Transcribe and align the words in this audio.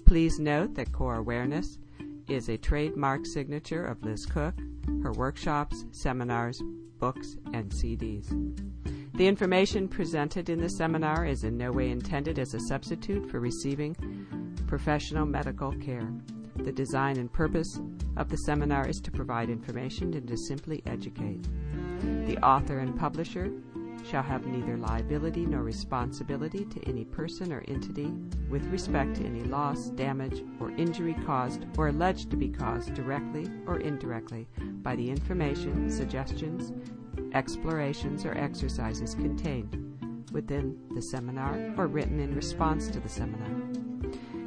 Please 0.05 0.37
note 0.37 0.75
that 0.75 0.91
Core 0.91 1.15
Awareness 1.15 1.79
is 2.27 2.49
a 2.49 2.57
trademark 2.57 3.25
signature 3.25 3.85
of 3.85 4.03
Liz 4.03 4.27
Koch, 4.27 4.53
her 5.01 5.13
workshops, 5.13 5.85
seminars, 5.89 6.61
books, 6.99 7.37
and 7.53 7.71
CDs. 7.71 8.27
The 9.15 9.27
information 9.27 9.87
presented 9.87 10.47
in 10.47 10.61
the 10.61 10.69
seminar 10.69 11.25
is 11.25 11.43
in 11.43 11.57
no 11.57 11.71
way 11.71 11.89
intended 11.89 12.37
as 12.37 12.53
a 12.53 12.59
substitute 12.59 13.31
for 13.31 13.39
receiving 13.39 13.95
professional 14.67 15.25
medical 15.25 15.71
care. 15.71 16.07
The 16.63 16.71
design 16.71 17.17
and 17.17 17.31
purpose 17.31 17.79
of 18.15 18.29
the 18.29 18.37
seminar 18.37 18.87
is 18.87 19.01
to 19.01 19.11
provide 19.11 19.49
information 19.49 20.13
and 20.13 20.27
to 20.27 20.37
simply 20.37 20.81
educate. 20.85 21.45
The 22.25 22.37
author 22.43 22.79
and 22.79 22.97
publisher 22.97 23.51
shall 24.09 24.23
have 24.23 24.45
neither 24.45 24.77
liability 24.77 25.45
nor 25.45 25.61
responsibility 25.61 26.65
to 26.65 26.83
any 26.87 27.05
person 27.05 27.51
or 27.51 27.63
entity 27.67 28.13
with 28.49 28.65
respect 28.67 29.15
to 29.15 29.25
any 29.25 29.43
loss, 29.43 29.89
damage, 29.89 30.43
or 30.59 30.71
injury 30.71 31.15
caused 31.25 31.65
or 31.77 31.89
alleged 31.89 32.29
to 32.31 32.37
be 32.37 32.49
caused 32.49 32.93
directly 32.93 33.49
or 33.65 33.79
indirectly 33.79 34.47
by 34.81 34.95
the 34.95 35.09
information, 35.09 35.89
suggestions, 35.89 36.71
explorations, 37.33 38.25
or 38.25 38.37
exercises 38.37 39.15
contained 39.15 39.79
within 40.31 40.77
the 40.95 41.01
seminar 41.01 41.73
or 41.77 41.87
written 41.87 42.19
in 42.19 42.35
response 42.35 42.87
to 42.87 42.99
the 42.99 43.09
seminar. 43.09 43.92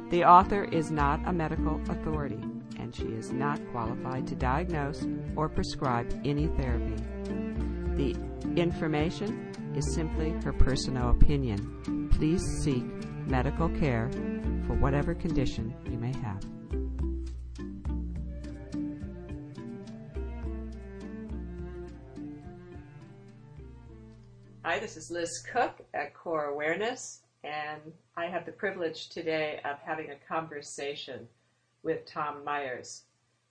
The 0.09 0.23
author 0.23 0.63
is 0.63 0.89
not 0.89 1.19
a 1.27 1.33
medical 1.33 1.81
authority 1.89 2.39
and 2.79 2.95
she 2.95 3.07
is 3.07 3.33
not 3.33 3.59
qualified 3.71 4.25
to 4.27 4.35
diagnose 4.35 5.05
or 5.35 5.49
prescribe 5.49 6.09
any 6.23 6.47
therapy. 6.47 6.95
The 7.97 8.15
information 8.55 9.51
is 9.75 9.93
simply 9.93 10.29
her 10.45 10.53
personal 10.53 11.09
opinion. 11.09 12.09
Please 12.13 12.41
seek 12.63 12.85
medical 13.27 13.67
care 13.67 14.09
for 14.65 14.75
whatever 14.75 15.13
condition 15.13 15.73
you 15.91 15.97
may 15.97 16.13
have. 16.13 16.41
Hi, 24.63 24.79
this 24.79 24.95
is 24.95 25.11
Liz 25.11 25.43
Koch 25.51 25.81
at 25.93 26.13
Core 26.13 26.45
Awareness, 26.45 27.23
and 27.47 27.93
I 28.15 28.25
have 28.25 28.45
the 28.45 28.51
privilege 28.51 29.09
today 29.09 29.59
of 29.63 29.77
having 29.85 30.09
a 30.09 30.15
conversation 30.27 31.27
with 31.83 32.05
Tom 32.05 32.43
Myers, 32.43 33.03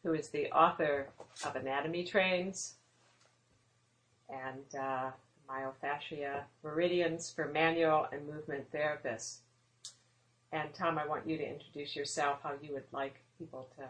who 0.02 0.12
is 0.12 0.28
the 0.28 0.50
author 0.52 1.08
of 1.44 1.56
Anatomy 1.56 2.04
Trains 2.04 2.74
and 4.28 4.80
uh, 4.80 5.10
myofascial 5.48 6.42
meridians 6.62 7.30
for 7.30 7.46
manual 7.46 8.06
and 8.12 8.26
movement 8.26 8.70
therapists. 8.72 9.38
And 10.52 10.72
Tom, 10.74 10.98
I 10.98 11.06
want 11.06 11.26
you 11.26 11.38
to 11.38 11.48
introduce 11.48 11.96
yourself, 11.96 12.38
how 12.42 12.52
you 12.60 12.72
would 12.74 12.84
like 12.92 13.20
people 13.38 13.68
to 13.78 13.84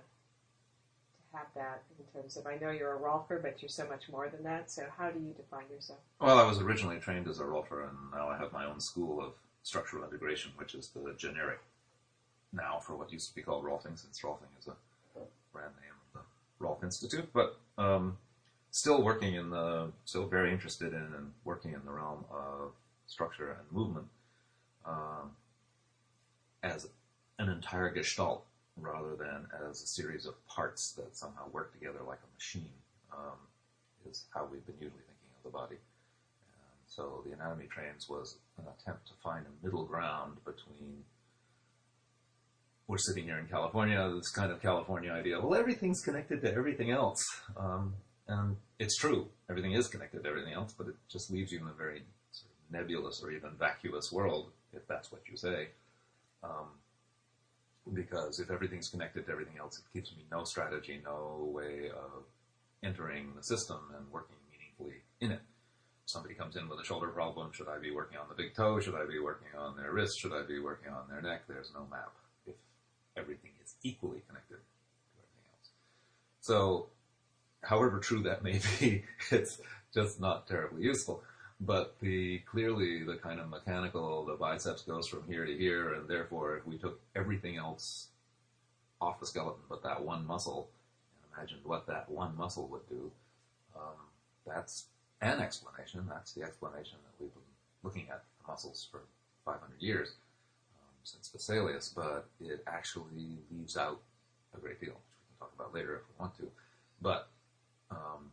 to 1.33 1.37
have 1.37 1.47
that 1.55 1.83
in 1.99 2.05
terms 2.13 2.37
of 2.37 2.47
I 2.47 2.57
know 2.57 2.71
you're 2.71 2.95
a 2.95 2.99
rolfer, 2.99 3.43
but 3.43 3.61
you're 3.61 3.69
so 3.69 3.87
much 3.89 4.09
more 4.11 4.29
than 4.29 4.45
that. 4.45 4.71
So 4.71 4.85
how 4.97 5.11
do 5.11 5.19
you 5.19 5.33
define 5.33 5.65
yourself? 5.71 5.99
Well, 6.21 6.39
I 6.39 6.47
was 6.47 6.61
originally 6.61 6.99
trained 6.99 7.27
as 7.29 7.41
a 7.41 7.45
rolfer, 7.45 7.89
and 7.89 7.97
now 8.13 8.29
I 8.29 8.39
have 8.39 8.53
my 8.53 8.65
own 8.65 8.81
school 8.81 9.21
of 9.21 9.33
structural 9.67 10.05
integration, 10.05 10.53
which 10.57 10.77
is 10.77 10.91
the 10.95 11.13
generic 11.19 11.59
now 12.53 12.79
for 12.79 12.95
what 12.95 13.13
used 13.13 13.29
to 13.29 13.35
be 13.35 13.43
called 13.43 13.65
Rolfing, 13.65 13.99
since 13.99 14.21
Rolfing 14.21 14.55
is 14.61 14.69
a 14.69 14.77
brand 15.53 15.73
name 15.83 15.93
of 16.15 16.21
the 16.21 16.65
Rolf 16.65 16.85
Institute. 16.85 17.29
But 17.33 17.59
um, 17.77 18.17
still 18.71 19.03
working 19.03 19.35
in 19.35 19.51
the, 19.51 19.91
still 20.05 20.29
very 20.29 20.53
interested 20.53 20.93
in 20.93 21.01
and 21.01 21.33
working 21.45 21.73
in 21.73 21.81
the 21.85 21.91
realm 21.91 22.25
of 22.31 22.71
structure 23.09 23.57
and 23.59 23.77
movement 23.77 24.07
um, 24.87 25.33
as 26.63 26.87
an 27.41 27.49
entire 27.49 27.91
gestalt 27.91 28.45
rather 28.77 29.17
than 29.17 29.49
as 29.69 29.83
a 29.83 29.87
series 29.87 30.27
of 30.27 30.35
parts 30.47 30.93
that 30.93 31.17
somehow 31.17 31.43
work 31.51 31.73
together 31.73 31.99
like 32.07 32.19
a 32.23 32.35
machine 32.37 32.71
um, 33.13 33.39
is 34.09 34.27
how 34.33 34.47
we've 34.49 34.65
been 34.65 34.77
usually 34.77 35.03
thinking 35.09 35.31
of 35.37 35.51
the 35.51 35.59
body. 35.59 35.77
So 36.97 37.23
the 37.27 37.33
anatomy 37.33 37.67
trains 37.67 38.09
was 38.09 38.39
an 38.57 38.65
attempt 38.65 39.07
to 39.09 39.13
find 39.23 39.45
a 39.45 39.65
middle 39.65 39.85
ground 39.85 40.39
between 40.47 41.05
we're 42.89 42.99
sitting 42.99 43.25
here 43.25 43.39
in 43.39 43.47
California, 43.47 44.11
this 44.15 44.31
kind 44.31 44.51
of 44.51 44.63
California 44.63 45.11
idea, 45.11 45.41
well, 45.41 45.59
everything's 45.59 46.01
connected 46.01 46.41
to 46.43 46.55
everything 46.55 46.91
else. 46.91 47.25
Um, 47.57 47.95
and 48.29 48.57
it's 48.79 48.97
true, 48.97 49.29
everything 49.51 49.73
is 49.73 49.89
connected 49.89 50.23
to 50.23 50.29
everything 50.29 50.53
else, 50.53 50.73
but 50.73 50.87
it 50.87 50.95
just 51.11 51.31
leaves 51.31 51.51
you 51.53 51.61
in 51.61 51.67
a 51.67 51.73
very 51.73 52.03
sort 52.31 52.51
of 52.53 52.73
nebulous 52.73 53.21
or 53.23 53.31
even 53.31 53.51
vacuous 53.59 54.11
world, 54.13 54.51
if 54.73 54.87
that's 54.87 55.11
what 55.11 55.23
you 55.29 55.37
say. 55.37 55.69
Um, 56.45 56.69
because 57.93 58.41
if 58.41 58.51
everything's 58.51 58.89
connected 58.89 59.27
to 59.27 59.33
everything 59.33 59.59
else, 59.59 59.79
it 59.79 59.85
gives 59.97 60.13
me 60.17 60.25
no 60.31 60.45
strategy, 60.45 61.01
no 61.05 61.51
way 61.53 61.91
of 61.91 62.25
entering 62.83 63.33
the 63.37 63.43
system 63.43 63.79
and 63.97 64.11
working 64.13 64.37
meaningfully 64.51 65.03
in 65.21 65.33
it. 65.33 65.41
Somebody 66.07 66.35
comes 66.35 66.57
in 66.57 66.69
with 66.69 66.79
a 66.79 66.85
shoulder 66.85 67.09
problem, 67.09 67.51
should 67.53 67.69
I 67.69 67.79
be 67.79 67.91
working 67.91 68.17
on 68.17 68.29
the 68.29 68.35
big 68.35 68.55
toe? 68.55 68.79
Should 68.79 68.95
I 68.95 69.05
be 69.07 69.19
working 69.19 69.49
on 69.59 69.77
their 69.77 69.93
wrist? 69.93 70.21
Should 70.21 70.33
I 70.33 70.43
be 70.43 70.61
working 70.61 70.93
on 70.93 71.09
their 71.11 71.21
neck? 71.21 71.43
There's 71.49 71.73
no 71.75 71.85
map 71.91 72.13
if 72.47 72.55
everything 73.17 73.51
is 73.63 73.75
equally 73.83 74.23
connected 74.29 74.55
to 74.55 75.19
everything 75.19 75.51
else. 75.53 75.71
So 76.41 76.87
however 77.61 77.99
true 77.99 78.23
that 78.23 78.45
may 78.45 78.61
be, 78.79 79.05
it's 79.33 79.61
just 79.93 80.21
not 80.21 80.47
terribly 80.47 80.85
useful. 80.85 81.23
But 81.61 81.97
the 82.01 82.39
clearly 82.41 83.03
the 83.03 83.17
kind 83.17 83.41
of 83.41 83.49
mechanical, 83.49 84.25
the 84.27 84.35
biceps 84.35 84.83
goes 84.83 85.09
from 85.09 85.25
here 85.27 85.45
to 85.45 85.57
here, 85.57 85.95
and 85.95 86.07
therefore, 86.07 86.59
if 86.59 86.67
we 86.67 86.77
took 86.77 87.01
everything 87.17 87.57
else 87.57 88.09
off 89.01 89.19
the 89.21 89.27
skeleton 89.27 89.63
but 89.69 89.83
that 89.83 90.05
one 90.05 90.27
muscle, 90.27 90.69
and 91.23 91.33
imagined 91.35 91.63
what 91.65 91.87
that 91.87 92.11
one 92.11 92.37
muscle 92.37 92.69
would 92.69 92.87
do, 92.91 93.11
um, 93.75 93.97
that's 94.47 94.85
an 95.21 95.41
explanation. 95.41 96.07
That's 96.09 96.33
the 96.33 96.43
explanation 96.43 96.99
that 97.05 97.23
we've 97.23 97.33
been 97.33 97.43
looking 97.83 98.09
at 98.11 98.25
the 98.41 98.51
muscles 98.51 98.87
for 98.91 99.03
500 99.45 99.81
years 99.81 100.15
um, 100.79 100.95
since 101.05 101.31
Vesalius, 101.35 101.95
but 101.95 102.29
it 102.41 102.63
actually 102.67 103.39
leaves 103.51 103.77
out 103.77 104.01
a 104.57 104.61
great 104.61 104.81
deal, 104.81 104.91
which 104.91 105.17
we 105.21 105.27
can 105.29 105.39
talk 105.39 105.53
about 105.55 105.75
later 105.75 105.97
if 105.97 106.03
we 106.09 106.21
want 106.21 106.37
to. 106.39 106.51
But 107.01 107.29
um, 107.91 108.33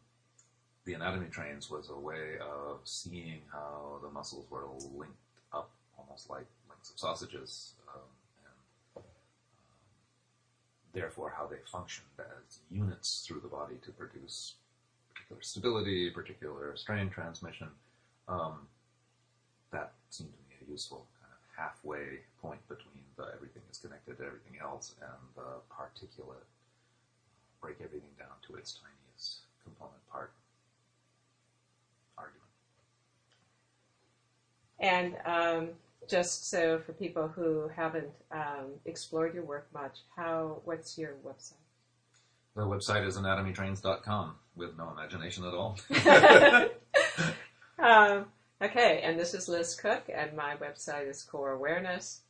the 0.86 0.94
anatomy 0.94 1.28
trains 1.28 1.70
was 1.70 1.90
a 1.90 1.98
way 1.98 2.38
of 2.42 2.80
seeing 2.84 3.42
how 3.52 4.00
the 4.02 4.10
muscles 4.10 4.46
were 4.50 4.66
linked 4.98 5.16
up, 5.54 5.70
almost 5.98 6.30
like 6.30 6.46
links 6.70 6.90
of 6.90 7.00
sausages, 7.00 7.74
um, 7.94 8.02
and 8.46 9.04
um, 9.04 9.04
therefore 10.94 11.34
how 11.38 11.46
they 11.46 11.58
functioned 11.72 12.08
as 12.20 12.60
units 12.70 13.24
through 13.26 13.40
the 13.40 13.48
body 13.48 13.76
to 13.86 13.92
produce 13.92 14.56
particular 15.24 15.42
stability, 15.42 16.10
particular 16.10 16.76
strain 16.76 17.10
transmission. 17.10 17.70
Um, 18.28 18.68
that 19.72 19.94
seemed 20.10 20.32
to 20.32 20.38
me 20.50 20.68
a 20.68 20.72
useful 20.72 21.08
kind 21.20 21.32
of 21.32 21.58
halfway 21.58 22.20
point 22.42 22.60
between 22.68 23.04
the 23.18 23.26
everything 23.36 23.62
is 23.72 23.78
connected 23.78 24.18
to 24.18 24.26
everything 24.26 24.60
else 24.62 24.96
and 25.02 25.12
the 25.36 25.62
particulate 25.72 26.48
break 27.62 27.78
everything 27.84 28.10
down 28.20 28.36
to 28.48 28.56
its 28.56 28.74
tiniest 28.74 29.40
component 29.64 30.06
part 30.12 30.34
argument. 32.18 32.50
And 34.80 35.16
um, 35.26 35.70
just 36.10 36.50
so 36.50 36.80
for 36.80 36.94
people 36.94 37.28
who 37.30 37.70
haven't 37.76 38.10
um, 38.32 38.74
explored 38.86 39.34
your 39.34 39.44
work 39.44 39.68
much, 39.74 40.00
how 40.16 40.62
what's 40.66 40.98
your 40.98 41.14
website? 41.26 41.54
The 42.56 42.62
website 42.62 43.08
is 43.08 43.18
anatomytrains.com 43.18 44.36
with 44.56 44.78
no 44.78 44.92
imagination 44.92 45.46
at 45.46 45.54
all. 45.54 45.78
um, 47.80 48.26
okay, 48.62 49.02
and 49.04 49.20
this 49.20 49.34
is 49.34 49.48
Liz 49.48 49.76
Koch, 49.76 50.10
and 50.14 50.36
my 50.36 50.56
website 50.56 51.10
is 51.10 51.24
Core 51.24 51.52
Awareness, 51.52 52.22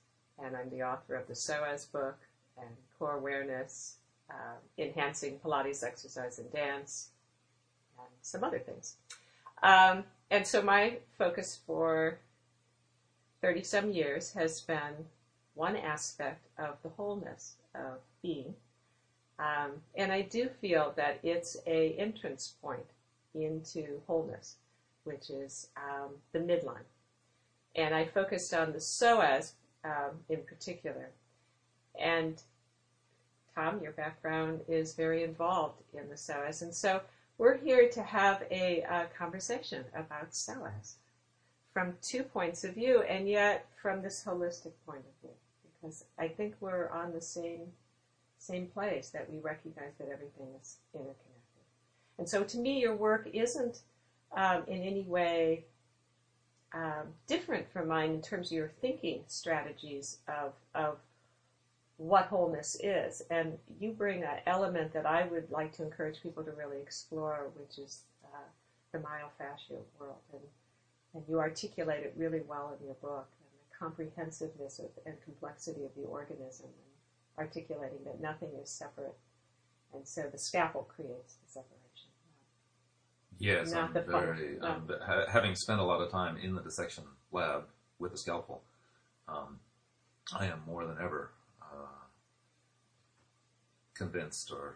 and 0.43 0.55
I'm 0.55 0.69
the 0.69 0.83
author 0.83 1.15
of 1.15 1.27
the 1.27 1.33
psoas 1.33 1.91
book 1.91 2.17
and 2.57 2.69
Core 2.97 3.15
Awareness 3.15 3.97
uh, 4.29 4.55
enhancing 4.77 5.39
Pilates 5.43 5.83
exercise 5.83 6.39
and 6.39 6.51
dance, 6.51 7.09
and 7.97 8.07
some 8.21 8.43
other 8.43 8.59
things. 8.59 8.95
Um, 9.61 10.03
and 10.29 10.45
so 10.45 10.61
my 10.61 10.97
focus 11.17 11.59
for 11.65 12.17
30 13.41 13.63
some 13.63 13.91
years 13.91 14.33
has 14.33 14.61
been 14.61 15.05
one 15.53 15.75
aspect 15.75 16.47
of 16.57 16.77
the 16.83 16.89
wholeness 16.89 17.55
of 17.75 17.99
being. 18.21 18.55
Um, 19.39 19.71
and 19.95 20.11
I 20.11 20.21
do 20.21 20.49
feel 20.61 20.93
that 20.95 21.19
it's 21.23 21.57
a 21.65 21.93
entrance 21.93 22.55
point 22.61 22.85
into 23.33 24.01
wholeness, 24.07 24.55
which 25.03 25.29
is 25.29 25.69
um, 25.77 26.11
the 26.31 26.39
midline. 26.39 26.85
And 27.75 27.95
I 27.95 28.05
focused 28.05 28.53
on 28.53 28.71
the 28.71 28.79
psoas 28.79 29.53
um, 29.83 30.19
in 30.29 30.41
particular. 30.43 31.09
And 31.99 32.41
Tom, 33.55 33.81
your 33.81 33.91
background 33.91 34.61
is 34.67 34.93
very 34.93 35.23
involved 35.23 35.81
in 35.93 36.09
the 36.09 36.15
psoas, 36.15 36.61
and 36.61 36.73
so 36.73 37.01
we're 37.37 37.57
here 37.57 37.89
to 37.89 38.01
have 38.01 38.43
a 38.51 38.83
conversation 39.17 39.83
about 39.95 40.31
psoas 40.31 40.95
from 41.71 41.93
two 42.01 42.23
points 42.23 42.63
of 42.63 42.75
view, 42.75 43.01
and 43.03 43.27
yet 43.27 43.67
from 43.81 44.01
this 44.01 44.23
holistic 44.25 44.71
point 44.85 44.99
of 45.01 45.21
view, 45.21 45.35
because 45.81 46.05
I 46.17 46.27
think 46.27 46.55
we're 46.59 46.89
on 46.89 47.13
the 47.13 47.21
same 47.21 47.73
same 48.43 48.67
place 48.67 49.09
that 49.09 49.31
we 49.31 49.39
recognize 49.39 49.93
that 49.97 50.09
everything 50.11 50.47
is 50.61 50.77
interconnected. 50.93 51.23
And 52.17 52.27
so, 52.27 52.43
to 52.43 52.57
me, 52.57 52.79
your 52.79 52.95
work 52.95 53.27
isn't 53.33 53.81
um, 54.35 54.63
in 54.67 54.81
any 54.81 55.03
way 55.03 55.65
um, 56.73 57.07
different 57.27 57.71
from 57.71 57.87
mine 57.87 58.11
in 58.11 58.21
terms 58.21 58.47
of 58.47 58.53
your 58.53 58.71
thinking 58.81 59.21
strategies 59.27 60.17
of, 60.27 60.53
of 60.75 60.97
what 61.97 62.25
wholeness 62.25 62.77
is. 62.83 63.21
And 63.29 63.57
you 63.79 63.91
bring 63.91 64.23
an 64.23 64.39
element 64.45 64.93
that 64.93 65.05
I 65.05 65.25
would 65.27 65.49
like 65.51 65.71
to 65.73 65.83
encourage 65.83 66.21
people 66.21 66.43
to 66.43 66.51
really 66.51 66.81
explore, 66.81 67.51
which 67.55 67.77
is 67.77 68.01
uh, 68.25 68.49
the 68.91 68.99
myofascial 68.99 69.81
world. 69.99 70.17
And, 70.33 70.41
and 71.13 71.23
you 71.29 71.39
articulate 71.39 72.03
it 72.03 72.13
really 72.17 72.41
well 72.47 72.75
in 72.79 72.85
your 72.85 72.95
book, 72.95 73.27
and 73.39 73.49
the 73.69 73.77
comprehensiveness 73.77 74.79
of, 74.79 74.89
and 75.05 75.15
complexity 75.23 75.85
of 75.85 75.91
the 75.95 76.07
organism, 76.09 76.65
and 76.65 76.92
articulating 77.37 77.99
that 78.05 78.21
nothing 78.21 78.49
is 78.61 78.69
separate. 78.69 79.15
And 79.93 80.07
so 80.07 80.23
the 80.31 80.37
scaffold 80.37 80.87
creates 80.87 81.35
the 81.35 81.51
separation. 81.51 81.79
Yes, 83.39 83.71
Not 83.71 83.89
I'm 83.89 83.93
the 83.93 84.01
very. 84.01 84.59
Um, 84.59 84.89
ha- 85.05 85.25
having 85.29 85.55
spent 85.55 85.79
a 85.79 85.83
lot 85.83 86.01
of 86.01 86.11
time 86.11 86.37
in 86.37 86.55
the 86.55 86.61
dissection 86.61 87.03
lab 87.31 87.65
with 87.99 88.11
the 88.11 88.17
scalpel, 88.17 88.61
um, 89.27 89.59
I 90.33 90.45
am 90.45 90.61
more 90.65 90.85
than 90.85 90.97
ever 91.01 91.31
uh, 91.61 92.05
convinced, 93.93 94.51
or 94.51 94.75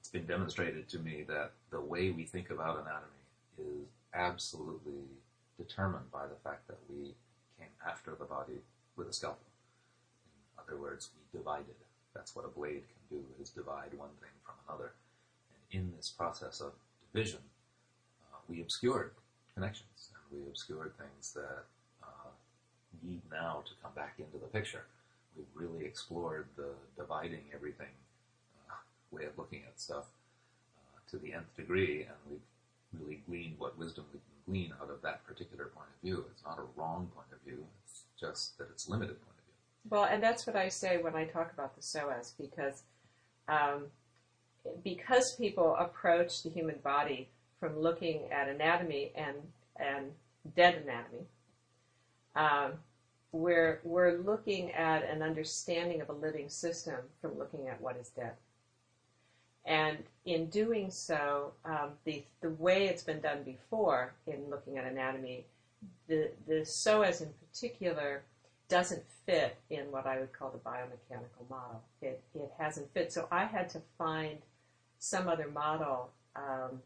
it's 0.00 0.08
been 0.08 0.26
demonstrated 0.26 0.88
to 0.90 0.98
me 0.98 1.24
that 1.28 1.52
the 1.70 1.80
way 1.80 2.10
we 2.10 2.24
think 2.24 2.50
about 2.50 2.80
anatomy 2.80 3.82
is 3.82 3.88
absolutely 4.14 5.04
determined 5.58 6.10
by 6.10 6.26
the 6.26 6.36
fact 6.42 6.66
that 6.68 6.78
we 6.88 7.14
came 7.58 7.68
after 7.86 8.14
the 8.14 8.24
body 8.24 8.60
with 8.96 9.08
a 9.08 9.12
scalpel. 9.12 9.44
Other 10.68 10.78
words, 10.80 11.10
we 11.16 11.38
divided. 11.38 11.74
That's 12.14 12.36
what 12.36 12.44
a 12.44 12.48
blade 12.48 12.82
can 12.86 13.18
do: 13.18 13.24
is 13.40 13.50
divide 13.50 13.94
one 13.96 14.10
thing 14.20 14.34
from 14.44 14.54
another. 14.68 14.92
And 15.72 15.82
in 15.82 15.92
this 15.96 16.08
process 16.08 16.60
of 16.60 16.72
division, 17.12 17.40
uh, 18.32 18.38
we 18.48 18.60
obscured 18.60 19.12
connections 19.54 20.10
and 20.14 20.40
we 20.40 20.46
obscured 20.48 20.92
things 20.98 21.32
that 21.32 21.64
uh, 22.02 22.30
need 23.02 23.22
now 23.30 23.62
to 23.66 23.72
come 23.82 23.92
back 23.94 24.14
into 24.18 24.38
the 24.38 24.46
picture. 24.46 24.84
We've 25.36 25.46
really 25.54 25.84
explored 25.84 26.46
the 26.56 26.70
dividing 26.96 27.44
everything 27.54 27.94
uh, 28.70 28.74
way 29.10 29.24
of 29.24 29.36
looking 29.38 29.62
at 29.66 29.80
stuff 29.80 30.06
uh, 30.78 30.98
to 31.10 31.18
the 31.18 31.32
nth 31.32 31.56
degree, 31.56 32.02
and 32.02 32.16
we've 32.28 33.00
really 33.00 33.22
gleaned 33.26 33.58
what 33.58 33.78
wisdom 33.78 34.04
we 34.12 34.18
can 34.18 34.38
glean 34.46 34.72
out 34.82 34.90
of 34.90 35.02
that 35.02 35.24
particular 35.26 35.66
point 35.66 35.88
of 35.94 36.00
view. 36.02 36.24
It's 36.32 36.44
not 36.44 36.58
a 36.58 36.80
wrong 36.80 37.10
point 37.14 37.28
of 37.32 37.40
view, 37.46 37.64
it's 37.84 38.02
just 38.18 38.58
that 38.58 38.68
it's 38.70 38.88
limited 38.88 39.16
point. 39.24 39.37
Well, 39.90 40.04
and 40.04 40.22
that's 40.22 40.46
what 40.46 40.56
I 40.56 40.68
say 40.68 40.98
when 40.98 41.14
I 41.14 41.24
talk 41.24 41.52
about 41.52 41.74
the 41.74 41.80
psoas, 41.80 42.32
because 42.38 42.82
um, 43.48 43.84
because 44.84 45.34
people 45.36 45.76
approach 45.76 46.42
the 46.42 46.50
human 46.50 46.76
body 46.84 47.28
from 47.58 47.78
looking 47.78 48.30
at 48.30 48.48
anatomy 48.48 49.12
and 49.14 49.36
and 49.76 50.12
dead 50.54 50.82
anatomy, 50.82 51.26
um, 52.36 52.72
we're 53.32 53.80
we're 53.82 54.18
looking 54.18 54.72
at 54.72 55.08
an 55.08 55.22
understanding 55.22 56.02
of 56.02 56.10
a 56.10 56.12
living 56.12 56.48
system 56.48 56.96
from 57.22 57.38
looking 57.38 57.68
at 57.68 57.80
what 57.80 57.96
is 57.96 58.08
dead. 58.10 58.32
And 59.64 59.98
in 60.24 60.46
doing 60.46 60.90
so, 60.90 61.52
um, 61.64 61.90
the 62.04 62.24
the 62.42 62.50
way 62.50 62.88
it's 62.88 63.02
been 63.02 63.20
done 63.20 63.42
before 63.42 64.12
in 64.26 64.50
looking 64.50 64.76
at 64.76 64.84
anatomy, 64.84 65.46
the 66.08 66.30
the 66.46 66.60
psoas 66.60 67.22
in 67.22 67.30
particular 67.48 68.22
doesn't 68.68 69.02
fit 69.26 69.56
in 69.70 69.90
what 69.90 70.06
I 70.06 70.20
would 70.20 70.32
call 70.32 70.50
the 70.50 70.58
biomechanical 70.58 71.48
model. 71.48 71.82
It, 72.02 72.22
it 72.34 72.50
hasn't 72.58 72.92
fit. 72.92 73.12
So 73.12 73.26
I 73.30 73.44
had 73.44 73.70
to 73.70 73.82
find 73.96 74.38
some 74.98 75.28
other 75.28 75.48
model. 75.52 76.10
Um, 76.36 76.80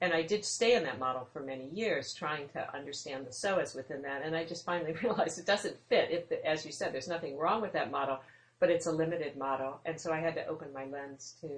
and 0.00 0.12
I 0.12 0.22
did 0.22 0.44
stay 0.44 0.74
in 0.74 0.84
that 0.84 0.98
model 0.98 1.28
for 1.32 1.40
many 1.40 1.68
years, 1.68 2.14
trying 2.14 2.48
to 2.50 2.74
understand 2.74 3.26
the 3.26 3.30
psoas 3.30 3.76
within 3.76 4.02
that. 4.02 4.22
And 4.24 4.34
I 4.34 4.44
just 4.44 4.64
finally 4.64 4.92
realized 5.02 5.38
it 5.38 5.46
doesn't 5.46 5.76
fit. 5.88 6.10
If, 6.10 6.32
as 6.44 6.64
you 6.64 6.72
said, 6.72 6.92
there's 6.92 7.08
nothing 7.08 7.36
wrong 7.36 7.60
with 7.60 7.72
that 7.74 7.90
model, 7.90 8.18
but 8.58 8.70
it's 8.70 8.86
a 8.86 8.92
limited 8.92 9.36
model. 9.36 9.80
And 9.84 10.00
so 10.00 10.12
I 10.12 10.18
had 10.18 10.34
to 10.34 10.46
open 10.46 10.72
my 10.72 10.86
lens 10.86 11.34
to 11.42 11.48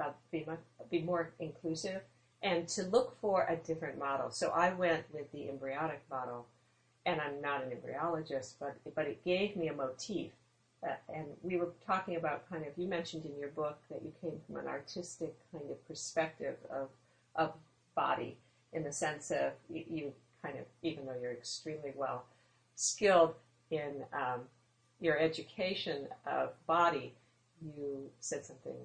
uh, 0.00 0.10
be, 0.32 0.44
much, 0.46 0.60
be 0.90 1.02
more 1.02 1.32
inclusive 1.38 2.02
and 2.42 2.68
to 2.68 2.84
look 2.84 3.20
for 3.20 3.46
a 3.48 3.56
different 3.56 3.98
model. 3.98 4.30
So 4.30 4.50
I 4.50 4.72
went 4.72 5.04
with 5.12 5.30
the 5.32 5.48
embryonic 5.48 6.02
model 6.10 6.46
and 7.08 7.22
I'm 7.22 7.40
not 7.40 7.64
an 7.64 7.70
embryologist, 7.70 8.54
but 8.60 8.76
but 8.94 9.06
it 9.06 9.24
gave 9.24 9.56
me 9.56 9.68
a 9.68 9.72
motif. 9.72 10.30
Uh, 10.82 10.90
and 11.12 11.26
we 11.42 11.56
were 11.56 11.70
talking 11.84 12.16
about 12.16 12.48
kind 12.50 12.64
of 12.66 12.72
you 12.76 12.86
mentioned 12.86 13.24
in 13.24 13.36
your 13.40 13.48
book 13.48 13.78
that 13.90 14.02
you 14.02 14.12
came 14.20 14.38
from 14.46 14.56
an 14.56 14.66
artistic 14.68 15.34
kind 15.50 15.64
of 15.70 15.88
perspective 15.88 16.56
of 16.70 16.88
of 17.34 17.54
body 17.94 18.36
in 18.72 18.84
the 18.84 18.92
sense 18.92 19.30
of 19.30 19.52
you, 19.70 20.12
kind 20.42 20.58
of 20.58 20.66
even 20.82 21.06
though 21.06 21.16
you're 21.20 21.32
extremely 21.32 21.92
well 21.96 22.24
skilled 22.76 23.34
in 23.70 24.04
um, 24.12 24.40
your 25.00 25.18
education 25.18 26.06
of 26.26 26.50
body, 26.66 27.14
you 27.62 28.10
said 28.20 28.44
something 28.44 28.76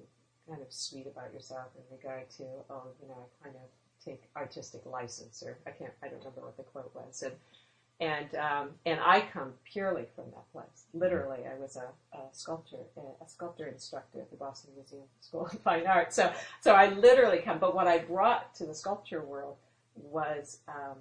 kind 0.48 0.62
of 0.62 0.72
sweet 0.72 1.06
about 1.06 1.32
yourself 1.32 1.68
in 1.76 1.96
regard 1.96 2.28
to 2.30 2.44
oh 2.70 2.84
you 3.02 3.08
know 3.08 3.16
I 3.16 3.44
kind 3.44 3.56
of 3.56 3.68
take 4.04 4.22
artistic 4.36 4.82
license 4.86 5.42
or 5.42 5.56
I 5.66 5.70
can't 5.70 5.92
I 6.02 6.08
don't 6.08 6.18
remember 6.18 6.42
what 6.42 6.56
the 6.56 6.64
quote 6.64 6.90
was 6.94 7.22
and 7.22 7.34
and 8.00 8.34
um, 8.34 8.70
and 8.84 8.98
I 9.00 9.20
come 9.32 9.52
purely 9.64 10.06
from 10.16 10.24
that 10.32 10.50
place. 10.52 10.86
Literally, 10.92 11.40
I 11.46 11.58
was 11.60 11.76
a, 11.76 12.16
a 12.16 12.22
sculptor, 12.32 12.78
a 12.96 13.28
sculptor 13.28 13.66
instructor 13.66 14.20
at 14.20 14.30
the 14.30 14.36
Boston 14.36 14.72
Museum 14.76 15.04
School 15.20 15.46
of 15.46 15.52
Fine 15.60 15.86
Arts. 15.86 16.16
So, 16.16 16.32
so 16.60 16.74
I 16.74 16.90
literally 16.90 17.38
come. 17.38 17.58
But 17.58 17.74
what 17.74 17.86
I 17.86 17.98
brought 17.98 18.54
to 18.56 18.66
the 18.66 18.74
sculpture 18.74 19.22
world 19.22 19.56
was 19.94 20.58
um, 20.66 20.98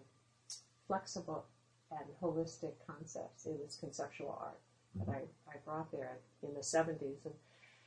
flexible 0.88 1.46
and 1.92 2.06
holistic 2.22 2.74
concepts. 2.86 3.46
It 3.46 3.58
was 3.60 3.78
conceptual 3.80 4.38
art 4.40 4.60
that 4.96 5.12
I, 5.12 5.22
I 5.52 5.58
brought 5.66 5.92
there 5.92 6.18
in 6.44 6.54
the 6.54 6.62
'70s, 6.62 7.26
and 7.26 7.34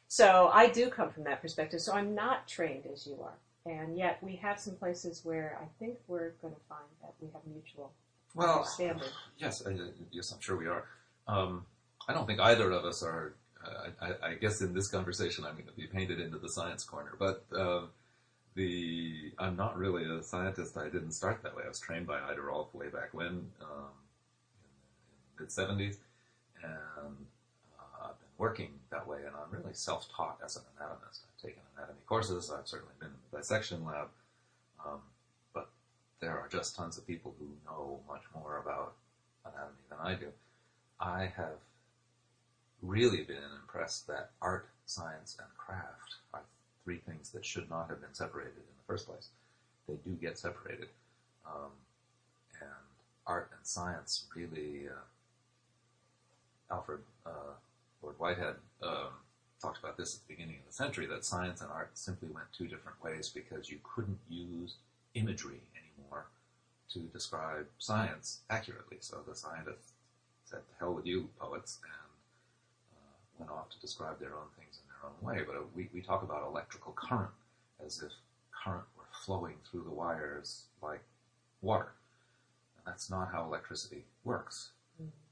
so 0.09 0.51
I 0.53 0.69
do 0.69 0.91
come 0.91 1.11
from 1.11 1.25
that 1.25 1.41
perspective. 1.41 1.81
So 1.81 1.93
I'm 1.93 2.13
not 2.13 2.49
trained 2.49 2.87
as 2.93 3.07
you 3.07 3.19
are, 3.23 3.39
and 3.73 3.97
yet 3.97 4.19
we 4.21 4.35
have 4.37 4.59
some 4.59 4.75
places 4.75 5.25
where 5.25 5.57
I 5.63 5.67
think 5.79 5.99
we're 6.09 6.33
going 6.43 6.55
to 6.55 6.61
find 6.69 6.89
that 7.03 7.15
we 7.21 7.29
have 7.33 7.43
mutual 7.47 7.93
Well, 8.37 8.59
understanding. 8.59 9.09
yes, 9.39 9.67
I, 9.67 9.75
yes, 10.13 10.31
I'm 10.31 10.41
sure 10.41 10.57
we 10.57 10.67
are. 10.67 10.85
Um, 11.27 11.65
I 12.07 12.13
don't 12.13 12.27
think 12.27 12.39
either 12.39 12.71
of 12.71 12.85
us 12.85 13.03
are. 13.03 13.35
Uh, 13.65 13.89
I, 14.01 14.29
I 14.29 14.35
guess 14.35 14.61
in 14.61 14.75
this 14.75 14.89
conversation, 14.89 15.45
I'm 15.45 15.55
going 15.55 15.67
to 15.67 15.73
be 15.73 15.87
painted 15.87 16.21
into 16.21 16.39
the 16.39 16.49
science 16.49 16.85
corner, 16.85 17.15
but 17.19 17.45
uh, 17.57 17.87
the 18.55 19.33
I'm 19.39 19.57
not 19.57 19.77
really 19.79 20.05
a 20.05 20.23
scientist. 20.23 20.77
I 20.77 20.85
didn't 20.85 21.13
start 21.13 21.43
that 21.43 21.57
way. 21.57 21.63
I 21.65 21.69
was 21.69 21.81
trained 21.81 22.07
by 22.07 22.21
Ida 22.21 22.43
Rolf 22.43 22.75
way 22.75 22.89
back 22.89 23.13
when, 23.13 23.51
um, 23.63 23.93
in 25.39 25.39
the 25.39 25.43
mid 25.43 25.51
'70s, 25.51 25.97
and 26.63 27.17
uh, 27.79 28.05
I've 28.05 28.19
been 28.21 28.37
working 28.37 28.71
that 28.91 29.09
way. 29.09 29.19
And 29.27 29.35
I'm 29.35 29.51
really 29.51 29.75
self-taught 29.75 30.39
as 30.45 30.57
an 30.57 30.63
anatomist. 30.79 31.23
I've 31.25 31.43
taken 31.43 31.63
anatomy 31.77 32.01
courses. 32.07 32.51
I've 32.51 32.69
certainly 32.69 32.95
been 33.01 33.09
in 33.09 33.15
the 33.33 33.39
dissection 33.39 33.85
lab. 33.85 34.09
Um, 34.85 35.01
there 36.21 36.33
are 36.33 36.49
just 36.51 36.77
tons 36.77 36.97
of 36.99 37.07
people 37.07 37.35
who 37.39 37.47
know 37.65 38.01
much 38.09 38.23
more 38.35 38.59
about 38.59 38.95
anatomy 39.45 39.85
than 39.91 39.99
I 40.03 40.15
do. 40.15 40.29
I 40.99 41.33
have 41.37 41.59
really 42.83 43.23
been 43.23 43.37
impressed 43.61 44.07
that 44.07 44.31
art, 44.41 44.69
science, 44.87 45.37
and 45.39 45.49
craft 45.59 46.17
are 46.33 46.43
three 46.85 46.99
things 46.99 47.31
that 47.31 47.45
should 47.45 47.69
not 47.69 47.89
have 47.89 48.01
been 48.01 48.15
separated 48.15 48.57
in 48.57 48.77
the 48.79 48.87
first 48.87 49.07
place. 49.07 49.29
They 49.89 49.95
do 50.05 50.17
get 50.17 50.39
separated. 50.39 50.89
Um, 51.47 51.71
and 52.61 52.71
art 53.27 53.51
and 53.57 53.67
science 53.67 54.25
really, 54.35 54.89
uh, 54.89 56.75
Alfred 56.75 57.01
uh, 57.25 57.55
Lord 58.03 58.17
Whitehead 58.19 58.57
um, 58.83 59.09
talked 59.61 59.79
about 59.79 59.97
this 59.97 60.15
at 60.15 60.27
the 60.27 60.35
beginning 60.35 60.57
of 60.61 60.67
the 60.67 60.73
century, 60.73 61.07
that 61.07 61.25
science 61.25 61.61
and 61.61 61.71
art 61.71 61.91
simply 61.95 62.29
went 62.29 62.47
two 62.57 62.67
different 62.67 63.03
ways 63.03 63.29
because 63.29 63.71
you 63.71 63.79
couldn't 63.83 64.19
use 64.29 64.75
imagery 65.15 65.61
anymore 66.07 66.27
to 66.93 67.01
describe 67.13 67.67
science 67.79 68.41
accurately. 68.51 68.99
So 69.01 69.19
the 69.27 69.35
scientists 69.35 69.93
said, 70.45 70.61
hell 70.79 70.95
with 70.95 71.07
you, 71.07 71.29
poets, 71.39 71.79
and 71.83 71.93
uh, 72.97 73.17
went 73.39 73.51
off 73.51 73.71
to 73.71 73.81
describe 73.81 74.21
their 74.21 74.35
own 74.35 74.49
things 74.59 74.79
in 74.81 74.87
their 74.89 75.11
own 75.11 75.39
way. 75.39 75.45
But 75.47 75.57
uh, 75.57 75.65
we, 75.75 75.89
we 75.93 76.01
talk 76.01 76.23
about 76.23 76.47
electrical 76.47 76.93
current 76.93 77.31
as 77.85 78.03
if 78.03 78.13
current 78.65 78.85
were 78.97 79.05
flowing 79.25 79.57
through 79.69 79.85
the 79.85 79.91
wires 79.91 80.65
like 80.83 81.03
water. 81.61 81.93
And 82.79 82.87
that's 82.87 83.11
not 83.11 83.31
how 83.33 83.45
electricity 83.45 84.05
works. 84.25 84.71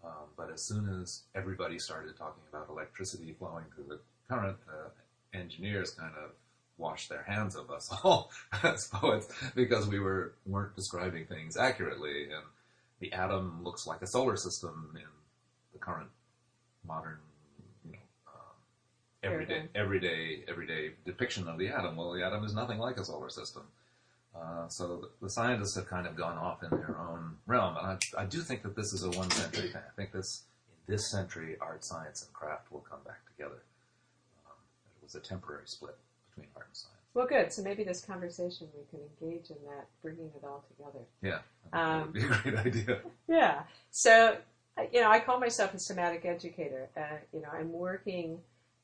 Um, 0.05 0.29
but 0.37 0.51
as 0.53 0.63
soon 0.63 1.01
as 1.01 1.23
everybody 1.35 1.79
started 1.79 2.15
talking 2.19 2.43
about 2.53 2.69
electricity 2.69 3.35
flowing 3.39 3.65
through 3.75 3.87
the 3.89 4.01
current 4.29 4.59
uh, 4.69 4.91
engineers 5.33 5.93
kind 5.93 6.13
of 6.23 6.33
washed 6.79 7.09
their 7.09 7.23
hands 7.23 7.57
of 7.57 7.71
us 7.71 7.91
all 8.05 8.31
as 8.63 8.89
poets 8.89 9.29
because 9.55 9.87
we 9.87 9.99
were 9.99 10.35
weren't 10.47 10.75
describing 10.77 11.27
things 11.27 11.57
accurately, 11.57 12.25
and 12.25 12.45
the 13.01 13.13
atom 13.13 13.63
looks 13.63 13.87
like 13.87 14.03
a 14.03 14.07
solar 14.07 14.37
system 14.37 14.91
in 14.95 15.03
the 15.73 15.79
current 15.79 16.09
modern, 16.87 17.19
you 17.85 17.93
know, 17.93 17.99
um, 18.29 18.57
everyday, 19.23 19.69
everyday, 19.75 20.45
everyday 20.49 20.91
depiction 21.05 21.49
of 21.49 21.59
the 21.59 21.69
atom. 21.69 21.97
Well, 21.97 22.13
the 22.13 22.25
atom 22.25 22.45
is 22.45 22.55
nothing 22.55 22.79
like 22.79 22.99
a 22.99 23.05
solar 23.05 23.31
system. 23.31 23.63
Uh, 24.35 24.67
so 24.69 24.97
the, 24.97 25.27
the 25.27 25.31
scientists 25.31 25.77
have 25.77 25.87
kind 25.87 26.09
of 26.09 26.17
gone 26.17 26.37
off 26.37 26.65
in 26.65 26.71
their 26.71 26.97
own 26.99 27.37
realm, 27.47 27.77
and 27.77 27.87
I, 27.87 28.23
I 28.23 28.25
do 28.25 28.41
think 28.41 28.63
that 28.63 28.75
this 28.75 28.93
is 28.93 29.05
a 29.05 29.11
one-century 29.11 29.71
thing. 29.71 29.77
I 29.77 29.95
think 29.95 30.11
this 30.11 30.43
in 30.67 30.93
this 30.93 31.07
century, 31.07 31.57
art, 31.61 31.85
science, 31.85 32.25
and 32.25 32.33
craft 32.33 32.73
will 32.73 32.81
come 32.81 32.99
back 33.07 33.21
together. 33.31 33.63
Um, 34.45 34.57
it 35.01 35.05
was 35.05 35.15
a 35.15 35.21
temporary 35.21 35.67
split 35.67 35.97
between 36.35 36.51
art 36.57 36.67
and 36.67 36.77
science. 36.77 36.91
Well, 37.15 37.27
good. 37.27 37.53
So 37.53 37.63
maybe 37.63 37.85
this 37.85 38.05
conversation 38.05 38.69
we 38.77 38.83
can 38.91 39.01
engage 39.21 39.51
in 39.51 39.57
that, 39.67 39.87
bringing 40.03 40.31
it 40.37 40.45
all 40.45 40.65
together. 40.77 41.05
Yeah, 41.23 41.39
think 41.73 42.05
would 42.05 42.13
be 42.13 42.21
a 42.23 42.53
great 42.53 42.67
idea. 42.67 43.01
Yeah. 43.29 43.63
So, 43.91 44.37
you 44.93 45.01
know, 45.01 45.11
I 45.11 45.21
call 45.21 45.39
myself 45.41 45.75
a 45.75 45.79
somatic 45.79 46.25
educator. 46.25 46.89
Uh, 46.97 47.19
you 47.33 47.41
know, 47.41 47.49
I'm 47.53 47.73
working 47.73 48.39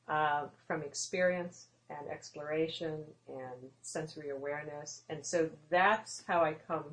uh, 0.07 0.45
from 0.67 0.81
experience 0.81 1.67
and 1.89 2.09
exploration 2.09 3.03
and 3.27 3.69
sensory 3.81 4.29
awareness. 4.29 5.01
And 5.09 5.25
so 5.25 5.49
that's 5.69 6.23
how 6.27 6.41
I 6.41 6.53
come 6.53 6.85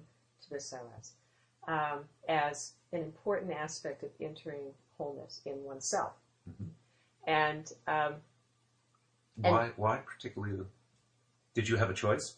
to 0.42 0.50
the 0.50 0.56
psoas 0.56 1.12
um, 1.68 2.00
as 2.28 2.72
an 2.92 3.02
important 3.02 3.52
aspect 3.52 4.02
of 4.02 4.10
entering 4.20 4.72
wholeness 4.96 5.40
in 5.46 5.62
oneself. 5.64 6.12
Mhm. 6.50 6.66
And 7.26 7.72
um, 7.86 8.14
And- 8.14 8.22
Why? 9.40 9.71
Why 9.76 9.99
particularly? 9.99 10.57
The, 10.57 10.66
did 11.54 11.68
you 11.68 11.76
have 11.76 11.90
a 11.90 11.95
choice 11.95 12.37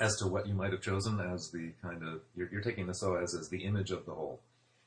as 0.00 0.16
to 0.16 0.26
what 0.26 0.46
you 0.46 0.54
might 0.54 0.72
have 0.72 0.80
chosen 0.80 1.20
as 1.20 1.50
the 1.50 1.72
kind 1.82 2.02
of 2.02 2.20
you're, 2.36 2.48
you're 2.50 2.62
taking 2.62 2.86
the 2.86 2.92
psoas 2.92 3.34
oh, 3.34 3.40
as 3.40 3.48
the 3.48 3.64
image 3.64 3.90
of 3.90 4.04
the 4.06 4.12
whole? 4.12 4.40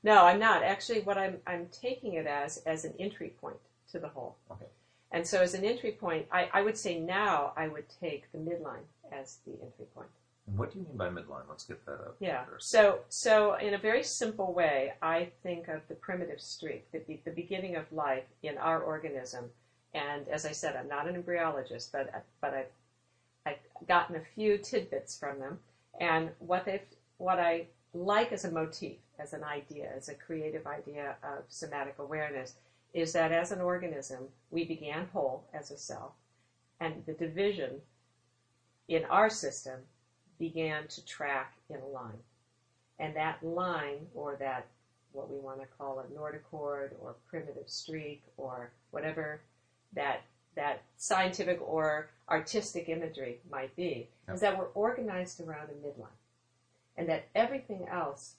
No, 0.04 0.26
I'm 0.26 0.40
not. 0.40 0.64
Actually, 0.64 1.02
what 1.02 1.18
I'm 1.18 1.38
I'm 1.46 1.68
taking 1.72 2.14
it 2.14 2.26
as 2.28 2.58
as 2.66 2.86
an 2.86 2.94
entry 3.00 3.34
point 3.42 3.58
to 3.92 4.00
the 4.00 4.08
whole. 4.08 4.38
Okay. 4.52 4.66
And 5.12 5.28
so, 5.28 5.42
as 5.42 5.54
an 5.54 5.66
entry 5.66 5.92
point, 5.92 6.28
I, 6.32 6.50
I 6.54 6.62
would 6.62 6.78
say 6.78 6.98
now 7.00 7.52
I 7.58 7.68
would 7.68 7.86
take 8.00 8.32
the 8.32 8.38
midline 8.38 8.86
as 9.12 9.40
the 9.46 9.52
entry 9.54 9.86
point. 9.94 10.08
And 10.48 10.58
what 10.58 10.72
do 10.72 10.80
you 10.80 10.86
mean 10.86 10.98
by 10.98 11.10
midline? 11.10 11.44
Let's 11.50 11.66
get 11.66 11.86
that 11.86 11.94
up. 11.94 12.16
Yeah. 12.20 12.46
first. 12.46 12.70
So, 12.70 13.00
so 13.10 13.56
in 13.56 13.74
a 13.74 13.78
very 13.78 14.04
simple 14.04 14.54
way, 14.54 14.94
I 15.02 15.30
think 15.44 15.68
of 15.68 15.82
the 15.88 15.96
primitive 15.96 16.42
streak, 16.42 16.90
the, 16.92 17.02
the 17.26 17.32
beginning 17.32 17.76
of 17.76 17.92
life 17.92 18.24
in 18.42 18.58
our 18.58 18.82
organism. 18.82 19.46
And 19.94 20.28
as 20.30 20.46
I 20.46 20.52
said, 20.52 20.76
I'm 20.76 20.88
not 20.88 21.08
an 21.08 21.22
embryologist, 21.22 21.92
but 21.92 22.24
but 22.40 22.54
I've 22.54 22.72
I've 23.46 23.88
gotten 23.88 24.16
a 24.16 24.24
few 24.36 24.58
tidbits 24.58 25.18
from 25.18 25.40
them. 25.40 25.60
And 26.00 26.30
what 26.40 26.66
they 26.66 26.84
what 27.18 27.40
I 27.40 27.68
like 27.94 28.32
as 28.32 28.46
a 28.46 28.52
motif, 28.52 28.98
as 29.20 29.34
an 29.34 29.44
idea, 29.44 29.92
as 29.96 30.08
a 30.08 30.16
creative 30.16 30.66
idea 30.66 31.16
of 31.24 31.44
somatic 31.50 31.96
awareness, 32.00 32.56
is 32.94 33.14
that 33.14 33.32
as 33.32 33.52
an 33.52 33.62
organism, 33.62 34.30
we 34.50 34.64
began 34.64 35.08
whole 35.12 35.44
as 35.54 35.72
a 35.72 35.78
cell, 35.78 36.16
and 36.80 37.04
the 37.06 37.14
division 37.14 37.82
in 38.88 39.04
our 39.06 39.30
system 39.30 39.80
began 40.40 40.88
to 40.88 41.06
track 41.06 41.54
in 41.70 41.78
a 41.78 41.88
line. 41.88 42.20
And 42.98 43.16
that 43.16 43.44
line, 43.44 44.08
or 44.14 44.36
that 44.38 44.68
what 45.12 45.30
we 45.30 45.38
want 45.38 45.60
to 45.60 45.68
call 45.78 46.00
a 46.00 46.04
notochord 46.18 46.92
or 47.02 47.16
primitive 47.28 47.70
streak 47.70 48.24
or 48.38 48.72
whatever 48.92 49.42
that 49.94 50.22
that 50.56 50.82
scientific 50.98 51.62
or 51.62 52.10
artistic 52.30 52.90
imagery 52.90 53.40
might 53.50 53.74
be, 53.76 54.10
Yep. 54.28 54.36
is 54.36 54.42
that 54.42 54.58
we're 54.58 54.68
organized 54.74 55.40
around 55.40 55.70
a 55.70 55.74
midline. 55.74 56.18
And 56.98 57.08
that 57.08 57.24
everything 57.34 57.88
else 57.88 58.36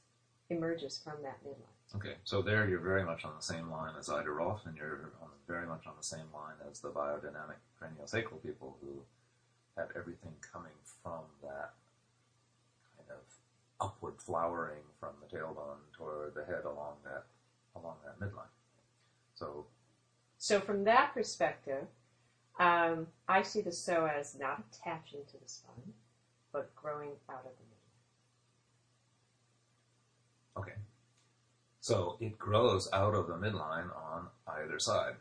emerges 0.51 0.99
from 0.99 1.23
that 1.23 1.43
midline. 1.43 1.97
Okay, 1.97 2.17
so 2.25 2.43
there 2.43 2.69
you're 2.69 2.81
very 2.81 3.03
much 3.05 3.25
on 3.25 3.35
the 3.37 3.43
same 3.43 3.71
line 3.71 3.95
as 3.99 4.09
Ida 4.11 4.31
Rolf, 4.31 4.65
and 4.67 4.77
you're 4.77 5.13
on, 5.23 5.29
very 5.47 5.67
much 5.67 5.87
on 5.87 5.95
the 5.97 6.03
same 6.03 6.31
line 6.35 6.55
as 6.71 6.81
the 6.81 6.91
biodynamic 6.91 7.57
craniosacral 7.81 8.43
people 8.43 8.77
who 8.83 9.03
have 9.77 9.91
everything 9.97 10.35
coming 10.53 10.73
from 11.03 11.25
that 11.43 11.73
kind 12.97 13.11
of 13.11 13.23
upward 13.81 14.21
flowering 14.21 14.83
from 15.01 15.11
the 15.21 15.35
tailbone 15.37 15.79
toward 15.93 16.35
the 16.35 16.45
head 16.45 16.65
along 16.65 16.97
that 17.05 17.25
along 17.75 17.97
that 18.05 18.21
midline. 18.21 18.53
So 19.35 19.67
So 20.43 20.59
from 20.59 20.83
that 20.85 21.15
perspective, 21.15 21.87
um, 22.59 23.07
I 23.29 23.43
see 23.43 23.61
the 23.61 23.71
psoas 23.71 24.37
not 24.41 24.65
attaching 24.73 25.21
to 25.31 25.39
the 25.41 25.49
spine, 25.49 25.93
but 26.53 26.75
growing 26.75 27.11
out 27.31 27.45
of 27.45 27.53
the 27.59 27.65
midline. 27.71 27.79
okay, 30.61 30.79
so 31.81 32.17
it 32.19 32.37
grows 32.41 32.89
out 32.93 33.15
of 33.15 33.29
the 33.29 33.35
midline 33.35 33.89
on 33.97 34.27
either 34.49 34.81
side, 34.81 35.15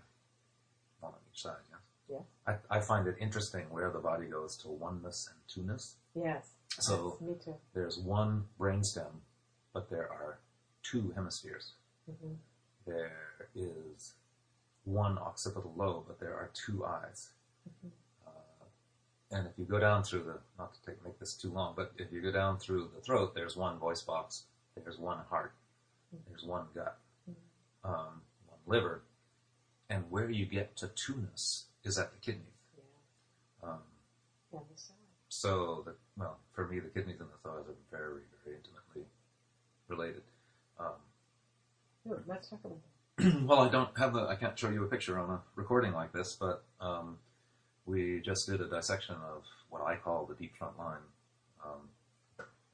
one 1.02 1.12
on 1.12 1.20
each 1.32 1.44
side. 1.44 1.54
Yes. 1.70 2.24
Yeah. 2.48 2.54
I, 2.72 2.78
I 2.78 2.82
find 2.82 3.06
it 3.08 3.16
interesting 3.20 3.66
where 3.70 3.92
the 3.92 4.00
body 4.00 4.26
goes 4.26 4.58
to 4.58 4.70
oneness 4.70 5.30
and 5.32 5.38
two-ness. 5.48 5.98
Yes. 6.16 6.50
So 6.80 7.20
yes, 7.22 7.30
me 7.30 7.36
too. 7.46 7.56
there's 7.76 8.00
one 8.00 8.46
brainstem, 8.60 9.22
but 9.72 9.88
there 9.92 10.10
are 10.12 10.40
two 10.82 11.12
hemispheres. 11.16 11.74
hmm 12.08 12.34
There 12.88 13.12
is 13.54 14.14
one 14.86 15.18
occipital 15.18 15.74
lobe, 15.76 16.06
but 16.08 16.20
there 16.20 16.34
are 16.36 16.50
two 16.54 16.86
eyes. 16.86 17.32
Mhm. 17.68 17.92
Uh, 18.26 18.66
and 19.32 19.48
if 19.48 19.58
you 19.58 19.66
go 19.66 19.80
down 19.80 20.04
through 20.04 20.24
the, 20.24 20.40
not 20.58 20.74
to 20.74 20.82
take, 20.82 21.04
make 21.04 21.20
this 21.20 21.36
too 21.36 21.52
long, 21.52 21.74
but 21.76 21.94
if 21.98 22.12
you 22.12 22.22
go 22.22 22.32
down 22.32 22.58
through 22.58 22.92
the 22.96 23.02
throat, 23.02 23.34
there's 23.36 23.56
one 23.56 23.78
voice 23.78 24.02
box, 24.02 24.46
there's 24.76 24.98
one 24.98 25.20
heart, 25.30 25.54
there's 26.28 26.44
one 26.44 26.66
gut, 26.74 26.98
um, 27.84 28.22
one 28.48 28.60
liver, 28.66 29.04
and 29.90 30.10
where 30.10 30.30
you 30.30 30.46
get 30.46 30.76
to 30.78 30.88
two-ness 30.88 31.66
is 31.84 31.98
at 32.00 32.12
the 32.12 32.18
kidneys. 32.20 32.46
Yeah. 32.76 33.70
Um, 33.70 33.80
psoas. 34.52 34.92
So, 35.30 35.84
the, 35.86 35.96
well, 36.18 36.40
for 36.52 36.68
me, 36.68 36.80
the 36.80 36.90
kidneys 36.90 37.20
and 37.22 37.30
the 37.30 37.38
thighs 37.50 37.66
are 37.68 37.76
very, 37.90 38.24
very 38.44 38.58
intimately 38.58 39.06
related. 39.88 40.24
Um, 40.80 40.96
let's 42.28 42.50
talk 42.50 42.60
about. 42.66 42.80
well, 43.44 43.60
I 43.60 43.70
don't 43.70 43.96
have 43.98 44.14
the, 44.14 44.28
I 44.28 44.36
can't 44.36 44.58
show 44.58 44.70
you 44.70 44.84
a 44.84 44.88
picture 44.88 45.20
on 45.20 45.30
a 45.30 45.40
recording 45.56 45.94
like 45.94 46.12
this, 46.12 46.36
but 46.40 46.64
um, 46.80 47.18
we 47.86 48.20
just 48.22 48.48
did 48.48 48.62
a 48.62 48.68
dissection 48.68 49.16
of 49.16 49.44
what 49.70 49.82
I 49.84 49.96
call 49.96 50.26
the 50.26 50.34
deep 50.36 50.56
front 50.58 50.78
line, 50.80 51.02
um, 51.64 51.90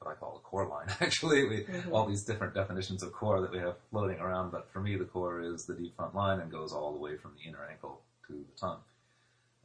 what 0.00 0.10
I 0.10 0.14
call 0.14 0.34
the 0.34 0.40
core 0.40 0.66
line. 0.66 0.86
Actually, 1.00 1.46
we, 1.48 1.64
Mhm. 1.64 1.92
all 1.92 2.06
these 2.06 2.24
different 2.24 2.54
definitions 2.54 3.02
of 3.02 3.12
core 3.12 3.40
that 3.40 3.50
we 3.50 3.58
have 3.58 3.76
floating 3.90 4.20
around, 4.20 4.50
but 4.50 4.70
for 4.70 4.80
me, 4.80 4.96
the 4.96 5.04
core 5.04 5.40
is 5.40 5.66
the 5.66 5.74
deep 5.74 5.94
front 5.96 6.14
line 6.14 6.40
and 6.40 6.50
goes 6.50 6.72
all 6.72 6.92
the 6.92 6.98
way 6.98 7.16
from 7.16 7.32
the 7.36 7.48
inner 7.48 7.64
ankle 7.70 8.00
to 8.26 8.32
the 8.32 8.58
tongue 8.58 8.80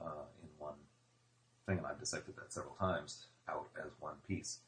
uh, 0.02 0.26
in 0.42 0.50
one 0.58 0.76
thing, 1.66 1.78
and 1.78 1.88
I've 1.88 2.00
dissected 2.00 2.36
that 2.38 2.52
several 2.52 2.76
times 2.76 3.26
out 3.48 3.68
as 3.78 3.92
one 4.00 4.16
piece, 4.28 4.60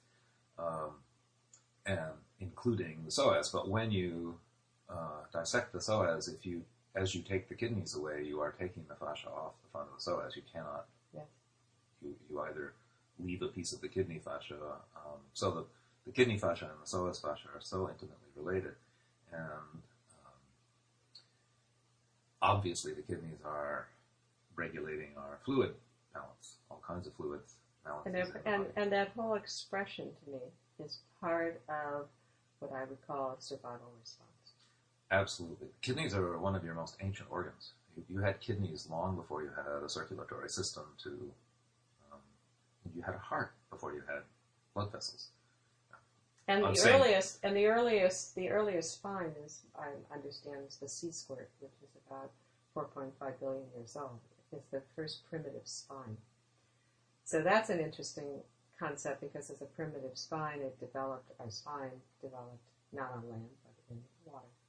um, 0.58 0.92
and 1.86 2.14
including 2.40 3.04
the 3.06 3.12
psoas. 3.12 3.52
But 3.52 3.68
when 3.68 3.92
you 3.92 4.38
uh, 4.90 5.24
dissect 5.34 5.72
the 5.74 5.80
psoas, 5.80 6.28
if 6.34 6.46
you 6.46 6.62
as 6.96 7.14
you 7.14 7.22
take 7.22 7.50
the 7.50 7.56
kidneys 7.56 7.94
away, 7.96 8.24
you 8.24 8.40
are 8.40 8.52
taking 8.58 8.86
the 8.88 8.96
fascia 8.96 9.28
off 9.30 9.52
the 9.64 9.70
front 9.72 9.88
of 9.92 9.98
the 9.98 10.12
psoas. 10.12 10.36
You 10.36 10.44
cannot. 10.54 10.86
Yes. 11.14 11.26
You, 12.02 12.16
you 12.30 12.40
either 12.42 12.74
leave 13.20 13.42
a 13.42 13.48
piece 13.48 13.74
of 13.74 13.82
the 13.82 13.88
kidney 13.90 14.22
fascia. 14.24 14.56
Um, 14.96 15.20
so 15.34 15.52
the, 15.52 15.66
the 16.06 16.12
kidney 16.12 16.38
fascia 16.38 16.66
and 16.66 16.74
the 16.82 16.88
psoas 16.88 17.22
fascia 17.22 17.48
are 17.54 17.60
so 17.62 17.90
intimately 17.90 18.30
related, 18.38 18.76
and 19.34 19.42
um, 19.42 19.82
obviously 22.42 22.94
the 22.94 23.02
kidneys 23.02 23.40
are 23.46 23.88
regulating 24.56 25.10
our 25.18 25.38
fluid 25.44 25.74
balance, 26.14 26.56
all 26.72 26.82
kinds 26.88 27.08
of 27.08 27.14
fluids. 27.16 27.56
And, 27.86 28.14
balances 28.14 28.34
that- 28.34 28.46
in 28.46 28.52
the 28.62 28.66
and, 28.68 28.78
and 28.78 28.92
that 28.94 29.10
whole 29.16 29.36
expression 29.36 30.10
to 30.24 30.32
me 30.32 30.40
is 30.84 31.00
part 31.20 31.62
of 31.70 32.08
what 32.60 32.72
I 32.72 32.86
would 32.86 33.06
call 33.06 33.36
a 33.38 33.42
survival 33.42 33.92
response. 34.00 34.30
Absolutely. 35.12 35.68
Kidneys 35.82 36.14
are 36.16 36.38
one 36.38 36.56
of 36.56 36.64
your 36.64 36.74
most 36.74 36.98
ancient 37.02 37.30
organs. 37.32 37.74
You, 38.10 38.20
had 38.20 38.40
kidneys 38.42 38.88
long 38.90 39.16
before 39.16 39.42
you 39.44 39.50
had 39.56 39.66
a 39.84 39.88
circulatory 39.88 40.50
system 40.50 40.84
to, 41.04 41.10
um, 42.12 42.20
you 42.96 43.02
had 43.02 43.16
a 43.16 43.20
heart 43.20 43.54
before 43.70 43.94
you 43.94 44.02
had 44.08 44.24
blood 44.74 44.92
vessels. 44.92 45.30
And 46.48 46.66
I'm 46.66 46.74
the 46.74 46.80
saying- 46.80 47.02
earliest, 47.02 47.40
and 47.44 47.56
the 47.56 47.66
earliest, 47.68 48.36
the 48.36 48.50
earliest 48.50 48.94
spine 48.96 49.34
is, 49.44 49.62
I 49.80 49.90
understand, 50.14 50.68
is 50.68 50.78
the 50.78 50.90
sea 50.90 51.12
squirt, 51.12 51.50
which 51.60 51.72
is 51.82 51.90
about 52.06 52.32
4.5 52.76 53.40
billion 53.40 53.64
years 53.76 53.96
old. 53.96 54.20
It's 54.52 54.70
the 54.70 54.82
first 54.96 55.28
primitive 55.30 55.68
spine. 55.68 56.18
So 57.24 57.42
that's 57.42 57.70
an 57.70 57.80
interesting 57.80 58.44
concept 58.78 59.22
because 59.22 59.50
as 59.50 59.62
a 59.62 59.66
primitive 59.66 60.18
spine, 60.18 60.60
it 60.62 60.80
developed, 60.80 61.32
our 61.40 61.50
spine 61.50 62.02
developed 62.22 62.62
not 62.92 63.12
on 63.12 63.28
land, 63.30 63.50
but 63.64 63.96
in 63.96 64.04
water, 64.26 64.46
in 64.46 64.52
the 64.52 64.56
ocean. 64.56 64.65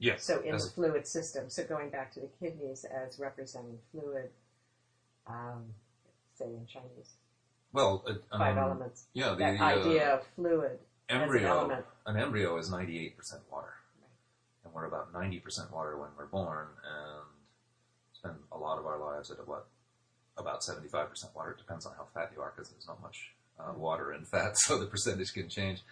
Yes. 0.00 0.24
So 0.24 0.40
in 0.40 0.56
the 0.56 0.70
fluid 0.74 1.06
system, 1.06 1.50
so 1.50 1.62
going 1.64 1.90
back 1.90 2.10
to 2.14 2.20
the 2.20 2.28
kidneys 2.40 2.84
as 2.86 3.18
representing 3.18 3.78
fluid, 3.92 4.30
um, 5.26 5.66
say 6.34 6.46
in 6.46 6.66
Chinese, 6.66 7.12
well, 7.72 8.02
uh, 8.08 8.14
five 8.36 8.56
um, 8.56 8.64
elements. 8.64 9.04
Yeah, 9.12 9.34
the 9.34 9.44
uh, 9.44 9.62
idea 9.62 10.14
of 10.14 10.26
fluid 10.34 10.78
as 11.08 11.16
an 11.16 11.22
embryo. 11.22 11.48
element. 11.48 11.84
An 12.06 12.16
embryo 12.16 12.56
is 12.56 12.70
98% 12.70 13.12
water, 13.52 13.74
Right. 14.00 14.08
and 14.64 14.72
we're 14.74 14.86
about 14.86 15.12
90% 15.12 15.70
water 15.70 15.98
when 15.98 16.08
we're 16.16 16.26
born, 16.26 16.66
and 16.84 17.26
spend 18.12 18.36
a 18.52 18.58
lot 18.58 18.78
of 18.78 18.86
our 18.86 18.98
lives 18.98 19.30
at 19.30 19.46
what 19.46 19.66
about 20.38 20.62
75% 20.62 21.08
water. 21.36 21.50
It 21.52 21.58
depends 21.58 21.84
on 21.84 21.92
how 21.96 22.06
fat 22.14 22.32
you 22.34 22.40
are, 22.40 22.52
because 22.56 22.70
there's 22.70 22.88
not 22.88 23.00
much 23.02 23.32
uh, 23.58 23.72
water 23.76 24.14
in 24.14 24.24
fat, 24.24 24.56
so 24.58 24.78
the 24.78 24.86
percentage 24.86 25.32
can 25.34 25.48
change. 25.50 25.82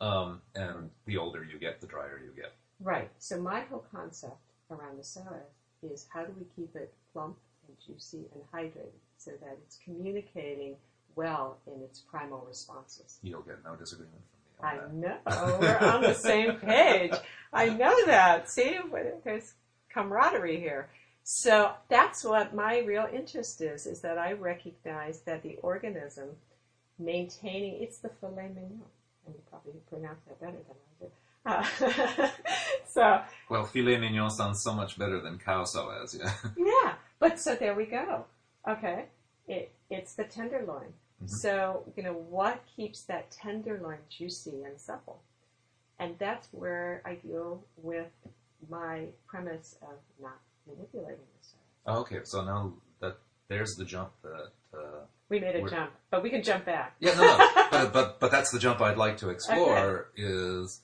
Um, 0.00 0.42
and 0.56 0.90
the 1.06 1.16
older 1.16 1.44
you 1.44 1.60
get, 1.60 1.80
the 1.80 1.86
drier 1.86 2.20
you 2.22 2.32
get. 2.34 2.52
Right. 2.82 3.10
So 3.18 3.40
my 3.40 3.60
whole 3.60 3.84
concept 3.94 4.36
around 4.70 4.98
the 4.98 5.02
psoas 5.02 5.42
is 5.82 6.06
how 6.12 6.24
do 6.24 6.32
we 6.38 6.46
keep 6.56 6.74
it 6.76 6.92
plump 7.12 7.36
and 7.66 7.76
juicy 7.86 8.24
and 8.34 8.42
hydrated 8.52 8.92
so 9.18 9.32
that 9.40 9.58
it's 9.64 9.78
communicating 9.84 10.76
well 11.14 11.58
in 11.66 11.82
its 11.82 12.00
primal 12.00 12.44
responses. 12.48 13.18
You'll 13.22 13.42
get 13.42 13.64
no 13.64 13.76
disagreement 13.76 14.22
from 14.58 14.68
me 14.68 14.80
I 14.80 14.92
know. 14.92 15.58
We're 15.60 15.78
on 15.78 16.02
the 16.02 16.14
same 16.14 16.54
page. 16.56 17.12
I 17.52 17.68
know 17.68 18.06
that. 18.06 18.48
See, 18.48 18.78
there's 19.24 19.54
camaraderie 19.92 20.60
here. 20.60 20.88
So 21.24 21.72
that's 21.88 22.24
what 22.24 22.54
my 22.54 22.78
real 22.78 23.08
interest 23.12 23.60
is, 23.60 23.86
is 23.86 24.00
that 24.00 24.18
I 24.18 24.32
recognize 24.32 25.20
that 25.20 25.42
the 25.42 25.56
organism 25.62 26.30
maintaining, 26.98 27.82
it's 27.82 27.98
the 27.98 28.08
filet 28.20 28.48
mignon. 28.48 28.82
And 29.24 29.34
you 29.34 29.40
probably 29.48 29.80
pronounce 29.88 30.20
that 30.26 30.40
better 30.40 30.52
than 30.52 30.76
I 30.76 31.04
do. 31.04 31.10
Uh, 31.44 31.64
so, 32.88 33.20
Well, 33.48 33.64
filet 33.64 33.98
mignon 33.98 34.30
sounds 34.30 34.62
so 34.62 34.72
much 34.72 34.98
better 34.98 35.20
than 35.20 35.38
cow 35.38 35.64
psoas, 35.64 36.18
yeah. 36.18 36.32
yeah, 36.56 36.94
but 37.18 37.40
so 37.40 37.54
there 37.56 37.74
we 37.74 37.86
go. 37.86 38.24
Okay, 38.68 39.06
it, 39.48 39.72
it's 39.90 40.14
the 40.14 40.24
tenderloin. 40.24 40.92
Mhm. 41.22 41.28
So 41.30 41.84
you 41.96 42.02
know 42.02 42.12
what 42.12 42.62
keeps 42.76 43.02
that 43.04 43.30
tenderloin 43.30 43.98
juicy 44.08 44.62
and 44.64 44.78
supple, 44.80 45.20
and 45.98 46.16
that's 46.18 46.48
where 46.52 47.02
I 47.04 47.14
deal 47.16 47.64
with 47.76 48.10
my 48.68 49.06
premise 49.26 49.76
of 49.82 49.98
not 50.20 50.38
manipulating 50.66 51.18
the 51.18 51.46
psoas. 51.46 51.56
Oh, 51.86 52.00
okay, 52.02 52.20
so 52.24 52.44
now 52.44 52.72
that 53.00 53.18
there's 53.48 53.74
the 53.76 53.84
jump 53.84 54.12
that. 54.22 54.52
Uh, 54.72 55.04
We 55.28 55.40
made 55.40 55.56
a 55.56 55.68
jump, 55.68 55.90
but 56.10 56.22
we 56.22 56.30
can 56.30 56.42
jump 56.42 56.64
back. 56.66 56.94
yeah, 57.00 57.14
no, 57.14 57.22
no, 57.22 57.50
but, 57.70 57.92
but 57.92 58.20
but 58.20 58.30
that's 58.30 58.50
the 58.52 58.58
jump 58.60 58.80
I'd 58.80 58.96
like 58.96 59.16
to 59.18 59.30
explore. 59.30 60.08
Is 60.16 60.80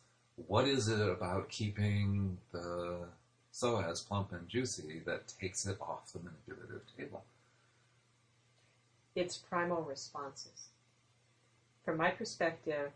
what 0.47 0.67
is 0.69 0.89
it 0.89 1.01
about 1.01 1.49
keeping 1.49 2.39
the 2.53 2.99
psoas 3.53 4.07
plump 4.07 4.33
and 4.33 4.49
juicy 4.49 5.03
that 5.05 5.29
takes 5.41 5.67
it 5.67 5.77
off 5.81 6.13
the 6.13 6.21
manipulative 6.21 6.83
table? 6.97 7.25
It's 9.15 9.37
primal 9.37 9.83
responses. 9.83 10.69
From 11.85 11.97
my 11.97 12.11
perspective, 12.11 12.91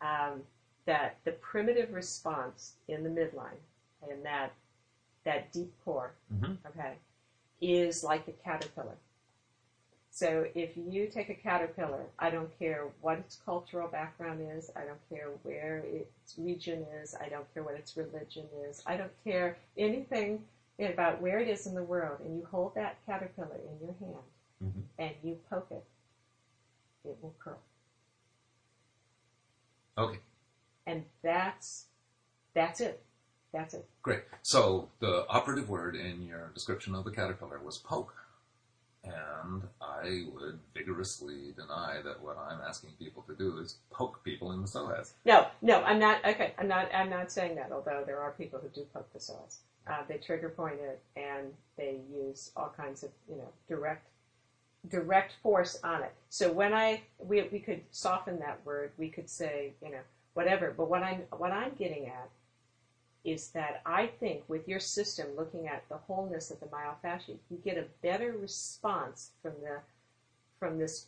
um, 0.00 0.42
that 0.86 1.16
the 1.24 1.32
primitive 1.32 1.92
response 1.92 2.74
in 2.88 3.04
the 3.04 3.08
midline 3.08 3.60
and 4.10 4.24
that 4.24 4.52
that 5.24 5.52
deep 5.52 5.72
core 5.84 6.12
Mm-hmm. 6.34 6.54
okay, 6.66 6.94
is 7.60 8.02
like 8.02 8.26
a 8.26 8.32
caterpillar. 8.32 8.96
So 10.14 10.44
if 10.54 10.76
you 10.76 11.06
take 11.06 11.30
a 11.30 11.34
caterpillar, 11.34 12.04
I 12.18 12.28
don't 12.28 12.56
care 12.58 12.88
what 13.00 13.16
its 13.18 13.40
cultural 13.46 13.88
background 13.88 14.46
is, 14.54 14.70
I 14.76 14.84
don't 14.84 15.00
care 15.08 15.28
where 15.42 15.78
its 15.78 16.34
region 16.36 16.84
is, 17.02 17.14
I 17.18 17.30
don't 17.30 17.52
care 17.54 17.62
what 17.62 17.76
its 17.76 17.96
religion 17.96 18.44
is, 18.68 18.82
I 18.86 18.98
don't 18.98 19.24
care 19.24 19.56
anything 19.78 20.44
about 20.78 21.22
where 21.22 21.38
it 21.38 21.48
is 21.48 21.66
in 21.66 21.74
the 21.74 21.82
world, 21.82 22.20
and 22.20 22.36
you 22.36 22.46
hold 22.50 22.74
that 22.74 22.98
caterpillar 23.06 23.56
in 23.56 23.86
your 23.86 23.94
hand 24.00 24.22
Mhm. 24.62 24.82
and 24.98 25.14
you 25.22 25.40
poke 25.48 25.68
it, 25.70 25.84
it 27.04 27.16
will 27.22 27.34
curl. 27.38 27.58
Okay, 29.96 30.20
And 30.86 31.06
that's 31.22 31.86
that's 32.54 32.80
it. 32.82 33.02
That's 33.52 33.72
it. 33.74 33.88
great. 34.02 34.24
So 34.42 34.90
the 34.98 35.26
operative 35.28 35.68
word 35.70 35.96
in 35.96 36.22
your 36.26 36.48
description 36.48 36.94
of 36.94 37.04
the 37.04 37.10
caterpillar 37.10 37.58
was 37.60 37.78
poke. 37.78 38.21
And 39.04 39.62
I 39.80 40.26
would 40.32 40.60
vigorously 40.74 41.52
deny 41.56 42.00
that 42.04 42.22
what 42.22 42.38
I'm 42.38 42.60
asking 42.66 42.90
people 42.98 43.22
to 43.22 43.34
do 43.34 43.58
is 43.58 43.76
poke 43.90 44.22
people 44.22 44.52
in 44.52 44.62
the 44.62 44.68
psoas. 44.68 45.12
No, 45.24 45.48
no, 45.60 45.82
I'm 45.82 45.98
not. 45.98 46.24
Okay, 46.24 46.54
I'm 46.58 46.68
not. 46.68 46.88
I'm 46.94 47.10
not 47.10 47.32
saying 47.32 47.56
that. 47.56 47.72
Although 47.72 48.04
there 48.06 48.20
are 48.20 48.30
people 48.32 48.60
who 48.60 48.68
do 48.68 48.86
poke 48.94 49.12
the 49.12 49.18
psoas, 49.18 49.58
uh, 49.88 50.02
they 50.08 50.18
trigger 50.18 50.48
point 50.50 50.76
it 50.80 51.00
and 51.16 51.52
they 51.76 52.00
use 52.12 52.52
all 52.56 52.72
kinds 52.76 53.02
of 53.02 53.10
you 53.28 53.36
know 53.36 53.48
direct 53.68 54.06
direct 54.88 55.34
force 55.42 55.78
on 55.82 56.02
it. 56.02 56.12
So 56.28 56.52
when 56.52 56.72
I 56.72 57.02
we 57.18 57.42
we 57.50 57.58
could 57.58 57.80
soften 57.90 58.38
that 58.40 58.60
word, 58.64 58.92
we 58.98 59.08
could 59.08 59.28
say 59.28 59.72
you 59.82 59.90
know 59.90 60.02
whatever. 60.34 60.72
But 60.76 60.88
what 60.88 61.02
I'm 61.02 61.22
what 61.36 61.50
I'm 61.50 61.72
getting 61.78 62.06
at 62.06 62.28
is 63.24 63.48
that 63.50 63.82
I 63.86 64.06
think 64.06 64.42
with 64.48 64.66
your 64.66 64.80
system 64.80 65.28
looking 65.36 65.68
at 65.68 65.88
the 65.88 65.96
wholeness 65.96 66.50
of 66.50 66.60
the 66.60 66.66
myofascia, 66.66 67.36
you 67.50 67.56
get 67.64 67.78
a 67.78 67.86
better 68.02 68.32
response 68.32 69.30
from 69.42 69.52
the 69.62 69.80
from 70.58 70.78
this 70.78 71.06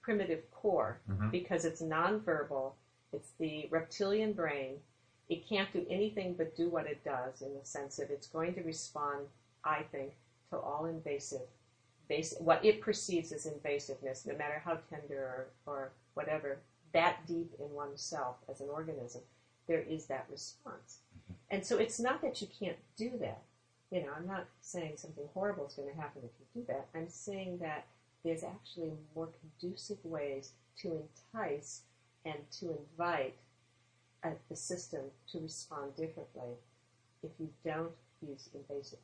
primitive 0.00 0.50
core 0.50 1.00
Mhm. 1.08 1.30
because 1.30 1.64
it's 1.64 1.82
nonverbal. 1.82 2.72
It's 3.12 3.32
the 3.32 3.66
reptilian 3.70 4.32
brain. 4.32 4.82
It 5.28 5.46
can't 5.46 5.72
do 5.72 5.86
anything 5.88 6.34
but 6.34 6.56
do 6.56 6.68
what 6.68 6.86
it 6.86 7.02
does 7.04 7.40
in 7.42 7.54
the 7.54 7.64
sense 7.64 7.96
that 7.96 8.10
it's 8.10 8.26
going 8.26 8.54
to 8.54 8.62
respond, 8.62 9.28
I 9.62 9.82
think, 9.84 10.14
to 10.50 10.58
all 10.58 10.84
invasive, 10.86 11.48
basic, 12.08 12.40
what 12.40 12.64
it 12.64 12.80
perceives 12.82 13.32
as 13.32 13.46
invasiveness, 13.46 14.26
no 14.26 14.36
matter 14.36 14.58
how 14.58 14.76
tender 14.90 15.48
or, 15.66 15.72
or 15.72 15.92
whatever, 16.14 16.58
that 16.92 17.26
deep 17.26 17.52
in 17.58 17.72
oneself 17.74 18.36
as 18.48 18.60
an 18.60 18.68
organism, 18.68 19.22
there 19.66 19.80
is 19.80 20.06
that 20.06 20.26
response. 20.30 21.00
And 21.50 21.64
so 21.64 21.78
it's 21.78 22.00
not 22.00 22.22
that 22.22 22.40
you 22.40 22.48
can't 22.58 22.76
do 22.96 23.12
that. 23.20 23.42
You 23.90 24.02
know, 24.02 24.08
I'm 24.16 24.26
not 24.26 24.46
saying 24.60 24.94
something 24.96 25.24
horrible 25.34 25.66
is 25.66 25.74
going 25.74 25.88
to 25.88 26.00
happen 26.00 26.22
if 26.24 26.30
you 26.40 26.62
do 26.62 26.66
that. 26.68 26.86
I'm 26.94 27.08
saying 27.08 27.58
that 27.58 27.86
there's 28.24 28.42
actually 28.42 28.92
more 29.14 29.28
conducive 29.40 29.98
ways 30.04 30.52
to 30.82 31.00
entice 31.32 31.82
and 32.24 32.38
to 32.58 32.76
invite 32.76 33.34
uh, 34.24 34.30
the 34.48 34.56
system 34.56 35.02
to 35.30 35.38
respond 35.38 35.94
differently 35.96 36.54
if 37.22 37.30
you 37.38 37.50
don't 37.64 37.92
use 38.26 38.48
invasiveness. 38.56 38.98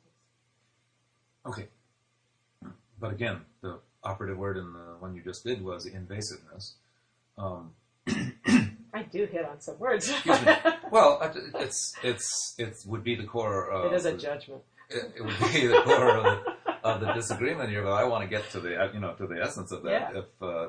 Okay. 1.45 1.67
But 2.99 3.11
again, 3.13 3.41
the 3.61 3.79
operative 4.03 4.37
word 4.37 4.57
in 4.57 4.73
the 4.73 4.95
one 4.99 5.15
you 5.15 5.21
just 5.23 5.43
did 5.43 5.63
was 5.63 5.85
invasiveness. 5.87 6.73
Um, 7.37 7.71
I 8.93 9.03
do 9.03 9.25
hit 9.25 9.45
on 9.45 9.61
some 9.61 9.79
words. 9.79 10.09
Excuse 10.09 10.41
me. 10.45 10.53
well, 10.91 11.19
it's 11.55 11.93
it's 12.03 12.55
it 12.57 12.75
would 12.85 13.03
be 13.03 13.15
the 13.15 13.23
core. 13.25 13.69
Of 13.69 13.91
it 13.91 13.95
is 13.95 14.05
a 14.05 14.11
the- 14.11 14.17
judgment. 14.17 14.61
It, 14.89 15.13
it 15.17 15.21
would 15.23 15.39
be 15.53 15.67
the 15.67 15.81
core 15.85 16.17
of 16.17 16.23
the, 16.23 16.73
of 16.83 16.99
the 16.99 17.13
disagreement 17.13 17.69
here. 17.69 17.81
But 17.83 17.93
I 17.93 18.03
want 18.03 18.23
to 18.23 18.29
get 18.29 18.49
to 18.51 18.59
the 18.59 18.75
uh, 18.81 18.91
you 18.91 18.99
know 18.99 19.13
to 19.13 19.25
the 19.27 19.41
essence 19.41 19.71
of 19.71 19.83
that 19.83 20.11
Yeah. 20.13 20.19
if 20.19 20.25
uh, 20.41 20.67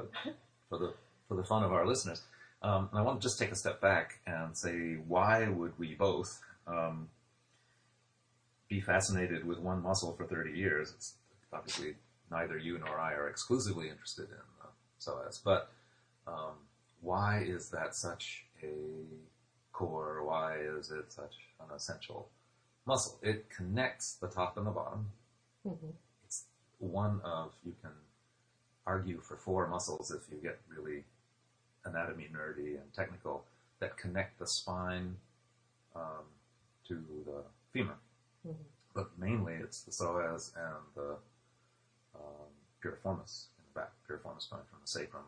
for 0.68 0.78
the 0.78 0.94
for 1.28 1.34
the 1.36 1.42
fun 1.44 1.64
of 1.64 1.72
our 1.72 1.86
listeners. 1.86 2.22
Um, 2.62 2.88
and 2.92 3.00
I 3.00 3.02
want 3.02 3.20
to 3.20 3.26
just 3.26 3.40
take 3.40 3.50
a 3.50 3.56
step 3.56 3.80
back 3.80 4.20
and 4.24 4.56
say 4.56 4.94
why 5.08 5.48
would 5.48 5.76
we 5.80 5.94
both 5.96 6.40
um, 6.68 7.08
be 8.68 8.80
fascinated 8.80 9.44
with 9.44 9.58
one 9.58 9.82
muscle 9.82 10.12
for 10.16 10.24
30 10.24 10.52
years? 10.52 10.92
It's 10.94 11.14
obviously 11.52 11.94
neither 12.30 12.56
you 12.56 12.78
nor 12.78 13.00
I 13.00 13.14
are 13.14 13.28
exclusively 13.28 13.88
interested 13.88 14.28
in 14.28 14.36
uh, 14.62 14.66
psoas, 15.00 15.40
but 15.44 15.70
um, 16.28 16.52
why 17.02 17.42
is 17.42 17.68
that 17.70 17.94
such 17.94 18.44
a 18.62 18.72
core? 19.72 20.22
Why 20.24 20.56
is 20.78 20.90
it 20.90 21.12
such 21.12 21.34
an 21.60 21.74
essential 21.74 22.28
muscle? 22.86 23.18
It 23.22 23.50
connects 23.50 24.14
the 24.14 24.28
top 24.28 24.56
and 24.56 24.66
the 24.66 24.70
bottom. 24.70 25.10
hmm 25.62 25.90
It's 26.24 26.44
one 26.78 27.20
of, 27.24 27.52
you 27.64 27.74
can 27.82 27.90
argue 28.86 29.20
for 29.20 29.36
four 29.36 29.66
muscles 29.68 30.10
if 30.10 30.22
you 30.32 30.38
get 30.40 30.58
really 30.68 31.04
anatomy 31.84 32.28
nerdy 32.32 32.80
and 32.80 32.92
technical, 32.94 33.44
that 33.80 33.96
connect 33.96 34.38
the 34.38 34.46
spine 34.46 35.16
um, 35.96 36.24
to 36.88 36.94
the 37.26 37.42
femur. 37.72 37.96
Mhm. 38.46 38.54
But 38.94 39.18
mainly 39.18 39.54
it's 39.54 39.82
the 39.82 39.90
psoas 39.90 40.52
and 40.56 40.84
the 40.94 41.16
um, 42.14 42.50
piriformis 42.82 43.46
in 43.58 43.64
the 43.72 43.80
back. 43.80 43.90
Piriformis 44.08 44.48
going 44.50 44.62
from 44.70 44.80
the 44.82 44.86
sacrum 44.86 45.24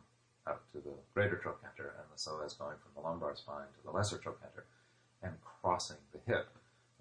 out 0.47 0.61
to 0.73 0.79
the 0.79 0.95
greater 1.15 1.37
trochanter, 1.37 1.95
and 1.99 2.07
the 2.13 2.19
psoas 2.19 2.59
going 2.59 2.77
from 2.83 2.93
the 2.95 3.01
lumbar 3.01 3.35
spine 3.37 3.67
to 3.77 3.85
the 3.85 3.91
lesser 3.91 4.19
trochanter, 4.19 4.65
and 5.23 5.33
crossing 5.43 5.97
the 6.13 6.19
hip. 6.27 6.49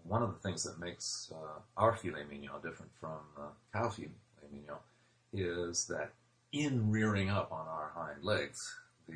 One 0.03 0.21
of 0.21 0.33
the 0.33 0.39
things 0.39 0.63
that 0.63 0.79
makes 0.79 1.31
uh, 1.33 1.59
our 1.77 1.95
filet 1.95 2.23
mignon 2.29 2.61
different 2.61 2.91
from 2.99 3.19
uh, 3.37 3.47
cow 3.71 3.89
filet 3.89 4.09
mignon 4.51 4.77
is 5.33 5.85
that 5.87 6.11
in 6.51 6.91
rearing 6.91 7.29
up 7.29 7.51
on 7.51 7.67
our 7.67 7.91
hind 7.95 8.23
legs, 8.23 8.75
the 9.07 9.15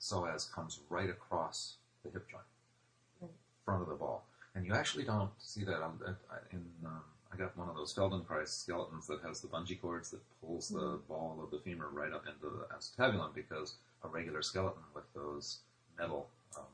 psoas 0.00 0.50
comes 0.52 0.80
right 0.88 1.08
across 1.10 1.76
the 2.04 2.10
hip 2.10 2.26
joint, 2.30 3.32
front 3.64 3.82
of 3.82 3.88
the 3.88 3.94
ball. 3.94 4.24
and 4.54 4.64
you 4.66 4.72
actually 4.74 5.04
don't 5.04 5.30
see 5.38 5.64
that 5.64 5.82
on 5.82 5.98
that 6.00 6.16
in. 6.52 6.64
Um, 6.84 7.02
I 7.36 7.38
got 7.38 7.56
one 7.56 7.68
of 7.68 7.76
those 7.76 7.92
Feldenkrais 7.92 8.48
skeletons 8.48 9.06
that 9.08 9.20
has 9.22 9.40
the 9.42 9.48
bungee 9.48 9.80
cords 9.80 10.10
that 10.10 10.20
pulls 10.40 10.68
the 10.68 10.98
ball 11.06 11.38
of 11.42 11.50
the 11.50 11.58
femur 11.58 11.88
right 11.92 12.12
up 12.12 12.24
into 12.26 12.56
the 12.56 12.66
acetabulum 12.74 13.34
because 13.34 13.74
a 14.02 14.08
regular 14.08 14.40
skeleton 14.40 14.82
with 14.94 15.04
those 15.14 15.58
metal 15.98 16.28
um, 16.56 16.64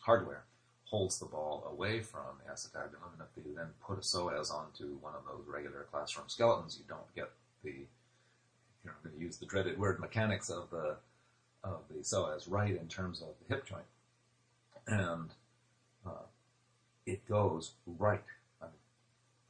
hardware 0.00 0.44
holds 0.84 1.18
the 1.18 1.26
ball 1.26 1.66
away 1.72 2.00
from 2.00 2.20
the 2.44 2.52
acetabulum, 2.52 3.12
and 3.12 3.22
if 3.22 3.44
you 3.44 3.54
then 3.56 3.66
put 3.84 3.98
a 3.98 4.00
psoas 4.00 4.54
onto 4.54 4.96
one 5.00 5.14
of 5.14 5.22
those 5.24 5.44
regular 5.52 5.86
classroom 5.90 6.28
skeletons, 6.28 6.78
you 6.78 6.84
don't 6.88 7.14
get 7.16 7.30
the 7.64 7.70
you 7.70 7.86
know, 8.84 8.92
I'm 8.92 9.10
going 9.10 9.18
to 9.18 9.24
use 9.24 9.36
the 9.36 9.46
dreaded 9.46 9.78
word 9.78 9.98
mechanics 9.98 10.48
of 10.48 10.70
the 10.70 10.96
of 11.64 11.80
the 11.90 11.98
psoas 12.02 12.44
right 12.48 12.70
in 12.70 12.86
terms 12.86 13.20
of 13.20 13.28
the 13.40 13.52
hip 13.52 13.66
joint, 13.66 13.82
and 14.86 15.30
uh, 16.06 16.26
it 17.04 17.28
goes 17.28 17.72
right. 17.98 18.22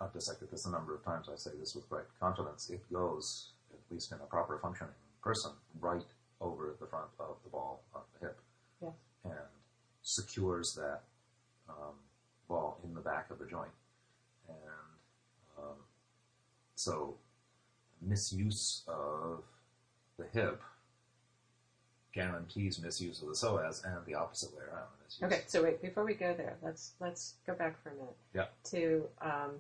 I've 0.01 0.13
dissected 0.13 0.51
this 0.51 0.67
a 0.67 0.71
number 0.71 0.95
of 0.95 1.05
times. 1.05 1.29
I 1.33 1.37
say 1.37 1.51
this 1.59 1.75
with 1.75 1.89
great 1.89 2.05
confidence. 2.21 2.71
It 2.71 2.81
goes, 2.93 3.51
at 3.73 3.79
least 3.93 4.13
in 4.13 4.19
a 4.19 4.27
proper 4.27 4.59
functioning 4.63 4.93
person, 5.23 5.53
right 5.81 6.05
over 6.41 6.77
the 6.81 6.87
front 6.87 7.07
of 7.19 7.37
the 7.45 7.51
ball 7.51 7.83
of 7.95 8.03
the 8.21 8.27
hip, 8.27 8.39
Yes. 8.81 8.93
and 9.25 9.35
secures 10.03 10.75
that 10.75 11.01
um, 11.69 11.95
ball 12.49 12.79
in 12.85 12.95
the 12.95 13.01
back 13.01 13.31
of 13.31 13.39
the 13.41 13.47
joint, 13.47 13.71
and 14.49 14.59
um, 15.59 15.75
so 16.77 17.17
misuse 18.01 18.85
of 18.87 19.43
the 20.17 20.25
hip 20.33 20.63
guarantees 22.15 22.81
misuse 22.81 23.21
of 23.21 23.29
the 23.29 23.35
psoas 23.35 23.85
and 23.85 24.07
the 24.07 24.15
opposite 24.15 24.51
way 24.57 24.63
around. 24.73 24.87
Okay, 25.23 25.43
so 25.47 25.63
wait, 25.63 25.83
before 25.83 26.05
we 26.05 26.15
go 26.15 26.35
there, 26.35 26.57
let's 26.63 26.93
let's 27.01 27.35
go 27.47 27.55
back 27.55 27.83
for 27.83 27.91
a 27.91 27.95
minute. 27.95 28.17
Yeah. 28.35 28.45
To 28.71 29.05
um, 29.21 29.51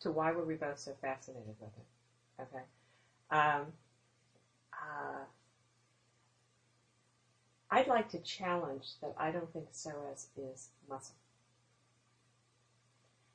to 0.00 0.10
why 0.10 0.32
were 0.32 0.44
we 0.44 0.54
both 0.54 0.78
so 0.78 0.92
fascinated 1.00 1.54
with 1.60 1.70
it? 1.76 2.42
Okay. 2.42 2.64
Um, 3.30 3.72
uh, 4.72 5.24
I'd 7.70 7.86
like 7.88 8.08
to 8.10 8.18
challenge 8.18 8.94
that 9.02 9.14
I 9.18 9.30
don't 9.30 9.52
think 9.52 9.72
psoas 9.72 10.26
is 10.36 10.68
muscle. 10.88 11.14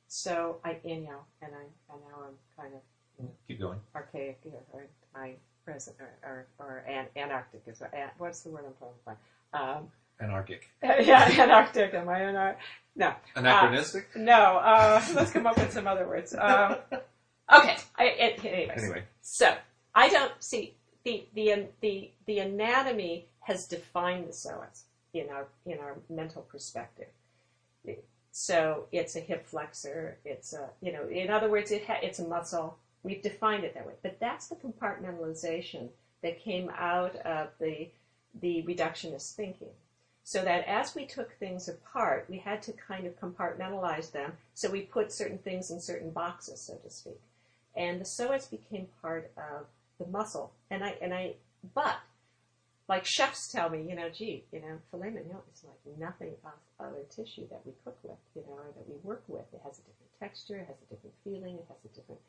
So 0.08 0.58
I, 0.64 0.78
and 0.84 1.04
now, 1.04 1.24
and 1.42 1.52
I, 1.54 1.92
and 1.92 2.02
now 2.08 2.24
I'm 2.26 2.36
kind 2.56 2.74
of 2.74 2.80
Keep 3.48 3.60
going. 3.60 3.80
archaic, 3.94 4.38
you 4.44 4.52
know, 4.52 4.62
or 4.72 4.86
my 5.14 5.34
present, 5.64 5.96
or, 6.00 6.18
or, 6.22 6.46
or 6.58 6.84
an, 6.88 7.06
is 7.66 7.80
what, 7.80 7.94
an- 7.94 8.10
what's 8.18 8.40
the 8.40 8.50
word 8.50 8.64
I'm 8.66 8.74
trying 8.74 8.92
to 8.92 9.04
find? 9.04 9.18
Um, 9.52 9.88
Anarchic. 10.20 10.68
yeah, 10.82 11.28
anarctic, 11.38 11.92
am 11.94 12.08
I 12.08 12.20
anar- 12.20 12.56
No, 12.96 13.12
Anachronistic? 13.36 14.08
no, 14.16 14.32
uh, 14.58 15.02
let's 15.14 15.30
come 15.32 15.46
up 15.46 15.56
with 15.58 15.72
some 15.72 15.86
other 15.86 16.06
words. 16.06 16.34
Um, 16.38 16.76
okay, 17.54 17.76
I, 17.96 18.04
it, 18.04 18.44
anyways. 18.44 18.82
anyway, 18.82 19.02
So 19.22 19.54
I 19.94 20.08
don't 20.08 20.32
see 20.40 20.74
the 21.04 21.26
the 21.34 21.66
the 21.80 22.10
the 22.26 22.38
anatomy 22.38 23.26
has 23.40 23.66
defined 23.66 24.26
the 24.28 24.32
psoas 24.32 24.82
in 25.12 25.28
our 25.30 25.46
in 25.66 25.78
our 25.78 25.96
mental 26.08 26.42
perspective. 26.42 27.08
So 28.36 28.86
it's 28.90 29.14
a 29.14 29.20
hip 29.20 29.46
flexor. 29.46 30.16
It's 30.24 30.52
a 30.54 30.68
you 30.80 30.92
know 30.92 31.06
in 31.08 31.30
other 31.30 31.48
words 31.48 31.70
it 31.70 31.84
ha- 31.86 31.98
it's 32.02 32.18
a 32.18 32.26
muscle. 32.26 32.78
We've 33.04 33.22
defined 33.22 33.62
it 33.64 33.74
that 33.74 33.86
way. 33.86 33.92
But 34.02 34.18
that's 34.18 34.48
the 34.48 34.56
compartmentalization 34.56 35.88
that 36.22 36.40
came 36.40 36.68
out 36.76 37.14
of 37.16 37.50
the 37.60 37.88
the 38.40 38.64
reductionist 38.66 39.34
thinking. 39.34 39.68
So 40.26 40.42
that 40.42 40.66
as 40.66 40.94
we 40.94 41.04
took 41.04 41.32
things 41.38 41.68
apart, 41.68 42.26
we 42.28 42.38
had 42.38 42.62
to 42.62 42.72
kind 42.72 43.06
of 43.06 43.20
compartmentalize 43.20 44.10
them. 44.10 44.32
So 44.54 44.70
we 44.70 44.80
put 44.80 45.12
certain 45.12 45.38
things 45.38 45.70
in 45.70 45.80
certain 45.80 46.10
boxes, 46.10 46.60
so 46.60 46.74
to 46.76 46.90
speak 46.90 47.20
and 47.76 48.00
the 48.00 48.04
psoas 48.04 48.50
became 48.50 48.86
part 49.02 49.30
of 49.36 49.66
the 49.98 50.06
muscle. 50.06 50.52
And 50.70 50.84
I 50.84 50.96
and 51.00 51.12
I, 51.12 51.34
but 51.74 51.96
like 52.88 53.04
chefs 53.04 53.48
tell 53.48 53.70
me, 53.70 53.84
you 53.88 53.96
know, 53.96 54.10
gee, 54.10 54.44
you 54.52 54.60
know, 54.60 54.78
filet 54.90 55.10
mignon 55.10 55.40
is 55.52 55.64
like 55.64 55.98
nothing 55.98 56.32
of 56.44 56.52
other 56.78 57.02
tissue 57.14 57.48
that 57.50 57.60
we 57.64 57.72
cook 57.84 57.96
with, 58.02 58.18
you 58.34 58.42
know, 58.42 58.54
or 58.54 58.66
that 58.76 58.88
we 58.88 58.96
work 59.02 59.22
with. 59.26 59.44
It 59.52 59.60
has 59.64 59.78
a 59.78 59.82
different 59.82 60.20
texture, 60.20 60.56
it 60.56 60.66
has 60.66 60.76
a 60.90 60.94
different 60.94 61.14
feeling, 61.24 61.54
it 61.56 61.66
has 61.68 61.78
a 61.84 61.94
different 61.94 62.20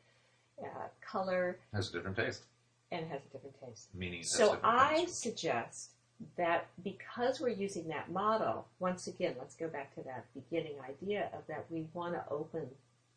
uh, 0.62 0.88
color, 1.00 1.58
has 1.74 1.90
a 1.90 1.92
different 1.92 2.16
taste. 2.16 2.44
and 2.90 3.04
it 3.04 3.08
has 3.08 3.20
a 3.28 3.32
different 3.32 3.56
taste. 3.64 3.88
Meaning, 3.94 4.20
it 4.20 4.26
So 4.26 4.54
different 4.54 4.64
I 4.64 5.04
suggest 5.06 5.90
that 6.36 6.66
because 6.82 7.40
we're 7.40 7.48
using 7.48 7.88
that 7.88 8.10
model, 8.10 8.66
once 8.78 9.06
again, 9.06 9.34
let's 9.38 9.54
go 9.54 9.68
back 9.68 9.94
to 9.94 10.02
that 10.02 10.24
beginning 10.34 10.76
idea 10.88 11.28
of 11.34 11.46
that 11.48 11.66
we 11.70 11.86
want 11.92 12.14
to 12.14 12.24
open 12.30 12.68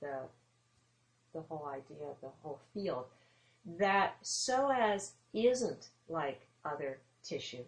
the 0.02 0.18
the 1.34 1.42
whole 1.42 1.68
idea 1.68 2.08
of 2.10 2.20
the 2.22 2.30
whole 2.42 2.60
field. 2.74 3.06
That 3.78 4.16
psoas 4.24 5.12
isn't 5.34 5.90
like 6.08 6.42
other 6.66 6.98
tissue, 7.24 7.64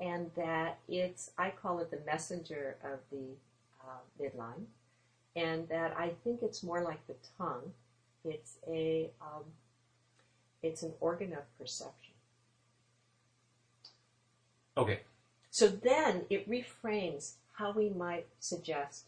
and 0.00 0.30
that 0.36 0.78
it's 0.88 1.30
I 1.38 1.50
call 1.50 1.80
it 1.80 1.90
the 1.90 2.00
messenger 2.06 2.76
of 2.84 3.00
the 3.10 3.24
uh, 3.82 4.00
midline, 4.20 4.64
and 5.36 5.68
that 5.68 5.96
I 5.98 6.12
think 6.24 6.40
it's 6.42 6.62
more 6.62 6.82
like 6.82 7.06
the 7.06 7.14
tongue. 7.36 7.72
It's 8.24 8.58
a 8.68 9.10
um, 9.20 9.44
it's 10.62 10.82
an 10.82 10.92
organ 11.00 11.32
of 11.32 11.58
perception. 11.58 12.01
Okay, 14.76 15.00
So 15.50 15.68
then 15.68 16.22
it 16.30 16.48
reframes 16.48 17.34
how 17.52 17.72
we 17.72 17.90
might 17.90 18.26
suggest 18.40 19.04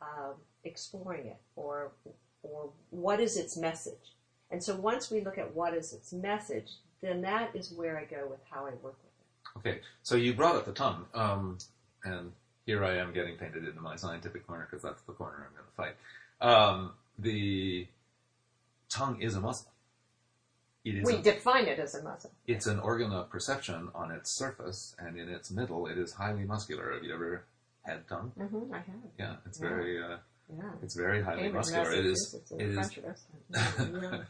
um, 0.00 0.34
exploring 0.64 1.26
it, 1.26 1.36
or 1.56 1.92
or 2.42 2.70
what 2.90 3.20
is 3.20 3.36
its 3.36 3.56
message. 3.56 4.14
And 4.50 4.62
so 4.62 4.76
once 4.76 5.10
we 5.10 5.20
look 5.20 5.38
at 5.38 5.54
what 5.54 5.74
is 5.74 5.92
its 5.92 6.12
message, 6.12 6.72
then 7.00 7.22
that 7.22 7.54
is 7.54 7.72
where 7.72 7.98
I 7.98 8.04
go 8.04 8.26
with 8.30 8.40
how 8.50 8.60
I 8.66 8.70
work 8.82 8.96
with 9.02 9.12
it. 9.18 9.58
okay. 9.58 9.80
So 10.02 10.16
you 10.16 10.32
brought 10.34 10.56
up 10.56 10.64
the 10.66 10.72
tongue, 10.72 11.06
um, 11.14 11.58
and 12.04 12.32
here 12.66 12.84
I 12.84 12.96
am 12.96 13.12
getting 13.12 13.36
painted 13.36 13.66
into 13.66 13.80
my 13.80 13.96
scientific 13.96 14.46
corner 14.46 14.66
because 14.70 14.82
that's 14.82 15.02
the 15.02 15.12
corner 15.12 15.46
I'm 15.46 15.54
going 15.54 15.66
to 15.66 15.76
fight. 15.76 15.96
Um, 16.40 16.92
the 17.18 17.86
tongue 18.88 19.20
is 19.20 19.34
a 19.34 19.40
muscle. 19.40 19.70
It 20.84 20.96
is 20.96 21.04
We 21.06 21.14
a- 21.14 21.22
define 21.22 21.64
it 21.66 21.78
as 21.78 21.94
a 21.94 22.02
muscle. 22.02 22.30
It's 22.46 22.66
an 22.66 22.78
organ 22.78 23.10
of 23.12 23.30
perception 23.30 23.88
on 23.94 24.10
its 24.10 24.36
surface, 24.36 24.94
and 24.98 25.16
in 25.18 25.28
its 25.30 25.50
middle, 25.50 25.86
it 25.86 25.96
is 25.96 26.12
highly 26.12 26.44
muscular. 26.44 26.92
Have 26.92 27.02
you 27.04 27.14
ever 27.14 27.44
had 27.82 28.06
tongue? 28.06 28.32
Mm-hmm, 28.38 28.72
I 28.74 28.78
have. 28.78 28.86
Yeah, 29.18 29.36
it's 29.46 29.58
Yeah. 29.60 29.68
very, 29.68 30.02
uh, 30.02 30.16
Yeah. 30.54 30.62
it's 30.82 30.94
very 30.94 31.22
highly 31.22 31.42
Cambridge, 31.44 31.70
muscular. 31.72 31.92
It 31.92 32.04
is. 32.06 32.36
It 32.50 32.60
is. 32.60 32.92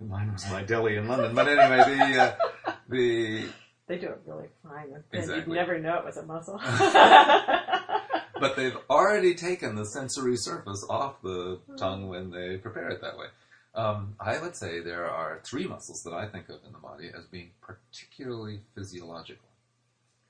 Mine 0.00 0.32
was 0.32 0.44
my 0.50 0.62
deli 0.64 0.96
in 0.96 1.06
London, 1.08 1.34
but 1.34 1.46
anyway, 1.48 1.78
the 1.96 2.20
uh, 2.20 2.34
the 2.88 3.46
They 3.86 3.98
do 3.98 4.08
it 4.08 4.20
really 4.26 4.48
fine. 4.62 4.92
And 4.92 5.04
Exactly. 5.12 5.36
You'd 5.36 5.48
never 5.56 5.78
know 5.78 5.98
it 5.98 6.04
was 6.04 6.16
a 6.16 6.24
muscle. 6.24 6.60
but 8.40 8.56
they've 8.56 8.76
already 8.90 9.34
taken 9.34 9.74
the 9.76 9.84
sensory 9.86 10.36
surface 10.36 10.84
off 10.90 11.20
the 11.22 11.60
tongue 11.76 12.08
when 12.08 12.30
they 12.30 12.56
prepare 12.58 12.88
it 12.90 13.00
that 13.00 13.16
way. 13.16 13.26
Um, 13.74 14.16
I 14.20 14.38
would 14.38 14.54
say 14.54 14.80
there 14.80 15.08
are 15.08 15.40
three 15.44 15.66
muscles 15.66 16.02
that 16.02 16.12
I 16.12 16.28
think 16.28 16.48
of 16.50 16.60
in 16.66 16.72
the 16.72 16.78
body 16.78 17.10
as 17.16 17.24
being 17.26 17.50
particularly 17.60 18.60
physiological. 18.74 19.48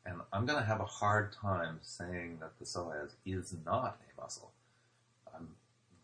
And 0.07 0.21
I'm 0.33 0.47
going 0.47 0.59
to 0.59 0.65
have 0.65 0.81
a 0.81 0.85
hard 0.85 1.33
time 1.33 1.79
saying 1.83 2.39
that 2.41 2.59
the 2.59 2.65
psoas 2.65 3.13
is 3.27 3.55
not 3.65 3.99
a 4.01 4.21
muscle. 4.21 4.53
I'm 5.35 5.49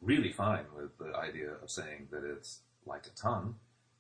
really 0.01 0.33
fine 0.33 0.64
with 0.77 0.96
the 0.98 1.16
idea 1.16 1.51
of 1.62 1.70
saying 1.70 2.09
that 2.11 2.24
it's 2.24 2.61
like 2.87 3.07
a 3.07 3.20
tongue, 3.20 3.57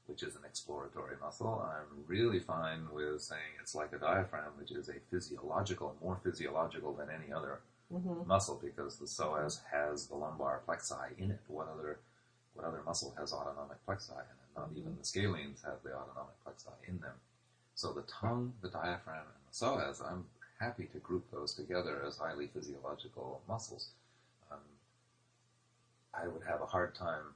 which 0.06 0.22
is 0.22 0.34
an 0.34 0.42
exploratory 0.44 1.16
muscle. 1.20 1.64
I'm 1.64 2.04
really 2.06 2.38
fine 2.40 2.88
with 2.92 3.22
saying 3.22 3.58
it's 3.60 3.74
like 3.74 3.92
a 3.92 3.98
diaphragm, 3.98 4.52
which 4.58 4.70
is 4.72 4.88
a 4.88 4.94
physiological, 5.10 5.96
more 6.02 6.18
physiological 6.22 6.92
than 6.94 7.08
any 7.10 7.32
other 7.32 7.60
Mhm. 7.92 8.26
muscle 8.26 8.56
because 8.62 8.98
the 8.98 9.06
psoas 9.06 9.62
has 9.64 10.08
the 10.08 10.14
lumbar 10.14 10.60
plexi 10.66 11.16
in 11.18 11.30
it. 11.30 11.40
What 11.48 11.68
other 11.68 11.98
what 12.58 12.66
other 12.66 12.82
muscle 12.84 13.14
has 13.16 13.32
autonomic 13.32 13.78
plexi 13.86 14.10
in 14.10 14.18
it? 14.18 14.50
Not 14.56 14.70
even 14.74 14.96
the 14.96 15.04
scalenes 15.04 15.64
have 15.64 15.78
the 15.84 15.94
autonomic 15.94 16.34
plexi 16.44 16.72
in 16.88 16.98
them. 16.98 17.14
So 17.76 17.92
the 17.92 18.02
tongue, 18.02 18.52
the 18.62 18.68
diaphragm, 18.68 19.22
and 19.22 19.46
the 19.46 19.54
psoas, 19.54 20.04
I'm 20.04 20.24
happy 20.58 20.88
to 20.92 20.98
group 20.98 21.30
those 21.30 21.54
together 21.54 22.02
as 22.04 22.16
highly 22.16 22.48
physiological 22.48 23.42
muscles. 23.48 23.90
Um, 24.50 24.58
I 26.12 26.26
would 26.26 26.42
have 26.48 26.60
a 26.60 26.66
hard 26.66 26.96
time 26.96 27.34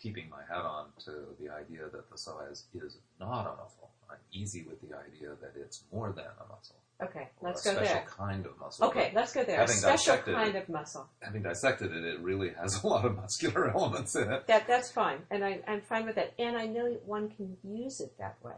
keeping 0.00 0.30
my 0.30 0.42
hat 0.48 0.64
on 0.64 0.86
to 1.04 1.34
the 1.40 1.50
idea 1.50 1.88
that 1.92 2.08
the 2.08 2.16
psoas 2.16 2.62
is 2.74 2.98
not 3.18 3.46
a 3.46 3.60
muscle. 3.60 3.90
I'm 4.08 4.18
easy 4.32 4.64
with 4.68 4.80
the 4.88 4.96
idea 4.96 5.30
that 5.40 5.54
it's 5.60 5.82
more 5.92 6.12
than 6.12 6.26
a 6.26 6.48
muscle. 6.48 6.76
Okay, 7.02 7.28
let's 7.40 7.64
a 7.66 7.70
go 7.70 7.74
special 7.76 7.94
there. 7.94 8.04
kind 8.08 8.46
of 8.46 8.58
muscle. 8.58 8.86
Okay, 8.88 9.12
let's 9.14 9.32
go 9.32 9.44
there. 9.44 9.56
A 9.56 9.60
having 9.60 9.76
special 9.76 9.96
dissected 10.14 10.34
kind 10.34 10.54
it- 10.56 10.62
of 10.62 10.68
muscle. 10.68 11.08
having 11.20 11.42
dissected 11.42 11.92
it, 11.92 12.04
it 12.04 12.20
really 12.20 12.50
has 12.50 12.82
a 12.84 12.86
lot 12.86 13.04
of 13.04 13.16
muscular 13.16 13.70
elements 13.76 14.14
in 14.16 14.30
it. 14.30 14.46
That 14.46 14.66
that's 14.66 14.90
fine, 14.90 15.18
and 15.30 15.44
I, 15.44 15.60
I'm 15.66 15.80
fine 15.80 16.06
with 16.06 16.14
that. 16.16 16.34
And 16.38 16.56
I 16.56 16.66
know 16.66 16.96
one 17.06 17.28
can 17.30 17.56
use 17.64 18.00
it 18.00 18.16
that 18.18 18.36
way. 18.42 18.54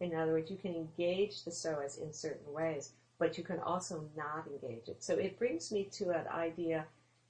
In 0.00 0.14
other 0.14 0.32
words, 0.32 0.50
you 0.50 0.56
can 0.56 0.74
engage 0.74 1.44
the 1.44 1.50
psoas 1.50 2.00
in 2.02 2.12
certain 2.12 2.52
ways. 2.52 2.92
but 3.18 3.38
you 3.38 3.44
can 3.44 3.60
also 3.60 4.04
not 4.16 4.44
engage 4.48 4.88
it. 4.88 5.02
So 5.04 5.14
it 5.14 5.38
brings 5.38 5.70
me 5.70 5.84
to 5.92 6.10
an 6.10 6.26
idea 6.28 6.84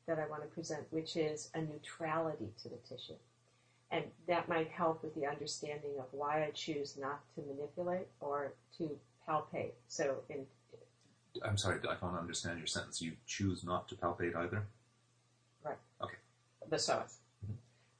that 0.06 0.18
I 0.18 0.26
want 0.26 0.42
to 0.42 0.48
present, 0.48 0.82
which 0.90 1.14
is 1.16 1.50
a 1.54 1.60
neutrality 1.60 2.48
to 2.62 2.68
the 2.70 2.76
tissue. 2.88 3.18
And 3.90 4.04
that 4.26 4.48
might 4.48 4.68
help 4.68 5.02
with 5.02 5.14
the 5.14 5.26
understanding 5.26 5.92
of 5.98 6.06
why 6.12 6.42
I 6.44 6.50
choose 6.52 6.96
not 6.98 7.20
to 7.34 7.42
manipulate 7.42 8.08
or 8.20 8.54
to 8.78 8.98
palpate. 9.28 9.72
So, 9.88 10.16
in, 10.28 10.46
I'm 11.44 11.56
sorry, 11.56 11.78
I 11.88 11.94
don't 12.00 12.16
understand 12.16 12.58
your 12.58 12.66
sentence. 12.66 13.00
You 13.02 13.12
choose 13.26 13.64
not 13.64 13.88
to 13.88 13.94
palpate 13.94 14.36
either? 14.36 14.62
Right. 15.64 15.78
Okay. 16.02 16.16
The 16.68 16.76
psoas. 16.76 17.16
Mhm. 17.46 17.56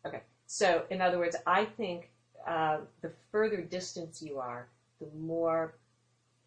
Okay. 0.07 0.23
So, 0.47 0.87
in 0.91 1.01
other 1.01 1.19
words, 1.19 1.37
I 1.47 1.65
think 1.65 2.11
uh, 2.47 2.79
the 3.01 3.11
further 3.33 3.61
distance 3.63 4.23
you 4.23 4.39
are, 4.39 4.69
the 5.01 5.07
more 5.19 5.75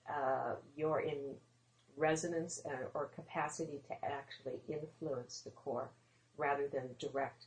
uh, 0.09 0.55
you're 0.75 0.99
in 0.99 1.17
resonance 1.97 2.61
or 2.93 3.05
capacity 3.15 3.81
to 3.87 4.05
actually 4.05 4.59
influence 4.69 5.41
the 5.41 5.49
core 5.51 5.89
rather 6.37 6.67
than 6.67 6.83
direct. 6.99 7.45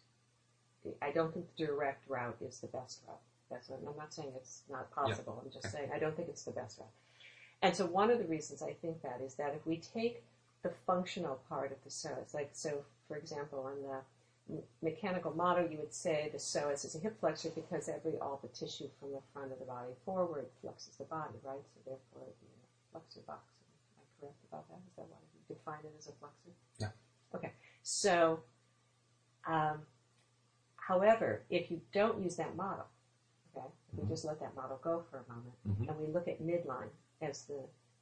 I 1.01 1.13
don't 1.13 1.33
think 1.33 1.47
the 1.57 1.67
direct 1.67 2.09
route 2.09 2.37
is 2.41 2.59
the 2.59 2.67
best 2.67 3.01
route. 3.07 3.21
That's 3.51 3.69
what, 3.69 3.79
I'm 3.89 3.97
not 3.97 4.13
saying 4.13 4.33
it's 4.35 4.63
not 4.69 4.91
possible. 4.91 5.41
I'm 5.45 5.51
just 5.53 5.67
Okay. 5.67 5.77
saying 5.79 5.91
I 5.95 5.99
don't 6.01 6.17
think 6.17 6.29
it's 6.29 6.43
the 6.43 6.51
best 6.51 6.79
route. 6.79 6.89
And 7.63 7.77
so 7.77 7.87
one 7.87 8.11
of 8.11 8.19
the 8.19 8.25
reasons 8.25 8.63
I 8.63 8.73
think 8.73 9.03
that 9.03 9.21
is 9.25 9.35
that 9.35 9.55
if 9.55 9.67
we 9.67 9.77
take 9.77 10.23
the 10.63 10.71
functional 10.87 11.41
part 11.49 11.73
of 11.73 11.79
the 11.85 11.91
psoas, 11.91 12.35
like 12.35 12.51
so, 12.53 12.85
for 13.09 13.17
example, 13.17 13.67
on 13.67 13.83
the 13.83 14.63
mechanical 14.83 15.33
model, 15.33 15.71
you 15.71 15.79
would 15.79 15.93
say 15.93 16.31
the 16.33 16.39
psoas 16.39 16.85
is 16.85 16.95
a 16.95 16.99
hip 16.99 17.19
flexor 17.21 17.51
because 17.55 17.89
every 17.89 18.19
all 18.19 18.41
the 18.43 18.49
tissue 18.49 18.89
from 18.99 19.13
the 19.13 19.21
front 19.33 19.53
of 19.53 19.59
the 19.59 19.65
body 19.65 19.93
forward 20.05 20.47
flexes 20.65 20.97
the 20.99 21.05
body, 21.05 21.35
right? 21.45 21.61
So 21.75 21.81
therefore, 21.85 22.23
it'd 22.23 22.41
be 22.41 22.47
a 22.49 22.93
flexor 22.93 23.21
box. 23.27 23.41
Am 23.97 24.01
I 24.01 24.21
correct 24.21 24.45
about 24.51 24.69
that? 24.69 24.81
Is 24.89 24.97
that 24.97 25.07
why 25.09 25.19
you 25.35 25.55
define 25.55 25.81
it 25.85 25.93
as 25.99 26.09
a 26.09 26.13
flexor? 26.19 26.51
Yeah. 26.79 26.89
Okay. 27.35 27.53
So, 27.83 28.41
um, 29.47 29.81
however, 30.77 31.43
if 31.51 31.71
you 31.71 31.81
don't 31.93 32.23
use 32.23 32.37
that 32.37 32.57
model, 32.57 32.87
okay, 33.55 33.67
if 33.93 33.99
we 33.99 34.05
Mhm. 34.05 34.09
just 34.09 34.25
let 34.25 34.41
that 34.41 34.55
model 34.55 34.79
go 34.79 35.05
for 35.11 35.19
a 35.19 35.33
moment, 35.33 35.55
Mhm. 35.69 35.89
and 35.89 36.01
we 36.01 36.07
look 36.07 36.27
at 36.27 36.41
midline 36.43 36.91
as 37.23 37.45
the 37.45 37.61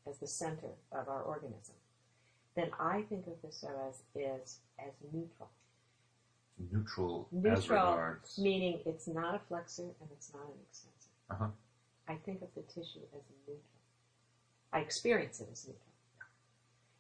as 0.09 0.19
the 0.19 0.27
center 0.27 0.69
of 0.93 1.09
our 1.09 1.23
organism, 1.23 1.75
then 2.55 2.71
I 2.79 3.03
think 3.09 3.27
of 3.27 3.41
the 3.43 3.49
psoas 3.49 3.97
as 4.17 4.59
as 4.79 4.93
neutral. 5.13 5.51
Neutral, 6.73 7.29
Neutral 7.31 8.17
meaning 8.37 8.81
it's 8.85 9.07
not 9.07 9.37
a 9.37 9.39
flexor 9.49 9.83
and 9.83 10.11
it's 10.11 10.33
not 10.35 10.43
an 10.43 10.59
extensor. 10.69 11.11
Uh-huh. 11.31 11.47
I 12.09 12.15
think 12.15 12.43
of 12.43 12.49
the 12.57 12.63
tissue 12.63 13.01
as 13.15 13.23
neutral. 13.47 13.63
I 14.73 14.81
experience 14.81 15.41
it 15.41 15.49
as 15.53 15.67
neutral. 15.67 15.85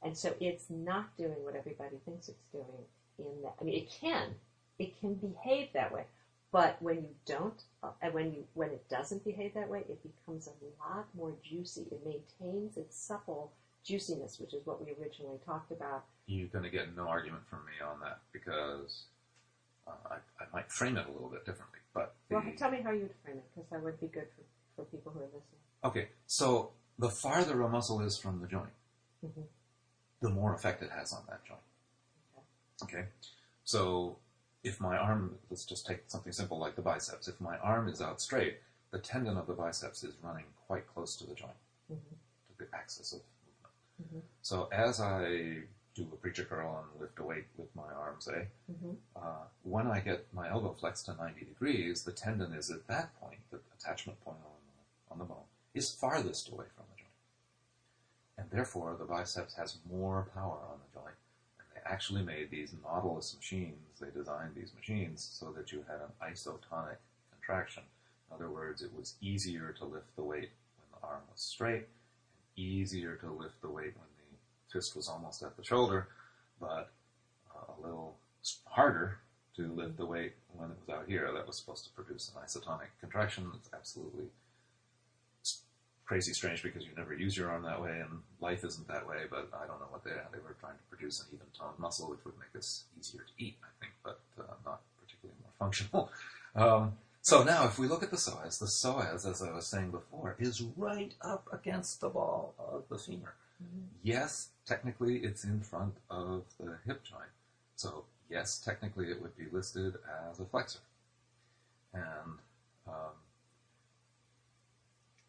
And 0.03 0.17
so 0.17 0.35
it's 0.41 0.67
not 0.71 1.17
doing 1.17 1.43
what 1.43 1.57
everybody 1.57 1.97
thinks 2.05 2.29
it's 2.29 2.47
doing 2.53 2.67
in 3.19 3.43
that. 3.43 3.55
I 3.61 3.65
mean, 3.65 3.75
it 3.75 3.91
can. 3.91 4.29
It 4.79 4.99
can 5.01 5.15
behave 5.15 5.69
that 5.75 5.93
way. 5.93 6.05
But 6.51 6.81
when 6.81 6.97
you 6.97 7.15
don't, 7.27 7.63
uh, 7.83 7.91
and 8.01 8.15
when 8.15 8.33
you 8.33 8.45
when 8.55 8.71
it 8.71 8.89
doesn't 8.89 9.25
behave 9.25 9.55
that 9.55 9.69
way, 9.69 9.81
it 9.89 10.01
becomes 10.03 10.49
a 10.49 10.53
lot 10.95 11.07
more 11.15 11.35
juicy. 11.43 11.87
It 11.91 12.01
maintains 12.05 12.77
its 12.77 12.97
supple 12.97 13.53
juiciness, 13.85 14.39
which 14.41 14.55
is 14.55 14.65
what 14.65 14.83
we 14.85 14.93
originally 15.01 15.39
talked 15.45 15.71
about. 15.73 16.05
You're 16.27 16.49
going 16.49 16.65
to 16.65 16.71
get 16.71 16.97
no 16.97 17.07
argument 17.09 17.43
from 17.49 17.61
me 17.67 17.73
on 17.87 18.01
that 18.01 18.21
because 18.33 19.05
uh, 19.87 19.93
I, 20.11 20.15
I 20.43 20.47
might 20.53 20.71
frame 20.71 20.97
it 20.97 21.07
a 21.07 21.11
little 21.13 21.29
bit 21.29 21.45
differently. 21.45 21.79
But 21.95 22.15
the, 22.29 22.37
Well, 22.37 22.45
tell 22.57 22.71
me 22.71 22.81
how 22.83 22.91
you'd 22.93 23.15
frame 23.25 23.37
it, 23.39 23.45
because 23.55 23.69
that 23.71 23.83
would 23.83 24.01
be 24.01 24.07
good 24.09 24.27
for, 24.37 24.43
for 24.77 24.85
people 24.91 25.13
who 25.13 25.21
are 25.21 25.25
listening. 25.25 25.61
okay, 25.85 26.09
so 26.27 26.71
the 26.99 27.09
farther 27.11 27.61
a 27.63 27.69
muscle 27.69 28.01
is 28.01 28.19
from 28.19 28.41
the 28.41 28.47
joint, 28.47 28.73
Mhm. 29.25 29.45
the 30.21 30.29
more 30.31 30.55
effect 30.55 30.83
it 30.83 30.91
has 30.91 31.13
on 31.13 31.23
that 31.29 31.45
joint. 31.45 31.61
Okay, 32.83 33.07
so 33.65 34.19
if 34.65 34.81
my 34.81 34.97
arm, 34.97 35.37
let's 35.51 35.65
just 35.65 35.87
take 35.87 36.03
something 36.07 36.33
simple 36.33 36.59
like 36.59 36.77
the 36.77 36.83
biceps. 36.83 37.29
If 37.29 37.41
my 37.41 37.57
arm 37.59 37.89
is 37.89 38.01
out 38.03 38.21
straight, 38.21 38.59
the 38.91 38.99
tendon 38.99 39.37
of 39.37 39.47
the 39.47 39.53
biceps 39.55 40.03
is 40.03 40.15
running 40.23 40.45
quite 40.67 40.87
close 40.89 41.17
to 41.17 41.27
the 41.27 41.35
joint, 41.35 41.57
Mhm. 41.91 41.99
to 42.49 42.59
the 42.65 42.75
axis 42.77 43.13
of 43.13 43.21
movement. 43.45 43.75
Mhm. 44.15 44.23
So 44.43 44.67
as 44.73 45.01
I 45.01 45.65
do 45.95 46.05
a 46.13 46.17
preacher 46.17 46.45
curl 46.45 46.79
and 46.79 47.01
lift 47.01 47.19
a 47.19 47.25
weight 47.25 47.47
with 47.57 47.75
my 47.75 47.93
arm, 47.93 48.21
say, 48.21 48.49
hmm 48.67 48.95
uh, 49.17 49.47
when 49.65 49.89
I 49.89 50.01
get 50.01 50.33
my 50.33 50.49
elbow 50.49 50.73
flexed 50.73 51.07
to 51.07 51.15
90 51.15 51.45
degrees, 51.45 52.05
the 52.05 52.13
tendon 52.13 52.53
is 52.53 52.71
at 52.71 52.87
that 52.87 53.15
point, 53.21 53.41
the 53.51 53.61
attachment 53.75 54.21
point 54.25 54.39
on 54.45 54.53
the, 54.67 55.13
on 55.13 55.19
the 55.19 55.25
bone, 55.25 55.45
is 55.75 55.93
farthest 55.93 56.49
away 56.51 56.67
from 56.75 56.85
the 56.91 56.97
joint. 56.97 57.09
And 58.37 58.51
therefore, 58.51 58.97
the 58.97 59.05
biceps 59.05 59.55
has 59.55 59.79
more 59.91 60.25
power 60.35 60.59
on 60.71 60.81
the 60.81 61.01
joint. 61.01 61.17
Actually 61.91 62.23
made 62.23 62.51
these 62.51 62.75
Nautilus 62.85 63.35
machines, 63.35 63.99
they 64.01 64.11
designed 64.11 64.55
these 64.55 64.73
machines 64.77 65.27
so 65.33 65.51
that 65.57 65.73
you 65.73 65.85
had 65.89 66.01
an 66.01 66.13
isotonic 66.23 66.97
contraction. 67.33 67.83
In 68.29 68.35
other 68.35 68.51
words, 68.51 68.83
it 68.83 68.91
was 68.95 69.15
easier 69.23 69.75
to 69.79 69.85
lift 69.85 70.15
the 70.17 70.23
weight 70.23 70.51
when 70.77 71.01
the 71.01 71.07
arm 71.07 71.23
was 71.33 71.41
straight, 71.41 71.87
and 71.87 72.57
easier 72.57 73.15
to 73.17 73.31
lift 73.31 73.61
the 73.63 73.71
weight 73.71 73.95
when 73.97 74.07
the 74.19 74.73
fist 74.73 74.95
was 74.95 75.09
almost 75.09 75.43
at 75.43 75.57
the 75.57 75.65
shoulder, 75.65 76.09
but 76.61 76.91
uh, 77.55 77.73
a 77.79 77.87
little 77.87 78.17
harder 78.65 79.19
to 79.57 79.73
lift 79.73 79.97
the 79.97 80.07
weight 80.07 80.35
when 80.57 80.71
it 80.71 80.77
was 80.87 80.95
out 80.95 81.09
here. 81.09 81.31
That 81.33 81.47
was 81.47 81.57
supposed 81.57 81.85
to 81.85 81.91
produce 81.91 82.31
an 82.35 82.43
isotonic 82.43 82.89
contraction. 83.01 83.51
It's 83.55 83.71
absolutely 83.73 84.27
crazy 86.09 86.33
strange 86.33 86.63
because 86.63 86.85
you 86.85 86.91
never 86.97 87.13
use 87.13 87.37
your 87.37 87.51
arm 87.51 87.63
that 87.63 87.81
way, 87.81 88.01
and 88.01 88.23
life 88.41 88.65
isn't 88.65 88.89
that 88.89 89.07
way. 89.07 89.25
But 89.31 89.51
I 89.53 89.67
don't 89.67 89.79
know 89.79 89.87
what 89.91 90.03
they 90.03 90.13
they 90.33 90.39
were 90.39 90.57
trying 90.59 90.75
to 90.75 90.97
produce 90.97 91.21
an 91.21 91.27
even 91.35 91.47
toned 91.57 91.79
muscle, 91.79 92.09
which 92.11 92.25
would 92.25 92.35
make 92.39 92.59
us 92.59 92.85
easier 92.99 93.21
to 93.21 93.45
eat, 93.45 93.57
I 93.63 93.69
think, 93.79 93.93
but 94.03 94.19
uh, 94.41 94.55
not 94.65 94.81
particularly 95.01 95.39
more 95.43 95.53
functional. 95.59 96.11
Um, 96.57 96.95
so 97.21 97.45
now, 97.45 97.67
if 97.67 97.79
we 97.79 97.87
look 97.87 98.03
at 98.03 98.11
the 98.11 98.17
psoas, 98.17 98.59
the 98.59 98.67
psoas, 98.67 99.29
as 99.31 99.43
I 99.43 99.53
was 99.53 99.67
saying 99.67 99.91
before, 99.91 100.35
is 100.41 100.63
right 100.77 101.13
up 101.21 101.47
against 101.53 102.01
the 102.01 102.09
ball 102.09 102.55
of 102.59 102.85
the 102.89 102.99
femur. 102.99 103.35
Yes, 104.03 104.49
technically 104.67 105.19
it's 105.19 105.45
in 105.45 105.61
front 105.61 105.95
of 106.11 106.45
the 106.59 106.79
hip 106.87 107.05
joint. 107.05 107.31
So, 107.77 108.07
yes, 108.31 108.59
technically 108.59 109.11
it 109.11 109.21
would 109.21 109.37
be 109.37 109.45
listed 109.53 109.95
as 110.31 110.41
a 110.41 110.47
flexor. 110.47 110.81
And 111.93 112.39
um, 112.89 113.13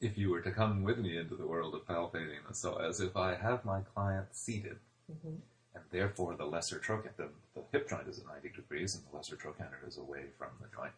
if 0.01 0.17
you 0.17 0.29
were 0.29 0.41
to 0.41 0.51
come 0.51 0.83
with 0.83 0.97
me 0.97 1.17
into 1.17 1.35
the 1.35 1.45
world 1.45 1.73
of 1.73 1.85
palpating 1.85 2.37
the 2.47 2.69
as 2.87 2.99
if 3.01 3.17
I 3.17 3.35
have 3.35 3.65
my 3.65 3.81
client 3.81 4.27
seated, 4.31 4.77
hmm 5.23 5.35
and 5.75 5.83
therefore 5.91 6.35
the 6.35 6.45
lesser 6.45 6.79
trochanter, 6.79 7.13
the, 7.17 7.27
the 7.53 7.61
hip 7.71 7.87
joint 7.87 8.07
is 8.07 8.17
at 8.17 8.25
90 8.27 8.49
degrees 8.49 8.95
and 8.95 9.03
the 9.11 9.15
lesser 9.15 9.35
trochanter 9.35 9.77
is 9.87 9.97
away 9.97 10.23
from 10.37 10.47
the 10.59 10.67
joint, 10.75 10.91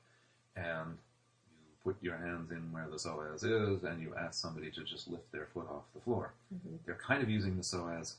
and 0.55 0.97
you 1.49 1.73
put 1.83 1.97
your 2.01 2.15
hands 2.15 2.51
in 2.51 2.71
where 2.71 2.87
the 2.87 2.95
psoas 2.95 3.43
is, 3.43 3.83
and 3.83 4.01
you 4.01 4.13
ask 4.17 4.39
somebody 4.39 4.71
to 4.71 4.81
just 4.83 5.09
lift 5.09 5.29
their 5.33 5.47
foot 5.53 5.67
off 5.69 5.83
the 5.93 5.99
floor. 5.99 6.31
hmm 6.49 6.75
They're 6.85 6.95
kind 6.95 7.21
of 7.21 7.29
using 7.29 7.57
the 7.57 7.63
psoas 7.63 8.13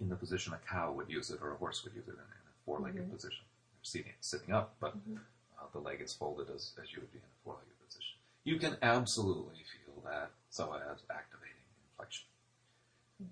in 0.00 0.08
the 0.08 0.14
position 0.16 0.52
a 0.52 0.58
cow 0.72 0.92
would 0.92 1.08
use 1.10 1.30
it 1.30 1.40
or 1.42 1.50
a 1.52 1.56
horse 1.56 1.82
would 1.84 1.94
use 1.94 2.06
it 2.06 2.12
in, 2.12 2.14
in 2.18 2.46
a 2.48 2.54
four-legged 2.64 3.02
Mhm. 3.08 3.10
position. 3.10 3.44
They're 3.72 3.84
sitting, 3.84 4.12
sitting 4.20 4.52
up, 4.54 4.74
but 4.78 4.94
Mhm. 4.96 5.18
uh, 5.58 5.66
the 5.72 5.80
leg 5.80 6.00
is 6.00 6.12
folded 6.12 6.48
as, 6.50 6.72
as 6.80 6.92
you 6.92 7.00
would 7.00 7.10
be 7.12 7.18
in 7.18 7.24
a 7.24 7.44
four-legged 7.44 7.78
position. 7.86 8.16
You 8.44 8.56
can 8.56 8.76
absolutely 8.82 9.62
feel 9.64 9.81
that 10.04 10.30
psoas 10.50 11.00
activating 11.10 11.56
in 11.56 11.96
flexion. 11.96 12.26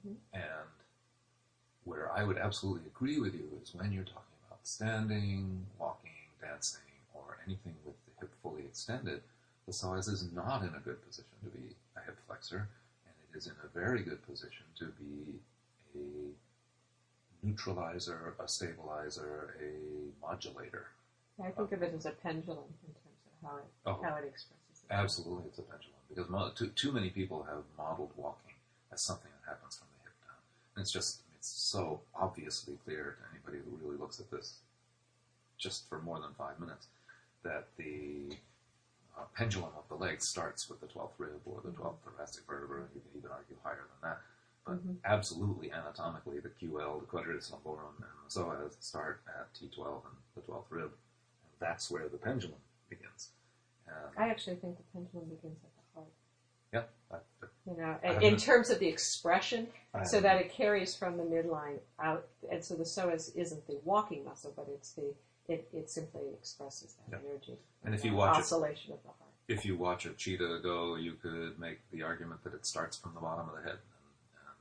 hmm 0.03 0.15
And 0.33 0.71
where 1.85 2.11
I 2.13 2.25
would 2.25 2.39
absolutely 2.39 2.87
agree 2.87 3.19
with 3.19 3.35
you 3.35 3.49
is 3.63 3.75
when 3.75 3.93
you're 3.93 4.05
talking 4.05 4.39
about 4.47 4.61
standing, 4.67 5.67
walking, 5.79 6.11
dancing, 6.41 6.81
or 7.15 7.39
anything 7.47 7.75
with 7.85 7.95
the 8.07 8.13
hip 8.21 8.31
fully 8.43 8.63
extended, 8.63 9.23
the 9.67 9.73
psoas 9.73 10.09
is 10.09 10.25
not 10.33 10.63
in 10.63 10.75
a 10.75 10.81
good 10.81 11.05
position 11.07 11.37
to 11.45 11.51
be 11.51 11.75
a 11.97 12.01
hip 12.05 12.17
flexor, 12.27 12.69
and 13.07 13.15
it 13.33 13.37
is 13.39 13.47
in 13.47 13.55
a 13.65 13.69
very 13.69 14.03
good 14.03 14.25
position 14.27 14.65
to 14.79 14.87
be 14.99 15.41
a 15.95 17.47
neutralizer, 17.47 18.35
a 18.39 18.47
stabilizer, 18.49 19.57
a 19.61 19.73
modulator. 20.27 20.87
I 21.43 21.51
think 21.51 21.73
of 21.73 21.83
it 21.83 21.95
as 21.95 22.05
a 22.05 22.11
pendulum 22.11 22.65
in 22.87 22.93
terms 22.95 23.23
of 23.27 23.49
how 23.49 23.57
it 23.57 23.65
Oh. 23.87 24.03
how 24.03 24.17
it 24.17 24.25
expresses. 24.25 24.85
It. 24.85 24.93
Absolutely, 24.93 25.47
it's 25.47 25.59
a 25.59 25.63
pendulum 25.63 26.00
because 26.11 26.29
mo- 26.31 26.51
too, 26.55 26.68
too 26.68 26.92
many 26.92 27.11
people 27.11 27.44
have 27.44 27.64
modeled 27.79 28.11
walking 28.16 28.55
as 28.92 29.01
something 29.01 29.31
that 29.40 29.51
happens 29.51 29.77
from 29.79 29.88
the 29.99 30.05
hip 30.05 30.14
down, 30.27 30.37
and 30.77 30.83
it's 30.83 30.92
just 30.92 31.20
it's 31.37 31.49
so 31.49 32.01
obviously 32.14 32.77
clear 32.85 33.16
to 33.18 33.25
anybody 33.33 33.59
who 33.64 33.77
really 33.87 33.99
looks 33.99 34.20
at 34.20 34.31
this 34.31 34.59
just 35.59 35.88
for 35.88 36.01
more 36.01 36.18
than 36.20 36.31
five 36.38 36.59
minutes 36.59 36.87
that 37.42 37.66
the 37.77 38.37
uh, 39.18 39.23
pendulum 39.37 39.70
of 39.77 39.85
the 39.88 39.94
leg 39.94 40.20
starts 40.23 40.68
with 40.68 40.81
the 40.81 40.87
12th 40.87 41.12
rib 41.18 41.40
or 41.46 41.61
the 41.64 41.70
12th 41.70 41.96
thoracic 42.05 42.44
vertebra. 42.46 42.83
You 42.94 43.01
can 43.01 43.18
even 43.18 43.31
argue 43.31 43.57
higher 43.62 43.85
than 44.01 44.11
that, 44.11 44.20
but 44.66 44.77
Mhm. 44.87 44.96
absolutely 45.05 45.70
anatomically, 45.73 46.40
the 46.40 46.51
QL, 46.51 47.01
the 47.01 47.07
quadratus 47.07 47.51
lumborum, 47.51 47.96
and 47.96 48.07
the 48.25 48.31
psoas 48.31 48.77
start 48.81 49.20
at 49.27 49.53
T12 49.55 50.05
and 50.07 50.16
the 50.35 50.42
12th 50.42 50.70
rib, 50.70 50.90
and 51.44 51.53
that's 51.59 51.90
where 51.90 52.09
the 52.09 52.18
pendulum 52.18 52.61
begins. 52.88 53.31
And 53.87 54.14
I 54.16 54.29
actually 54.31 54.57
think 54.57 54.77
the 54.77 54.83
pendulum 54.92 55.29
begins 55.29 55.59
at. 55.64 55.70
Yeah. 56.73 56.83
You 57.67 57.77
know, 57.77 57.97
in 58.21 58.33
know. 58.33 58.39
terms 58.39 58.71
of 58.71 58.79
the 58.79 58.89
expression, 58.89 59.69
so 60.05 60.21
that 60.21 60.41
it 60.41 60.53
carries 60.53 60.95
from 60.95 61.17
the 61.17 61.23
midline 61.23 61.79
out, 62.03 62.27
and 62.51 62.65
so 62.65 62.75
the 62.75 62.85
psoas 62.85 63.35
isn't 63.37 63.67
the 63.67 63.79
walking 63.85 64.25
muscle, 64.25 64.53
but 64.57 64.67
it's 64.75 64.93
the 64.93 65.15
it, 65.49 65.69
it 65.73 65.91
simply 65.91 66.23
expresses 66.33 66.95
that 67.09 67.21
Yeah. 67.23 67.29
energy. 67.31 67.59
And 67.85 67.95
if 67.95 68.05
you 68.05 68.15
watch 68.15 68.37
it- 68.37 68.41
oscillation 68.41 68.93
of 68.93 69.03
the 69.03 69.09
heart. 69.09 69.31
if 69.49 69.65
you 69.65 69.77
watch 69.77 70.07
a 70.07 70.11
cheetah 70.11 70.61
go, 70.63 70.95
you 70.97 71.15
could 71.15 71.59
make 71.59 71.79
the 71.91 72.03
argument 72.03 72.45
that 72.45 72.55
it 72.55 72.65
starts 72.65 72.97
from 72.97 73.15
the 73.15 73.21
bottom 73.21 73.49
of 73.49 73.57
the 73.57 73.63
head. 73.63 73.79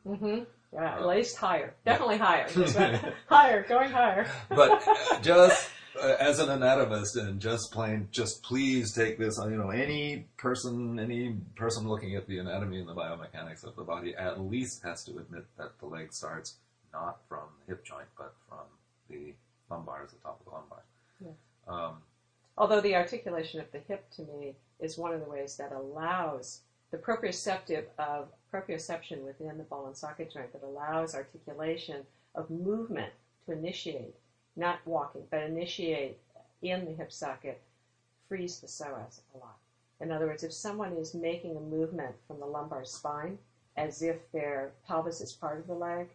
And, 0.06 0.17
Mm-hmm. 0.19 0.43
Yeah, 0.74 0.95
at 0.95 1.02
Uh, 1.02 1.08
least 1.08 1.38
higher, 1.38 1.74
definitely 1.86 2.17
higher, 2.17 2.48
higher, 3.28 3.63
going 3.67 3.91
higher. 3.91 4.28
but 4.50 4.84
just 5.22 5.69
uh, 6.02 6.15
as 6.19 6.39
an 6.39 6.49
anatomist 6.49 7.15
and 7.15 7.39
just 7.39 7.71
plain, 7.71 8.08
just 8.12 8.43
please 8.43 8.93
take 8.93 9.17
this. 9.17 9.38
You 9.38 9.58
know, 9.58 9.69
any 9.69 10.25
person, 10.38 10.99
any 10.99 11.36
person 11.56 11.88
looking 11.88 12.15
at 12.15 12.28
the 12.28 12.39
anatomy 12.39 12.80
and 12.80 12.88
the 12.88 12.95
biomechanics 12.95 13.63
of 13.63 13.75
the 13.75 13.84
body 13.84 14.15
at 14.15 14.41
least 14.41 14.84
has 14.84 15.04
to 15.06 15.12
admit 15.17 15.45
that 15.58 15.80
the 15.80 15.86
leg 15.86 16.13
starts 16.13 16.56
not 16.93 17.19
from 17.28 17.43
the 17.60 17.73
hip 17.73 17.86
joint, 17.86 18.08
but 18.17 18.34
from 18.47 18.65
the 19.10 19.34
lumbar, 19.69 20.04
as 20.04 20.12
the 20.12 20.17
top 20.19 20.39
of 20.39 20.45
the 20.45 20.52
lumbar. 20.52 20.84
Yeah. 21.23 21.32
Um, 21.67 21.97
Although 22.58 22.82
the 22.82 22.95
articulation 22.95 23.62
of 23.62 23.71
the 23.71 23.80
hip 23.80 24.10
to 24.17 24.23
me 24.23 24.56
is 24.80 24.97
one 24.97 25.13
of 25.13 25.21
the 25.21 25.30
ways 25.30 25.56
that 25.56 25.71
allows 25.71 26.62
the 26.91 26.97
proprioceptive 26.97 27.86
of 27.97 28.30
proprioception 28.54 29.23
within 29.23 29.58
the 29.58 29.63
ball 29.63 29.88
and 29.88 29.95
socket 29.95 30.32
joint 30.34 30.52
that 30.54 30.63
allows 30.63 31.15
articulation 31.15 32.04
of 32.36 32.49
movement 32.49 33.13
to 33.45 33.54
initiate, 33.54 34.15
not 34.55 34.79
walking, 34.85 35.23
but 35.29 35.43
initiate 35.43 36.17
in 36.62 36.85
the 36.85 36.91
hip 36.91 37.12
socket, 37.12 37.62
frees 38.27 38.59
the 38.59 38.67
psoas 38.67 39.21
a 39.33 39.38
lot. 39.38 39.57
In 40.01 40.12
other 40.12 40.27
words, 40.27 40.43
if 40.43 40.53
someone 40.53 40.93
is 40.93 41.13
making 41.13 41.57
a 41.57 41.59
movement 41.59 42.15
from 42.27 42.39
the 42.39 42.45
lumbar 42.45 42.85
spine 42.85 43.38
as 43.75 44.01
if 44.01 44.17
their 44.31 44.71
pelvis 44.88 45.21
is 45.21 45.31
part 45.31 45.59
of 45.59 45.67
the 45.67 45.73
leg, 45.73 46.07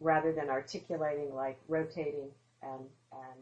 rather 0.00 0.32
than 0.32 0.50
articulating 0.50 1.34
like 1.34 1.58
rotating 1.68 2.28
and, 2.62 2.84
and 3.12 3.38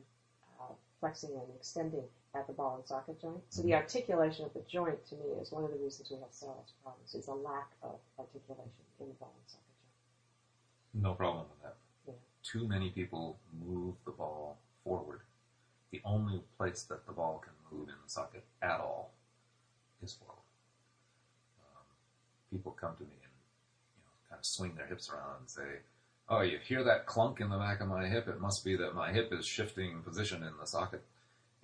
uh, 0.60 0.72
flexing 1.00 1.30
and 1.30 1.46
extending 1.56 2.04
at 2.34 2.46
the 2.46 2.52
ball 2.52 2.76
and 2.76 2.86
socket 2.86 3.20
joint. 3.20 3.42
So 3.50 3.62
the 3.62 3.74
articulation 3.74 4.44
of 4.44 4.54
the 4.54 4.62
joint 4.70 5.04
to 5.08 5.14
me 5.16 5.26
is 5.40 5.52
one 5.52 5.64
of 5.64 5.70
the 5.70 5.76
reasons 5.76 6.10
we 6.10 6.16
have 6.16 6.30
psoas 6.30 6.72
problems 6.82 7.14
is 7.14 7.28
a 7.28 7.34
lack 7.34 7.68
of 7.82 7.98
articulation 8.18 8.70
in 9.00 9.08
the 9.08 9.14
ball 9.14 9.32
and 9.38 9.50
socket 9.50 9.64
joint. 10.94 11.04
No 11.04 11.14
problem 11.14 11.46
with 11.50 11.62
that. 11.62 11.76
Too 12.42 12.66
many 12.66 12.90
people 12.90 13.38
move 13.64 13.94
the 14.04 14.10
ball 14.10 14.58
forward. 14.84 15.20
The 15.90 16.00
only 16.04 16.42
place 16.58 16.82
that 16.88 17.06
the 17.06 17.12
ball 17.12 17.42
can 17.44 17.52
move 17.70 17.88
in 17.88 17.94
the 18.02 18.10
socket 18.10 18.44
at 18.60 18.80
all 18.80 19.12
is 20.02 20.14
forward. 20.14 20.36
Um, 21.60 21.84
people 22.50 22.72
come 22.72 22.96
to 22.96 23.02
me 23.04 23.10
and 23.22 23.32
you 23.96 24.02
know 24.04 24.10
kind 24.28 24.38
of 24.38 24.44
swing 24.46 24.74
their 24.74 24.86
hips 24.86 25.08
around 25.10 25.40
and 25.40 25.50
say, 25.50 25.80
"Oh, 26.28 26.40
you 26.40 26.58
hear 26.58 26.82
that 26.84 27.06
clunk 27.06 27.40
in 27.40 27.48
the 27.50 27.58
back 27.58 27.80
of 27.80 27.88
my 27.88 28.08
hip? 28.08 28.26
It 28.26 28.40
must 28.40 28.64
be 28.64 28.74
that 28.76 28.94
my 28.94 29.12
hip 29.12 29.32
is 29.32 29.46
shifting 29.46 30.02
position 30.02 30.42
in 30.42 30.56
the 30.58 30.66
socket." 30.66 31.04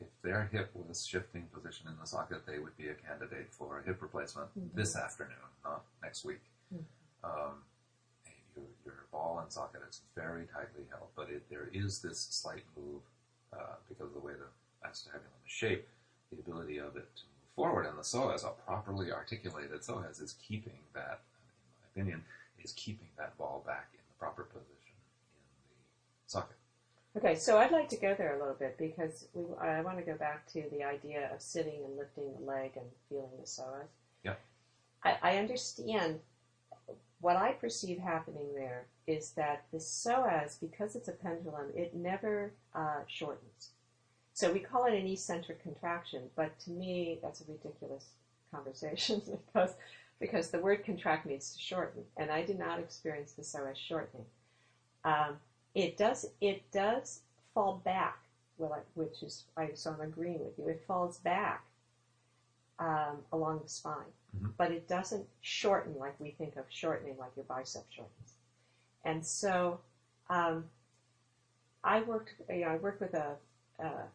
If 0.00 0.06
their 0.22 0.44
hip 0.44 0.70
was 0.74 1.04
shifting 1.10 1.48
position 1.48 1.88
in 1.88 1.96
the 1.98 2.06
socket, 2.06 2.46
they 2.46 2.60
would 2.60 2.76
be 2.76 2.88
a 2.88 2.94
candidate 2.94 3.52
for 3.52 3.78
a 3.78 3.82
hip 3.82 4.00
replacement 4.00 4.54
Mhm. 4.56 4.74
this 4.74 4.94
afternoon, 4.94 5.50
not 5.64 5.82
next 6.02 6.24
week. 6.24 6.40
Mhm. 6.72 6.84
Um, 7.24 7.64
your, 8.84 8.94
your 8.94 9.04
ball 9.12 9.40
and 9.42 9.52
socket 9.52 9.80
is 9.88 10.00
very 10.14 10.46
tightly 10.46 10.84
held, 10.90 11.08
but 11.16 11.28
it, 11.30 11.42
there 11.50 11.68
is 11.72 12.00
this 12.00 12.18
slight 12.30 12.64
move 12.76 13.02
uh, 13.52 13.76
because 13.88 14.08
of 14.08 14.14
the 14.14 14.26
way 14.26 14.32
the 14.32 14.88
acetabulum 14.88 15.34
is 15.44 15.50
shaped, 15.50 15.88
the 16.32 16.38
ability 16.38 16.78
of 16.78 16.96
it 16.96 17.08
to 17.16 17.22
move 17.24 17.54
forward. 17.56 17.86
And 17.86 17.98
the 17.98 18.02
psoas, 18.02 18.44
a 18.44 18.50
properly 18.66 19.10
articulated 19.12 19.80
psoas, 19.80 20.22
is 20.22 20.34
keeping 20.46 20.78
that, 20.94 21.20
in 21.96 22.02
my 22.02 22.02
opinion, 22.02 22.24
is 22.62 22.72
keeping 22.72 23.08
that 23.16 23.36
ball 23.38 23.62
back 23.66 23.88
in 23.92 24.00
the 24.08 24.18
proper 24.18 24.44
position 24.44 24.94
in 25.70 25.76
the 26.24 26.30
socket. 26.30 26.56
Okay, 27.16 27.34
so 27.34 27.58
I'd 27.58 27.72
like 27.72 27.88
to 27.88 27.96
go 27.96 28.14
there 28.16 28.36
a 28.36 28.38
little 28.38 28.54
bit 28.54 28.76
because 28.78 29.26
we, 29.34 29.44
I 29.60 29.80
want 29.80 29.98
to 29.98 30.04
go 30.04 30.14
back 30.14 30.46
to 30.52 30.62
the 30.70 30.84
idea 30.84 31.30
of 31.34 31.40
sitting 31.40 31.80
and 31.84 31.96
lifting 31.96 32.24
the 32.38 32.44
leg 32.46 32.72
and 32.76 32.84
feeling 33.08 33.30
the 33.40 33.46
psoas. 33.46 33.88
Yeah. 34.22 34.34
I, 35.02 35.16
I 35.22 35.36
understand 35.38 36.20
what 37.20 37.36
I 37.36 37.52
perceive 37.52 37.98
happening 37.98 38.48
there 38.54 38.86
is 39.06 39.30
that 39.32 39.64
the 39.72 39.78
psoas, 39.78 40.60
because 40.60 40.94
it's 40.94 41.08
a 41.08 41.12
pendulum, 41.12 41.66
it 41.74 41.94
never 41.94 42.52
uh, 42.74 43.00
shortens. 43.06 43.70
So 44.34 44.52
we 44.52 44.60
call 44.60 44.84
it 44.84 44.94
an 44.94 45.06
eccentric 45.06 45.62
contraction, 45.62 46.22
but 46.36 46.58
to 46.60 46.70
me 46.70 47.18
that's 47.22 47.40
a 47.40 47.44
ridiculous 47.50 48.06
conversation 48.52 49.20
because 49.46 49.74
because 50.20 50.50
the 50.50 50.58
word 50.58 50.84
contract 50.84 51.26
means 51.26 51.52
to 51.54 51.60
shorten, 51.60 52.02
and 52.16 52.30
I 52.30 52.44
did 52.44 52.58
not 52.58 52.80
experience 52.80 53.32
the 53.32 53.42
psoas 53.42 53.76
shortening. 53.76 54.26
Um, 55.04 55.36
it 55.74 55.96
does 55.96 56.26
it 56.40 56.70
does 56.72 57.20
fall 57.54 57.80
back, 57.84 58.18
well, 58.58 58.78
which 58.94 59.22
is 59.22 59.44
so 59.74 59.90
I'm 59.92 60.00
agreeing 60.00 60.38
with 60.38 60.58
you. 60.58 60.68
It 60.68 60.84
falls 60.86 61.18
back 61.18 61.64
um, 62.78 63.24
along 63.32 63.60
the 63.62 63.68
spine, 63.68 64.12
Mhm. 64.36 64.52
but 64.56 64.70
it 64.70 64.86
doesn't 64.88 65.28
shorten 65.40 65.98
like 65.98 66.18
we 66.20 66.30
think 66.32 66.56
of 66.56 66.64
shortening, 66.70 67.16
like 67.18 67.34
your 67.36 67.44
bicep 67.44 67.84
shortens. 67.90 68.34
And 69.04 69.24
so, 69.26 69.80
um, 70.30 70.70
I 71.84 72.02
worked. 72.02 72.34
You 72.48 72.60
know, 72.60 72.68
I 72.68 72.76
worked 72.76 73.00
with 73.00 73.14
a, 73.14 73.36
uh 73.78 74.06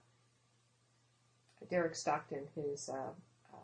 Derek 1.69 1.95
Stockton, 1.95 2.47
who's 2.55 2.89
a, 2.89 3.13
a 3.53 3.57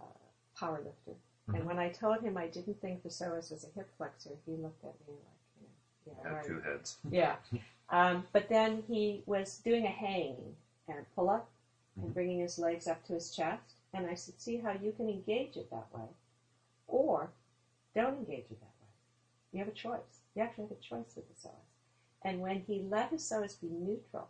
power 0.57 0.81
lifter. 0.83 1.11
Mhm. 1.49 1.55
And 1.55 1.65
when 1.65 1.79
I 1.79 1.89
told 1.89 2.21
him 2.21 2.37
I 2.37 2.47
didn't 2.47 2.79
think 2.81 3.03
the 3.03 3.09
psoas 3.09 3.51
was 3.51 3.63
a 3.63 3.69
hip 3.75 3.89
flexor, 3.97 4.31
he 4.45 4.53
looked 4.53 4.83
at 4.83 4.95
me 5.07 5.15
like, 5.15 5.67
you 6.07 6.13
know, 6.23 6.31
yeah, 6.31 6.41
two 6.43 6.59
heads. 6.61 6.97
Yeah. 7.09 7.35
Um, 7.89 8.27
but 8.31 8.47
then 8.49 8.83
he 8.87 9.23
was 9.25 9.57
doing 9.59 9.85
a 9.85 9.89
hang 9.89 10.55
and 10.87 11.05
pull 11.15 11.29
up 11.29 11.49
and 11.97 12.09
Mhm. 12.09 12.13
bringing 12.13 12.39
his 12.39 12.57
legs 12.57 12.87
up 12.87 13.03
to 13.05 13.13
his 13.13 13.35
chest. 13.35 13.78
And 13.93 14.07
I 14.07 14.13
said, 14.13 14.39
see 14.39 14.57
how 14.57 14.71
you 14.71 14.91
can 14.91 15.09
engage 15.09 15.55
it 15.55 15.69
that 15.71 15.87
way 15.93 16.07
or 16.87 17.29
don't 17.95 18.19
engage 18.19 18.45
it 18.51 18.59
that 18.59 18.75
way. 18.81 18.89
You 19.51 19.59
have 19.59 19.67
a 19.67 19.71
choice. 19.71 20.21
You 20.35 20.43
actually 20.43 20.65
have 20.65 20.77
a 20.77 20.81
choice 20.81 21.15
with 21.15 21.27
the 21.27 21.47
psoas. 21.47 21.53
And 22.23 22.41
when 22.41 22.63
he 22.67 22.83
let 22.89 23.11
his 23.11 23.23
psoas 23.23 23.59
be 23.59 23.67
neutral, 23.67 24.27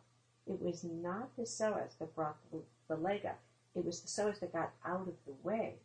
it 0.47 0.61
was 0.61 0.83
not 0.83 1.35
the 1.35 1.43
psoas 1.43 1.97
that 1.99 2.15
brought 2.15 2.37
the, 2.51 2.59
the 2.87 2.95
leg 2.95 3.25
up. 3.25 3.39
It 3.75 3.85
was 3.85 4.01
the 4.01 4.07
psoas 4.07 4.39
that 4.39 4.53
got 4.53 4.71
out 4.85 5.07
of 5.07 5.13
the 5.25 5.33
way 5.43 5.75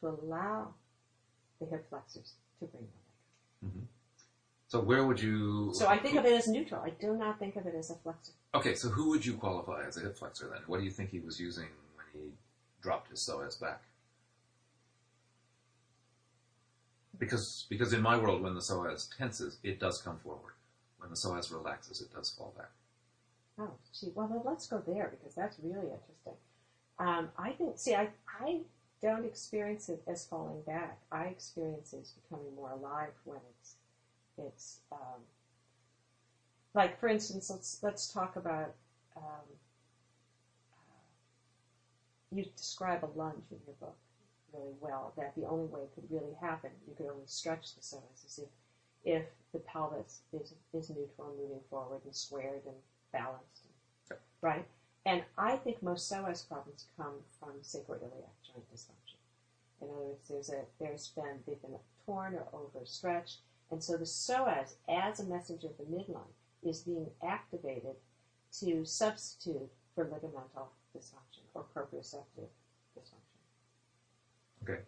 to 0.00 0.08
allow 0.08 0.74
the 1.60 1.66
hip 1.66 1.86
flexors 1.88 2.32
to 2.58 2.66
bring 2.66 2.82
the 2.82 3.66
leg 3.66 3.70
up 3.70 3.70
mm-hmm. 3.70 3.84
So 4.68 4.78
where 4.78 5.04
would 5.04 5.20
you? 5.20 5.72
So 5.74 5.88
I 5.88 5.98
think 5.98 6.16
of 6.16 6.24
it 6.24 6.32
as 6.32 6.46
neutral. 6.46 6.80
I 6.80 6.90
do 6.90 7.16
not 7.16 7.40
think 7.40 7.56
of 7.56 7.66
it 7.66 7.74
as 7.74 7.90
a 7.90 7.96
flexor. 7.96 8.32
Okay, 8.54 8.76
so 8.76 8.88
who 8.88 9.08
would 9.10 9.26
you 9.26 9.34
qualify 9.34 9.84
as 9.84 9.96
a 9.96 10.00
hip 10.00 10.16
flexor 10.16 10.48
then? 10.48 10.62
What 10.68 10.78
do 10.78 10.84
you 10.84 10.92
think 10.92 11.10
he 11.10 11.18
was 11.18 11.40
using 11.40 11.66
when 11.96 12.06
he 12.12 12.30
dropped 12.82 13.10
his 13.10 13.20
psoas 13.20 13.60
back? 13.60 13.82
Because 17.18 17.66
because 17.68 17.92
in 17.92 18.00
my 18.00 18.16
world, 18.16 18.42
when 18.42 18.54
the 18.54 18.60
psoas 18.60 19.14
tenses, 19.16 19.58
it 19.62 19.78
does 19.78 20.00
come 20.00 20.18
forward. 20.18 20.54
When 20.98 21.10
the 21.10 21.16
psoas 21.16 21.52
relaxes, 21.52 22.00
it 22.00 22.12
does 22.14 22.30
fall 22.30 22.54
back. 22.56 22.70
Oh, 23.58 23.72
gee. 23.98 24.12
Well, 24.14 24.42
let's 24.44 24.66
go 24.66 24.82
there 24.86 25.10
because 25.10 25.34
that's 25.34 25.58
really 25.62 25.88
interesting. 25.92 26.34
Um, 26.98 27.28
I 27.38 27.50
think. 27.50 27.78
See, 27.78 27.94
I 27.94 28.08
I 28.40 28.60
don't 29.02 29.24
experience 29.24 29.88
it 29.88 30.02
as 30.06 30.24
falling 30.24 30.62
back. 30.62 30.98
I 31.12 31.24
experience 31.24 31.92
it 31.92 32.00
as 32.00 32.12
becoming 32.12 32.54
more 32.54 32.70
alive 32.70 33.12
when 33.24 33.40
it's 33.58 33.74
it's 34.38 34.80
um, 34.92 35.20
like, 36.74 36.98
for 36.98 37.08
instance, 37.08 37.50
let's 37.50 37.78
let's 37.82 38.12
talk 38.12 38.36
about. 38.36 38.74
Um, 39.16 39.44
you 42.32 42.44
describe 42.56 43.04
a 43.04 43.18
lunge 43.18 43.44
in 43.50 43.58
your 43.66 43.74
book 43.80 43.96
really 44.52 44.74
well. 44.80 45.12
That 45.16 45.34
the 45.36 45.46
only 45.46 45.66
way 45.66 45.80
it 45.82 45.94
could 45.94 46.10
really 46.10 46.34
happen, 46.40 46.70
you 46.86 46.94
could 46.94 47.06
only 47.06 47.26
stretch 47.26 47.74
the 47.74 47.80
psoas 47.80 48.24
is 48.24 48.38
if 48.38 48.48
if 49.04 49.24
the 49.52 49.58
pelvis 49.60 50.20
is 50.32 50.54
is 50.72 50.90
neutral 50.90 51.28
and 51.28 51.38
moving 51.38 51.60
forward 51.70 52.00
and 52.04 52.14
squared 52.14 52.62
and 52.66 52.76
balanced, 53.12 53.64
Yep. 54.10 54.20
right? 54.42 54.66
And 55.06 55.24
I 55.38 55.56
think 55.56 55.82
most 55.82 56.10
psoas 56.10 56.46
problems 56.46 56.86
come 56.96 57.14
from 57.38 57.60
sacroiliac 57.62 58.34
joint 58.42 58.70
dysfunction. 58.72 59.16
In 59.80 59.88
other 59.88 60.00
words, 60.02 60.28
there's 60.28 60.50
a 60.50 60.64
there's 60.78 61.08
been 61.08 61.42
they've 61.46 61.62
been 61.62 61.78
torn 62.06 62.34
or 62.34 62.46
overstretched, 62.52 63.38
and 63.70 63.82
so 63.82 63.96
the 63.96 64.04
psoas, 64.04 64.74
as 64.88 65.20
a 65.20 65.24
messenger 65.24 65.68
of 65.68 65.78
the 65.78 65.84
midline, 65.84 66.34
is 66.62 66.80
being 66.82 67.10
activated 67.22 67.96
to 68.52 68.84
substitute 68.84 69.70
for 69.94 70.04
ligamental 70.04 70.68
dysfunction 70.94 71.29
or 71.54 71.64
proprioceptive 71.74 72.48
dysfunction. 72.96 73.20
Okay. 74.62 74.80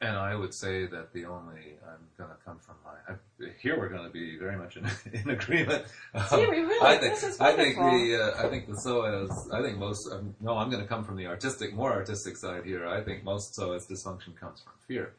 And 0.00 0.16
I 0.16 0.36
would 0.36 0.54
say 0.54 0.86
that 0.86 1.12
the 1.12 1.24
only 1.24 1.76
I'm 1.84 2.06
going 2.16 2.30
to 2.30 2.36
come 2.44 2.58
from 2.60 2.76
my 2.84 3.14
I, 3.14 3.50
here 3.60 3.76
we're 3.76 3.88
going 3.88 4.04
to 4.04 4.10
be 4.10 4.38
very 4.38 4.56
much 4.56 4.76
in, 4.76 4.86
in 5.12 5.30
agreement. 5.30 5.86
See, 6.28 6.36
we 6.36 6.60
really 6.60 6.86
I 6.86 6.98
think 6.98 7.14
this 7.14 7.24
is 7.24 7.40
I 7.40 7.52
think 7.56 7.74
the 7.76 8.34
uh, 8.36 8.46
I 8.46 8.48
think 8.48 8.66
the 8.68 8.74
psoas 8.74 9.52
I 9.52 9.60
think 9.60 9.78
most 9.78 10.08
um, 10.12 10.36
no 10.40 10.56
I'm 10.56 10.70
going 10.70 10.82
to 10.82 10.88
come 10.88 11.02
from 11.04 11.16
the 11.16 11.26
artistic 11.26 11.74
more 11.74 11.92
artistic 11.92 12.36
side 12.36 12.64
here. 12.64 12.86
I 12.86 13.02
think 13.02 13.24
most 13.24 13.54
psoas 13.58 13.90
dysfunction 13.90 14.36
comes 14.36 14.60
from 14.60 14.74
fear. 14.86 15.14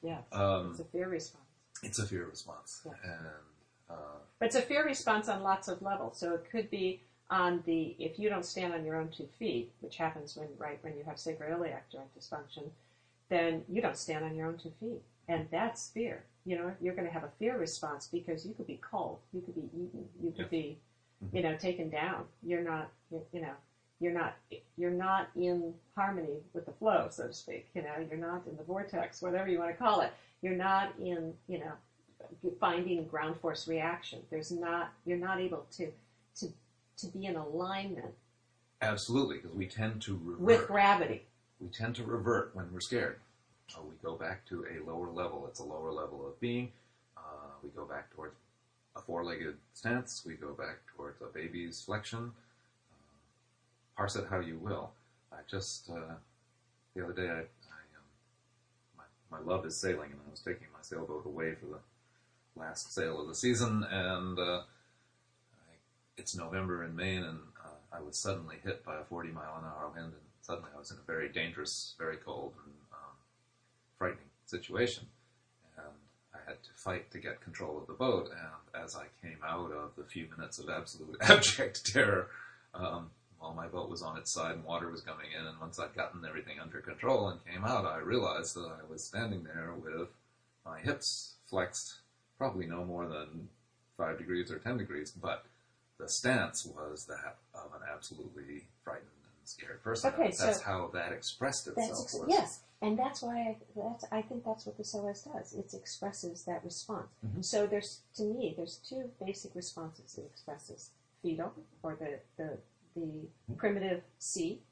Yes. 0.00 0.22
Um, 0.32 0.70
it's 0.70 0.80
a 0.80 0.84
fear 0.84 1.08
response. 1.08 1.44
it's 1.82 1.98
a 1.98 2.06
fear 2.06 2.24
response, 2.26 2.82
Yeah. 2.86 2.92
and 3.02 3.26
uh, 3.90 3.94
But 4.38 4.46
it's 4.46 4.54
a 4.54 4.62
fear 4.62 4.84
response 4.86 5.28
on 5.28 5.42
lots 5.42 5.66
of 5.66 5.82
levels. 5.82 6.18
So 6.20 6.34
it 6.34 6.46
could 6.50 6.70
be 6.70 7.02
on 7.30 7.62
the 7.64 7.94
if 7.98 8.18
you 8.18 8.28
don't 8.28 8.44
stand 8.44 8.74
on 8.74 8.84
your 8.84 8.96
own 8.96 9.08
two 9.08 9.28
feet, 9.38 9.70
which 9.80 9.96
happens 9.96 10.36
when 10.36 10.48
right 10.58 10.78
when 10.82 10.96
you 10.96 11.04
have 11.04 11.16
sacroiliac 11.16 11.82
joint 11.90 12.08
dysfunction, 12.18 12.64
then 13.28 13.62
you 13.68 13.80
don't 13.80 13.96
stand 13.96 14.24
on 14.24 14.34
your 14.34 14.48
own 14.48 14.58
two 14.58 14.72
feet, 14.80 15.02
and 15.28 15.46
that's 15.50 15.90
fear. 15.90 16.24
You 16.44 16.56
know, 16.56 16.72
you're 16.80 16.94
going 16.94 17.06
to 17.06 17.12
have 17.12 17.24
a 17.24 17.30
fear 17.38 17.56
response 17.58 18.08
because 18.10 18.44
you 18.44 18.54
could 18.54 18.66
be 18.66 18.80
cold, 18.82 19.18
you 19.32 19.40
could 19.42 19.54
be 19.54 19.68
eaten, 19.74 20.06
you 20.22 20.32
could 20.32 20.50
be, 20.50 20.78
mm-hmm. 21.24 21.36
you 21.36 21.42
know, 21.42 21.56
taken 21.56 21.90
down. 21.90 22.24
You're 22.42 22.64
not, 22.64 22.90
you 23.10 23.22
you 23.32 23.42
know, 23.42 23.54
you're 24.00 24.12
not 24.12 24.34
you're 24.76 24.90
not 24.90 25.28
in 25.36 25.72
harmony 25.94 26.38
with 26.52 26.66
the 26.66 26.72
flow, 26.72 27.08
so 27.10 27.28
to 27.28 27.32
speak. 27.32 27.68
You 27.74 27.82
know, 27.82 27.94
you're 28.08 28.18
not 28.18 28.42
in 28.50 28.56
the 28.56 28.64
vortex, 28.64 29.22
whatever 29.22 29.48
you 29.48 29.58
want 29.58 29.70
to 29.70 29.76
call 29.76 30.00
it. 30.00 30.12
You're 30.42 30.56
not 30.56 30.94
in, 30.98 31.34
you 31.46 31.58
know, 31.58 31.72
finding 32.58 33.04
ground 33.04 33.36
force 33.40 33.68
reaction. 33.68 34.20
There's 34.30 34.50
not 34.50 34.92
you're 35.04 35.18
not 35.18 35.38
able 35.38 35.66
to 35.76 35.92
to 36.36 36.48
to 37.00 37.06
be 37.08 37.26
in 37.26 37.36
alignment 37.36 38.14
absolutely, 38.82 39.36
because 39.36 39.52
we 39.52 39.66
tend 39.66 40.00
to 40.02 40.18
revert. 40.22 40.40
with 40.40 40.66
gravity. 40.66 41.22
we 41.60 41.68
tend 41.68 41.94
to 41.96 42.04
revert 42.04 42.54
when 42.54 42.72
we're 42.72 42.80
scared. 42.80 43.18
Uh, 43.74 43.82
we 43.82 43.94
go 44.02 44.14
back 44.16 44.46
to 44.46 44.64
a 44.66 44.84
lower 44.88 45.10
level. 45.10 45.46
It's 45.48 45.60
a 45.60 45.64
lower 45.64 45.92
level 45.92 46.26
of 46.26 46.38
being. 46.40 46.72
Uh, 47.16 47.20
we 47.62 47.68
go 47.70 47.84
back 47.84 48.10
towards 48.14 48.34
a 48.96 49.00
four-legged 49.00 49.56
stance. 49.74 50.22
We 50.26 50.34
go 50.34 50.52
back 50.52 50.78
towards 50.96 51.20
a 51.22 51.26
baby's 51.26 51.80
flexion. 51.80 52.32
Uh, 52.90 53.96
parse 53.96 54.16
it 54.16 54.26
how 54.28 54.40
you 54.40 54.58
will. 54.58 54.90
I 55.32 55.36
just 55.48 55.88
uh, 55.90 56.14
the 56.94 57.04
other 57.04 57.12
day, 57.12 57.28
I, 57.28 57.32
I 57.32 57.38
um, 57.38 57.46
my, 58.96 59.04
my 59.38 59.44
love 59.44 59.64
is 59.64 59.76
sailing, 59.76 60.10
and 60.10 60.20
I 60.26 60.30
was 60.30 60.40
taking 60.40 60.66
my 60.72 60.80
sailboat 60.82 61.24
away 61.26 61.54
for 61.54 61.66
the 61.66 62.60
last 62.60 62.92
sail 62.92 63.20
of 63.20 63.28
the 63.28 63.34
season, 63.34 63.84
and 63.88 64.38
uh, 64.38 64.62
it's 66.20 66.36
November 66.36 66.84
in 66.84 66.94
Maine, 66.94 67.24
and 67.24 67.38
uh, 67.64 67.96
I 67.96 68.02
was 68.02 68.16
suddenly 68.16 68.56
hit 68.62 68.84
by 68.84 69.00
a 69.00 69.04
40 69.04 69.30
mile 69.30 69.56
an 69.58 69.64
hour 69.64 69.90
wind, 69.94 70.12
and 70.12 70.22
suddenly 70.42 70.68
I 70.76 70.78
was 70.78 70.90
in 70.90 70.98
a 70.98 71.06
very 71.06 71.30
dangerous, 71.30 71.94
very 71.98 72.18
cold, 72.18 72.52
and 72.62 72.74
um, 72.92 73.16
frightening 73.98 74.28
situation. 74.44 75.06
And 75.78 75.86
I 76.34 76.38
had 76.46 76.62
to 76.62 76.70
fight 76.76 77.10
to 77.12 77.18
get 77.18 77.40
control 77.40 77.78
of 77.78 77.86
the 77.86 77.94
boat. 77.94 78.30
And 78.30 78.84
as 78.84 78.96
I 78.96 79.06
came 79.26 79.38
out 79.42 79.72
of 79.72 79.96
the 79.96 80.04
few 80.04 80.26
minutes 80.36 80.58
of 80.58 80.68
absolute 80.68 81.16
abject 81.22 81.90
terror, 81.90 82.28
um, 82.74 83.10
while 83.38 83.54
my 83.54 83.66
boat 83.66 83.88
was 83.88 84.02
on 84.02 84.18
its 84.18 84.30
side 84.30 84.56
and 84.56 84.64
water 84.64 84.90
was 84.90 85.00
coming 85.00 85.28
in, 85.38 85.46
and 85.46 85.58
once 85.58 85.78
I'd 85.78 85.94
gotten 85.94 86.22
everything 86.28 86.60
under 86.60 86.80
control 86.80 87.30
and 87.30 87.44
came 87.46 87.64
out, 87.64 87.86
I 87.86 87.96
realized 87.96 88.54
that 88.56 88.68
I 88.68 88.92
was 88.92 89.02
standing 89.02 89.44
there 89.44 89.72
with 89.72 90.08
my 90.66 90.80
hips 90.80 91.36
flexed, 91.46 91.94
probably 92.36 92.66
no 92.66 92.84
more 92.84 93.06
than 93.06 93.48
five 93.96 94.18
degrees 94.18 94.50
or 94.50 94.58
ten 94.58 94.76
degrees, 94.76 95.12
but 95.12 95.46
the 96.00 96.08
stance 96.08 96.64
was 96.66 97.06
that 97.06 97.36
of 97.54 97.72
an 97.74 97.82
absolutely 97.92 98.66
frightened 98.82 99.06
and 99.24 99.48
scared 99.48 99.82
person. 99.82 100.12
Okay, 100.12 100.24
that's 100.36 100.58
so- 100.58 100.64
how 100.64 100.90
that 100.94 101.12
expressed 101.12 101.66
itself. 101.68 101.88
That's 101.88 102.14
ex- 102.16 102.24
yes, 102.28 102.60
and 102.82 102.98
that's 102.98 103.22
why 103.22 103.36
I, 103.40 103.56
that's, 103.76 104.04
I 104.10 104.22
think 104.22 104.44
that's 104.44 104.66
what 104.66 104.76
the 104.76 104.82
psoas 104.82 105.30
does. 105.32 105.52
It 105.52 105.74
expresses 105.74 106.44
that 106.44 106.64
response. 106.64 107.08
Mhm. 107.26 107.44
So 107.44 107.66
there's 107.66 108.00
to 108.16 108.22
me 108.24 108.54
there's 108.56 108.76
two 108.78 109.10
basic 109.24 109.54
responses 109.54 110.16
it 110.18 110.24
expresses: 110.24 110.90
fetal 111.22 111.52
or 111.82 111.96
the 111.96 112.20
the, 112.36 112.58
the 112.96 113.28
primitive 113.56 114.02
C. 114.18 114.62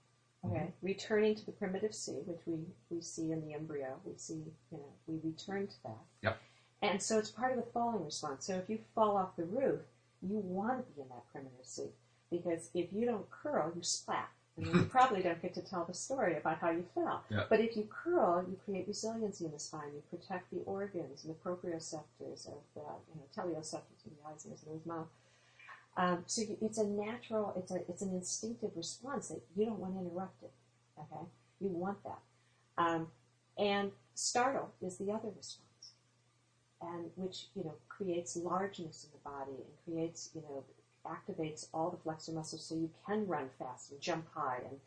Okay, 0.47 0.73
returning 0.83 1.35
to 1.35 1.45
the 1.45 1.51
primitive 1.51 1.93
C, 1.93 2.13
which 2.25 2.39
we, 2.47 2.59
we 2.91 3.01
see 3.03 3.33
in 3.33 3.45
the 3.45 3.55
embryo, 3.55 3.99
we 4.05 4.17
see 4.17 4.35
you 4.71 4.79
know 4.79 4.93
we 5.09 5.19
return 5.25 5.67
to 5.67 5.83
that. 5.83 5.99
Yep. 6.23 6.41
And 6.81 7.03
so 7.03 7.19
it's 7.19 7.29
part 7.31 7.51
of 7.51 7.57
the 7.65 7.69
falling 7.73 8.05
response. 8.05 8.47
So 8.47 8.55
if 8.55 8.71
you 8.71 8.79
fall 8.95 9.17
off 9.17 9.35
the 9.35 9.43
roof, 9.45 9.81
you 10.23 10.39
want 10.39 10.79
to 10.79 10.93
be 10.95 11.03
in 11.03 11.09
that 11.09 11.31
primitive 11.33 11.65
C 11.65 11.85
because 12.31 12.71
if 12.75 12.93
you 12.93 13.07
don't 13.07 13.31
curl, 13.31 13.73
you 13.75 13.83
splat. 13.83 14.29
And 14.57 14.67
you 14.67 14.83
probably 14.91 15.23
don't 15.23 15.41
get 15.41 15.55
to 15.55 15.63
tell 15.63 15.85
the 15.85 15.95
story 15.95 16.37
about 16.37 16.59
how 16.59 16.71
you 16.71 16.85
fell. 16.95 17.23
Yeah. 17.31 17.45
But 17.49 17.61
if 17.61 17.77
you 17.77 17.89
curl, 17.89 18.45
you 18.49 18.57
create 18.65 18.89
resiliency 18.89 19.45
in 19.45 19.53
the 19.53 19.59
spine. 19.59 19.91
You 19.95 20.03
protect 20.19 20.51
the 20.51 20.59
organs 20.67 21.25
and 21.25 21.35
the 21.35 21.39
proprioceptors 21.39 22.49
of 22.49 22.59
the, 22.75 22.81
you 22.81 23.15
know, 23.15 23.29
teleoceptors 23.37 24.05
in 24.05 24.13
the 24.17 24.29
eyes, 24.29 24.47
ears, 24.49 24.65
and 24.69 24.81
the 24.83 24.89
mouth. 24.89 25.07
Um, 25.97 26.25
so 26.27 26.43
you, 26.43 26.57
it's 26.61 26.79
a 26.79 26.87
natural, 26.87 27.53
it's 27.57 27.71
a, 27.73 27.77
it's 27.89 28.03
an 28.03 28.11
instinctive 28.11 28.71
response 28.77 29.29
that 29.29 29.43
you 29.57 29.67
don't 29.67 29.79
want 29.79 29.95
to 29.95 30.01
interrupt 30.01 30.43
it. 30.43 30.53
Okay, 30.99 31.27
you 31.61 31.69
want 31.69 31.99
that. 32.05 32.19
Um, 32.77 33.09
and 33.57 33.91
startle 34.15 34.71
is 34.81 34.99
the 34.99 35.11
other 35.11 35.29
response, 35.37 35.68
and 36.81 37.11
which 37.17 37.47
you 37.57 37.65
know 37.65 37.75
creates 37.89 38.37
largeness 38.37 39.05
in 39.05 39.11
the 39.13 39.29
body 39.31 39.53
and 39.53 39.85
creates 39.85 40.31
you 40.35 40.43
know 40.43 40.65
activates 41.07 41.69
all 41.73 41.91
the 41.91 41.97
flexor 41.97 42.33
muscles 42.33 42.65
so 42.65 42.75
you 42.75 42.91
can 43.07 43.27
run 43.27 43.49
fast 43.59 43.91
and 43.91 44.01
jump 44.01 44.27
high 44.35 44.59
and 44.69 44.79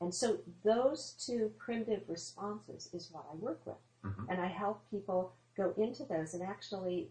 and 0.00 0.14
so 0.14 0.38
those 0.64 1.14
two 1.18 1.52
primitive 1.58 2.02
responses 2.08 2.88
is 2.92 3.10
what 3.10 3.24
I 3.32 3.34
work 3.34 3.60
with, 3.66 3.76
Mhm. 4.04 4.28
and 4.28 4.40
I 4.40 4.46
help 4.46 4.88
people 4.90 5.32
go 5.56 5.72
into 5.72 6.04
those 6.04 6.34
and 6.34 6.42
actually 6.42 7.10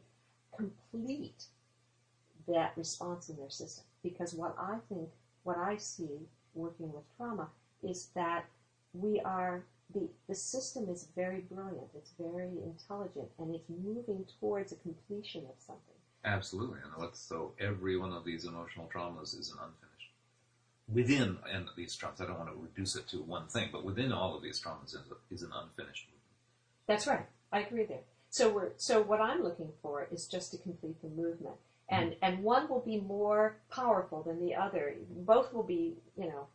complete 0.56 1.48
that 2.48 2.78
response 2.78 3.30
in 3.30 3.36
their 3.36 3.50
system. 3.50 3.84
Because 4.02 4.34
what 4.34 4.56
I 4.58 4.80
think, 4.88 5.12
what 5.44 5.58
I 5.58 5.76
see 5.76 6.30
working 6.54 6.94
with 6.94 7.04
trauma 7.18 7.52
is 7.84 8.08
that 8.16 8.46
we 8.94 9.20
are 9.20 9.66
the 9.94 10.10
the 10.28 10.36
system 10.36 10.90
is 10.90 11.08
very 11.16 11.42
brilliant. 11.42 11.90
It's 11.96 12.12
very 12.20 12.52
intelligent, 12.64 13.30
and 13.40 13.56
it's 13.56 13.70
moving 13.70 14.26
towards 14.40 14.72
a 14.72 14.76
completion 14.76 15.46
of 15.46 15.56
something. 15.60 15.96
Absolutely, 16.26 16.80
and 16.84 16.92
what's 16.96 17.20
so 17.20 17.54
every 17.60 17.98
one 17.98 18.12
of 18.12 18.26
these 18.26 18.46
emotional 18.46 18.90
traumas 18.94 19.40
is 19.40 19.52
an 19.52 19.58
unfinished. 19.62 20.12
Within 20.94 21.38
and 21.54 21.68
these 21.76 21.98
traumas, 21.98 22.22
I 22.22 22.26
don't 22.26 22.40
want 22.40 22.50
to 22.52 22.62
reduce 22.62 22.96
it 22.96 23.08
to 23.10 23.18
one 23.18 23.48
thing, 23.48 23.70
but 23.72 23.84
within 23.84 24.12
all 24.12 24.36
of 24.36 24.42
these 24.42 24.62
traumas 24.62 24.96
is, 24.96 25.02
is 25.32 25.42
an 25.44 25.52
unfinished 25.54 26.08
movement. 26.08 26.18
That's 26.88 27.08
right. 27.08 27.26
I 27.52 27.60
agree 27.62 27.86
there. 27.86 28.04
So 28.30 28.50
we're 28.50 28.72
so 28.78 29.02
what 29.02 29.22
I'm 29.22 29.44
looking 29.44 29.72
for 29.82 30.08
is 30.12 30.28
just 30.28 30.52
to 30.52 30.58
complete 30.58 31.02
the 31.02 31.10
movement. 31.10 31.56
And 31.90 32.16
and 32.22 32.44
one 32.44 32.68
will 32.68 32.82
be 32.82 33.00
more 33.00 33.58
powerful 33.72 34.22
than 34.22 34.46
the 34.46 34.56
other. 34.56 34.96
Both 35.10 35.54
will 35.54 35.64
be, 35.64 35.96
you 36.18 36.28
know, 36.28 36.48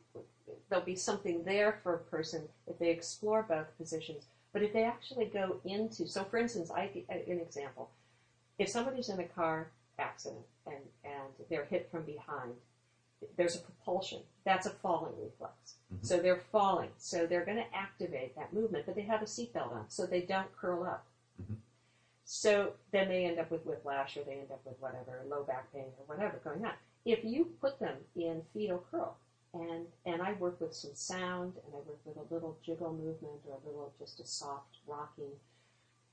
there'll 0.73 0.85
be 0.87 0.97
something 0.97 1.45
there 1.45 1.79
for 1.83 1.93
a 1.93 1.99
person 1.99 2.49
if 2.67 2.79
they 2.79 2.89
explore 2.89 3.43
both 3.43 3.77
positions. 3.77 4.25
But 4.55 4.63
if 4.63 4.73
they 4.73 4.85
actually 4.85 5.27
go 5.27 5.57
into 5.67 6.07
so 6.09 6.25
for 6.25 6.39
instance, 6.39 6.71
I 6.71 6.89
an 7.11 7.41
example. 7.41 7.91
If 8.59 8.71
somebody's 8.71 9.11
in 9.11 9.21
a 9.21 9.25
car 9.25 9.69
accident 9.99 10.47
and, 10.67 10.77
and 11.05 11.29
they're 11.51 11.67
hit 11.67 11.91
from 11.91 12.05
behind, 12.05 12.55
there's 13.37 13.55
a 13.55 13.59
propulsion. 13.59 14.21
That's 14.45 14.65
a 14.67 14.71
falling 14.71 15.13
reflex. 15.23 15.75
Mhm. 15.95 16.07
So 16.07 16.19
they're 16.21 16.41
falling. 16.51 16.89
So 16.97 17.27
they're 17.27 17.45
going 17.45 17.59
to 17.59 17.77
activate 17.77 18.35
that 18.37 18.55
movement, 18.55 18.87
but 18.87 18.95
they 18.95 19.03
have 19.03 19.21
a 19.21 19.27
seatbelt 19.27 19.73
on, 19.73 19.85
so 19.89 20.07
they 20.07 20.23
don't 20.23 20.57
curl 20.57 20.85
up. 20.85 21.05
Mhm. 21.43 21.57
So 22.25 22.73
then 22.93 23.09
they 23.09 23.27
end 23.27 23.39
up 23.39 23.51
with 23.51 23.67
whiplash 23.67 24.17
or 24.17 24.23
they 24.25 24.39
end 24.39 24.51
up 24.51 24.65
with 24.65 24.81
whatever, 24.81 25.23
low 25.29 25.43
back 25.45 25.71
pain 25.71 25.85
or 25.99 26.05
whatever 26.07 26.39
going 26.43 26.65
on. 26.65 26.73
If 27.05 27.25
you 27.25 27.45
put 27.61 27.79
them 27.79 27.97
in 28.17 28.43
fetal 28.55 28.83
curl, 28.91 29.17
and, 29.55 29.87
and 30.07 30.23
I 30.23 30.33
work 30.35 30.61
with 30.61 30.75
some 30.75 30.95
sound 30.95 31.55
and 31.65 31.75
I 31.75 31.79
work 31.89 31.99
with 32.05 32.17
a 32.17 32.35
little 32.35 32.57
jiggle 32.65 32.93
movement 32.93 33.41
or 33.47 33.59
a 33.63 33.67
little 33.67 33.93
just 33.99 34.21
a 34.21 34.27
soft 34.27 34.79
rocking, 34.87 35.33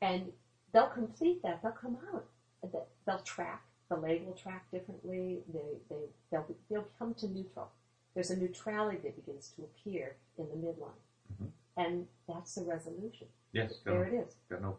and 0.01 0.31
they'll 0.73 0.87
complete 0.87 1.41
that, 1.43 1.61
they'll 1.61 1.71
come 1.71 1.97
out. 2.13 2.25
They- 2.63 2.79
They'll 3.05 3.19
track, 3.21 3.63
the 3.89 3.95
leg 3.95 4.23
will 4.23 4.33
track 4.35 4.69
differently, 4.71 5.39
they, 5.51 5.77
they, 5.89 6.03
they'll, 6.29 6.45
they'll 6.69 6.87
come 6.99 7.15
to 7.15 7.27
neutral. 7.27 7.71
There's 8.13 8.29
a 8.29 8.37
neutrality 8.37 8.97
that 9.03 9.15
begins 9.15 9.51
to 9.55 9.63
appear 9.63 10.15
in 10.37 10.47
the 10.49 10.55
midline. 10.55 10.99
Mhm. 11.41 11.49
And 11.75 12.07
that's 12.27 12.53
the 12.53 12.61
resolution. 12.65 13.25
Yes, 13.51 13.79
There 13.83 13.95
no, 13.95 14.01
it 14.01 14.13
is. 14.13 14.35
got 14.47 14.61
no 14.61 14.77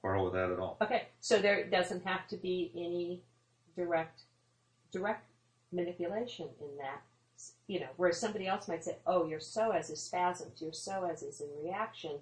quarrel 0.00 0.24
with 0.24 0.32
that 0.32 0.48
at 0.50 0.58
all. 0.58 0.78
Okay, 0.80 1.08
so 1.20 1.38
there 1.38 1.66
doesn't 1.68 2.06
have 2.06 2.26
to 2.28 2.36
be 2.38 2.70
any 2.74 3.20
direct 3.76 4.22
direct 4.90 5.26
manipulation 5.70 6.48
in 6.62 6.76
that. 6.78 7.02
You 7.66 7.80
know, 7.80 7.88
whereas 7.96 8.18
somebody 8.18 8.46
else 8.46 8.68
might 8.68 8.84
say, 8.84 8.96
"Oh, 9.06 9.26
your 9.26 9.40
psoas 9.40 9.90
is 9.90 10.02
spasms, 10.02 10.60
your 10.60 10.72
psoas 10.72 11.22
is 11.22 11.40
in 11.40 11.48
reaction," 11.62 12.18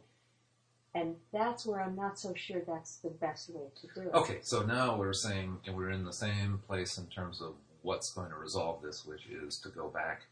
and 0.94 1.16
that's 1.32 1.64
where 1.66 1.80
I'm 1.80 1.96
not 1.96 2.18
so 2.18 2.34
sure 2.34 2.60
that's 2.66 2.96
the 2.96 3.10
best 3.10 3.50
way 3.50 3.66
to 3.80 3.86
do 3.94 4.08
it. 4.08 4.14
Okay, 4.14 4.38
so 4.42 4.62
now 4.62 4.96
we're 4.96 5.12
saying 5.12 5.58
and 5.66 5.76
we're 5.76 5.90
in 5.90 6.04
the 6.04 6.12
same 6.12 6.58
place 6.66 6.98
in 6.98 7.06
terms 7.06 7.40
of 7.40 7.54
what's 7.82 8.12
going 8.12 8.30
to 8.30 8.36
resolve 8.36 8.82
this, 8.82 9.06
which 9.06 9.26
is 9.26 9.58
to 9.60 9.68
go 9.68 9.88
back, 9.88 10.22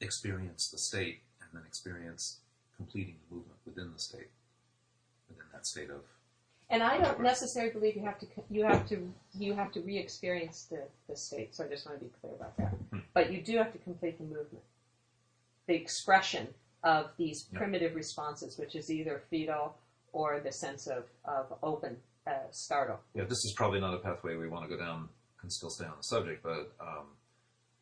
experience 0.00 0.68
the 0.68 0.78
state, 0.78 1.20
and 1.40 1.48
then 1.52 1.62
experience 1.66 2.38
completing 2.76 3.16
the 3.28 3.36
movement 3.36 3.58
within 3.64 3.92
the 3.92 3.98
state, 3.98 4.30
within 5.28 5.44
that 5.52 5.66
state 5.66 5.90
of 5.90 6.02
And 6.70 6.82
I 6.82 6.98
don't 6.98 7.20
necessarily 7.20 7.72
believe 7.72 7.96
you 7.96 8.04
have 8.04 8.18
to 8.20 8.26
you 8.50 8.64
have 8.64 8.88
to 8.88 9.12
you 9.38 9.54
have 9.54 9.70
to 9.72 9.80
re-experience 9.80 10.66
the, 10.70 10.82
the 11.08 11.16
state. 11.16 11.54
So 11.54 11.64
I 11.64 11.68
just 11.68 11.86
want 11.86 11.98
to 11.98 12.04
be 12.04 12.10
clear 12.20 12.34
about 12.34 12.56
that. 12.56 12.74
Hmm. 12.90 13.01
But 13.14 13.32
you 13.32 13.42
do 13.42 13.56
have 13.58 13.72
to 13.72 13.78
complete 13.78 14.18
the 14.18 14.24
movement, 14.24 14.64
the 15.66 15.74
expression 15.74 16.54
of 16.82 17.10
these 17.16 17.48
Yeah. 17.52 17.58
primitive 17.58 17.94
responses, 17.94 18.58
which 18.58 18.74
is 18.74 18.90
either 18.90 19.22
fetal 19.30 19.76
or 20.12 20.40
the 20.40 20.52
sense 20.52 20.86
of, 20.86 21.04
of 21.24 21.58
open 21.62 22.00
uh, 22.26 22.50
startle. 22.50 23.00
Yeah, 23.14 23.24
this 23.24 23.44
is 23.44 23.52
probably 23.52 23.80
not 23.80 23.94
a 23.94 23.98
pathway 23.98 24.36
we 24.36 24.48
want 24.48 24.68
to 24.68 24.76
go 24.76 24.82
down. 24.82 25.08
Can 25.40 25.50
still 25.50 25.70
stay 25.70 25.86
on 25.86 25.96
the 25.96 26.02
subject, 26.04 26.42
but 26.44 26.72
um, 26.80 27.06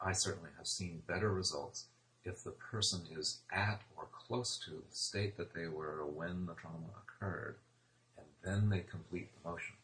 I 0.00 0.12
certainly 0.12 0.48
have 0.56 0.66
seen 0.66 1.02
better 1.06 1.30
results 1.30 1.88
if 2.24 2.42
the 2.42 2.52
person 2.52 3.02
is 3.10 3.40
at 3.52 3.82
or 3.96 4.06
close 4.12 4.58
to 4.64 4.70
the 4.70 4.94
state 4.94 5.36
that 5.36 5.52
they 5.52 5.66
were 5.68 6.06
when 6.06 6.46
the 6.46 6.54
trauma 6.54 6.86
occurred, 7.04 7.56
and 8.16 8.26
then 8.42 8.70
they 8.70 8.80
complete 8.80 9.28
the 9.34 9.50
motion. 9.50 9.74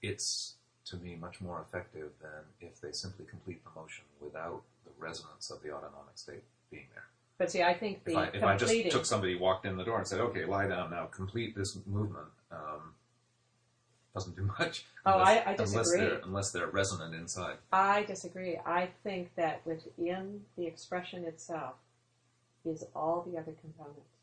It's 0.00 0.54
to 0.90 0.96
me 0.96 1.16
much 1.20 1.40
more 1.40 1.60
effective 1.60 2.10
than 2.20 2.42
if 2.60 2.80
they 2.80 2.92
simply 2.92 3.24
complete 3.26 3.62
the 3.64 3.80
motion 3.80 4.04
without 4.20 4.62
the 4.84 4.90
resonance 4.98 5.50
of 5.50 5.62
the 5.62 5.70
autonomic 5.70 6.16
state 6.16 6.42
being 6.70 6.86
there. 6.94 7.04
But 7.38 7.50
see, 7.50 7.62
I 7.62 7.74
think 7.74 8.04
the 8.04 8.12
If 8.12 8.16
I, 8.18 8.24
if 8.34 8.42
I 8.42 8.56
just 8.56 8.90
took 8.90 9.06
somebody, 9.06 9.36
walked 9.36 9.64
in 9.64 9.76
the 9.76 9.84
door, 9.84 9.98
and 9.98 10.06
said, 10.06 10.20
"Okay, 10.20 10.44
lie 10.44 10.66
down 10.66 10.90
now, 10.90 11.06
complete 11.06 11.54
this 11.54 11.78
movement," 11.86 12.26
um, 12.50 12.94
doesn't 14.14 14.34
do 14.34 14.42
much. 14.58 14.86
Oh, 15.06 15.12
unless, 15.14 15.28
I- 15.28 15.32
I 15.32 15.52
Unless 15.52 15.72
disagree. 15.72 16.00
they're, 16.08 16.18
unless 16.24 16.50
they're 16.50 16.66
resonant 16.66 17.14
inside. 17.14 17.58
I 17.72 18.02
disagree. 18.04 18.56
I 18.66 18.88
think 19.04 19.34
that 19.36 19.64
within 19.64 20.42
the 20.56 20.66
expression 20.66 21.24
itself 21.24 21.74
is 22.64 22.84
all 22.96 23.24
the 23.30 23.38
other 23.38 23.52
components, 23.60 24.16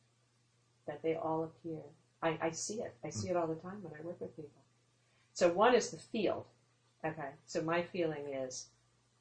that 0.88 1.02
they 1.02 1.16
all 1.16 1.44
appear. 1.46 1.80
I, 2.22 2.38
I 2.42 2.52
see 2.52 2.82
it. 2.82 2.94
I 3.04 3.10
see 3.12 3.30
it 3.30 3.38
all 3.38 3.48
the 3.48 3.56
time 3.56 3.82
when 3.82 3.94
I 3.98 4.04
work 4.06 4.20
with 4.20 4.36
people. 4.36 4.52
So 5.34 5.50
one 5.52 5.74
is 5.74 5.92
the 5.92 5.98
field. 5.98 6.46
Okay. 7.04 7.30
So 7.46 7.62
my 7.62 7.84
feeling 7.84 8.34
is, 8.34 8.68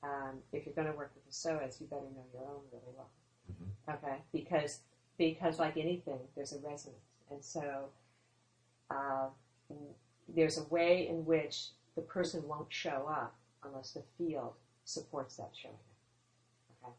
um, 0.02 0.42
if 0.52 0.66
you're 0.66 0.74
going 0.74 0.86
to 0.90 0.96
work 0.96 1.12
with 1.14 1.24
the 1.24 1.32
psoas, 1.32 1.80
you 1.80 1.86
better 1.86 2.02
know 2.14 2.24
your 2.32 2.42
own 2.42 2.60
really 2.72 2.94
well. 2.96 3.08
Mhm. 3.52 3.94
Okay. 3.94 4.22
Because 4.32 4.80
because 5.16 5.58
like 5.58 5.76
anything, 5.76 6.18
there's 6.34 6.52
a 6.52 6.58
resonance, 6.58 6.98
and 7.30 7.44
so 7.44 7.88
uh, 8.90 9.28
there's 10.28 10.58
a 10.58 10.64
way 10.64 11.06
in 11.08 11.24
which 11.24 11.68
the 11.94 12.02
person 12.02 12.46
won't 12.48 12.72
show 12.72 13.06
up 13.08 13.34
unless 13.62 13.92
the 13.92 14.02
field 14.18 14.54
supports 14.84 15.36
that 15.36 15.50
showing 15.52 15.74
up. 15.74 16.88
Okay? 16.88 16.92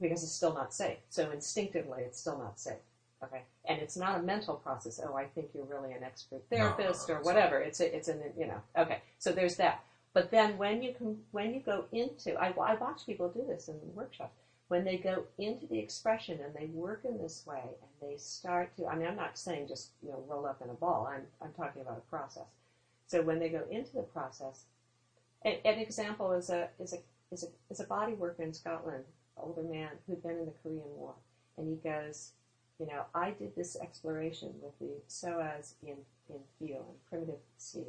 Because 0.00 0.22
it's 0.22 0.32
still 0.32 0.54
not 0.54 0.72
safe. 0.72 0.98
So 1.10 1.30
instinctively, 1.30 2.02
it's 2.02 2.18
still 2.18 2.38
not 2.38 2.58
safe. 2.58 2.80
Okay? 3.22 3.42
And 3.66 3.80
it's 3.80 3.96
not 3.96 4.18
a 4.18 4.22
mental 4.22 4.54
process. 4.54 5.00
Oh, 5.02 5.14
I 5.14 5.26
think 5.26 5.50
you're 5.54 5.64
really 5.64 5.92
an 5.92 6.02
expert 6.02 6.42
No, 6.50 6.56
no, 6.58 6.64
no, 6.70 6.76
therapist 6.76 7.10
or 7.10 7.20
whatever. 7.22 7.58
It's 7.60 7.80
a, 7.80 7.94
it's 7.94 8.08
an 8.08 8.20
you 8.38 8.46
know. 8.46 8.60
Okay. 8.76 9.02
So 9.18 9.32
there's 9.32 9.56
that. 9.56 9.84
But 10.14 10.30
then 10.30 10.56
when 10.56 10.80
you 10.82 10.94
can, 10.94 11.18
when 11.32 11.52
you 11.52 11.60
go 11.60 11.86
into, 11.92 12.40
I, 12.40 12.50
I 12.50 12.74
watch 12.76 13.04
people 13.04 13.28
do 13.28 13.44
this 13.46 13.68
in 13.68 13.74
the 13.80 13.86
workshops. 13.94 14.32
When 14.68 14.84
they 14.84 14.96
go 14.96 15.24
into 15.38 15.66
the 15.66 15.78
expression 15.78 16.38
and 16.42 16.54
they 16.54 16.66
work 16.66 17.02
in 17.04 17.18
this 17.18 17.44
way 17.46 17.60
and 17.60 17.90
they 18.10 18.16
start 18.16 18.74
to, 18.76 18.86
I 18.86 18.94
mean, 18.94 19.06
I'm 19.06 19.16
not 19.16 19.36
saying 19.36 19.68
just 19.68 19.90
you 20.02 20.10
know 20.10 20.24
roll 20.26 20.46
up 20.46 20.62
in 20.62 20.70
a 20.70 20.74
ball. 20.74 21.10
I'm 21.12 21.22
I'm 21.42 21.52
talking 21.52 21.82
about 21.82 21.98
a 21.98 22.10
process. 22.10 22.46
So 23.08 23.22
when 23.22 23.40
they 23.40 23.50
go 23.50 23.64
into 23.70 23.92
the 23.92 24.02
process, 24.02 24.64
an, 25.42 25.56
an 25.64 25.78
example 25.78 26.32
is 26.32 26.48
a 26.48 26.68
is 26.78 26.94
a 26.94 26.98
is 27.32 27.44
a 27.44 27.48
is 27.70 27.80
a 27.80 27.84
body 27.84 28.14
worker 28.14 28.42
in 28.42 28.54
Scotland, 28.54 29.04
older 29.36 29.62
man 29.62 29.90
who'd 30.06 30.22
been 30.22 30.38
in 30.38 30.46
the 30.46 30.54
Korean 30.62 30.96
War, 30.96 31.14
and 31.58 31.68
he 31.68 31.76
goes, 31.88 32.30
you 32.78 32.86
know, 32.86 33.02
I 33.14 33.32
did 33.32 33.54
this 33.56 33.76
exploration 33.76 34.54
with 34.62 34.78
the 34.78 34.94
psoas 35.08 35.74
in 35.82 35.96
in 36.30 36.40
Feel 36.58 36.86
in 36.88 36.96
primitive 37.10 37.40
C, 37.58 37.84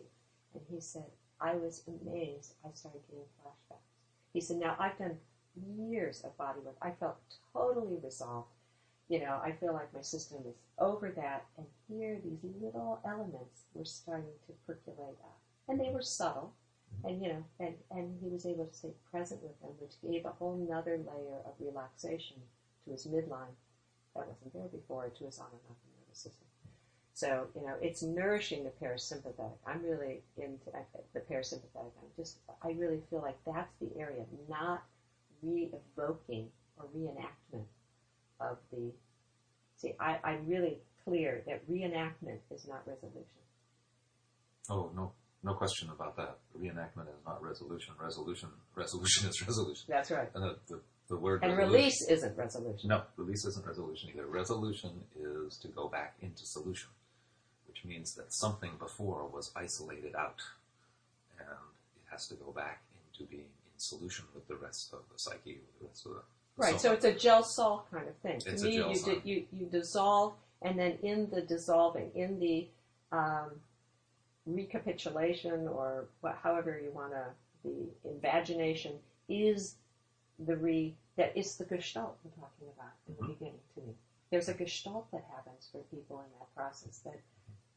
and 0.54 0.64
he 0.70 0.82
said 0.82 1.06
I 1.46 1.54
was 1.56 1.84
amazed. 1.88 2.54
I 2.66 2.70
started 2.74 3.02
getting 3.08 3.26
flashbacks. 3.40 3.92
He 4.34 4.42
said, 4.42 4.58
now 4.58 4.76
I've 4.80 4.98
done 4.98 5.18
years 5.78 6.24
of 6.26 6.36
body 6.38 6.60
work. 6.66 6.78
I 6.82 6.92
felt 6.92 7.18
totally 7.54 7.98
resolved. 8.04 8.48
You 9.08 9.20
know, 9.20 9.40
I 9.44 9.52
feel 9.52 9.74
like 9.74 9.94
my 9.94 10.02
system 10.02 10.40
is 10.50 10.56
over 10.80 11.12
that, 11.12 11.46
and 11.58 11.68
here 11.88 12.20
these 12.26 12.40
little 12.60 13.00
elements 13.06 13.66
were 13.76 13.86
starting 13.86 14.34
to 14.48 14.54
percolate 14.66 15.20
up, 15.24 15.40
and 15.68 15.80
they 15.80 15.92
were 15.92 16.02
subtle, 16.02 16.54
mm-hmm. 16.92 17.08
and 17.08 17.22
you 17.22 17.30
know, 17.30 17.44
and 17.60 17.76
and 17.92 18.18
he 18.20 18.30
was 18.30 18.48
able 18.48 18.66
to 18.66 18.74
stay 18.74 18.94
present 19.12 19.44
with 19.44 19.62
them, 19.62 19.70
which 19.78 20.02
gave 20.02 20.26
a 20.26 20.32
whole 20.32 20.58
nother 20.58 20.98
layer 20.98 21.38
of 21.46 21.54
relaxation 21.60 22.38
to 22.84 22.92
his 22.92 23.06
midline 23.06 23.54
that 24.16 24.28
wasn't 24.28 24.54
there 24.54 24.70
before, 24.74 25.08
to 25.10 25.26
his 25.26 25.38
autonomic 25.38 25.78
nervous 26.02 26.18
system. 26.18 26.45
So 27.16 27.48
you 27.56 27.62
know, 27.62 27.76
it's 27.82 28.04
nourishing 28.04 28.66
the 28.66 28.72
parasympathetic. 28.86 29.58
I'm 29.66 29.82
really 29.82 30.22
into 30.38 30.66
the 31.14 31.22
parasympathetic. 31.22 31.94
I'm 31.98 32.12
just, 32.18 32.40
I 32.62 32.72
really 32.72 33.00
feel 33.10 33.22
like 33.22 33.38
that's 33.46 33.72
the 33.80 33.90
area, 33.98 34.26
not 34.50 34.84
re-evoking 35.42 36.50
or 36.78 36.86
reenactment 36.96 37.64
of 38.42 38.58
the. 38.72 38.92
See, 39.78 39.94
I, 39.98 40.20
I'm 40.26 40.46
really 40.46 40.80
clear 41.06 41.42
that 41.48 41.70
reenactment 41.72 42.40
is 42.52 42.68
not 42.68 42.82
resolution. 42.86 43.24
Oh 44.70 44.92
no, 44.94 45.14
no 45.42 45.54
question 45.54 45.90
about 45.92 46.18
that. 46.18 46.40
Reenactment 46.60 47.08
is 47.08 47.24
not 47.26 47.42
resolution. 47.42 47.94
Resolution, 48.02 48.50
resolution 48.76 49.30
is 49.30 49.42
resolution. 49.42 49.86
That's 49.88 50.12
right. 50.12 50.30
And 50.36 50.44
the, 50.44 50.58
the, 50.68 50.82
the 51.08 51.18
word 51.18 51.44
And 51.44 51.58
release 51.58 52.06
isn't 52.10 52.36
resolution. 52.36 52.90
No, 52.90 53.04
release 53.16 53.46
isn't 53.46 53.66
resolution 53.66 54.10
either. 54.14 54.26
Resolution 54.26 54.92
is 55.18 55.58
to 55.62 55.70
go 55.70 55.88
back 55.88 56.16
into 56.22 56.46
solution, 56.46 56.90
which 57.76 57.84
means 57.86 58.14
that 58.16 58.32
something 58.32 58.72
before 58.80 59.28
was 59.28 59.52
isolated 59.56 60.16
out, 60.16 60.42
and 61.40 61.48
it 61.50 62.10
has 62.10 62.28
to 62.28 62.36
go 62.36 62.52
back 62.52 62.82
into 63.12 63.30
being 63.30 63.42
in 63.44 63.78
solution 63.80 64.24
with 64.34 64.48
the 64.48 64.56
rest 64.56 64.94
of 64.94 65.00
the 65.12 65.20
psyche, 65.20 65.60
with 65.60 65.80
the 65.80 65.86
rest 65.88 66.06
of 66.06 66.12
the. 66.14 66.18
the 66.18 66.24
Right, 66.64 66.74
so 66.80 66.88
soul. 66.90 66.94
it's 66.94 67.06
a 67.06 67.14
gel 67.14 67.44
salt 67.44 67.92
kind 67.92 68.08
of 68.08 68.16
thing. 68.18 68.36
It's 68.36 68.46
to 68.46 68.52
a 68.52 68.64
me, 68.64 68.78
gel 68.78 68.92
you, 68.92 69.00
di- 69.04 69.22
you 69.30 69.46
you 69.52 69.66
dissolve, 69.66 70.34
and 70.62 70.80
then 70.80 70.98
in 71.04 71.30
the 71.30 71.42
dissolving, 71.42 72.12
in 72.16 72.40
the 72.40 72.68
um, 73.12 73.52
recapitulation, 74.46 75.68
or 75.68 76.06
what, 76.22 76.38
however 76.42 76.80
you 76.82 76.92
want 76.92 77.12
to, 77.12 77.26
the 77.64 78.10
invagination 78.10 78.94
is 79.28 79.76
the 80.40 80.56
re 80.56 80.94
that 81.18 81.36
is 81.36 81.56
the 81.58 81.66
gestalt 81.66 82.18
we're 82.24 82.32
talking 82.32 82.68
about 82.78 82.92
in 83.08 83.16
the 83.16 83.24
Mhm. 83.24 83.28
beginning. 83.40 83.60
To 83.76 83.82
me, 83.82 83.96
there's 84.30 84.48
a 84.50 84.54
gestalt 84.54 85.10
that 85.12 85.24
happens 85.34 85.68
for 85.72 85.80
people 85.96 86.20
in 86.22 86.30
that 86.40 86.54
process 86.56 87.00
that 87.00 87.20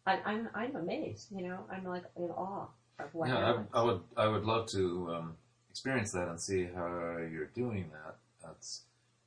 I, 0.07 0.21
I'm 0.25 0.49
I'm 0.55 0.77
amazed. 0.77 1.29
You 1.35 1.49
know, 1.49 1.59
I'm 1.71 1.85
like 1.85 2.05
in 2.17 2.31
awe 2.31 2.67
of 2.99 3.15
what 3.15 3.29
yeah. 3.29 3.63
I, 3.73 3.81
I 3.81 3.83
would 3.83 4.01
I 4.17 4.29
would 4.29 4.45
love 4.45 4.67
to 4.73 5.15
um, 5.15 5.37
experience 5.71 6.13
that 6.13 6.29
and 6.29 6.41
see 6.41 6.65
how 6.75 7.17
you're 7.31 7.51
doing 7.55 7.91
that. 7.93 8.17
That's 8.43 8.83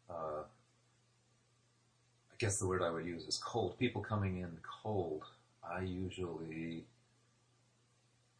uh, 0.10 0.44
I 0.44 2.36
guess 2.40 2.58
the 2.60 2.68
word 2.68 2.82
I 2.82 2.90
would 2.90 3.06
use 3.06 3.24
is 3.26 3.38
cold. 3.38 3.78
People 3.78 4.02
coming 4.02 4.38
in 4.38 4.58
cold. 4.84 5.24
I 5.64 5.82
usually 5.82 6.86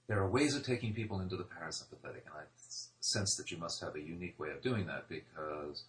there 0.08 0.20
are 0.20 0.28
ways 0.28 0.56
of 0.56 0.64
taking 0.64 0.94
people 0.94 1.22
into 1.22 1.38
the 1.38 1.44
parasympathetic, 1.44 2.26
and 2.26 2.36
I 2.36 2.44
sense 3.00 3.36
that 3.36 3.50
you 3.50 3.58
must 3.58 3.80
have 3.82 3.96
a 3.96 4.02
unique 4.02 4.38
way 4.40 4.50
of 4.50 4.62
doing 4.62 4.86
that 4.88 5.08
because 5.08 5.84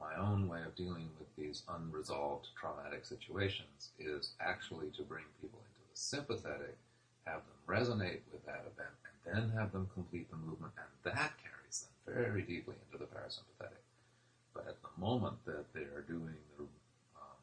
my 0.00 0.14
own 0.16 0.48
way 0.48 0.60
of 0.66 0.74
dealing 0.76 1.10
with 1.18 1.28
these 1.36 1.62
unresolved 1.68 2.48
traumatic 2.58 3.04
situations 3.04 3.90
is 3.98 4.32
actually 4.40 4.88
to 4.96 5.02
bring 5.02 5.24
people 5.42 5.58
into 5.60 5.75
the 5.75 5.75
sympathetic, 5.96 6.76
have 7.24 7.40
them 7.40 7.58
resonate 7.66 8.20
with 8.30 8.44
that 8.44 8.68
event, 8.68 8.92
and 9.24 9.34
then 9.34 9.58
have 9.58 9.72
them 9.72 9.88
complete 9.94 10.30
the 10.30 10.36
movement, 10.36 10.72
and 10.76 10.86
that 11.02 11.32
carries 11.40 11.86
them 11.88 12.14
very 12.14 12.42
deeply 12.42 12.74
into 12.84 12.98
the 12.98 13.08
parasympathetic. 13.08 13.80
But 14.54 14.68
at 14.68 14.76
the 14.82 15.00
moment 15.00 15.36
that 15.46 15.72
they 15.72 15.88
are 15.96 16.04
doing 16.06 16.36
the 16.58 16.64
um, 17.16 17.40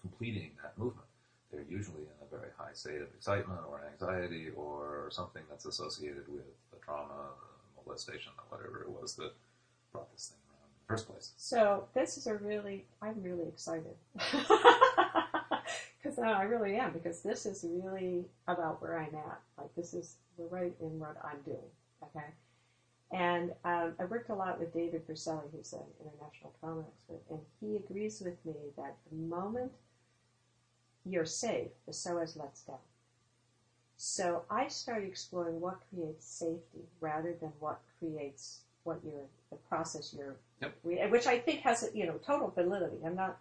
completing 0.00 0.50
that 0.62 0.76
movement, 0.78 1.06
they're 1.52 1.64
usually 1.68 2.02
in 2.02 2.18
a 2.26 2.36
very 2.36 2.50
high 2.56 2.72
state 2.72 3.00
of 3.02 3.08
excitement 3.14 3.60
or 3.68 3.82
anxiety 3.92 4.48
or 4.56 5.08
something 5.10 5.42
that's 5.50 5.66
associated 5.66 6.24
with 6.28 6.48
the 6.72 6.78
trauma, 6.84 7.36
molestation, 7.84 8.32
or 8.38 8.56
whatever 8.56 8.82
it 8.82 8.88
was 8.88 9.14
that 9.16 9.32
brought 9.92 10.10
this 10.12 10.32
thing 10.32 10.38
around 10.48 10.68
in 10.68 10.78
the 10.80 10.86
first 10.86 11.06
place. 11.06 11.32
So 11.36 11.84
this 11.94 12.16
is 12.16 12.26
a 12.26 12.36
really, 12.36 12.86
I'm 13.02 13.22
really 13.22 13.48
excited. 13.48 13.96
Because 16.02 16.18
no, 16.18 16.32
I 16.32 16.42
really 16.44 16.76
am, 16.76 16.92
because 16.92 17.20
this 17.22 17.44
is 17.44 17.64
really 17.68 18.24
about 18.48 18.80
where 18.80 18.98
I'm 18.98 19.14
at. 19.14 19.40
Like 19.58 19.74
this 19.76 19.92
is, 19.92 20.16
we're 20.36 20.46
right 20.46 20.74
in 20.80 20.98
what 20.98 21.16
I'm 21.22 21.40
doing, 21.44 21.58
okay? 22.02 22.26
And 23.12 23.52
um, 23.64 23.94
I 23.98 24.04
worked 24.04 24.30
a 24.30 24.34
lot 24.34 24.58
with 24.58 24.72
David 24.72 25.06
Berceli, 25.06 25.42
who's 25.52 25.72
an 25.72 25.80
international 26.00 26.54
trauma 26.60 26.82
expert, 26.88 27.22
and 27.30 27.40
he 27.60 27.76
agrees 27.76 28.22
with 28.24 28.44
me 28.46 28.54
that 28.76 28.94
the 29.10 29.16
moment 29.16 29.72
you're 31.04 31.26
safe, 31.26 31.68
the 31.86 31.92
psoas 31.92 32.38
lets 32.38 32.62
down. 32.62 32.76
So 33.96 34.42
I 34.50 34.68
started 34.68 35.06
exploring 35.06 35.60
what 35.60 35.80
creates 35.92 36.24
safety 36.26 36.88
rather 37.00 37.34
than 37.38 37.52
what 37.58 37.80
creates 37.98 38.60
what 38.84 39.00
you're, 39.04 39.26
the 39.50 39.56
process 39.68 40.14
you're 40.16 40.36
Yep. 40.62 41.10
which 41.10 41.26
I 41.26 41.38
think 41.38 41.60
has 41.60 41.88
you 41.94 42.04
know 42.04 42.18
total 42.24 42.50
validity. 42.50 42.96
I'm 43.04 43.16
not 43.16 43.38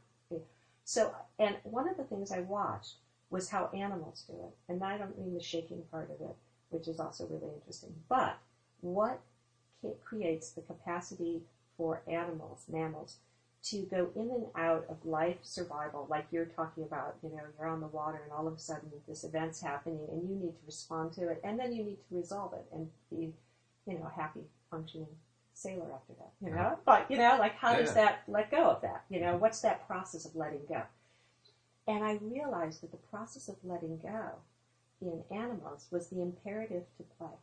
so. 0.90 1.14
And 1.38 1.56
one 1.64 1.88
of 1.88 1.98
the 1.98 2.04
things 2.04 2.32
I 2.32 2.40
watched 2.40 2.96
was 3.30 3.50
how 3.50 3.70
animals 3.76 4.24
do 4.28 4.34
it, 4.34 4.56
and 4.68 4.84
I 4.84 4.98
don't 4.98 5.18
mean 5.20 5.36
the 5.36 5.44
shaking 5.44 5.84
part 5.92 6.10
of 6.10 6.20
it, 6.20 6.36
which 6.70 6.88
is 6.88 7.00
also 7.00 7.28
really 7.28 7.54
interesting. 7.54 7.94
But 8.10 8.40
what 8.82 9.22
creates 10.04 10.50
the 10.50 10.62
capacity 10.62 11.44
for 11.78 12.02
animals, 12.08 12.66
mammals, 12.68 13.18
to 13.62 13.84
go 13.84 14.10
in 14.16 14.32
and 14.32 14.46
out 14.56 14.86
of 14.90 15.06
life 15.06 15.38
survival, 15.44 16.08
like 16.10 16.26
you're 16.32 16.46
talking 16.46 16.84
about, 16.84 17.18
you 17.22 17.30
know, 17.30 17.44
you're 17.58 17.68
on 17.68 17.82
the 17.82 17.88
water 17.88 18.22
and 18.24 18.32
all 18.32 18.48
of 18.48 18.56
a 18.56 18.60
sudden 18.60 18.90
this 19.08 19.24
event's 19.24 19.62
happening 19.62 20.08
and 20.10 20.28
you 20.28 20.36
need 20.36 20.56
to 20.56 20.66
respond 20.66 21.12
to 21.14 21.28
it 21.28 21.40
and 21.44 21.60
then 21.60 21.72
you 21.72 21.84
need 21.84 22.00
to 22.10 22.16
resolve 22.16 22.54
it 22.54 22.66
and 22.74 22.90
be, 23.12 23.34
you 23.86 24.00
know, 24.00 24.10
a 24.12 24.20
happy, 24.20 24.42
functioning 24.72 25.08
sailor 25.62 25.88
after 25.94 26.14
that, 26.14 26.32
you 26.42 26.52
know? 26.52 26.78
But, 26.86 27.10
you 27.10 27.18
know, 27.18 27.38
like 27.40 27.56
how 27.56 27.76
does 27.76 27.94
that 27.94 28.24
let 28.28 28.52
go 28.52 28.70
of 28.70 28.82
that? 28.82 29.04
You 29.10 29.20
know, 29.20 29.38
what's 29.38 29.62
that 29.62 29.86
process 29.88 30.26
of 30.26 30.36
letting 30.36 30.66
go? 30.68 30.84
And 31.88 32.04
I 32.04 32.20
realized 32.22 32.82
that 32.82 32.92
the 32.92 32.98
process 32.98 33.50
of 33.50 33.56
letting 33.64 33.98
go 33.98 34.32
in 35.02 35.24
animals 35.32 35.88
was 35.92 36.08
the 36.08 36.22
imperative 36.22 36.84
to 36.98 37.04
play. 37.18 37.38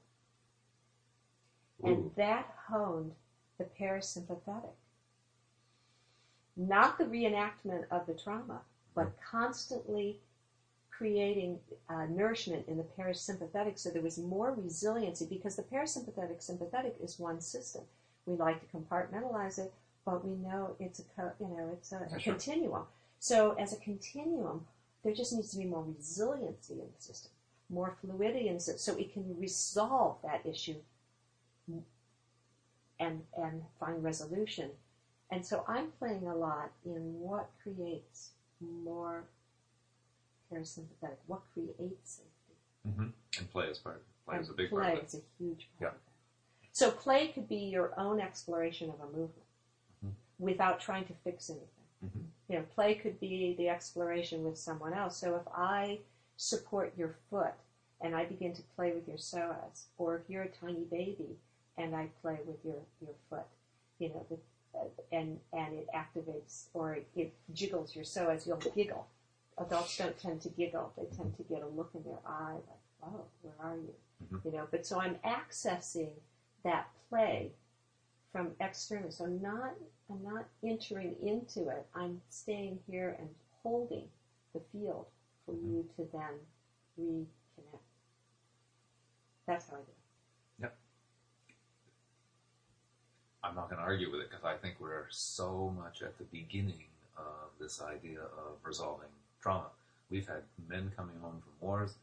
And 1.82 2.10
that 2.16 2.54
honed 2.68 3.12
the 3.58 3.66
parasympathetic. 3.78 4.76
Not 6.56 6.98
the 6.98 7.04
reenactment 7.04 7.84
of 7.90 8.06
the 8.06 8.14
trauma, 8.14 8.62
but 8.94 9.12
constantly 9.30 10.20
creating 10.90 11.58
uh, 11.90 12.06
nourishment 12.08 12.66
in 12.68 12.78
the 12.78 12.86
parasympathetic 12.98 13.78
so 13.78 13.90
there 13.90 14.00
was 14.00 14.16
more 14.16 14.54
resiliency 14.56 15.26
because 15.28 15.56
the 15.56 15.62
parasympathetic 15.62 16.42
sympathetic 16.42 16.96
is 17.02 17.18
one 17.18 17.40
system. 17.40 17.82
We 18.26 18.34
like 18.36 18.60
to 18.60 18.76
compartmentalize 18.76 19.58
it, 19.58 19.72
but 20.04 20.26
we 20.26 20.34
know 20.34 20.76
it's 20.80 20.98
a 20.98 21.04
co- 21.16 21.32
you 21.40 21.48
know 21.48 21.70
it's 21.72 21.92
a, 21.92 22.08
a 22.14 22.18
continuum. 22.20 22.82
So 23.18 23.56
as 23.58 23.72
a 23.72 23.76
continuum, 23.76 24.66
there 25.04 25.14
just 25.14 25.32
needs 25.32 25.50
to 25.52 25.58
be 25.58 25.64
more 25.64 25.84
resiliency 25.96 26.74
in 26.74 26.88
the 26.96 27.02
system, 27.02 27.30
more 27.70 27.94
fluidity 28.00 28.48
in 28.48 28.54
the 28.54 28.60
system, 28.60 28.94
so 28.94 29.00
it 29.00 29.12
can 29.12 29.38
resolve 29.38 30.16
that 30.22 30.44
issue 30.44 30.76
and 32.98 33.22
and 33.36 33.62
find 33.78 34.02
resolution. 34.02 34.70
And 35.30 35.44
so 35.44 35.64
I'm 35.66 35.88
playing 35.98 36.26
a 36.26 36.34
lot 36.34 36.70
in 36.84 37.20
what 37.20 37.48
creates 37.62 38.30
more 38.60 39.24
parasympathetic, 40.52 41.16
what 41.26 41.40
creates 41.52 42.18
safety. 42.18 42.96
hmm 42.96 43.06
And 43.38 43.50
play 43.50 43.66
is 43.66 43.78
part. 43.78 44.02
Play 44.24 44.36
and 44.36 44.44
is 44.44 44.50
a 44.50 44.54
big 44.54 44.70
play 44.70 44.82
part 44.82 44.94
Play 44.94 45.02
is 45.04 45.14
a 45.14 45.22
huge 45.38 45.66
part 45.78 45.92
Yeah. 45.92 46.05
So 46.76 46.90
play 46.90 47.28
could 47.28 47.48
be 47.48 47.56
your 47.56 47.98
own 47.98 48.20
exploration 48.20 48.90
of 48.90 49.00
a 49.00 49.06
movement 49.06 49.46
Mhm. 50.04 50.12
without 50.38 50.78
trying 50.78 51.06
to 51.06 51.14
fix 51.14 51.48
anything. 51.48 51.88
Mhm. 52.04 52.30
You 52.48 52.58
know, 52.58 52.64
play 52.66 52.94
could 52.94 53.18
be 53.18 53.54
the 53.54 53.70
exploration 53.70 54.44
with 54.44 54.58
someone 54.58 54.92
else. 54.92 55.16
So 55.16 55.36
if 55.36 55.48
I 55.48 56.00
support 56.36 56.94
your 56.94 57.14
foot 57.30 57.54
and 58.02 58.14
I 58.14 58.26
begin 58.26 58.52
to 58.52 58.62
play 58.76 58.92
with 58.92 59.08
your 59.08 59.16
psoas, 59.16 59.86
or 59.96 60.16
if 60.16 60.28
you're 60.28 60.42
a 60.42 60.50
tiny 60.50 60.84
baby 60.84 61.38
and 61.78 61.96
I 61.96 62.08
play 62.20 62.40
with 62.44 62.62
your, 62.62 62.84
your 63.00 63.14
foot, 63.30 63.46
you 63.98 64.10
know, 64.10 64.26
the, 64.28 64.38
uh, 64.78 64.88
and 65.10 65.40
and 65.54 65.72
it 65.78 65.88
activates 65.94 66.68
or 66.74 66.98
it 67.14 67.32
jiggles 67.54 67.96
your 67.96 68.04
psoas, 68.04 68.46
you'll 68.46 68.58
giggle. 68.58 69.08
Adults 69.56 69.96
don't 69.96 70.18
tend 70.18 70.42
to 70.42 70.50
giggle; 70.50 70.92
they 70.94 71.06
tend 71.06 71.34
to 71.38 71.42
get 71.44 71.62
a 71.62 71.66
look 71.68 71.94
in 71.94 72.02
their 72.02 72.20
eye, 72.26 72.60
like, 72.68 72.84
"Oh, 73.02 73.24
where 73.40 73.54
are 73.60 73.78
you?" 73.78 73.94
Mhm. 74.22 74.44
You 74.44 74.50
know. 74.50 74.68
But 74.70 74.84
so 74.84 75.00
I'm 75.00 75.14
accessing 75.20 76.20
that 76.66 76.88
play 77.08 77.52
from 78.32 78.50
external. 78.60 79.10
So 79.10 79.24
I'm 79.24 79.40
not 79.40 79.74
I'm 80.10 80.22
not 80.22 80.46
entering 80.64 81.16
into 81.22 81.68
it. 81.70 81.86
I'm 81.94 82.20
staying 82.28 82.78
here 82.88 83.16
and 83.18 83.28
holding 83.62 84.04
the 84.54 84.60
field 84.72 85.06
for 85.44 85.52
mm-hmm. 85.52 85.76
you 85.76 85.88
to 85.96 86.08
then 86.12 86.36
reconnect. 87.00 87.80
That's 89.46 89.68
how 89.70 89.76
I 89.76 89.80
do 89.80 89.90
it. 89.90 89.96
I'm 93.46 93.54
not 93.54 93.70
going 93.70 93.78
to 93.78 93.84
argue 93.84 94.10
with 94.10 94.22
it 94.22 94.30
because 94.30 94.44
I 94.44 94.56
think 94.56 94.74
we're 94.80 95.06
so 95.08 95.72
much 95.78 96.02
at 96.02 96.18
the 96.18 96.24
beginning 96.24 96.82
of 97.16 97.50
this 97.60 97.80
idea 97.80 98.18
of 98.20 98.56
resolving 98.64 99.08
trauma. 99.40 99.66
We've 100.10 100.26
had 100.26 100.42
men 100.68 100.90
coming 100.96 101.14
home 101.22 101.40
from 101.42 101.52
wars 101.60 101.94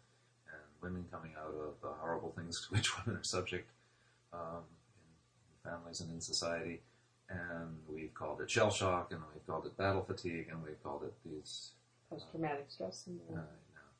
and 0.47 0.61
women 0.81 1.05
coming 1.11 1.31
out 1.37 1.53
of 1.53 1.73
the 1.81 1.89
horrible 1.99 2.33
things 2.37 2.61
to 2.61 2.67
which 2.73 2.97
women 2.97 3.19
are 3.19 3.23
subject 3.23 3.69
um, 4.33 4.63
in 5.65 5.71
families 5.71 6.01
and 6.01 6.11
in 6.11 6.21
society. 6.21 6.81
And 7.29 7.77
we've 7.87 8.13
called 8.13 8.41
it 8.41 8.49
shell 8.51 8.69
shock, 8.69 9.11
and 9.11 9.21
we've 9.33 9.45
called 9.47 9.65
it 9.65 9.75
battle 9.77 10.03
fatigue, 10.03 10.47
and 10.51 10.61
we've 10.63 10.81
called 10.83 11.03
it 11.03 11.13
these 11.25 11.71
Post 12.09 12.25
traumatic 12.31 12.65
stress 12.69 12.89
uh, 12.89 13.05
syndrome. 13.05 13.35
know, 13.35 13.43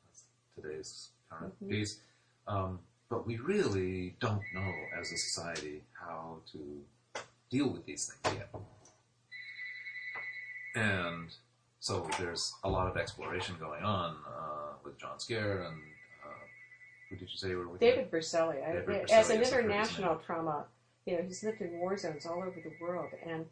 that's 0.06 0.24
today's 0.54 1.08
current 1.30 1.54
Mhm. 1.64 1.68
piece. 1.70 2.00
Um, 2.46 2.80
but 3.08 3.26
we 3.26 3.38
really 3.38 4.16
don't 4.20 4.42
know 4.54 4.72
as 4.98 5.10
a 5.12 5.16
society 5.16 5.82
how 5.92 6.40
to 6.52 6.84
deal 7.50 7.68
with 7.70 7.84
these 7.86 8.06
things 8.12 8.36
yet. 8.38 8.50
And 10.74 11.34
so 11.80 12.08
there's 12.18 12.54
a 12.64 12.68
lot 12.68 12.88
of 12.88 12.96
exploration 12.96 13.56
going 13.58 13.82
on 13.84 14.16
uh, 14.26 14.72
with 14.82 14.98
John 14.98 15.18
Scaer 15.18 15.62
and 15.62 15.76
uh, 15.76 15.93
who 17.14 17.20
did 17.26 17.32
you 17.32 17.38
say 17.38 17.48
you 17.50 17.58
were 17.58 17.68
with? 17.68 17.80
David 17.80 18.10
Berceli, 18.10 18.62
I- 18.66 18.72
David 18.72 19.10
as 19.10 19.30
an 19.30 19.38
yes, 19.38 19.48
I've 19.48 19.52
heard 19.54 19.64
his 19.64 19.88
international 19.92 20.16
trauma, 20.16 20.66
you 21.06 21.16
know, 21.16 21.22
he's 21.22 21.42
lived 21.42 21.60
in 21.60 21.72
war 21.78 21.96
zones 21.96 22.26
all 22.26 22.42
over 22.42 22.60
the 22.62 22.72
world, 22.80 23.10
and 23.24 23.46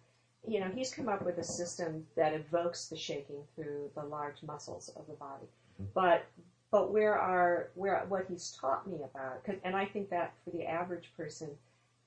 you 0.46 0.58
know, 0.58 0.68
he's 0.68 0.92
come 0.92 1.08
up 1.08 1.22
with 1.22 1.38
a 1.38 1.44
system 1.44 2.04
that 2.16 2.32
evokes 2.34 2.88
the 2.88 2.96
shaking 2.96 3.44
through 3.54 3.90
the 3.94 4.02
large 4.02 4.42
muscles 4.42 4.88
of 4.96 5.06
the 5.06 5.12
body. 5.14 5.46
Mhm. 5.80 5.86
But 5.94 6.24
but 6.72 6.90
where 6.90 7.16
are 7.16 7.68
where 7.74 8.04
what 8.08 8.26
he's 8.26 8.50
taught 8.52 8.86
me 8.86 9.02
about, 9.02 9.46
and 9.62 9.76
I 9.76 9.86
think 9.86 10.10
that 10.10 10.32
for 10.44 10.50
the 10.50 10.64
average 10.66 11.12
person, 11.16 11.56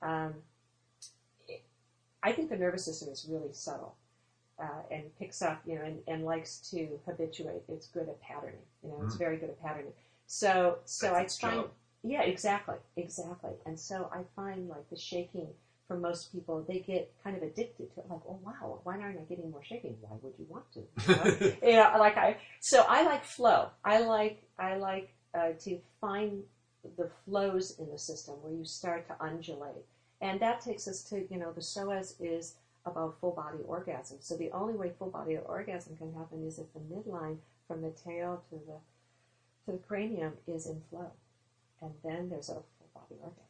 um, 0.02 0.34
it- 1.48 1.62
I 2.22 2.32
think 2.32 2.50
the 2.50 2.56
nervous 2.58 2.84
system 2.84 3.08
is 3.08 3.26
really 3.28 3.52
subtle. 3.52 3.96
Uh, 4.58 4.80
and 4.90 5.14
picks 5.18 5.42
up, 5.42 5.60
you 5.66 5.74
know, 5.74 5.82
and, 5.82 6.02
and 6.08 6.24
likes 6.24 6.70
to 6.70 6.98
habituate. 7.04 7.62
It's 7.68 7.88
good 7.88 8.08
at 8.08 8.18
patterning. 8.22 8.62
You 8.82 8.88
know, 8.88 9.02
it's 9.04 9.14
Mhm. 9.14 9.18
very 9.18 9.36
good 9.36 9.50
at 9.50 9.60
patterning. 9.60 9.92
So, 10.26 10.78
so 10.84 11.12
That's 11.12 11.42
I 11.42 11.48
find 11.48 11.60
job. 11.62 11.70
yeah, 12.02 12.22
exactly, 12.22 12.76
exactly. 12.96 13.52
And 13.64 13.78
so 13.78 14.10
I 14.12 14.22
find 14.34 14.68
like 14.68 14.88
the 14.90 14.96
shaking 14.96 15.48
for 15.86 15.96
most 15.96 16.32
people, 16.32 16.64
they 16.66 16.80
get 16.80 17.12
kind 17.22 17.36
of 17.36 17.42
addicted 17.42 17.94
to 17.94 18.00
it. 18.00 18.06
Like, 18.10 18.20
oh 18.28 18.38
wow, 18.42 18.80
why 18.82 18.98
aren't 18.98 19.18
I 19.18 19.22
getting 19.22 19.50
more 19.50 19.62
shaking? 19.62 19.96
Why 20.00 20.16
would 20.20 20.34
you 20.38 20.46
want 20.48 20.64
to? 20.72 20.80
You 21.08 21.16
know? 21.16 21.56
you 21.70 21.76
know, 21.76 21.98
like 21.98 22.16
I. 22.16 22.38
So 22.60 22.84
I 22.88 23.04
like 23.04 23.24
flow. 23.24 23.70
I 23.84 24.00
like 24.00 24.42
I 24.58 24.76
like 24.76 25.14
uh, 25.34 25.50
to 25.60 25.78
find 26.00 26.42
the 26.96 27.08
flows 27.24 27.76
in 27.78 27.88
the 27.90 27.98
system 27.98 28.34
where 28.42 28.52
you 28.52 28.64
start 28.64 29.06
to 29.08 29.24
undulate, 29.24 29.84
and 30.20 30.40
that 30.40 30.60
takes 30.60 30.88
us 30.88 31.02
to 31.04 31.24
you 31.30 31.38
know 31.38 31.52
the 31.52 31.60
psoas 31.60 32.14
is 32.20 32.54
about 32.84 33.20
full 33.20 33.32
body 33.32 33.58
orgasm. 33.66 34.18
So 34.20 34.36
the 34.36 34.50
only 34.50 34.74
way 34.74 34.92
full 34.98 35.10
body 35.10 35.36
orgasm 35.36 35.96
can 35.96 36.12
happen 36.14 36.46
is 36.46 36.58
if 36.58 36.66
the 36.72 36.80
midline 36.80 37.38
from 37.68 37.82
the 37.82 37.90
tail 37.90 38.42
to 38.50 38.56
the 38.66 38.78
to 39.66 39.72
the 39.72 39.78
cranium 39.78 40.32
is 40.46 40.66
in 40.66 40.80
flow, 40.90 41.10
and 41.82 41.92
then 42.04 42.28
there's 42.30 42.48
a 42.48 42.54
full 42.54 42.64
body 42.94 43.16
orgasm. 43.20 43.42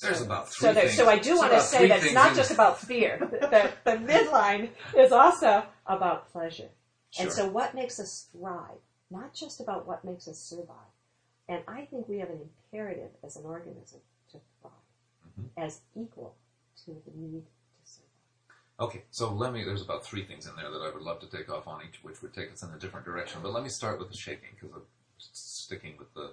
There's 0.00 0.18
so- 0.18 0.24
about 0.24 0.48
so 0.48 0.66
three 0.66 0.74
there, 0.74 0.84
things- 0.84 0.96
so 0.96 1.08
I 1.08 1.18
do 1.18 1.36
want 1.36 1.52
to 1.52 1.60
say 1.60 1.88
that 1.88 2.02
it's 2.02 2.14
not 2.14 2.34
just 2.34 2.50
about 2.50 2.80
fear. 2.80 3.18
the, 3.30 3.70
the 3.84 3.96
midline 3.98 4.70
is 4.96 5.12
also 5.12 5.64
about 5.86 6.30
pleasure. 6.32 6.70
Sure. 7.10 7.24
And 7.24 7.32
so, 7.32 7.46
what 7.46 7.74
makes 7.74 8.00
us 8.00 8.28
thrive? 8.32 8.78
Not 9.10 9.34
just 9.34 9.60
about 9.60 9.86
what 9.86 10.02
makes 10.04 10.26
us 10.26 10.38
survive. 10.38 10.76
And 11.48 11.60
I 11.68 11.84
think 11.84 12.08
we 12.08 12.18
have 12.20 12.30
an 12.30 12.40
imperative 12.72 13.10
as 13.22 13.36
an 13.36 13.44
organism 13.44 14.00
to 14.30 14.40
thrive, 14.60 14.72
Mhm. 15.38 15.48
as 15.62 15.80
equal 15.94 16.36
to 16.86 17.02
the 17.04 17.12
need. 17.14 17.44
Okay, 18.82 19.02
so 19.12 19.32
let 19.32 19.52
me. 19.52 19.62
There's 19.62 19.80
about 19.80 20.04
three 20.04 20.24
things 20.24 20.48
in 20.48 20.56
there 20.56 20.68
that 20.68 20.80
I 20.80 20.92
would 20.92 21.04
love 21.04 21.20
to 21.20 21.28
take 21.28 21.48
off 21.48 21.68
on 21.68 21.82
each, 21.88 22.02
which 22.02 22.20
would 22.20 22.34
take 22.34 22.52
us 22.52 22.64
in 22.64 22.70
a 22.70 22.78
different 22.80 23.06
direction. 23.06 23.38
But 23.40 23.52
let 23.52 23.62
me 23.62 23.68
start 23.68 24.00
with 24.00 24.10
the 24.10 24.16
shaking 24.16 24.48
because 24.60 24.74
I'm 24.74 24.82
sticking 25.20 25.94
with 26.00 26.12
the 26.14 26.32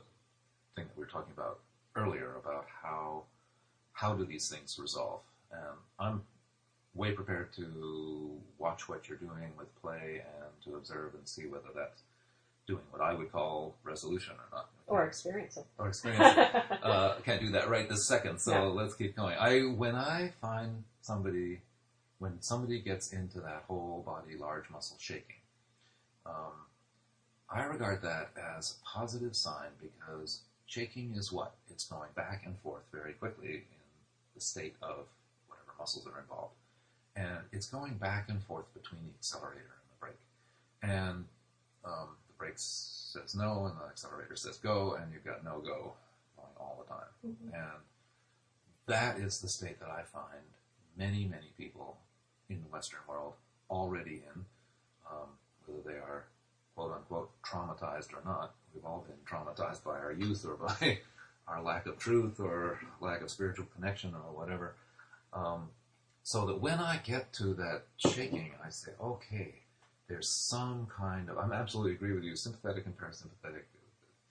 thing 0.76 0.86
that 0.86 0.98
we 0.98 1.04
were 1.04 1.12
talking 1.12 1.32
about 1.38 1.60
earlier 1.96 2.38
about 2.44 2.66
how 2.82 3.26
how 3.94 4.16
do 4.16 4.26
these 4.26 4.50
things 4.50 4.80
resolve. 4.82 5.20
And 5.52 5.78
I'm 6.00 6.24
way 6.96 7.12
prepared 7.12 7.54
to 7.58 8.32
watch 8.58 8.90
what 8.90 9.08
you're 9.08 9.20
doing 9.20 9.52
with 9.56 9.68
play 9.80 10.24
and 10.42 10.50
to 10.66 10.76
observe 10.76 11.14
and 11.14 11.28
see 11.28 11.46
whether 11.46 11.70
that's 11.76 12.02
doing 12.66 12.82
what 12.90 13.04
I 13.04 13.14
would 13.14 13.32
call 13.32 13.76
resolution 13.84 14.34
or 14.34 14.58
not. 14.58 14.70
Or 14.88 15.06
experience 15.06 15.60
or 15.78 15.88
experience. 15.88 16.24
uh, 16.84 17.14
I 17.16 17.22
can't 17.24 17.42
do 17.42 17.52
that 17.52 17.70
right 17.70 17.88
this 17.88 18.08
second, 18.08 18.40
so 18.40 18.54
Yeah. 18.54 18.60
let's 18.62 18.96
keep 18.96 19.16
going. 19.16 19.38
I 19.38 19.60
when 19.60 19.94
I 19.94 20.34
find 20.42 20.84
somebody 21.04 21.60
when 22.20 22.42
somebody 22.42 22.80
gets 22.80 23.12
into 23.14 23.40
that 23.40 23.64
whole 23.68 24.04
body 24.06 24.38
large 24.38 24.70
muscle 24.70 24.98
shaking, 25.00 25.38
um, 26.26 26.54
I 27.50 27.64
regard 27.64 28.02
that 28.04 28.30
as 28.58 28.76
a 28.76 28.86
positive 28.86 29.36
sign 29.36 29.70
because 29.82 30.42
shaking 30.68 31.16
is 31.16 31.32
what 31.32 31.54
it's 31.70 31.86
going 31.86 32.10
back 32.16 32.44
and 32.46 32.60
forth 32.60 32.84
very 32.92 33.14
quickly 33.14 33.54
in 33.56 33.62
the 34.36 34.42
state 34.42 34.76
of 34.82 35.06
whatever 35.48 35.74
muscles 35.80 36.06
are 36.06 36.20
involved, 36.20 36.54
and 37.16 37.40
it's 37.52 37.68
going 37.68 37.96
back 37.96 38.30
and 38.30 38.44
forth 38.44 38.72
between 38.74 39.02
the 39.08 39.14
accelerator 39.18 39.72
and 39.82 39.90
the 39.90 40.00
brake, 40.00 40.20
and 40.84 41.26
um, 41.86 42.10
the 42.28 42.34
brake 42.38 42.54
says 42.58 43.34
no 43.34 43.66
and 43.66 43.76
the 43.80 43.86
accelerator 43.86 44.36
says 44.36 44.58
go, 44.58 44.94
and 45.02 45.12
you've 45.14 45.26
got 45.26 45.44
no 45.44 45.60
go 45.60 45.94
going 46.38 46.56
all 46.60 46.84
the 46.86 46.94
time. 46.94 47.08
Mhm. 47.26 47.54
And 47.54 47.82
that 48.86 49.18
is 49.20 49.40
the 49.42 49.48
state 49.48 49.80
that 49.80 49.90
I 49.90 50.04
find 50.04 50.44
many, 50.98 51.26
many 51.26 51.48
people 51.58 51.98
in 52.50 52.62
the 52.62 52.70
Western 52.70 53.00
world 53.08 53.34
already 53.70 54.24
in, 54.36 54.46
um, 55.10 55.30
whether 55.66 55.82
they 55.86 56.00
are 56.00 56.26
quote 56.76 56.94
unquote 56.94 57.30
traumatized 57.44 58.14
or 58.14 58.22
not. 58.26 58.54
We've 58.74 58.86
all 58.86 59.06
been 59.08 59.18
traumatized 59.26 59.84
by 59.84 60.00
our 60.00 60.12
youth 60.12 60.46
or 60.46 60.56
by 60.56 61.00
our 61.48 61.62
lack 61.62 61.86
of 61.86 61.98
truth 61.98 62.40
or 62.40 62.80
lack 63.02 63.22
of 63.22 63.30
spiritual 63.30 63.68
connection 63.76 64.14
or 64.14 64.36
whatever. 64.36 64.76
Um, 65.34 65.70
so 66.24 66.46
that 66.48 66.62
when 66.62 66.80
I 66.80 66.98
get 67.04 67.34
to 67.34 67.54
that 67.56 67.84
shaking, 67.98 68.52
I 68.64 68.70
say, 68.70 68.92
okay, 69.02 69.56
there's 70.08 70.30
some 70.30 70.88
kind 70.96 71.30
of, 71.30 71.38
I'm 71.38 71.54
absolutely 71.54 71.94
agree 71.94 72.14
with 72.14 72.24
you, 72.24 72.36
sympathetic 72.36 72.86
and 72.86 72.98
parasympathetic. 72.98 73.64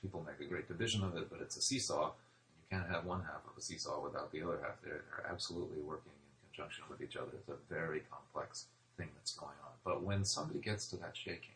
People 0.02 0.24
make 0.26 0.44
a 0.46 0.48
great 0.48 0.68
division 0.68 1.02
of 1.02 1.16
it, 1.16 1.28
but 1.30 1.40
it's 1.40 1.56
a 1.56 1.62
seesaw. 1.62 2.12
You 2.12 2.78
can't 2.78 2.88
have 2.88 3.04
one 3.04 3.20
half 3.22 3.42
of 3.50 3.56
a 3.56 3.60
seesaw 3.60 4.02
without 4.02 4.30
the 4.32 4.42
other 4.42 4.58
half. 4.62 4.80
They're, 4.82 5.04
they're 5.10 5.30
absolutely 5.30 5.82
working 5.82 6.12
in 6.12 6.27
conjunction 6.58 6.84
with 6.90 7.00
each 7.00 7.16
other. 7.16 7.28
It's 7.34 7.48
a 7.48 7.72
very 7.72 8.02
complex 8.10 8.66
thing 8.96 9.08
that's 9.16 9.32
going 9.34 9.56
on. 9.64 9.72
But 9.84 10.02
when 10.02 10.24
somebody 10.24 10.58
gets 10.58 10.88
to 10.88 10.96
that 10.96 11.16
shaking, 11.16 11.54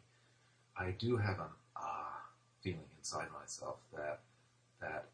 I 0.77 0.93
do 0.99 1.17
have 1.17 1.39
an 1.39 1.53
ah 1.77 2.23
feeling 2.63 2.81
inside 2.99 3.27
myself 3.39 3.77
that 3.97 4.21
that 4.81 5.07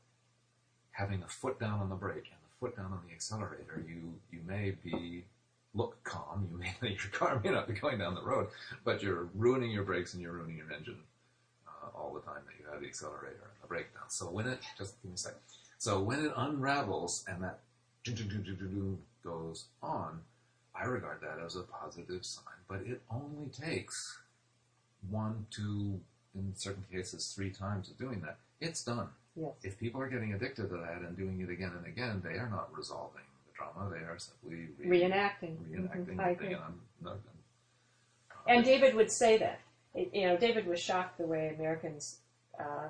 having 0.90 1.20
the 1.20 1.26
foot 1.26 1.58
down 1.58 1.80
on 1.80 1.88
the 1.88 1.94
brake 1.94 2.26
and 2.30 2.40
the 2.44 2.56
foot 2.60 2.76
down 2.76 2.92
on 2.92 3.00
the 3.06 3.14
accelerator, 3.14 3.82
you 3.86 4.14
you 4.30 4.40
may 4.46 4.72
be 4.84 5.24
look 5.74 6.02
calm, 6.04 6.48
you 6.50 6.58
may 6.58 6.74
your 6.90 7.10
car 7.12 7.40
may 7.42 7.50
not 7.50 7.66
be 7.66 7.74
going 7.74 7.98
down 7.98 8.14
the 8.14 8.22
road, 8.22 8.48
but 8.84 9.02
you're 9.02 9.28
ruining 9.34 9.70
your 9.70 9.84
brakes 9.84 10.12
and 10.14 10.22
you're 10.22 10.32
ruining 10.32 10.56
your 10.56 10.72
engine 10.72 10.98
uh, 11.66 11.96
all 11.96 12.12
the 12.12 12.20
time 12.20 12.42
that 12.46 12.54
you 12.60 12.70
have 12.70 12.80
the 12.80 12.86
accelerator 12.86 13.42
and 13.42 13.62
the 13.62 13.66
brake 13.66 13.92
down. 13.94 14.08
So 14.08 14.26
when 14.26 14.46
it 14.46 14.60
just 14.76 15.00
give 15.02 15.10
me 15.10 15.14
a 15.14 15.18
second. 15.18 15.40
So 15.78 16.00
when 16.00 16.24
it 16.24 16.32
unravels 16.36 17.24
and 17.28 17.42
that 17.44 17.60
goes 19.24 19.66
on, 19.82 20.20
I 20.74 20.84
regard 20.84 21.20
that 21.22 21.38
as 21.44 21.56
a 21.56 21.62
positive 21.62 22.24
sign. 22.24 22.44
But 22.68 22.80
it 22.82 23.00
only 23.10 23.48
takes 23.50 24.18
one, 25.10 25.46
two, 25.50 26.00
in 26.34 26.52
certain 26.56 26.84
cases, 26.92 27.32
three 27.34 27.50
times 27.50 27.88
of 27.90 27.98
doing 27.98 28.20
that. 28.20 28.36
It's 28.60 28.84
done. 28.84 29.08
Yes. 29.36 29.52
If 29.62 29.78
people 29.78 30.00
are 30.00 30.08
getting 30.08 30.32
addicted 30.34 30.68
to 30.70 30.76
that 30.78 31.02
and 31.06 31.16
doing 31.16 31.40
it 31.40 31.50
again 31.50 31.72
and 31.76 31.86
again, 31.86 32.20
they 32.24 32.38
are 32.38 32.48
not 32.50 32.68
resolving 32.76 33.22
the 33.46 33.56
trauma. 33.56 33.88
They 33.90 33.98
are 34.04 34.18
simply 34.18 34.68
re- 34.78 35.00
Reenacting. 35.00 35.56
reenacting 35.70 36.16
Mhm, 36.16 36.36
the 36.38 36.38
thing. 36.44 36.52
And 36.54 36.56
I'm 36.56 36.80
not, 37.00 37.12
I'm- 37.12 38.46
And 38.56 38.64
David 38.64 38.94
would 38.94 39.10
say 39.10 39.38
that. 39.38 39.60
It- 39.94 40.12
You 40.14 40.26
know, 40.28 40.36
David 40.36 40.66
was 40.66 40.80
shocked 40.80 41.18
the 41.18 41.26
way 41.26 41.54
Americans 41.54 42.18
uh, 42.58 42.88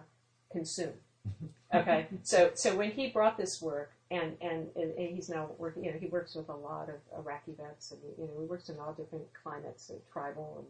consume. 0.50 0.94
Okay, 1.72 2.06
so 2.22 2.50
so 2.54 2.76
when 2.76 2.90
he 2.90 3.08
brought 3.08 3.36
this 3.36 3.60
work, 3.60 3.92
and, 4.10 4.36
and 4.40 4.68
and 4.74 4.94
he's 4.96 5.28
now 5.28 5.50
working, 5.58 5.84
you 5.84 5.92
know, 5.92 5.98
he 5.98 6.06
works 6.06 6.34
with 6.34 6.48
a 6.48 6.54
lot 6.54 6.88
of 6.88 6.96
Iraqi 7.18 7.52
vets, 7.58 7.90
and 7.90 8.00
you 8.18 8.24
know, 8.24 8.40
he 8.40 8.46
works 8.46 8.68
in 8.68 8.78
all 8.78 8.92
different 8.92 9.26
climates, 9.42 9.90
and 9.90 10.00
tribal 10.12 10.64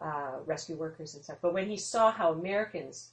and 0.00 0.10
uh, 0.10 0.38
rescue 0.46 0.76
workers 0.76 1.14
and 1.14 1.24
stuff. 1.24 1.38
But 1.40 1.54
when 1.54 1.68
he 1.68 1.76
saw 1.76 2.10
how 2.10 2.32
Americans, 2.32 3.10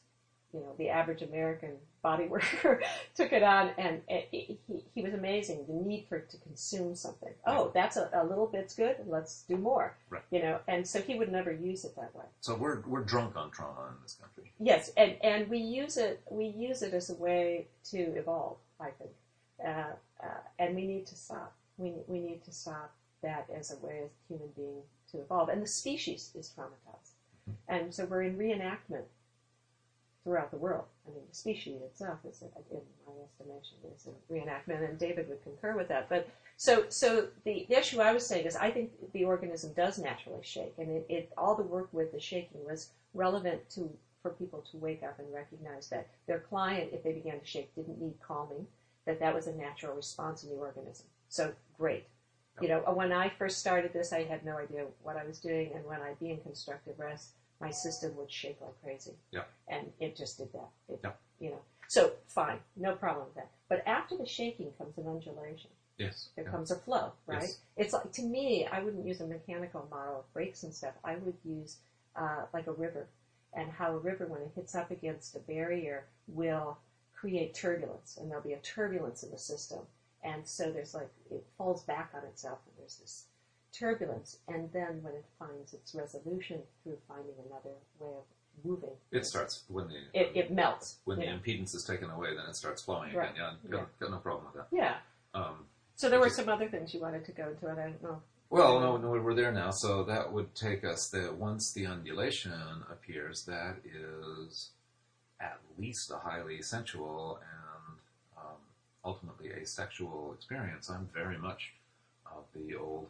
you 0.54 0.62
know, 0.62 0.74
the 0.78 0.90
average 0.90 1.22
American 1.22 1.72
body 2.02 2.28
worker 2.28 2.82
took 3.16 3.34
it 3.34 3.44
on, 3.44 3.72
and, 3.78 4.02
and 4.08 4.24
he, 4.32 4.58
he 4.96 5.02
was 5.02 5.14
amazing. 5.14 5.66
The 5.68 5.74
need 5.74 6.06
for 6.08 6.20
to 6.20 6.38
consume 6.38 6.96
something. 6.96 7.34
Oh, 7.46 7.72
that's 7.74 7.98
a, 7.98 8.10
a 8.14 8.24
little 8.24 8.48
bit's 8.48 8.74
good. 8.74 8.96
Let's 9.06 9.44
do 9.44 9.58
more. 9.58 9.96
Right. 10.10 10.22
You 10.32 10.42
know, 10.42 10.60
and 10.68 10.88
so 10.88 11.02
he 11.02 11.16
would 11.16 11.32
never 11.32 11.52
use 11.52 11.84
it 11.84 11.96
that 11.96 12.16
way. 12.16 12.26
so 12.40 12.56
we're 12.56 12.82
we're 12.88 13.04
drunk 13.04 13.36
on 13.36 13.52
trauma 13.52 13.88
in 13.90 14.02
this 14.04 14.14
country. 14.14 14.54
Yes, 14.60 14.92
and, 14.96 15.16
and 15.22 15.50
we 15.50 15.58
use 15.58 15.98
it 15.98 16.22
we 16.30 16.46
use 16.46 16.82
it 16.82 16.94
as 16.94 17.10
a 17.10 17.16
way 17.16 17.68
to 17.92 17.98
evolve. 17.98 18.58
I 18.80 18.92
think, 18.92 19.12
uh, 19.66 19.94
uh, 20.24 20.40
and 20.60 20.76
we 20.76 20.86
need 20.86 21.08
to 21.08 21.16
stop. 21.16 21.54
We 21.78 21.94
we 22.08 22.20
need 22.20 22.44
to 22.46 22.54
stop 22.54 22.94
that 23.22 23.48
as 23.54 23.72
a 23.72 23.86
way 23.86 24.04
as 24.06 24.12
human 24.30 24.50
being 24.56 24.82
to 25.12 25.20
evolve. 25.20 25.50
And 25.50 25.62
the 25.62 25.68
species 25.68 26.32
is 26.36 26.54
traumatized, 26.58 27.56
and 27.68 27.94
so 27.94 28.06
we're 28.06 28.24
in 28.24 28.38
reenactment 28.38 29.04
throughout 30.28 30.52
the 30.52 30.58
world. 30.58 30.84
I 31.08 31.12
mean, 31.12 31.24
the 31.30 31.34
species 31.36 31.82
itself 31.82 32.20
is, 32.30 32.42
in 32.42 32.82
my 33.08 33.14
estimation, 33.24 33.78
is 33.96 34.08
a 34.08 34.34
reenactment, 34.34 34.88
and 34.88 35.00
David 35.00 35.30
would 35.30 35.42
concur 35.42 35.78
with 35.78 35.88
that. 35.88 36.10
But 36.10 36.28
so 36.58 36.84
so 36.90 37.30
the, 37.46 37.66
the 37.70 37.78
issue 37.78 38.02
I 38.02 38.12
was 38.12 38.28
saying 38.28 38.46
is 38.46 38.58
I 38.58 38.70
think 38.70 38.92
the 39.14 39.24
organism 39.24 39.72
does 39.72 39.98
naturally 39.98 40.42
shake, 40.44 40.74
and 40.78 40.90
it, 40.90 41.06
it 41.08 41.32
all 41.38 41.56
the 41.56 41.64
work 41.64 41.88
with 41.94 42.12
the 42.12 42.20
shaking 42.20 42.66
was 42.66 42.90
relevant 43.14 43.70
to 43.76 43.90
for 44.22 44.32
people 44.32 44.66
to 44.70 44.78
wake 44.78 45.02
up 45.02 45.18
and 45.18 45.34
recognize 45.34 45.88
that 45.90 46.10
their 46.28 46.40
client, 46.40 46.90
if 46.92 47.04
they 47.04 47.14
began 47.14 47.40
to 47.40 47.46
shake, 47.46 47.74
didn't 47.74 48.02
need 48.02 48.16
calming, 48.20 48.68
that 49.06 49.22
that 49.22 49.34
was 49.34 49.48
a 49.48 49.56
natural 49.56 49.96
response 49.96 50.44
in 50.44 50.50
the 50.50 50.56
organism. 50.56 51.06
So 51.30 51.54
great. 51.78 52.06
You 52.60 52.68
know, 52.68 52.80
when 52.80 53.14
I 53.14 53.30
first 53.30 53.60
started 53.60 53.94
this, 53.94 54.12
I 54.12 54.24
had 54.24 54.44
no 54.44 54.58
idea 54.58 54.86
what 55.04 55.16
I 55.16 55.24
was 55.24 55.40
doing, 55.40 55.72
and 55.76 55.86
when 55.86 56.02
I'd 56.02 56.20
be 56.20 56.32
in 56.32 56.40
constructive 56.40 56.98
rest, 56.98 57.36
my 57.60 57.72
system 57.72 58.16
would 58.18 58.32
shake 58.32 58.60
like 58.62 58.82
crazy. 58.84 59.14
Yeah. 59.32 59.44
And 59.68 59.92
it 60.00 60.16
just 60.16 60.38
did 60.38 60.52
that. 60.54 60.70
It, 60.90 61.00
Yeah. 61.04 61.12
You 61.40 61.52
know, 61.52 61.62
so 61.88 62.12
fine, 62.28 62.60
no 62.76 62.96
problem 62.96 63.26
with 63.26 63.36
that. 63.36 63.50
But 63.70 63.84
after 63.88 64.18
the 64.18 64.26
shaking 64.26 64.72
comes 64.78 64.98
an 64.98 65.08
undulation. 65.08 65.70
Yes. 65.98 66.30
There 66.36 66.46
yeah. 66.46 66.52
comes 66.52 66.72
a 66.72 66.76
flow, 66.76 67.14
right? 67.26 67.42
Yes. 67.42 67.58
It's 67.76 67.94
like 67.94 68.12
to 68.14 68.22
me, 68.22 68.68
I 68.72 68.82
wouldn't 68.82 69.06
use 69.06 69.20
a 69.22 69.28
mechanical 69.28 69.88
model 69.90 70.20
of 70.20 70.34
brakes 70.34 70.64
and 70.64 70.74
stuff. 70.74 70.94
I 71.04 71.16
would 71.16 71.36
use 71.44 71.78
uh, 72.16 72.44
like 72.54 72.68
a 72.68 72.72
river, 72.72 73.08
and 73.54 73.72
how 73.72 73.94
a 73.94 73.98
river, 73.98 74.28
when 74.28 74.42
it 74.42 74.52
hits 74.56 74.76
up 74.76 74.92
against 74.92 75.36
a 75.36 75.40
barrier, 75.40 76.06
will 76.28 76.78
create 77.16 77.56
turbulence, 77.56 78.18
and 78.18 78.30
there'll 78.30 78.44
be 78.44 78.54
a 78.54 78.60
turbulence 78.60 79.24
in 79.24 79.32
the 79.32 79.40
system, 79.40 79.80
and 80.24 80.48
so 80.48 80.72
there's 80.72 80.94
like 80.94 81.10
it 81.32 81.44
falls 81.58 81.82
back 81.84 82.12
on 82.14 82.24
itself, 82.26 82.60
and 82.68 82.76
there's 82.78 82.98
this 82.98 83.26
turbulence, 83.78 84.38
and 84.48 84.72
then 84.74 85.02
when 85.04 85.14
it 85.14 85.26
finds 85.38 85.74
its 85.74 85.94
resolution 85.94 86.62
through 86.84 86.98
finding 87.08 87.34
another 87.50 87.76
way 88.00 88.10
of 88.18 88.24
moving, 88.66 88.90
It 89.12 89.26
starts 89.26 89.64
when 89.68 89.88
the 89.88 90.00
It, 90.14 90.32
it 90.36 90.52
melts. 90.52 90.98
when 91.06 91.20
the 91.20 91.26
know? 91.26 91.38
impedance 91.38 91.76
is 91.76 91.84
taken 91.84 92.10
away, 92.10 92.36
then 92.36 92.46
it 92.50 92.56
starts 92.56 92.82
flowing 92.82 93.14
Right. 93.14 93.32
again. 93.32 93.54
Yeah, 93.64 93.70
got, 93.72 94.00
got 94.00 94.12
no 94.12 94.18
problem 94.18 94.46
with 94.46 94.56
that. 94.56 94.76
yeah. 94.76 94.98
Um, 95.34 95.66
So 95.96 96.10
there 96.10 96.20
were 96.20 96.30
some 96.30 96.50
other 96.50 96.68
things 96.70 96.94
you 96.94 97.00
wanted 97.02 97.26
to 97.26 97.32
go 97.32 97.50
into, 97.50 97.68
and 97.68 97.80
I 97.80 97.84
don't 97.90 98.04
know. 98.04 98.22
Well, 98.50 98.80
no, 98.80 98.98
no, 98.98 99.10
we're 99.22 99.34
there 99.34 99.52
now. 99.52 99.72
So 99.72 100.04
that 100.06 100.32
would 100.32 100.56
take 100.56 100.84
us 100.86 101.10
that 101.10 101.36
once 101.36 101.74
the 101.74 101.86
undulation 101.86 102.54
appears, 102.90 103.44
that 103.46 103.76
is 103.86 104.70
at 105.40 105.60
least 105.78 106.10
a 106.12 106.18
highly 106.18 106.62
sensual 106.62 107.40
and 107.42 107.98
um, 108.38 108.56
ultimately 109.04 109.50
a 109.52 109.66
sexual 109.66 110.34
experience. 110.34 110.90
I'm 110.90 111.10
very 111.14 111.38
much 111.38 111.74
of 112.26 112.46
the 112.56 112.76
old. 112.76 113.08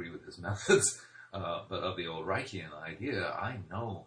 Agree 0.00 0.10
with 0.12 0.24
his 0.24 0.38
methods, 0.48 0.98
uh, 1.34 1.62
but 1.68 1.80
of 1.82 1.94
the 1.98 2.06
old 2.06 2.26
Reichian 2.26 2.72
idea. 2.82 3.32
I 3.32 3.58
know 3.70 4.06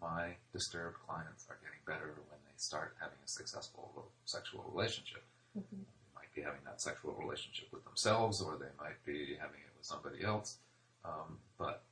my 0.00 0.36
disturbed 0.54 0.96
clients 1.06 1.46
are 1.50 1.58
getting 1.62 1.80
better 1.86 2.14
when 2.30 2.38
they 2.46 2.56
start 2.56 2.96
having 2.98 3.18
a 3.22 3.28
successful 3.28 4.08
sexual 4.24 4.64
relationship 4.72 5.22
Mhm. 5.56 5.64
they 5.70 6.14
might 6.14 6.34
be 6.34 6.40
having 6.42 6.60
that 6.64 6.80
sexual 6.80 7.12
relationship 7.14 7.70
with 7.72 7.84
themselves 7.84 8.40
or 8.42 8.56
they 8.56 8.68
might 8.78 9.02
be 9.04 9.36
having 9.40 9.60
it 9.60 9.70
with 9.76 9.84
somebody 9.86 10.22
else. 10.24 10.56
Um, 11.04 11.38
but 11.58 11.82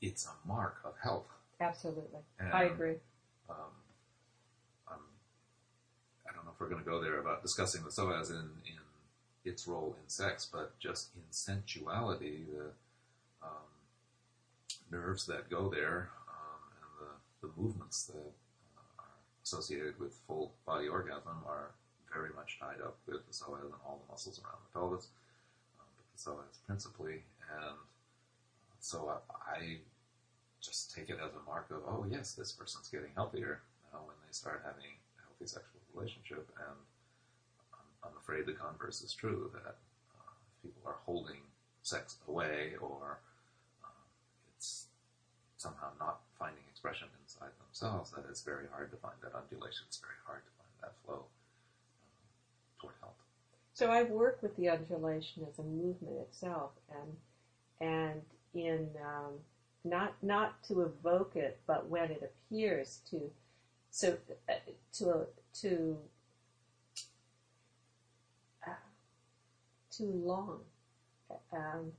it's 0.00 0.26
a 0.26 0.46
mark 0.46 0.80
of 0.84 0.94
health. 1.02 1.26
Absolutely, 1.60 2.20
And, 2.38 2.52
I 2.52 2.64
agree. 2.64 2.98
Um, 3.50 3.56
um, 4.88 5.00
I 6.28 6.32
don't 6.32 6.44
know 6.44 6.52
if 6.52 6.60
we're 6.60 6.68
going 6.68 6.82
to 6.82 6.88
go 6.88 7.00
there 7.00 7.18
about 7.20 7.42
discussing 7.42 7.82
the 7.84 7.90
psoas 7.90 8.30
in, 8.30 8.50
in 8.66 8.78
its 9.44 9.66
role 9.68 9.96
in 10.02 10.08
sex, 10.08 10.48
but 10.52 10.76
just 10.80 11.10
in 11.14 11.22
sensuality, 11.30 12.44
the 12.50 12.72
um, 13.42 13.68
nerves 14.90 15.26
that 15.26 15.50
go 15.50 15.68
there 15.68 16.10
um, 16.28 16.60
and 16.80 16.90
the, 17.00 17.46
the 17.46 17.60
movements 17.60 18.04
that 18.04 18.32
uh, 18.76 19.00
are 19.00 19.18
associated 19.44 19.98
with 19.98 20.14
full 20.26 20.52
body 20.66 20.88
orgasm 20.88 21.42
are 21.46 21.70
very 22.12 22.30
much 22.36 22.58
tied 22.60 22.80
up 22.82 22.96
with 23.06 23.26
the 23.26 23.32
psoas 23.32 23.64
and 23.64 23.72
all 23.86 24.00
the 24.06 24.12
muscles 24.12 24.40
around 24.44 24.58
the 24.66 24.78
pelvis, 24.78 25.08
um, 25.80 25.86
but 25.96 26.04
the 26.12 26.18
psoas 26.18 26.66
principally. 26.66 27.22
And 27.50 27.78
so 28.80 29.08
I, 29.08 29.56
I 29.56 29.76
just 30.60 30.94
take 30.94 31.08
it 31.08 31.18
as 31.24 31.32
a 31.32 31.50
mark 31.50 31.70
of, 31.70 31.82
oh 31.86 32.06
yes, 32.10 32.34
this 32.34 32.52
person's 32.52 32.88
getting 32.88 33.10
healthier 33.14 33.60
when 33.92 34.16
they 34.24 34.32
start 34.32 34.62
having 34.64 34.96
a 35.18 35.22
healthy 35.26 35.46
sexual 35.46 35.80
relationship. 35.94 36.48
And 36.58 36.76
I'm, 37.74 38.10
I'm 38.10 38.16
afraid 38.18 38.46
the 38.46 38.52
converse 38.52 39.02
is 39.02 39.12
true 39.12 39.50
that 39.52 39.76
uh, 40.16 40.32
people 40.62 40.82
are 40.86 40.96
holding 41.04 41.40
sex 41.82 42.16
away 42.28 42.72
or 42.80 43.18
somehow 45.62 45.90
not 46.04 46.16
finding 46.38 46.64
expression 46.70 47.08
inside 47.22 47.54
themselves, 47.64 48.10
that 48.12 48.24
it's 48.30 48.42
very 48.42 48.66
hard 48.72 48.90
to 48.90 48.98
find 49.04 49.14
that 49.22 49.32
undulation. 49.40 49.82
It's 49.88 50.00
very 50.08 50.20
hard 50.26 50.42
to 50.48 50.52
find 50.58 50.72
that 50.82 50.92
flow 51.04 51.22
uh, 51.22 52.80
toward 52.80 52.94
health. 53.00 53.20
So 53.74 53.84
I 53.98 54.02
work 54.02 54.36
with 54.42 54.54
the 54.56 54.68
undulation 54.68 55.46
as 55.48 55.58
a 55.58 55.62
movement 55.62 56.16
itself, 56.26 56.72
and 56.98 57.10
and 57.80 58.20
in 58.54 58.88
um, 59.10 59.32
not 59.84 60.10
not 60.22 60.50
to 60.68 60.82
evoke 60.82 61.36
it, 61.36 61.54
but 61.66 61.88
when 61.88 62.10
it 62.10 62.22
appears 62.30 63.00
to, 63.10 63.18
so 63.90 64.16
uh, 64.48 64.52
to 64.98 65.26
to 65.62 65.98
uh, 68.66 68.70
too 69.96 70.12
long 70.32 70.60
Um, 71.52 71.92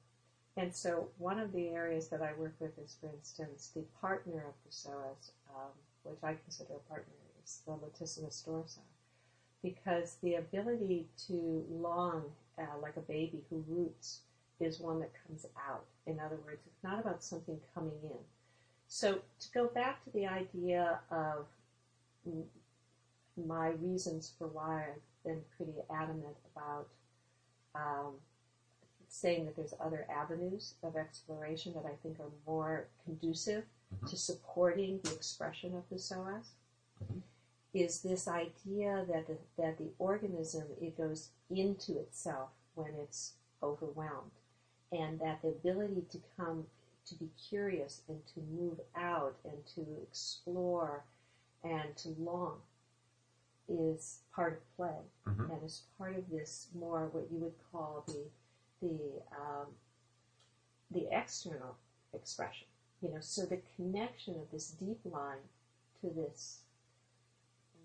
and 0.56 0.74
so 0.74 1.10
one 1.18 1.39
of 1.39 1.51
the 1.51 1.70
areas 1.70 2.08
that 2.10 2.22
I 2.22 2.34
work 2.38 2.54
with 2.60 2.78
is, 2.78 2.95
for 3.01 3.10
instance, 3.10 3.72
the 3.76 3.84
partner 3.99 4.45
of 4.47 4.54
the 4.66 4.72
psoas, 4.72 5.32
um, 5.49 5.72
which 6.04 6.24
I 6.24 6.36
consider 6.43 6.74
a 6.76 6.89
partner, 6.89 7.14
is 7.43 7.62
the 7.66 7.72
latissimus 7.72 8.47
dorsi. 8.47 8.80
Because 9.64 10.18
the 10.22 10.36
ability 10.36 11.08
to 11.28 11.66
long 11.72 12.24
uh, 12.60 12.78
like 12.82 12.97
a 12.97 13.01
baby 13.01 13.41
who 13.49 13.64
roots 13.68 14.20
is 14.60 14.80
one 14.80 14.99
that 14.99 15.12
comes 15.26 15.45
out. 15.68 15.86
In 16.06 16.20
other 16.20 16.38
words, 16.45 16.62
it's 16.68 16.84
not 16.84 16.99
about 16.99 17.24
something 17.24 17.60
coming 17.74 17.97
in. 18.04 18.20
So 18.88 19.22
to 19.39 19.51
go 19.54 19.68
back 19.68 20.04
to 20.04 20.12
the 20.12 20.28
idea 20.28 20.99
of 21.10 21.45
my 23.36 23.70
reasons 23.70 24.32
for 24.38 24.47
why 24.47 24.86
I've 24.89 25.26
been 25.26 25.41
pretty 25.58 25.74
adamant 25.89 26.36
about 26.56 26.88
um, 27.74 28.14
saying 29.14 29.45
that 29.45 29.55
there's 29.55 29.76
other 29.80 30.07
avenues 30.09 30.74
of 30.82 30.95
exploration 30.95 31.72
that 31.74 31.86
I 31.86 31.93
think 32.01 32.20
are 32.20 32.32
more 32.47 32.88
conducive 33.05 33.64
mm-hmm. 33.93 34.07
to 34.07 34.18
supporting 34.18 34.99
the 35.03 35.14
expression 35.14 35.76
of 35.76 35.84
the 35.91 35.97
psoas. 35.97 36.47
Mm-hmm. 37.03 37.20
Is 37.76 38.01
this 38.01 38.28
idea 38.28 39.05
that 39.07 39.28
the, 39.28 39.38
that 39.57 39.78
the 39.78 39.91
organism 39.99 40.64
it 40.82 40.97
goes 40.97 41.30
into 41.51 41.99
itself 41.99 42.49
when 42.74 42.91
it's 43.03 43.34
overwhelmed, 43.61 44.32
and 44.91 45.20
that 45.20 45.43
the 45.43 45.49
ability 45.49 46.05
to 46.11 46.20
come 46.36 46.66
to 47.05 47.16
be 47.16 47.30
curious 47.49 48.01
and 48.09 48.20
to 48.34 48.39
move 48.59 48.80
out 48.95 49.36
and 49.45 49.64
to 49.76 49.86
explore 50.01 51.03
and 51.64 51.95
to 51.97 52.09
long 52.20 52.57
is 53.70 54.20
part 54.36 54.53
of 54.53 54.76
play 54.76 55.01
mm-hmm. 55.28 55.51
and 55.51 55.64
is 55.64 55.84
part 55.97 56.16
of 56.18 56.30
this 56.32 56.68
more 56.78 57.09
what 57.11 57.28
you 57.32 57.38
would 57.39 57.53
call 57.72 58.03
the 58.07 58.26
the 58.84 59.21
um, 59.39 59.67
the 60.91 61.07
external 61.11 61.75
expression. 62.13 62.67
You 63.01 63.09
know, 63.09 63.19
so 63.19 63.45
the 63.45 63.59
connection 63.75 64.36
of 64.36 64.51
this 64.51 64.69
deep 64.69 64.99
line 65.05 65.43
to 66.01 66.09
this 66.15 66.59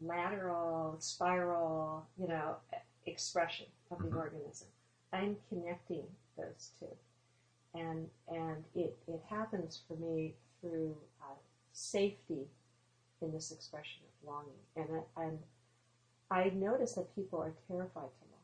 lateral 0.01 0.97
spiral, 1.01 2.07
you 2.21 2.29
know, 2.29 2.57
expression 3.07 3.67
of 3.91 3.99
the 3.99 4.05
mm-hmm. 4.05 4.19
organism. 4.19 4.69
I'm 5.13 5.37
connecting 5.49 6.05
those 6.37 6.71
two, 6.79 6.95
and 7.75 8.07
and 8.29 8.65
it 8.75 8.97
it 9.07 9.23
happens 9.29 9.81
for 9.89 9.97
me 9.97 10.35
through 10.61 10.97
uh, 11.23 11.35
safety 11.73 12.47
in 13.23 13.33
this 13.33 13.51
expression 13.51 14.03
of 14.05 14.29
longing, 14.29 14.61
and 14.77 15.03
I, 15.17 15.23
and 15.25 15.39
I 16.31 16.51
notice 16.55 16.93
that 16.95 17.15
people 17.17 17.41
are 17.41 17.55
terrified 17.67 18.11
to 18.21 18.25
long. 18.31 18.38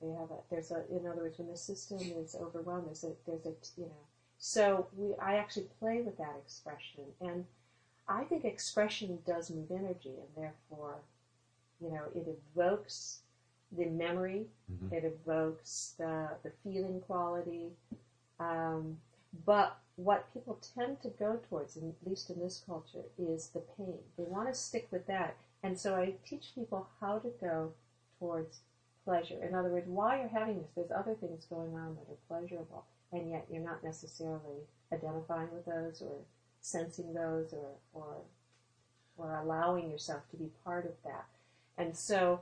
They 0.00 0.10
have 0.10 0.30
a 0.30 0.38
there's 0.50 0.70
a 0.70 0.84
in 0.90 1.06
other 1.06 1.22
words 1.22 1.38
when 1.38 1.48
the 1.48 1.56
system 1.56 1.98
is 2.00 2.34
overwhelmed 2.34 2.86
there's 2.86 3.04
a 3.04 3.12
there's 3.26 3.46
a 3.46 3.54
you 3.76 3.86
know 3.86 4.04
so 4.38 4.86
we 4.96 5.14
I 5.20 5.36
actually 5.36 5.66
play 5.78 6.02
with 6.02 6.16
that 6.18 6.36
expression 6.44 7.04
and 7.20 7.44
I 8.08 8.24
think 8.24 8.44
expression 8.44 9.18
does 9.26 9.50
move 9.50 9.70
energy 9.70 10.14
and 10.16 10.28
therefore 10.36 10.96
you 11.80 11.90
know 11.90 12.04
it 12.14 12.26
evokes 12.56 13.20
the 13.76 13.86
memory, 13.86 14.46
mm-hmm. 14.72 14.94
it 14.94 15.04
evokes 15.04 15.94
the, 15.98 16.28
the 16.42 16.52
feeling 16.62 17.00
quality. 17.00 17.70
Um, 18.40 18.98
but 19.44 19.78
what 19.96 20.32
people 20.32 20.58
tend 20.74 21.02
to 21.02 21.08
go 21.08 21.38
towards, 21.48 21.76
at 21.76 21.82
least 22.06 22.30
in 22.30 22.38
this 22.40 22.62
culture, 22.64 23.04
is 23.18 23.48
the 23.48 23.62
pain. 23.76 23.98
They 24.16 24.24
want 24.24 24.48
to 24.48 24.54
stick 24.54 24.88
with 24.90 25.06
that. 25.06 25.36
And 25.62 25.78
so 25.78 25.96
I 25.96 26.14
teach 26.26 26.54
people 26.54 26.88
how 27.00 27.18
to 27.18 27.30
go 27.40 27.72
towards 28.18 28.60
pleasure. 29.08 29.42
In 29.42 29.54
other 29.54 29.70
words, 29.70 29.88
while 29.88 30.18
you're 30.18 30.28
having 30.28 30.58
this, 30.58 30.68
there's 30.76 30.90
other 30.90 31.14
things 31.14 31.46
going 31.48 31.74
on 31.74 31.96
that 31.96 32.12
are 32.12 32.28
pleasurable, 32.28 32.84
and 33.10 33.30
yet 33.30 33.46
you're 33.50 33.64
not 33.64 33.82
necessarily 33.82 34.60
identifying 34.92 35.48
with 35.50 35.64
those 35.64 36.02
or 36.02 36.12
sensing 36.60 37.14
those 37.14 37.54
or, 37.54 37.70
or, 37.94 38.16
or 39.16 39.38
allowing 39.38 39.90
yourself 39.90 40.20
to 40.30 40.36
be 40.36 40.50
part 40.62 40.84
of 40.84 40.92
that. 41.04 41.24
And 41.78 41.96
so 41.96 42.40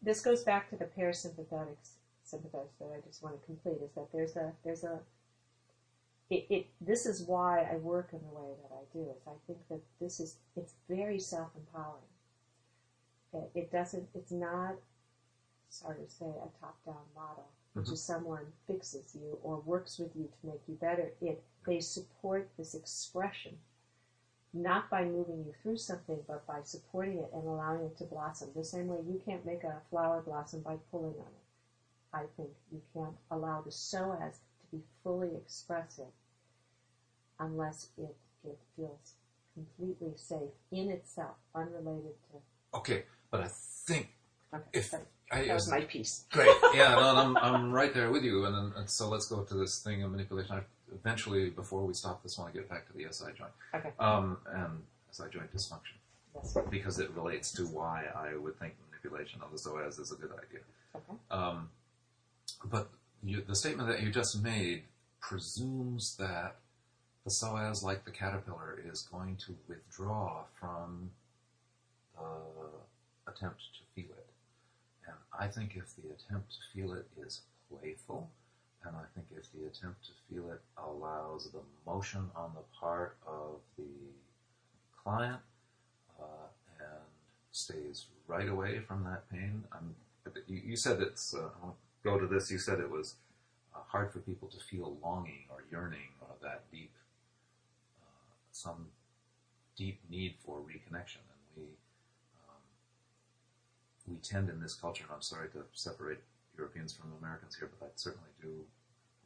this 0.00 0.22
goes 0.22 0.42
back 0.44 0.70
to 0.70 0.76
the 0.76 0.86
parasympathetic 0.86 1.76
sympathetic 2.24 2.78
that 2.78 2.88
I 2.96 3.06
just 3.06 3.22
want 3.22 3.38
to 3.40 3.46
complete 3.46 3.82
is 3.82 3.90
that 3.94 4.12
there's 4.12 4.36
a 4.36 4.52
there's 4.62 4.84
a 4.84 5.00
it, 6.30 6.46
it 6.50 6.66
this 6.80 7.06
is 7.06 7.22
why 7.22 7.66
I 7.70 7.76
work 7.76 8.10
in 8.12 8.18
the 8.18 8.38
way 8.38 8.50
that 8.62 8.74
I 8.74 8.84
do 8.92 9.10
is 9.10 9.22
I 9.26 9.32
think 9.46 9.58
that 9.70 9.80
this 10.00 10.20
is 10.20 10.36
it's 10.56 10.74
very 10.88 11.18
self 11.18 11.48
empowering. 11.56 12.02
It, 13.32 13.50
it, 13.54 13.72
doesn't 13.72 14.08
it's 14.14 14.30
not 14.30 14.74
sorry 15.68 16.04
to 16.04 16.10
say 16.10 16.26
a 16.26 16.60
top 16.60 16.76
down 16.84 16.96
model, 17.14 17.48
which 17.74 17.86
mm-hmm. 17.86 17.94
is 17.94 18.02
someone 18.02 18.46
fixes 18.66 19.14
you 19.14 19.38
or 19.42 19.60
works 19.60 19.98
with 19.98 20.10
you 20.16 20.28
to 20.40 20.46
make 20.46 20.60
you 20.66 20.74
better. 20.74 21.12
It 21.20 21.42
they 21.66 21.80
support 21.80 22.48
this 22.56 22.74
expression 22.74 23.58
not 24.54 24.88
by 24.90 25.04
moving 25.04 25.44
you 25.46 25.54
through 25.62 25.76
something, 25.76 26.18
but 26.26 26.46
by 26.46 26.60
supporting 26.62 27.18
it 27.18 27.30
and 27.34 27.46
allowing 27.46 27.82
it 27.82 27.98
to 27.98 28.04
blossom. 28.04 28.48
The 28.56 28.64
same 28.64 28.88
way 28.88 28.98
you 29.06 29.20
can't 29.24 29.44
make 29.44 29.64
a 29.64 29.82
flower 29.90 30.22
blossom 30.22 30.60
by 30.60 30.76
pulling 30.90 31.14
on 31.14 31.26
it. 31.26 32.14
I 32.14 32.24
think 32.36 32.50
you 32.72 32.80
can't 32.94 33.16
allow 33.30 33.60
the 33.60 33.70
psoas 33.70 34.32
to 34.32 34.76
be 34.76 34.82
fully 35.02 35.36
expressive 35.36 36.06
unless 37.38 37.88
it, 37.98 38.16
it 38.44 38.58
feels 38.74 39.14
completely 39.54 40.12
safe 40.16 40.50
in 40.72 40.90
itself, 40.90 41.36
unrelated 41.54 42.14
to. 42.30 42.78
Okay, 42.78 43.04
but 43.30 43.42
I 43.42 43.48
think 43.50 44.08
okay, 44.54 44.64
if 44.72 44.94
I, 45.30 45.44
that 45.44 45.54
was 45.54 45.70
my 45.70 45.82
piece. 45.82 46.24
Great, 46.32 46.48
yeah, 46.74 46.94
no, 46.94 47.16
I'm 47.16 47.36
I'm 47.36 47.72
right 47.72 47.92
there 47.92 48.10
with 48.10 48.24
you, 48.24 48.46
and, 48.46 48.72
and 48.74 48.88
so 48.88 49.08
let's 49.08 49.26
go 49.26 49.42
to 49.42 49.54
this 49.54 49.82
thing 49.82 50.02
of 50.02 50.10
manipulation. 50.10 50.56
I 50.56 50.60
eventually, 50.94 51.50
before 51.50 51.84
we 51.84 51.94
stop 51.94 52.22
this, 52.22 52.38
one, 52.38 52.44
I 52.44 52.46
want 52.46 52.54
to 52.54 52.60
get 52.60 52.68
back 52.70 52.86
to 52.88 52.92
the 52.94 53.06
SI 53.12 53.26
joint. 53.36 53.50
Okay. 53.74 53.90
Um, 53.98 54.38
and 54.54 54.82
SI 55.10 55.24
joint 55.30 55.54
dysfunction. 55.54 55.96
Yes. 56.34 56.56
Because 56.70 56.98
it 56.98 57.10
relates 57.10 57.52
to 57.52 57.64
why 57.64 58.04
I 58.14 58.36
would 58.36 58.58
think 58.58 58.74
manipulation 58.90 59.40
of 59.42 59.50
the 59.50 59.58
psoas 59.58 60.00
is 60.00 60.12
a 60.12 60.16
good 60.16 60.30
idea. 60.32 60.60
Okay. 60.94 61.18
Um, 61.30 61.68
but 62.64 62.88
you, 63.22 63.42
the 63.46 63.56
statement 63.56 63.88
that 63.88 64.02
you 64.02 64.10
just 64.10 64.42
made 64.42 64.84
presumes 65.20 66.16
that 66.16 66.56
the 67.24 67.30
psoas, 67.30 67.82
like 67.82 68.04
the 68.04 68.10
caterpillar, 68.10 68.80
is 68.90 69.02
going 69.02 69.36
to 69.36 69.56
withdraw 69.68 70.44
from 70.58 71.10
the 72.16 73.30
attempt 73.30 73.60
to 73.74 73.80
feel 73.94 74.10
it. 74.10 74.26
I 75.38 75.46
think 75.46 75.76
if 75.76 75.94
the 75.96 76.10
attempt 76.10 76.52
to 76.52 76.58
feel 76.74 76.92
it 76.92 77.06
is 77.24 77.42
playful, 77.70 78.28
and 78.84 78.96
I 78.96 79.04
think 79.14 79.26
if 79.36 79.50
the 79.52 79.66
attempt 79.66 80.04
to 80.06 80.12
feel 80.28 80.50
it 80.50 80.60
allows 80.76 81.50
the 81.50 81.60
motion 81.86 82.30
on 82.34 82.52
the 82.54 82.62
part 82.78 83.16
of 83.26 83.60
the 83.76 83.84
client 85.02 85.38
uh, 86.20 86.48
and 86.80 87.00
stays 87.52 88.06
right 88.26 88.48
away 88.48 88.80
from 88.80 89.04
that 89.04 89.28
pain. 89.30 89.64
I'm, 89.72 89.94
you, 90.46 90.60
you 90.64 90.76
said 90.76 91.00
it's, 91.00 91.34
uh, 91.34 91.48
I'll 91.62 91.76
go 92.04 92.18
to 92.18 92.26
this, 92.26 92.50
you 92.50 92.58
said 92.58 92.80
it 92.80 92.90
was 92.90 93.14
uh, 93.74 93.78
hard 93.86 94.12
for 94.12 94.18
people 94.20 94.48
to 94.48 94.58
feel 94.58 94.96
longing 95.02 95.44
or 95.50 95.64
yearning 95.70 96.10
or 96.20 96.28
that 96.42 96.64
deep, 96.70 96.92
uh, 98.00 98.26
some 98.52 98.86
deep 99.76 100.00
need 100.10 100.34
for 100.44 100.58
reconnection. 100.58 101.22
And 101.32 101.56
we, 101.56 101.62
we 104.10 104.16
tend 104.16 104.48
in 104.48 104.60
this 104.60 104.74
culture, 104.74 105.04
and 105.04 105.12
I'm 105.14 105.22
sorry 105.22 105.48
to 105.50 105.64
separate 105.72 106.18
Europeans 106.56 106.92
from 106.92 107.12
Americans 107.20 107.56
here, 107.56 107.70
but 107.78 107.86
I 107.86 107.90
certainly 107.94 108.30
do, 108.40 108.64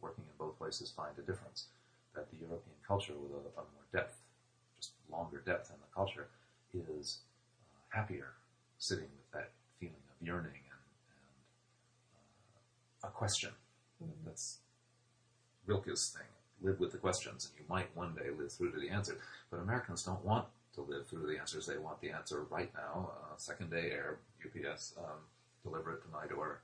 working 0.01 0.25
in 0.25 0.37
both 0.39 0.59
places, 0.59 0.91
find 0.91 1.13
a 1.19 1.23
difference. 1.23 1.67
That 2.15 2.31
the 2.31 2.37
European 2.37 2.77
culture, 2.87 3.15
with 3.15 3.33
a, 3.33 3.61
a 3.61 3.65
more 3.73 3.89
depth, 3.93 4.19
just 4.77 4.93
longer 5.11 5.43
depth 5.47 5.71
in 5.71 5.77
the 5.81 5.95
culture, 5.95 6.29
is 6.75 7.21
uh, 7.73 7.97
happier 7.99 8.33
sitting 8.79 9.05
with 9.05 9.33
that 9.33 9.51
feeling 9.81 9.95
of 10.11 10.27
yearning 10.27 10.51
and, 10.53 10.83
and 11.17 13.05
uh, 13.05 13.09
a 13.09 13.11
question. 13.11 13.51
Mm-hmm. 14.03 14.27
That's 14.27 14.59
Rilke's 15.67 16.11
thing. 16.11 16.27
Live 16.61 16.81
with 16.81 16.93
the 16.93 16.99
questions, 16.99 17.49
and 17.49 17.55
you 17.59 17.65
might 17.69 17.97
one 17.97 18.15
day 18.15 18.29
live 18.39 18.53
through 18.53 18.73
to 18.73 18.79
the 18.79 18.91
answer. 18.91 19.19
But 19.51 19.61
Americans 19.61 20.03
don't 20.03 20.25
want 20.25 20.47
to 20.75 20.83
live 20.83 21.07
through 21.07 21.27
the 21.27 21.39
answers. 21.39 21.67
They 21.67 21.79
want 21.79 22.01
the 22.01 22.11
answer 22.11 22.45
right 22.51 22.71
now. 22.75 23.11
Uh, 23.13 23.37
second 23.37 23.71
day 23.71 23.91
air, 23.93 24.19
UPS, 24.45 24.95
um, 24.99 25.21
deliver 25.63 25.93
it 25.95 26.03
to 26.03 26.09
my 26.13 26.27
door 26.27 26.61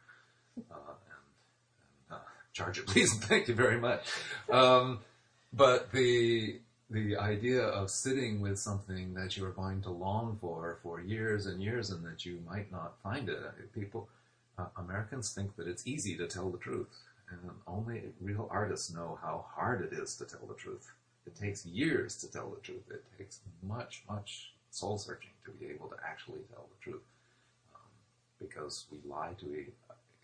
uh, 0.71 0.75
and, 0.77 2.11
and 2.11 2.19
uh, 2.19 2.23
charge 2.53 2.79
it, 2.79 2.87
please, 2.93 3.13
thank 3.19 3.49
you 3.49 3.55
very 3.55 3.81
much. 3.81 4.07
Um, 4.51 5.01
but 5.53 5.93
the 5.93 6.61
the 6.91 7.19
idea 7.19 7.63
of 7.63 7.91
sitting 7.91 8.41
with 8.41 8.59
something 8.59 9.13
that 9.13 9.37
you 9.37 9.45
are 9.45 9.51
going 9.51 9.83
to 9.83 9.91
long 9.91 10.39
for 10.41 10.79
for 10.83 11.01
years 11.01 11.45
and 11.45 11.63
years, 11.63 11.91
and 11.91 12.05
that 12.07 12.25
you 12.25 12.41
might 12.49 12.73
not 12.73 12.95
find 13.03 13.29
it. 13.29 13.39
People, 13.75 14.09
uh, 14.59 14.67
Americans 14.79 15.33
think 15.33 15.55
that 15.57 15.69
it's 15.69 15.87
easy 15.87 16.17
to 16.17 16.27
tell 16.27 16.49
the 16.49 16.59
truth, 16.59 16.89
and 17.31 17.51
only 17.67 18.03
real 18.21 18.49
artists 18.51 18.91
know 18.91 19.19
how 19.21 19.45
hard 19.55 19.83
it 19.85 19.93
is 19.93 20.17
to 20.17 20.25
tell 20.25 20.47
the 20.47 20.55
truth. 20.55 20.91
It 21.29 21.37
takes 21.37 21.67
years 21.67 22.17
to 22.21 22.33
tell 22.33 22.49
the 22.49 22.61
truth. 22.63 22.85
It 22.91 23.05
takes 23.19 23.41
much, 23.63 24.03
much 24.09 24.53
soul 24.71 24.97
searching 24.97 25.33
to 25.45 25.51
be 25.51 25.67
able 25.67 25.89
to 25.89 25.97
actually 26.03 26.41
tell 26.51 26.67
the 26.71 26.83
truth, 26.83 27.03
um, 27.75 27.91
because 28.41 28.87
we 28.91 28.99
lie 29.07 29.35
to 29.41 29.67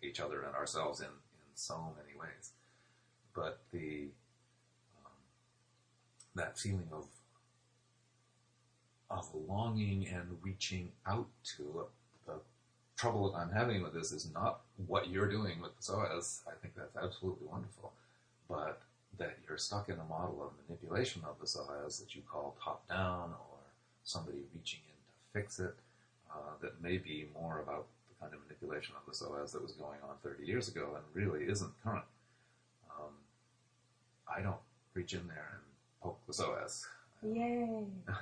each 0.03 0.19
other 0.19 0.43
and 0.45 0.55
ourselves 0.55 1.01
in, 1.01 1.07
in 1.07 1.53
so 1.55 1.93
many 1.99 2.19
ways. 2.19 2.53
But 3.35 3.61
the 3.71 4.07
um, 5.05 5.13
that 6.37 6.59
feeling 6.59 6.89
of 6.91 7.07
of 9.11 9.29
longing 9.47 10.09
and 10.09 10.39
reaching 10.43 10.91
out 11.07 11.29
to 11.57 11.87
the 12.27 12.37
trouble 12.97 13.31
that 13.31 13.39
I'm 13.39 13.51
having 13.51 13.83
with 13.83 13.93
this 13.93 14.11
is 14.11 14.33
not 14.33 14.61
what 14.87 15.11
you're 15.11 15.29
doing 15.29 15.61
with 15.61 15.77
the 15.77 15.83
psoas. 15.83 16.41
I 16.49 16.53
think 16.63 16.75
that's 16.75 16.97
absolutely 16.97 17.47
wonderful, 17.47 17.93
but 18.49 18.81
that 19.19 19.37
you're 19.47 19.59
stuck 19.59 19.89
in 19.89 19.97
a 19.99 20.05
model 20.05 20.43
of 20.43 20.51
manipulation 20.69 21.23
of 21.29 21.39
the 21.41 21.47
psoas 21.47 22.01
that 22.01 22.15
you 22.15 22.23
call 22.31 22.57
top 22.63 22.87
down 22.89 23.31
or 23.31 23.59
somebody 24.05 24.39
reaching 24.55 24.81
in 24.87 24.95
to 24.95 25.41
fix 25.41 25.59
it. 25.61 25.75
Uh, 26.33 26.37
that 26.61 26.83
may 26.83 26.97
be 26.99 27.29
more 27.33 27.61
about 27.61 27.87
the 28.09 28.15
kind 28.21 28.35
of 28.35 28.41
manipulation 28.43 28.95
of 28.97 29.07
the 29.07 29.13
psoas 29.17 29.53
that 29.53 29.63
was 29.63 29.73
going 29.73 29.99
on 30.03 30.17
30 30.25 30.45
years 30.45 30.69
ago 30.69 30.97
and 30.97 31.05
really 31.15 31.45
isn't 31.49 31.71
current. 31.85 32.05
Um, 32.91 33.13
I 34.29 34.41
don't 34.41 34.57
reach 34.95 35.13
in 35.13 35.27
there 35.29 35.51
and 35.53 35.63
poke 36.03 36.19
the 36.27 36.33
psoas. 36.33 36.85
Yay! 37.23 37.85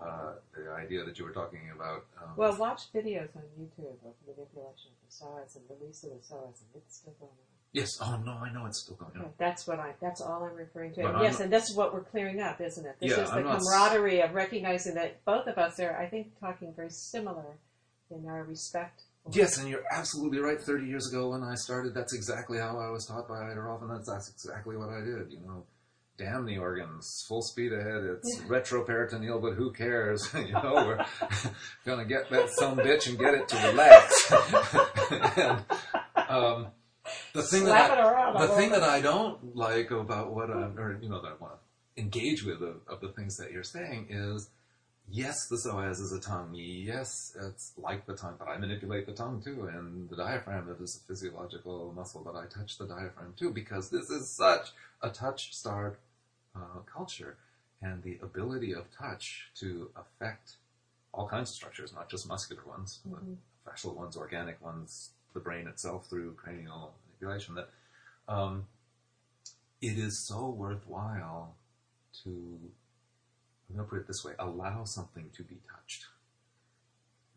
Uh, 0.00 0.32
the 0.56 0.70
idea 0.72 1.04
that 1.04 1.18
you 1.18 1.26
were 1.26 1.30
talking 1.30 1.60
about. 1.76 2.06
Um, 2.16 2.30
Well, 2.34 2.56
watch 2.56 2.90
videos 2.90 3.36
on 3.36 3.42
YouTube 3.60 4.00
of 4.02 4.14
manipulation 4.26 4.92
of 4.96 5.00
the 5.04 5.12
psoas 5.12 5.56
and 5.56 5.64
release 5.68 6.02
of 6.04 6.08
the 6.08 6.16
psoas, 6.24 6.56
and 6.62 6.70
it's 6.74 6.96
still 6.96 7.12
going 7.20 7.30
on. 7.32 7.59
Yes. 7.72 7.98
Oh 8.00 8.20
no, 8.24 8.32
I 8.32 8.52
know 8.52 8.66
it's 8.66 8.80
still 8.80 8.96
going 8.96 9.16
on. 9.16 9.32
That's 9.38 9.66
what 9.66 9.78
I. 9.78 9.92
That's 10.00 10.20
all 10.20 10.42
I'm 10.44 10.54
referring 10.56 10.94
to. 10.94 11.06
And 11.06 11.22
yes, 11.22 11.34
not- 11.34 11.42
and 11.42 11.52
this 11.52 11.68
is 11.70 11.76
what 11.76 11.92
we're 11.94 12.04
clearing 12.04 12.40
up, 12.40 12.60
isn't 12.60 12.84
it? 12.86 12.96
This 13.00 13.10
Yeah, 13.10 13.22
is 13.24 13.30
the 13.30 13.36
I'm 13.36 13.44
not 13.44 13.60
camaraderie 13.60 14.20
of 14.20 14.34
recognizing 14.34 14.94
that 14.94 15.24
both 15.24 15.46
of 15.46 15.58
us 15.58 15.78
are, 15.80 15.96
I 15.96 16.06
think, 16.08 16.38
talking 16.40 16.72
very 16.74 16.90
similar 16.90 17.58
in 18.10 18.26
our 18.28 18.44
respect. 18.44 19.02
Yes, 19.32 19.58
and 19.58 19.68
you're 19.68 19.84
absolutely 19.92 20.38
right. 20.40 20.60
Thirty 20.60 20.86
years 20.86 21.08
ago, 21.08 21.30
when 21.30 21.42
I 21.42 21.54
started, 21.54 21.94
that's 21.94 22.14
exactly 22.14 22.58
how 22.58 22.78
I 22.78 22.90
was 22.90 23.06
taught 23.06 23.28
by 23.28 23.50
Ida 23.50 23.60
Rolf, 23.60 23.82
and 23.82 23.90
that's, 23.90 24.08
that's 24.08 24.30
exactly 24.30 24.76
what 24.76 24.88
I 24.88 25.00
did. 25.00 25.30
You 25.30 25.40
know, 25.46 25.64
damn 26.16 26.46
the 26.46 26.58
organs, 26.58 27.24
full 27.28 27.42
speed 27.42 27.72
ahead. 27.72 28.02
It's 28.04 28.40
retroperitoneal, 28.48 29.40
but 29.40 29.54
who 29.54 29.72
cares? 29.72 30.28
you 30.34 30.52
know, 30.52 30.74
we're 30.74 31.04
gonna 31.86 32.04
get 32.06 32.30
that 32.30 32.48
some 32.50 32.78
bitch 32.78 33.08
and 33.08 33.18
get 33.18 33.34
it 33.34 33.48
to 33.48 33.56
relax. 33.68 34.32
and, 35.36 35.64
um, 36.28 36.66
the 37.32 37.42
thing 37.42 37.64
that 37.64 37.90
it 37.90 37.98
I, 37.98 38.00
around. 38.00 38.38
the 38.38 38.54
thing 38.54 38.70
that 38.70 38.82
I 38.82 39.00
don't 39.00 39.56
like 39.56 39.90
about 39.90 40.32
what 40.32 40.50
I, 40.50 40.68
or 40.76 40.98
you 41.00 41.08
know, 41.08 41.20
that 41.20 41.28
I 41.28 41.34
want 41.40 41.54
to 41.54 42.02
engage 42.02 42.44
with 42.44 42.62
of, 42.62 42.76
of 42.88 43.00
the 43.00 43.12
things 43.12 43.36
that 43.36 43.50
you're 43.52 43.62
saying 43.62 44.06
is, 44.08 44.48
yes, 45.10 45.36
the 45.48 45.56
psoas 45.56 46.00
is 46.00 46.12
a 46.12 46.20
tongue. 46.20 46.50
Yes, 46.54 47.32
it's 47.40 47.72
like 47.76 48.06
the 48.06 48.14
tongue, 48.14 48.36
but 48.38 48.48
I 48.48 48.56
manipulate 48.58 49.06
the 49.06 49.12
tongue 49.12 49.42
too, 49.44 49.66
and 49.66 50.08
the 50.08 50.16
diaphragm 50.16 50.66
that 50.66 50.80
is 50.80 50.96
a 51.02 51.06
physiological 51.06 51.92
muscle, 51.94 52.22
but 52.24 52.36
I 52.36 52.46
touch 52.46 52.78
the 52.78 52.86
diaphragm 52.86 53.34
too, 53.38 53.50
because 53.50 53.90
this 53.90 54.08
is 54.10 54.34
such 54.36 54.68
a 55.02 55.10
touch-starved 55.10 55.98
uh, 56.54 56.80
culture, 56.92 57.36
and 57.82 58.02
the 58.02 58.18
ability 58.22 58.72
of 58.72 58.84
touch 58.96 59.50
to 59.60 59.90
affect 59.96 60.56
all 61.12 61.26
kinds 61.26 61.50
of 61.50 61.54
structures, 61.54 61.92
not 61.92 62.08
just 62.08 62.28
muscular 62.28 62.62
ones, 62.64 63.00
but 63.04 63.20
Mhm. 63.22 63.36
fascial 63.66 63.94
ones, 63.94 64.16
organic 64.16 64.60
ones, 64.60 65.10
the 65.34 65.40
brain 65.40 65.66
itself 65.66 66.06
through 66.06 66.34
cranial 66.34 66.94
manipulation. 67.20 67.54
That 67.54 67.68
um, 68.28 68.66
it 69.80 69.98
is 69.98 70.18
so 70.18 70.48
worthwhile 70.48 71.54
to, 72.24 72.28
I'm 72.28 73.76
going 73.76 73.86
to 73.86 73.90
put 73.90 73.98
it 74.00 74.06
this 74.06 74.24
way, 74.24 74.32
allow 74.38 74.84
something 74.84 75.30
to 75.36 75.42
be 75.42 75.56
touched. 75.70 76.06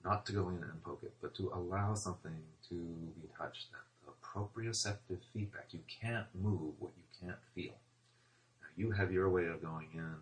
Not 0.03 0.25
to 0.25 0.33
go 0.33 0.49
in 0.49 0.55
and 0.55 0.83
poke 0.83 1.01
it, 1.03 1.13
but 1.21 1.33
to 1.35 1.51
allow 1.53 1.93
something 1.95 2.35
to 2.69 2.75
be 2.75 3.29
touched. 3.37 3.67
That 3.71 3.79
the 4.05 4.11
proprioceptive 4.21 5.19
feedback. 5.33 5.67
You 5.71 5.79
can't 6.01 6.25
move 6.33 6.73
what 6.79 6.91
you 6.97 7.25
can't 7.25 7.39
feel. 7.55 7.73
Now, 8.61 8.67
you 8.75 8.91
have 8.91 9.13
your 9.13 9.29
way 9.29 9.45
of 9.45 9.61
going 9.61 9.87
in 9.93 9.99
and 9.99 10.17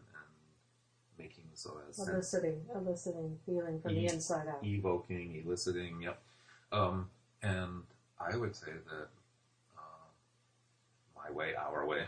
making 1.17 1.45
the 1.51 1.57
psoas 1.57 1.95
sense 1.95 2.07
eliciting, 2.09 2.61
eliciting, 2.75 3.39
feeling 3.43 3.81
from 3.81 3.95
the 3.95 4.01
E- 4.01 4.07
inside 4.07 4.47
out. 4.47 4.63
evoking, 4.63 5.41
eliciting, 5.43 5.99
yep. 6.03 6.19
Um, 6.71 7.09
and 7.41 7.81
I 8.19 8.37
would 8.37 8.55
say 8.55 8.71
that 8.71 9.07
my 11.31 11.37
way, 11.37 11.53
our 11.55 11.85
way, 11.85 12.03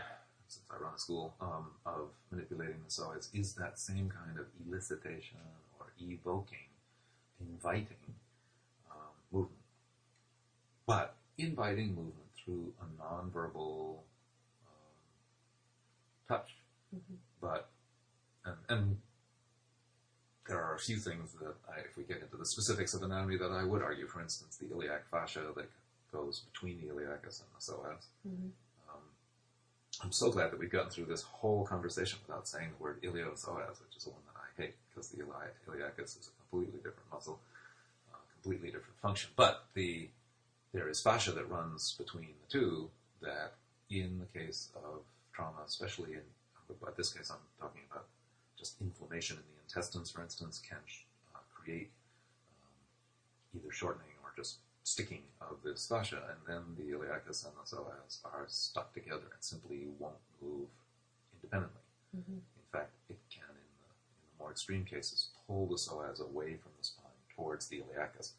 since 0.48 0.62
I 0.70 0.82
run 0.82 0.92
a 0.94 0.98
school, 0.98 1.34
um, 1.40 1.66
of 1.86 2.08
manipulating 2.30 2.76
the 2.84 2.90
psoas 2.90 3.28
is 3.34 3.54
that 3.54 3.78
same 3.78 4.10
kind 4.10 4.38
of 4.38 4.46
elicitation 4.66 5.40
or 5.78 5.86
evoking, 6.00 6.68
inviting 7.40 7.86
um, 8.90 8.96
movement. 9.32 9.60
But 10.86 11.14
inviting 11.38 11.88
movement 11.88 12.14
through 12.44 12.72
a 12.80 13.02
nonverbal 13.02 13.96
um, 14.66 15.06
touch. 16.28 16.54
Mhm. 16.94 17.16
But, 17.40 17.68
and, 18.44 18.56
and 18.68 18.96
there 20.46 20.62
are 20.62 20.74
a 20.74 20.78
few 20.78 20.96
things 20.98 21.32
that, 21.40 21.54
I, 21.68 21.80
if 21.80 21.96
we 21.96 22.04
get 22.04 22.22
into 22.22 22.36
the 22.36 22.46
specifics 22.46 22.94
of 22.94 23.02
anatomy, 23.02 23.36
that 23.38 23.50
I 23.50 23.64
would 23.64 23.82
argue. 23.82 24.06
For 24.06 24.20
instance, 24.20 24.56
the 24.56 24.66
iliac 24.74 25.08
fascia 25.10 25.40
that 25.56 25.70
goes 26.12 26.42
between 26.52 26.80
the 26.80 26.92
iliacus 26.92 27.40
and 27.40 27.48
the 27.56 27.60
psoas. 27.60 28.04
Mhm. 28.28 28.50
I'm 30.02 30.12
so 30.12 30.30
glad 30.30 30.50
that 30.50 30.58
we've 30.58 30.70
gotten 30.70 30.90
through 30.90 31.06
this 31.06 31.22
whole 31.22 31.64
conversation 31.64 32.18
without 32.26 32.48
saying 32.48 32.70
the 32.76 32.82
word 32.82 33.02
iliopsoas, 33.02 33.80
which 33.80 33.96
is 33.96 34.04
the 34.04 34.10
one 34.10 34.20
that 34.26 34.40
I 34.40 34.62
hate 34.62 34.74
because 34.90 35.08
the 35.10 35.20
ili- 35.20 35.54
iliacus 35.68 36.18
is 36.20 36.30
a 36.30 36.50
completely 36.50 36.78
different 36.78 37.10
muscle, 37.12 37.38
uh, 38.12 38.16
completely 38.42 38.70
different 38.70 38.98
function. 39.00 39.30
But 39.36 39.66
the 39.74 40.08
there 40.72 40.88
is 40.88 41.00
fascia 41.00 41.30
that 41.32 41.48
runs 41.48 41.94
between 41.96 42.30
the 42.42 42.50
two 42.50 42.90
that, 43.22 43.54
in 43.90 44.18
the 44.18 44.38
case 44.38 44.70
of 44.74 45.02
trauma, 45.32 45.60
especially 45.66 46.14
in, 46.14 46.22
but 46.80 46.96
this 46.96 47.12
case 47.12 47.30
I'm 47.30 47.38
talking 47.60 47.82
about 47.90 48.06
just 48.58 48.80
inflammation 48.80 49.36
in 49.36 49.42
the 49.42 49.62
intestines, 49.62 50.10
for 50.10 50.22
instance, 50.22 50.60
can 50.68 50.78
uh, 51.34 51.38
create 51.54 51.90
um, 52.60 53.60
either 53.60 53.72
shortening 53.72 54.08
or 54.24 54.32
just 54.36 54.56
sticking 54.84 55.22
of 55.40 55.56
this 55.64 55.88
fascia, 55.88 56.22
and 56.30 56.38
then 56.46 56.62
the 56.76 56.92
iliacus 56.92 57.44
and 57.44 57.54
the 57.56 57.64
psoas 57.64 58.18
are 58.24 58.44
stuck 58.48 58.92
together 58.92 59.24
and 59.32 59.42
simply 59.42 59.88
won't 59.98 60.14
move 60.40 60.68
independently. 61.34 61.80
Mhm. 62.16 62.36
In 62.36 62.66
fact, 62.70 62.92
it 63.08 63.18
can, 63.30 63.48
in 63.48 63.54
the, 63.54 63.88
in 63.88 64.28
the 64.30 64.38
more 64.38 64.50
extreme 64.50 64.84
cases, 64.84 65.30
pull 65.46 65.66
the 65.66 65.76
psoas 65.76 66.20
away 66.20 66.56
from 66.56 66.72
the 66.78 66.84
spine 66.84 67.10
towards 67.34 67.68
the 67.68 67.80
iliacus, 67.80 68.32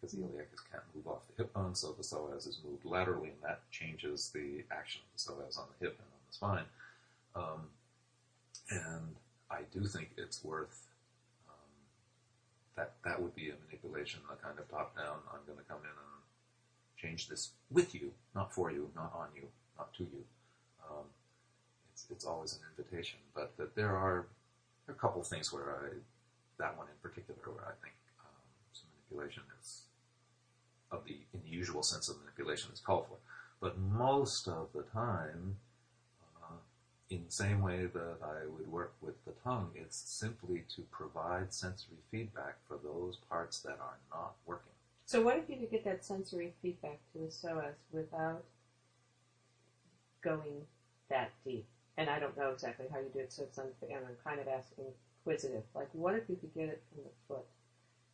because 0.00 0.12
the 0.12 0.22
iliacus 0.22 0.60
can't 0.70 0.82
move 0.94 1.06
off 1.06 1.26
the 1.28 1.42
hip 1.42 1.52
bone, 1.54 1.74
so 1.74 1.92
the 1.92 2.02
psoas 2.02 2.46
is 2.46 2.60
moved 2.64 2.84
laterally, 2.84 3.30
and 3.30 3.42
that 3.42 3.60
changes 3.70 4.30
the 4.30 4.64
action 4.70 5.02
of 5.06 5.12
the 5.12 5.18
psoas 5.18 5.56
on 5.58 5.66
the 5.78 5.86
hip 5.86 5.98
and 5.98 6.08
on 6.12 6.20
the 6.28 6.34
spine. 6.34 6.66
Um, 7.34 7.70
and 8.70 9.16
I 9.50 9.62
do 9.72 9.84
think 9.86 10.10
it's 10.16 10.42
worth 10.42 10.85
that. 12.76 12.92
That 13.04 13.20
would 13.20 13.34
be 13.34 13.50
a 13.50 13.54
manipulation, 13.66 14.20
a 14.32 14.36
kind 14.36 14.58
of 14.58 14.68
top-down. 14.70 15.18
I'm 15.32 15.44
going 15.46 15.58
to 15.58 15.64
come 15.64 15.80
in 15.82 15.90
and 15.90 16.16
change 16.96 17.28
this 17.28 17.50
with 17.70 17.94
you, 17.94 18.12
not 18.34 18.52
for 18.52 18.70
you, 18.70 18.90
not 18.94 19.12
on 19.14 19.28
you, 19.34 19.48
not 19.78 19.92
to 19.94 20.04
you. 20.04 20.24
Um, 20.88 21.04
it's 21.92 22.06
it's 22.10 22.24
always 22.24 22.52
an 22.54 22.60
invitation, 22.76 23.18
but 23.34 23.56
that 23.56 23.74
there 23.74 23.96
are 23.96 24.26
a 24.88 24.92
couple 24.92 25.22
things 25.22 25.52
where 25.52 25.70
I, 25.70 25.88
that 26.58 26.76
one 26.76 26.86
in 26.86 26.98
particular, 27.02 27.40
where 27.44 27.64
I 27.64 27.76
think 27.82 27.94
um, 28.20 28.42
some 28.72 28.88
manipulation 28.94 29.42
is 29.60 29.82
of 30.90 31.04
the 31.04 31.18
in 31.34 31.40
the 31.42 31.50
usual 31.50 31.82
sense 31.82 32.08
of 32.08 32.16
manipulation 32.20 32.70
is 32.72 32.80
called 32.80 33.06
for. 33.08 33.16
But 33.60 33.78
most 33.78 34.48
of 34.48 34.68
the 34.74 34.82
time, 34.82 35.56
in 37.08 37.24
the 37.24 37.32
same 37.32 37.62
way 37.62 37.86
that 37.86 38.16
I 38.22 38.46
would 38.46 38.70
work 38.70 38.94
with 39.00 39.24
the 39.24 39.32
tongue, 39.44 39.70
it's 39.74 39.96
simply 39.96 40.64
to 40.74 40.82
provide 40.90 41.52
sensory 41.52 41.98
feedback 42.10 42.56
for 42.66 42.78
those 42.82 43.16
parts 43.28 43.60
that 43.60 43.78
are 43.80 43.98
not 44.10 44.34
working. 44.44 44.72
So 45.04 45.22
what 45.22 45.36
if 45.36 45.48
you 45.48 45.56
could 45.56 45.70
get 45.70 45.84
that 45.84 46.04
sensory 46.04 46.52
feedback 46.62 46.98
to 47.12 47.18
the 47.18 47.26
psoas 47.26 47.74
without 47.92 48.42
going 50.22 50.66
that 51.08 51.30
deep? 51.44 51.66
And 51.96 52.10
I 52.10 52.18
don't 52.18 52.36
know 52.36 52.50
exactly 52.50 52.86
how 52.92 52.98
you 52.98 53.08
do 53.12 53.20
it, 53.20 53.32
so 53.32 53.44
it's 53.44 53.56
unfair. 53.56 53.98
And 53.98 54.06
I'm 54.06 54.16
kind 54.24 54.40
of 54.40 54.48
asking 54.48 54.86
inquisitive. 55.24 55.62
Like, 55.74 55.88
what 55.92 56.14
if 56.14 56.28
you 56.28 56.36
could 56.36 56.54
get 56.54 56.68
it 56.68 56.82
from 56.92 57.04
the 57.04 57.10
foot? 57.28 57.46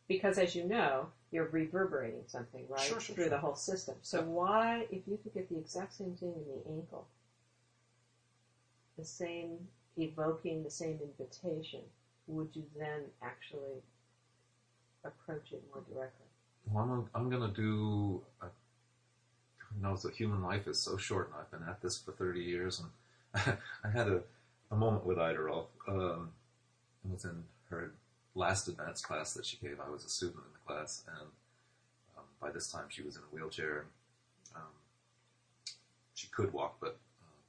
Because 0.07 0.37
as 0.37 0.55
you 0.55 0.65
know, 0.65 1.07
you're 1.31 1.47
reverberating 1.47 2.23
something, 2.27 2.63
right? 2.69 2.79
Sure, 2.81 2.99
sure, 2.99 3.15
Through 3.15 3.23
sure. 3.25 3.29
the 3.31 3.39
whole 3.39 3.55
system. 3.55 3.95
So 4.03 4.21
why, 4.21 4.85
if 4.91 5.01
you 5.07 5.17
could 5.23 5.33
get 5.33 5.49
the 5.49 5.57
exact 5.57 5.95
same 5.95 6.15
thing 6.15 6.33
in 6.35 6.43
the 6.45 6.77
ankle, 6.77 7.07
the 8.97 9.05
same 9.05 9.57
evoking, 9.97 10.63
the 10.63 10.69
same 10.69 10.99
invitation, 11.01 11.81
would 12.27 12.49
you 12.53 12.63
then 12.77 13.01
actually 13.21 13.81
approach 15.03 15.51
it 15.51 15.63
more 15.73 15.83
directly? 15.91 16.25
Well, 16.71 16.83
I'm, 16.83 17.23
I'm 17.23 17.29
going 17.29 17.53
to 17.53 17.61
do. 17.61 18.21
A, 18.41 18.45
who 19.57 19.81
knows 19.81 20.03
that 20.03 20.13
human 20.13 20.41
life 20.41 20.67
is 20.67 20.79
so 20.79 20.97
short, 20.97 21.31
and 21.31 21.41
I've 21.41 21.51
been 21.51 21.67
at 21.67 21.81
this 21.81 21.97
for 21.97 22.11
30 22.11 22.39
years. 22.39 22.81
And 22.81 23.57
I 23.83 23.89
had 23.89 24.07
a, 24.07 24.21
a 24.71 24.75
moment 24.75 25.05
with 25.05 25.17
Ida 25.17 25.39
Rolf. 25.39 25.67
Um, 25.87 26.29
it 27.03 27.11
was 27.11 27.25
in 27.25 27.43
her 27.69 27.91
last 28.35 28.67
advanced 28.67 29.05
class 29.05 29.33
that 29.33 29.45
she 29.45 29.57
gave. 29.57 29.77
I 29.85 29.89
was 29.89 30.05
a 30.05 30.09
student 30.09 30.37
in 30.37 30.53
the 30.53 30.73
class, 30.73 31.03
and 31.07 31.27
um, 32.17 32.23
by 32.41 32.51
this 32.51 32.71
time 32.71 32.85
she 32.89 33.01
was 33.01 33.15
in 33.15 33.21
a 33.23 33.35
wheelchair. 33.35 33.85
Um, 34.55 34.61
she 36.13 36.27
could 36.27 36.53
walk, 36.53 36.77
but 36.79 36.97
uh, 37.21 37.41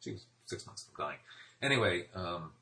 she 0.00 0.12
was 0.12 0.24
six 0.46 0.66
months 0.66 0.84
from 0.84 1.04
dying. 1.04 1.18
Anyway, 1.60 2.06
um, 2.14 2.52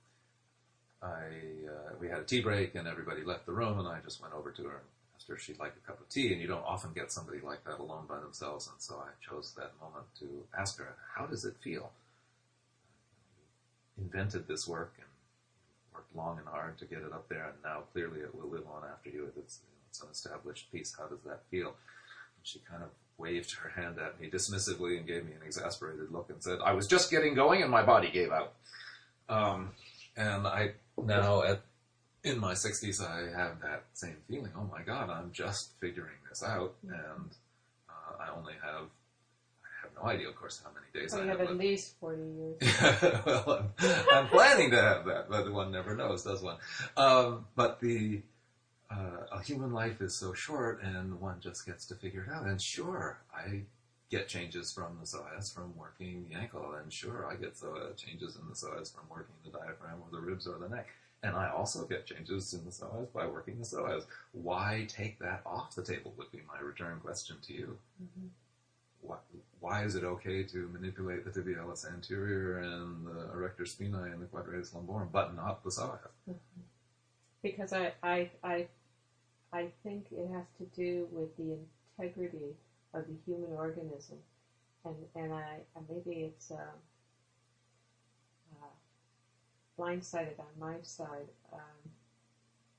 I 1.02 1.26
uh, 1.68 1.94
we 2.00 2.08
had 2.08 2.18
a 2.18 2.24
tea 2.24 2.40
break 2.40 2.74
and 2.74 2.88
everybody 2.88 3.22
left 3.22 3.46
the 3.46 3.52
room, 3.52 3.78
and 3.78 3.86
I 3.86 4.00
just 4.00 4.20
went 4.20 4.34
over 4.34 4.50
to 4.50 4.62
her 4.64 4.76
and 4.76 4.88
asked 5.14 5.28
her 5.28 5.34
if 5.34 5.42
she'd 5.42 5.58
like 5.58 5.74
a 5.76 5.86
cup 5.86 6.00
of 6.00 6.08
tea. 6.08 6.32
And 6.32 6.40
you 6.40 6.48
don't 6.48 6.64
often 6.64 6.90
get 6.94 7.12
somebody 7.12 7.40
like 7.40 7.64
that 7.64 7.78
alone 7.78 8.06
by 8.08 8.18
themselves, 8.20 8.66
and 8.66 8.80
so 8.80 8.96
I 8.96 9.10
chose 9.24 9.52
that 9.56 9.72
moment 9.80 10.06
to 10.20 10.26
ask 10.58 10.78
her, 10.78 10.96
"How 11.14 11.26
does 11.26 11.44
it 11.44 11.56
feel?" 11.62 11.92
Invented 13.96 14.48
this 14.48 14.66
work 14.66 14.94
and 14.98 15.06
worked 15.94 16.16
long 16.16 16.38
and 16.38 16.48
hard 16.48 16.78
to 16.78 16.84
get 16.84 16.98
it 16.98 17.12
up 17.12 17.28
there, 17.28 17.44
and 17.44 17.54
now 17.62 17.82
clearly 17.92 18.20
it 18.20 18.34
will 18.34 18.48
live 18.48 18.66
on 18.66 18.82
after 18.90 19.10
you. 19.10 19.30
It's, 19.36 19.60
it's 19.88 20.02
an 20.02 20.08
established 20.10 20.72
piece. 20.72 20.96
How 20.98 21.06
does 21.06 21.20
that 21.26 21.42
feel? 21.50 21.68
And 21.68 22.42
she 22.42 22.58
kind 22.68 22.82
of 22.82 22.88
waved 23.18 23.54
her 23.54 23.68
hand 23.70 23.98
at 23.98 24.20
me 24.20 24.28
dismissively 24.28 24.98
and 24.98 25.06
gave 25.06 25.24
me 25.24 25.32
an 25.32 25.42
exasperated 25.44 26.10
look 26.10 26.30
and 26.30 26.42
said, 26.42 26.58
"I 26.64 26.72
was 26.72 26.86
just 26.86 27.10
getting 27.10 27.34
going, 27.34 27.62
and 27.62 27.70
my 27.70 27.82
body 27.82 28.10
gave 28.10 28.30
out." 28.30 28.52
Um, 29.28 29.70
and 30.16 30.46
I 30.46 30.72
now 30.96 31.42
at 31.42 31.62
in 32.24 32.38
my 32.40 32.54
60s, 32.54 33.00
I 33.06 33.38
have 33.38 33.60
that 33.60 33.84
same 33.92 34.16
feeling. 34.28 34.50
Oh 34.56 34.68
my 34.70 34.82
God, 34.82 35.10
I'm 35.10 35.30
just 35.32 35.72
figuring 35.78 36.16
this 36.28 36.42
out, 36.42 36.74
and 36.82 37.30
uh, 37.88 38.22
I 38.22 38.36
only 38.36 38.54
have 38.54 38.88
I 39.62 39.68
have 39.82 39.90
no 40.02 40.08
idea, 40.08 40.28
of 40.28 40.36
course, 40.36 40.60
how 40.64 40.70
many 40.70 40.86
days 41.04 41.12
So 41.12 41.22
I 41.22 41.26
have 41.26 41.38
have 41.38 41.50
at 41.50 41.56
least 41.56 41.94
40 42.00 42.22
years. 42.22 42.80
well, 43.26 43.70
I'm, 43.78 44.04
I'm 44.12 44.28
planning 44.28 44.70
to 44.70 44.80
have 44.80 45.04
that, 45.04 45.28
but 45.28 45.52
one 45.52 45.70
never 45.70 45.94
knows, 45.94 46.24
does 46.24 46.42
one? 46.42 46.56
Um, 46.96 47.46
but 47.54 47.80
the 47.80 48.22
uh, 48.94 49.36
a 49.36 49.40
human 49.42 49.72
life 49.72 50.00
is 50.00 50.14
so 50.14 50.32
short, 50.32 50.82
and 50.82 51.20
one 51.20 51.40
just 51.40 51.66
gets 51.66 51.84
to 51.86 51.94
figure 51.94 52.22
it 52.28 52.32
out. 52.32 52.46
And 52.46 52.60
sure, 52.60 53.18
I 53.34 53.62
get 54.10 54.28
changes 54.28 54.72
from 54.72 54.98
the 55.00 55.06
psoas 55.06 55.52
from 55.54 55.76
working 55.76 56.26
the 56.28 56.36
ankle, 56.36 56.74
and 56.80 56.92
sure, 56.92 57.26
I 57.30 57.34
get 57.36 57.54
psoas 57.54 57.96
changes 57.96 58.36
in 58.36 58.46
the 58.48 58.54
psoas 58.54 58.94
from 58.94 59.04
working 59.10 59.34
the 59.44 59.50
diaphragm 59.50 59.98
or 60.02 60.08
the 60.12 60.20
ribs 60.24 60.46
or 60.46 60.58
the 60.58 60.68
neck. 60.68 60.88
And 61.22 61.34
I 61.34 61.48
also 61.48 61.84
get 61.86 62.06
changes 62.06 62.52
in 62.52 62.64
the 62.64 62.70
psoas 62.70 63.10
by 63.12 63.26
working 63.26 63.58
the 63.58 63.64
psoas. 63.64 64.04
Why 64.32 64.86
take 64.88 65.18
that 65.20 65.40
off 65.46 65.74
the 65.74 65.82
table 65.82 66.12
would 66.18 66.30
be 66.30 66.42
my 66.46 66.60
return 66.60 67.00
question 67.00 67.36
to 67.46 67.52
you 67.52 67.78
Mhm. 68.02 68.28
why, 69.00 69.16
why 69.60 69.84
is 69.84 69.94
it 69.94 70.04
okay 70.04 70.42
to 70.44 70.68
manipulate 70.68 71.24
the 71.24 71.30
tibialis 71.30 71.84
anterior 71.90 72.58
and 72.58 73.06
the 73.06 73.30
erector 73.32 73.64
spinae 73.64 74.12
and 74.12 74.20
the 74.22 74.26
quadratus 74.26 74.70
lumborum, 74.74 75.10
but 75.12 75.34
not 75.34 75.62
the 75.62 75.70
psoas? 75.70 75.98
Because 77.42 77.72
I, 77.72 77.92
I, 78.02 78.30
I, 78.42 78.66
I 79.54 79.68
think 79.84 80.06
it 80.10 80.28
has 80.32 80.46
to 80.58 80.64
do 80.74 81.06
with 81.12 81.36
the 81.36 81.56
integrity 81.96 82.56
of 82.92 83.04
the 83.06 83.14
human 83.24 83.52
organism, 83.52 84.18
and 84.84 84.96
and 85.14 85.32
I 85.32 85.60
and 85.76 85.86
maybe 85.88 86.22
it's 86.22 86.50
uh, 86.50 86.74
uh, 88.52 88.66
blindsided 89.78 90.40
on 90.40 90.46
my 90.58 90.74
side, 90.82 91.28
um, 91.52 91.90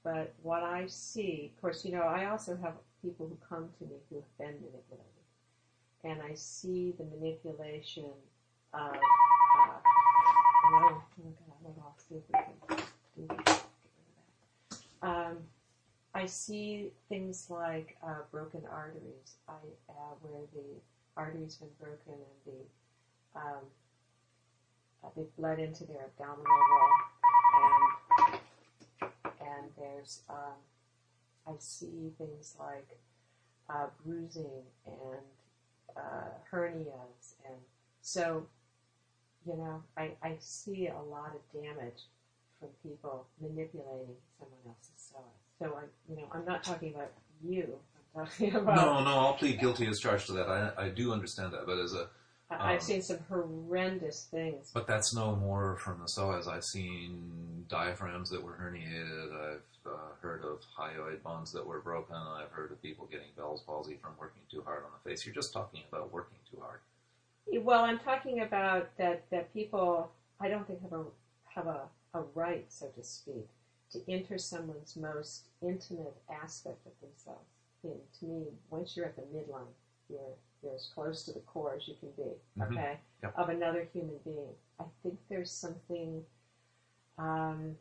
but 0.04 0.34
what 0.44 0.64
I 0.64 0.88
see, 0.88 1.52
of 1.56 1.62
course, 1.62 1.86
you 1.86 1.94
know, 1.94 2.02
I 2.02 2.26
also 2.26 2.58
have 2.62 2.74
people 3.02 3.28
who 3.28 3.38
come 3.48 3.70
to 3.80 3.86
me 3.86 3.96
who 4.10 4.18
have 4.18 4.38
been 4.38 4.56
manipulated, 4.60 5.24
and 6.04 6.22
I 6.22 6.36
see 6.36 6.94
the 6.98 7.06
manipulation 7.06 8.04
of. 8.74 8.82
Uh, 8.82 8.98
well, 10.72 11.04
oh 11.24 11.34
God, 11.40 11.74
that. 12.32 13.64
Um, 15.02 15.38
I 16.16 16.26
see 16.28 16.92
things 17.10 17.48
like 17.50 17.98
uh, 18.02 18.22
broken 18.32 18.62
arteries, 18.72 19.36
I, 19.50 19.52
uh, 19.90 20.16
where 20.22 20.44
the 20.54 20.80
artery's 21.18 21.56
been 21.56 21.68
broken 21.78 22.14
and 22.14 22.40
the 22.46 23.40
um, 23.40 23.66
uh, 25.04 25.10
they've 25.18 25.36
bled 25.38 25.60
into 25.60 25.84
their 25.84 26.06
abdominal 26.06 26.46
wall, 26.72 26.90
and 27.62 28.40
and 29.42 29.72
there's 29.78 30.22
um, 30.30 30.56
I 31.46 31.52
see 31.60 32.14
things 32.18 32.56
like 32.58 32.98
uh, 33.70 33.88
bruising 34.06 34.64
and 34.86 35.26
uh, 35.98 36.30
hernias, 36.50 37.34
and 37.46 37.58
so 38.02 38.48
you 39.46 39.58
know 39.58 39.84
I, 39.98 40.12
I 40.24 40.38
see 40.40 40.88
a 40.88 41.02
lot 41.02 41.34
of 41.36 41.62
damage 41.62 42.04
from 42.58 42.70
people 42.82 43.28
manipulating 43.42 44.16
someone 44.40 44.62
else's 44.66 45.12
cells. 45.12 45.45
So 45.60 45.78
I, 45.78 45.84
you 46.10 46.18
know, 46.18 46.28
I'm 46.34 46.46
not 46.46 46.64
talking 46.64 46.94
about 46.94 47.12
you. 47.44 47.78
I'm 48.16 48.26
talking 48.26 48.56
about. 48.56 48.76
No, 48.76 49.04
no, 49.04 49.12
I'll 49.20 49.34
plead 49.34 49.60
guilty 49.60 49.88
as 49.88 50.00
charged 50.00 50.28
to 50.28 50.34
that. 50.34 50.48
I, 50.50 50.86
I 50.86 50.90
do 50.90 51.14
understand 51.14 51.54
that, 51.54 51.66
but 51.66 51.80
as 51.80 51.94
a 51.94 52.10
I- 52.50 52.74
I've 52.74 52.80
um, 52.80 52.86
seen 52.86 53.02
some 53.02 53.20
horrendous 53.28 54.28
things. 54.30 54.70
but 54.74 54.86
that's 54.86 55.16
no 55.16 55.36
more 55.36 55.78
from 55.78 56.00
the 56.00 56.06
psoas. 56.06 56.48
I've 56.48 56.64
seen 56.64 57.66
diaphragms 57.70 58.30
that 58.30 58.44
were 58.44 58.54
herniated. 58.54 59.34
I've 59.34 59.92
uh, 59.92 59.98
heard 60.22 60.44
of 60.44 60.60
hyoid 60.78 61.24
bones 61.24 61.52
that 61.54 61.66
were 61.66 61.80
broken. 61.82 62.16
I've 62.16 62.52
heard 62.52 62.72
of 62.72 62.82
people 62.82 63.08
getting 63.08 63.28
Bell's 63.36 63.62
palsy 63.64 63.98
from 64.02 64.12
working 64.20 64.44
too 64.52 64.62
hard 64.64 64.84
on 64.84 64.90
the 65.04 65.10
face. 65.10 65.26
You're 65.26 65.34
just 65.36 65.54
talking 65.54 65.82
about 65.92 66.12
working 66.14 66.38
too 66.52 66.60
hard. 66.62 66.80
Well, 67.64 67.84
I'm 67.84 68.00
talking 68.00 68.42
about 68.42 68.96
that 68.98 69.24
that 69.32 69.54
people 69.54 70.12
I 70.40 70.50
don't 70.50 70.68
think 70.68 70.82
have 70.84 70.94
a 70.94 71.04
have 71.56 71.68
a, 71.68 71.82
a 72.14 72.22
right, 72.36 72.66
so 72.70 72.88
to 72.88 73.04
speak, 73.04 73.48
to 73.92 74.00
enter 74.12 74.38
someone's 74.38 74.96
most 74.96 75.46
intimate 75.62 76.16
aspect 76.30 76.86
of 76.86 76.92
themselves. 77.02 77.46
And 77.84 78.00
to 78.20 78.26
me, 78.26 78.46
once 78.70 78.96
you're 78.96 79.06
at 79.06 79.16
the 79.16 79.22
midline, 79.24 79.68
you're 80.10 80.20
you're 80.64 80.74
as 80.74 80.88
close 80.96 81.24
to 81.26 81.32
the 81.32 81.40
core 81.42 81.76
as 81.76 81.88
you 81.88 81.94
can 82.00 82.10
be. 82.12 82.32
Mhm. 82.58 82.72
Okay, 82.72 83.00
Yep. 83.22 83.38
of 83.38 83.50
another 83.50 83.84
human 83.94 84.18
being. 84.20 84.56
I 84.80 84.86
think 85.04 85.20
there's 85.30 85.52
something. 85.52 86.26
Um, 87.20 87.78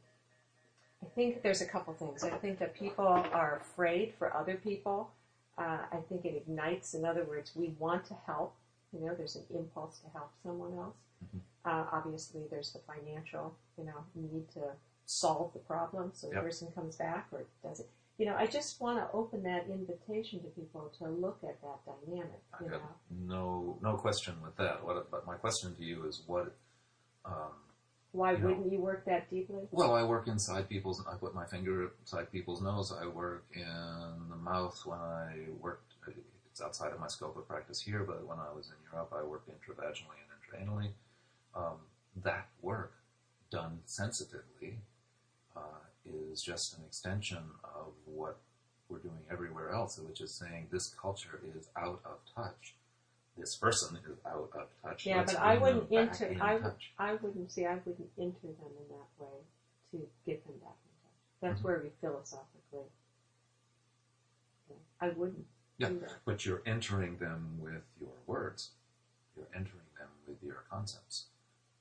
I 1.02 1.06
think 1.14 1.42
there's 1.42 1.62
a 1.62 1.66
couple 1.66 1.94
things. 1.94 2.22
I 2.24 2.30
think 2.38 2.58
that 2.58 2.74
people 2.74 3.06
are 3.06 3.56
afraid 3.56 4.14
for 4.14 4.34
other 4.36 4.56
people. 4.56 5.10
Uh, 5.56 5.86
I 5.90 6.00
think 6.08 6.24
it 6.24 6.34
ignites. 6.34 6.94
In 6.94 7.04
other 7.04 7.24
words, 7.24 7.54
we 7.56 7.68
want 7.78 8.04
to 8.06 8.14
help. 8.26 8.54
You 8.92 9.00
know, 9.00 9.14
there's 9.14 9.36
an 9.36 9.44
impulse 9.50 9.98
to 10.00 10.08
help 10.10 10.30
someone 10.42 10.76
else. 10.78 10.96
Mhm. 11.24 11.40
Uh, 11.64 11.88
obviously, 11.92 12.46
there's 12.48 12.72
the 12.72 12.80
financial, 12.80 13.54
you 13.78 13.84
know, 13.84 14.04
need 14.14 14.48
to 14.50 14.76
solve 15.06 15.52
the 15.52 15.58
problem 15.60 16.12
so 16.14 16.28
the 16.28 16.34
Yep. 16.34 16.44
person 16.44 16.72
comes 16.72 16.96
back 16.96 17.28
or 17.32 17.44
does 17.62 17.80
it. 17.80 17.88
You 18.16 18.26
know, 18.26 18.36
I 18.36 18.46
just 18.46 18.80
want 18.80 18.98
to 18.98 19.12
open 19.12 19.42
that 19.42 19.66
invitation 19.68 20.40
to 20.42 20.48
people 20.50 20.88
to 20.98 21.08
look 21.08 21.42
at 21.42 21.60
that 21.62 21.84
dynamic. 21.84 22.40
You 22.60 22.68
know, 22.68 22.80
no 23.10 23.78
no 23.82 23.96
question 23.96 24.40
with 24.40 24.56
that. 24.56 24.84
What, 24.84 25.10
but 25.10 25.26
my 25.26 25.34
question 25.34 25.74
to 25.74 25.84
you 25.84 26.06
is 26.06 26.22
what. 26.26 26.54
Um, 27.24 27.52
why 28.12 28.32
you 28.32 28.44
wouldn't 28.44 28.70
you 28.70 28.78
work 28.78 29.04
that 29.06 29.28
deeply? 29.28 29.66
well, 29.72 29.94
I 29.94 30.04
work 30.04 30.28
inside 30.28 30.68
people's. 30.68 31.04
I 31.04 31.16
put 31.16 31.34
my 31.34 31.44
finger 31.46 31.90
inside 32.00 32.30
people's 32.30 32.62
nose. 32.62 32.92
I 32.92 33.06
work 33.06 33.44
in 33.52 34.28
the 34.30 34.36
mouth 34.36 34.80
when 34.86 35.00
I 35.00 35.46
worked. 35.60 35.94
It's 36.52 36.60
outside 36.60 36.92
of 36.92 37.00
my 37.00 37.08
scope 37.08 37.36
of 37.36 37.48
practice 37.48 37.80
here, 37.80 38.04
but 38.04 38.24
when 38.24 38.38
I 38.38 38.52
was 38.54 38.68
in 38.68 38.76
Europe, 38.92 39.12
I 39.12 39.24
worked 39.24 39.48
intravaginally 39.48 40.20
and 40.22 40.68
intranally. 40.68 40.90
Um, 41.56 41.78
that 42.22 42.46
work 42.62 42.92
done 43.50 43.80
sensitively 43.86 44.78
is 46.04 46.42
just 46.42 46.76
an 46.76 46.84
extension 46.86 47.42
of 47.64 47.92
what 48.04 48.36
we're 48.88 48.98
doing 48.98 49.20
everywhere 49.30 49.70
else, 49.70 49.98
which 49.98 50.20
is 50.20 50.32
saying 50.32 50.66
this 50.70 50.88
culture 51.00 51.40
is 51.56 51.68
out 51.76 52.00
of 52.04 52.18
touch. 52.34 52.74
This 53.38 53.56
person 53.56 53.96
is 54.08 54.18
out 54.26 54.50
of 54.54 54.68
touch. 54.82 55.06
Yeah, 55.06 55.18
Let's 55.18 55.32
but 55.32 55.42
I 55.42 55.56
wouldn't 55.58 55.92
enter. 55.92 56.36
I, 56.40 56.58
touch. 56.58 56.92
I 56.98 57.14
wouldn't 57.14 57.50
see. 57.50 57.66
I 57.66 57.76
wouldn't 57.84 58.10
enter 58.18 58.38
them 58.42 58.70
in 58.78 58.88
that 58.96 59.24
way 59.24 59.38
to 59.92 60.08
get 60.26 60.44
them 60.46 60.56
back 60.58 60.76
in 60.84 60.92
touch. 61.02 61.40
That's 61.40 61.60
Mhm. 61.60 61.64
where 61.64 61.78
we 61.80 61.90
philosophically. 62.00 62.90
Yeah, 64.68 64.76
I 65.00 65.08
wouldn't 65.10 65.46
Yeah. 65.78 65.90
But 66.24 66.46
you're 66.46 66.62
entering 66.64 67.16
them 67.18 67.58
with 67.60 67.82
your 68.00 68.12
words. 68.26 68.70
You're 69.36 69.48
entering 69.52 69.86
them 69.98 70.08
with 70.28 70.40
your 70.40 70.64
concepts. 70.70 71.26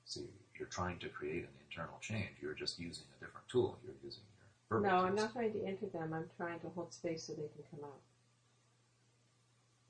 See, 0.04 0.28
you're 0.64 0.70
trying 0.70 0.98
to 0.98 1.08
create 1.10 1.42
an 1.42 1.48
internal 1.68 1.98
change. 2.00 2.30
You're 2.40 2.54
just 2.54 2.78
using 2.78 3.04
a 3.20 3.24
different 3.24 3.46
tool. 3.48 3.76
You're 3.84 3.92
using 4.02 4.22
your 4.70 4.80
verbal 4.80 4.88
No, 4.90 5.04
I'm 5.06 5.14
not 5.14 5.32
trying 5.34 5.52
to 5.52 5.62
enter 5.66 5.86
them. 5.92 6.14
I'm 6.14 6.24
trying 6.38 6.58
to 6.60 6.68
hold 6.74 6.90
space 6.94 7.24
so 7.24 7.34
they 7.34 7.42
can 7.54 7.64
come 7.70 7.80
out. 7.84 8.00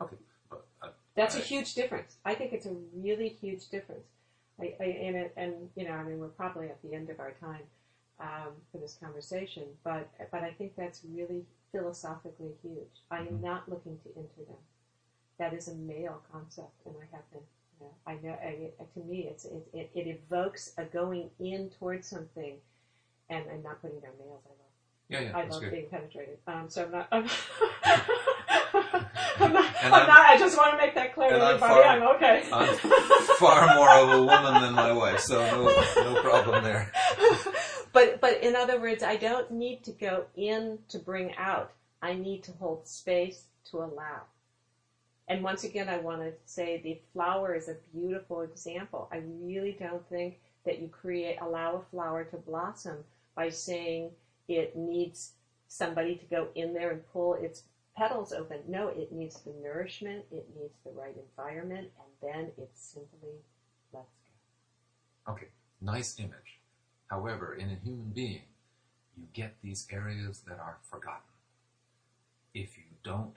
Okay, 0.05 0.17
but 0.51 0.67
uh, 0.83 0.89
That's 1.15 1.37
a 1.37 1.39
I- 1.39 1.43
huge 1.43 1.75
difference. 1.75 2.17
I 2.25 2.35
think 2.35 2.53
it's 2.53 2.67
a 2.67 2.75
really 2.93 3.29
huge 3.29 3.69
difference. 3.69 4.09
I, 4.61 4.75
I, 4.81 4.85
and, 4.85 5.17
it, 5.17 5.33
and 5.37 5.55
you 5.77 5.85
know, 5.85 5.93
I 5.93 6.03
mean, 6.03 6.19
we're 6.19 6.27
probably 6.29 6.69
at 6.71 6.83
the 6.83 6.93
end 6.95 7.09
of 7.11 7.21
our 7.21 7.33
time 7.41 7.63
um, 8.19 8.53
for 8.73 8.79
this 8.79 8.97
conversation, 9.01 9.65
but 9.85 10.09
but 10.33 10.43
I 10.43 10.51
think 10.53 10.73
that's 10.77 11.01
really 11.13 11.45
philosophically 11.71 12.53
huge. 12.63 12.95
I 13.13 13.19
am 13.21 13.39
Mhm. 13.39 13.43
not 13.43 13.69
looking 13.69 13.99
to 14.05 14.09
enter 14.17 14.45
them. 14.49 14.63
That 15.39 15.53
is 15.55 15.69
a 15.69 15.75
male 15.75 16.21
concept, 16.33 16.75
and 16.87 16.95
I 16.97 17.07
have 17.15 17.29
been. 17.31 17.47
Know, 17.85 17.90
I 18.06 18.15
know. 18.23 18.32
I, 18.32 18.70
to 18.94 19.01
me, 19.06 19.28
it's 19.31 19.44
it, 19.44 19.66
it, 19.74 19.90
it 19.94 20.06
evokes 20.09 20.73
a 20.78 20.85
going 20.85 21.28
in 21.39 21.70
towards 21.78 22.09
something, 22.09 22.56
and 23.28 23.44
I'm 23.52 23.62
not 23.62 23.82
putting 23.82 24.01
down 24.01 24.12
nails. 24.19 24.40
I 24.47 24.48
love 24.51 24.73
Yeah, 25.09 25.20
yeah, 25.20 25.36
I 25.39 25.47
love 25.47 25.61
good. 25.61 25.70
being 25.70 25.86
penetrated. 25.90 26.39
Um, 26.47 26.69
so 26.69 26.85
I'm 26.85 26.93
not. 26.93 27.09
I'm, 27.12 27.24
I'm 29.39 29.52
not. 29.52 29.74
I'm 29.82 29.93
I'm- 29.94 30.06
not. 30.06 30.20
I 30.27 30.36
just 30.39 30.56
want 30.56 30.70
to 30.73 30.78
make 30.78 30.94
that 30.94 31.15
clear 31.15 31.28
to 31.31 31.35
everybody. 31.36 31.59
far- 31.61 31.82
I'm 31.85 32.02
okay. 32.16 32.48
I'm 32.52 32.74
far 33.39 33.74
more 33.74 33.90
of 33.90 34.09
a 34.20 34.23
woman 34.23 34.62
than 34.62 34.73
my 34.73 34.93
wife, 34.93 35.20
so 35.20 35.39
no, 35.44 36.12
no 36.15 36.23
problem 36.23 36.65
there. 36.65 36.90
but 37.93 38.20
but 38.20 38.43
in 38.43 38.56
other 38.56 38.81
words, 38.81 39.02
I 39.02 39.16
don't 39.16 39.51
need 39.51 39.85
to 39.85 39.93
go 39.93 40.24
in 40.36 40.78
to 40.89 40.98
bring 40.98 41.35
out. 41.36 41.73
I 42.01 42.15
need 42.15 42.44
to 42.44 42.52
hold 42.52 42.89
space 42.89 43.44
to 43.70 43.78
allow. 43.78 44.23
And 45.29 45.43
once 45.43 45.65
again, 45.65 45.89
I 45.89 45.99
want 45.99 46.21
to 46.21 46.33
say 46.45 46.81
the 46.83 47.01
flower 47.13 47.55
is 47.55 47.69
a 47.69 47.77
beautiful 47.95 48.43
example. 48.43 49.09
I 49.11 49.23
really 49.41 49.77
don't 49.79 50.07
think 50.09 50.39
that 50.65 50.81
you 50.81 50.89
create 50.89 51.39
allow 51.41 51.77
a 51.77 51.91
flower 51.91 52.25
to 52.25 52.37
blossom 52.37 52.99
by 53.35 53.49
saying 53.49 54.11
it 54.49 54.77
needs 54.77 55.33
somebody 55.69 56.17
to 56.17 56.25
go 56.27 56.49
in 56.55 56.75
there 56.75 56.91
and 56.91 57.01
pull 57.13 57.35
its 57.35 57.65
petals 57.97 58.33
open. 58.33 58.59
No, 58.69 58.89
it 58.89 59.13
needs 59.13 59.41
the 59.41 59.53
nourishment, 59.63 60.25
it 60.31 60.49
needs 60.59 60.75
the 60.85 60.93
right 60.93 61.17
environment, 61.17 61.91
and 61.99 62.31
then 62.31 62.51
it 62.59 62.71
simply 62.75 63.41
let's 63.93 64.07
go. 65.27 65.33
Okay, 65.33 65.49
nice 65.81 66.19
image. 66.19 66.61
However, 67.09 67.55
in 67.55 67.71
a 67.71 67.77
human 67.85 68.11
being, 68.15 68.43
you 69.17 69.25
get 69.33 69.55
these 69.63 69.87
areas 69.91 70.43
that 70.49 70.59
are 70.59 70.79
forgotten. 70.83 71.23
If 72.53 72.77
you 72.77 72.85
don't, 73.03 73.35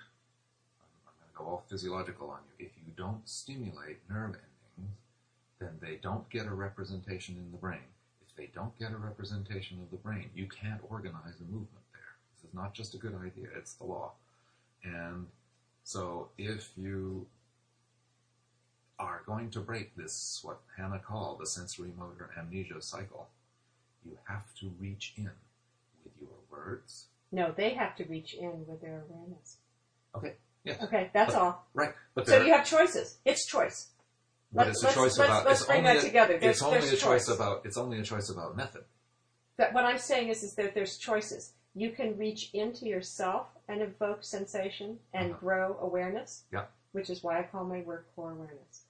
I'm 0.80 0.98
going 1.04 1.16
to 1.16 1.20
go 1.20 1.27
all 1.40 1.64
physiological 1.70 2.30
on 2.30 2.40
you. 2.48 2.66
If 2.66 2.72
you 2.78 2.92
don't 2.96 3.28
stimulate 3.28 4.00
nerve 4.10 4.36
endings, 4.36 4.96
then 5.60 5.78
they 5.82 6.00
don't 6.02 6.30
get 6.30 6.46
a 6.46 6.54
representation 6.54 7.36
in 7.36 7.52
the 7.52 7.58
brain. 7.58 7.80
If 8.22 8.36
they 8.36 8.50
don't 8.54 8.78
get 8.78 8.92
a 8.92 8.98
representation 8.98 9.80
of 9.82 9.90
the 9.92 9.98
brain, 9.98 10.30
you 10.36 10.48
can't 10.48 10.82
organize 10.90 11.40
a 11.40 11.44
movement 11.44 11.86
there. 11.94 12.16
This 12.36 12.50
is 12.50 12.54
not 12.54 12.74
just 12.74 12.94
a 12.94 12.98
good 12.98 13.16
idea, 13.16 13.48
it's 13.56 13.74
the 13.74 13.86
law. 13.86 14.12
And 14.84 15.28
so 15.84 16.30
if 16.38 16.72
you 16.78 17.26
are 19.00 19.22
going 19.26 19.50
to 19.52 19.60
break 19.60 19.96
this, 19.96 20.40
what 20.44 20.60
Hanna 20.76 21.00
called 21.00 21.40
the 21.40 21.46
sensory 21.46 21.92
motor 21.98 22.30
amnesia 22.38 22.82
cycle, 22.82 23.28
you 24.06 24.18
have 24.28 24.54
to 24.60 24.72
reach 24.80 25.14
in 25.18 25.30
with 26.04 26.14
your 26.20 26.30
words. 26.52 27.06
No, 27.32 27.54
they 27.56 27.72
have 27.72 27.96
to 27.98 28.06
reach 28.06 28.34
in 28.34 28.66
with 28.68 28.82
their 28.82 29.04
awareness. 29.10 29.58
Okay, 30.16 30.36
yes. 30.68 30.82
Okay, 30.84 31.10
that's 31.14 31.34
But- 31.34 31.42
all. 31.42 31.66
Right, 31.74 31.94
but 32.14 32.28
So 32.28 32.42
you 32.44 32.54
have 32.54 32.66
choices. 32.66 33.18
It's 33.26 33.46
choice. 33.46 33.90
but 34.52 34.68
let's- 34.68 34.70
it's 34.78 34.84
a 34.84 34.86
let's- 34.86 34.96
choice 34.96 35.18
let's- 35.18 35.30
about. 35.30 35.46
let's 35.46 35.60
it's 35.62 35.68
bring 35.68 35.80
only 35.80 35.94
that 35.94 36.04
a, 36.04 36.08
together. 36.08 36.34
It's 36.34 36.42
There's- 36.42 36.62
only 36.62 36.80
there's 36.80 36.94
a 36.94 36.98
choice 36.98 37.26
choice. 37.28 37.36
about. 37.36 37.66
It's 37.66 37.78
only 37.78 38.00
a 38.00 38.04
choice 38.04 38.30
about 38.30 38.56
method. 38.56 38.86
That 39.58 39.74
what 39.74 39.86
I'm 39.86 39.98
saying 39.98 40.30
is, 40.30 40.44
is 40.44 40.54
that 40.56 40.74
there's 40.76 40.98
choices. 40.98 41.54
You 41.74 41.92
can 41.92 42.18
reach 42.18 42.52
into 42.54 42.86
yourself 42.86 43.48
and 43.68 43.82
evoke 43.82 44.24
sensation 44.24 45.00
and 45.14 45.32
Uh-huh. 45.32 45.40
grow 45.40 45.78
awareness. 45.80 46.44
Yeah. 46.52 46.66
Which 46.92 47.10
is 47.10 47.22
why 47.24 47.40
I 47.40 47.44
call 47.44 47.64
my 47.66 47.82
work 47.82 48.08
core 48.16 48.32
awareness. 48.32 48.84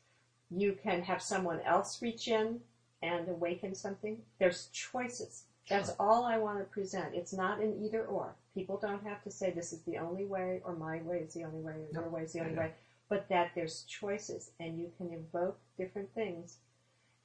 You 0.50 0.74
can 0.74 1.04
have 1.04 1.22
someone 1.22 1.60
else 1.62 2.02
reach 2.02 2.28
in 2.28 2.62
and 3.02 3.28
awaken 3.28 3.76
something. 3.76 4.24
There's 4.40 4.68
choices. 4.68 5.44
That's 5.70 5.92
all 6.00 6.24
I 6.24 6.38
want 6.38 6.60
to 6.60 6.64
present. 6.66 7.14
It's 7.14 7.34
not 7.34 7.60
an 7.60 7.82
either 7.84 8.06
or. 8.06 8.36
People 8.54 8.78
don't 8.78 9.04
have 9.06 9.22
to 9.24 9.32
say 9.32 9.52
this 9.52 9.74
is 9.74 9.82
the 9.82 9.98
only 9.98 10.26
way 10.26 10.62
or 10.64 10.76
my 10.76 11.02
way 11.02 11.18
is 11.18 11.34
the 11.34 11.44
only 11.44 11.60
way 11.60 11.74
or 11.74 11.88
your 11.92 12.10
way 12.10 12.24
is 12.24 12.34
the 12.34 12.40
only 12.40 12.56
way. 12.56 12.72
But 13.10 13.28
that 13.30 13.52
there's 13.56 13.84
choices 13.84 14.52
and 14.60 14.80
you 14.80 14.92
can 14.98 15.12
evoke 15.12 15.60
different 15.78 16.14
things. 16.14 16.58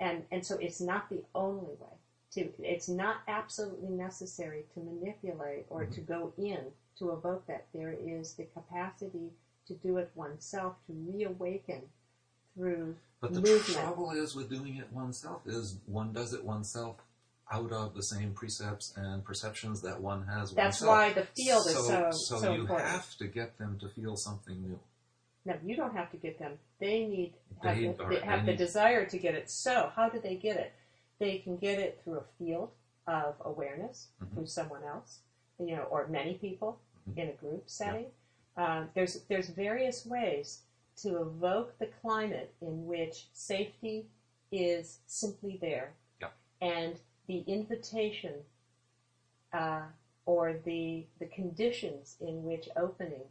And 0.00 0.24
and 0.30 0.44
so 0.44 0.56
it's 0.58 0.80
not 0.80 1.08
the 1.08 1.22
only 1.34 1.74
way 1.80 1.96
to 2.32 2.48
it's 2.58 2.88
not 2.88 3.16
absolutely 3.28 3.90
necessary 3.90 4.64
to 4.74 4.80
manipulate 4.80 5.66
or 5.68 5.84
to 5.84 6.00
mm-hmm. 6.00 6.12
go 6.12 6.32
in 6.36 6.60
to 6.98 7.10
evoke 7.12 7.46
that. 7.46 7.66
There 7.72 7.94
is 7.98 8.34
the 8.34 8.44
capacity 8.44 9.30
to 9.66 9.74
do 9.74 9.98
it 9.98 10.10
oneself, 10.14 10.74
to 10.86 10.92
reawaken 10.92 11.82
through 12.54 12.96
But 13.20 13.34
the 13.34 13.40
movement. 13.40 13.78
trouble 13.80 14.10
is 14.10 14.34
with 14.34 14.50
doing 14.50 14.76
it 14.76 14.92
oneself 14.92 15.42
is 15.46 15.78
one 15.86 16.12
does 16.12 16.34
it 16.34 16.44
oneself 16.44 16.96
out 17.52 17.70
of 17.72 17.94
the 17.94 18.02
same 18.02 18.32
precepts 18.32 18.94
and 18.96 19.24
perceptions 19.24 19.82
that 19.82 20.00
one 20.00 20.26
has 20.26 20.52
That's 20.52 20.80
oneself. 20.80 20.88
why 20.88 21.12
the 21.12 21.26
field 21.36 21.66
is 21.66 21.74
so, 21.86 22.08
so 22.10 22.38
so, 22.38 22.52
you 22.54 22.60
important. 22.62 22.88
have 22.88 23.14
to 23.16 23.26
get 23.26 23.58
them 23.58 23.78
to 23.80 23.88
feel 23.88 24.16
something 24.16 24.60
new. 24.62 24.78
No, 25.44 25.54
you 25.64 25.76
don't 25.76 25.94
have 25.94 26.10
to 26.12 26.16
get 26.16 26.38
them. 26.38 26.52
They 26.80 27.04
need 27.04 27.34
have, 27.62 27.76
They 27.76 27.86
the, 27.88 28.04
they 28.08 28.14
they 28.20 28.20
have 28.26 28.46
the 28.46 28.52
need- 28.52 28.58
desire 28.58 29.04
to 29.06 29.18
get 29.18 29.34
it. 29.34 29.50
So 29.50 29.90
how 29.94 30.08
do 30.08 30.20
they 30.20 30.36
get 30.36 30.56
it? 30.56 30.72
They 31.18 31.38
can 31.38 31.56
get 31.56 31.78
it 31.78 32.00
through 32.02 32.18
a 32.18 32.24
field 32.38 32.70
of 33.06 33.34
awareness 33.44 34.08
Mhm. 34.22 34.34
through 34.34 34.46
someone 34.46 34.84
else, 34.84 35.20
you 35.58 35.74
know, 35.76 35.82
or 35.84 36.06
many 36.06 36.34
people 36.34 36.78
Mhm. 37.10 37.16
in 37.18 37.28
a 37.28 37.32
group 37.32 37.68
setting. 37.68 38.06
Um, 38.56 38.90
there's 38.94 39.24
there's 39.28 39.48
various 39.48 40.06
ways 40.06 40.62
to 41.02 41.20
evoke 41.22 41.78
the 41.78 41.86
climate 41.86 42.54
in 42.60 42.86
which 42.86 43.28
safety 43.32 44.06
is 44.52 45.00
simply 45.06 45.56
there, 45.56 45.94
Yeah. 46.20 46.28
and 46.60 47.00
the 47.26 47.40
invitation 47.46 48.34
uh, 49.52 49.82
or 50.26 50.54
the 50.64 51.04
the 51.18 51.26
conditions 51.26 52.16
in 52.20 52.42
which 52.44 52.68
opening, 52.76 53.24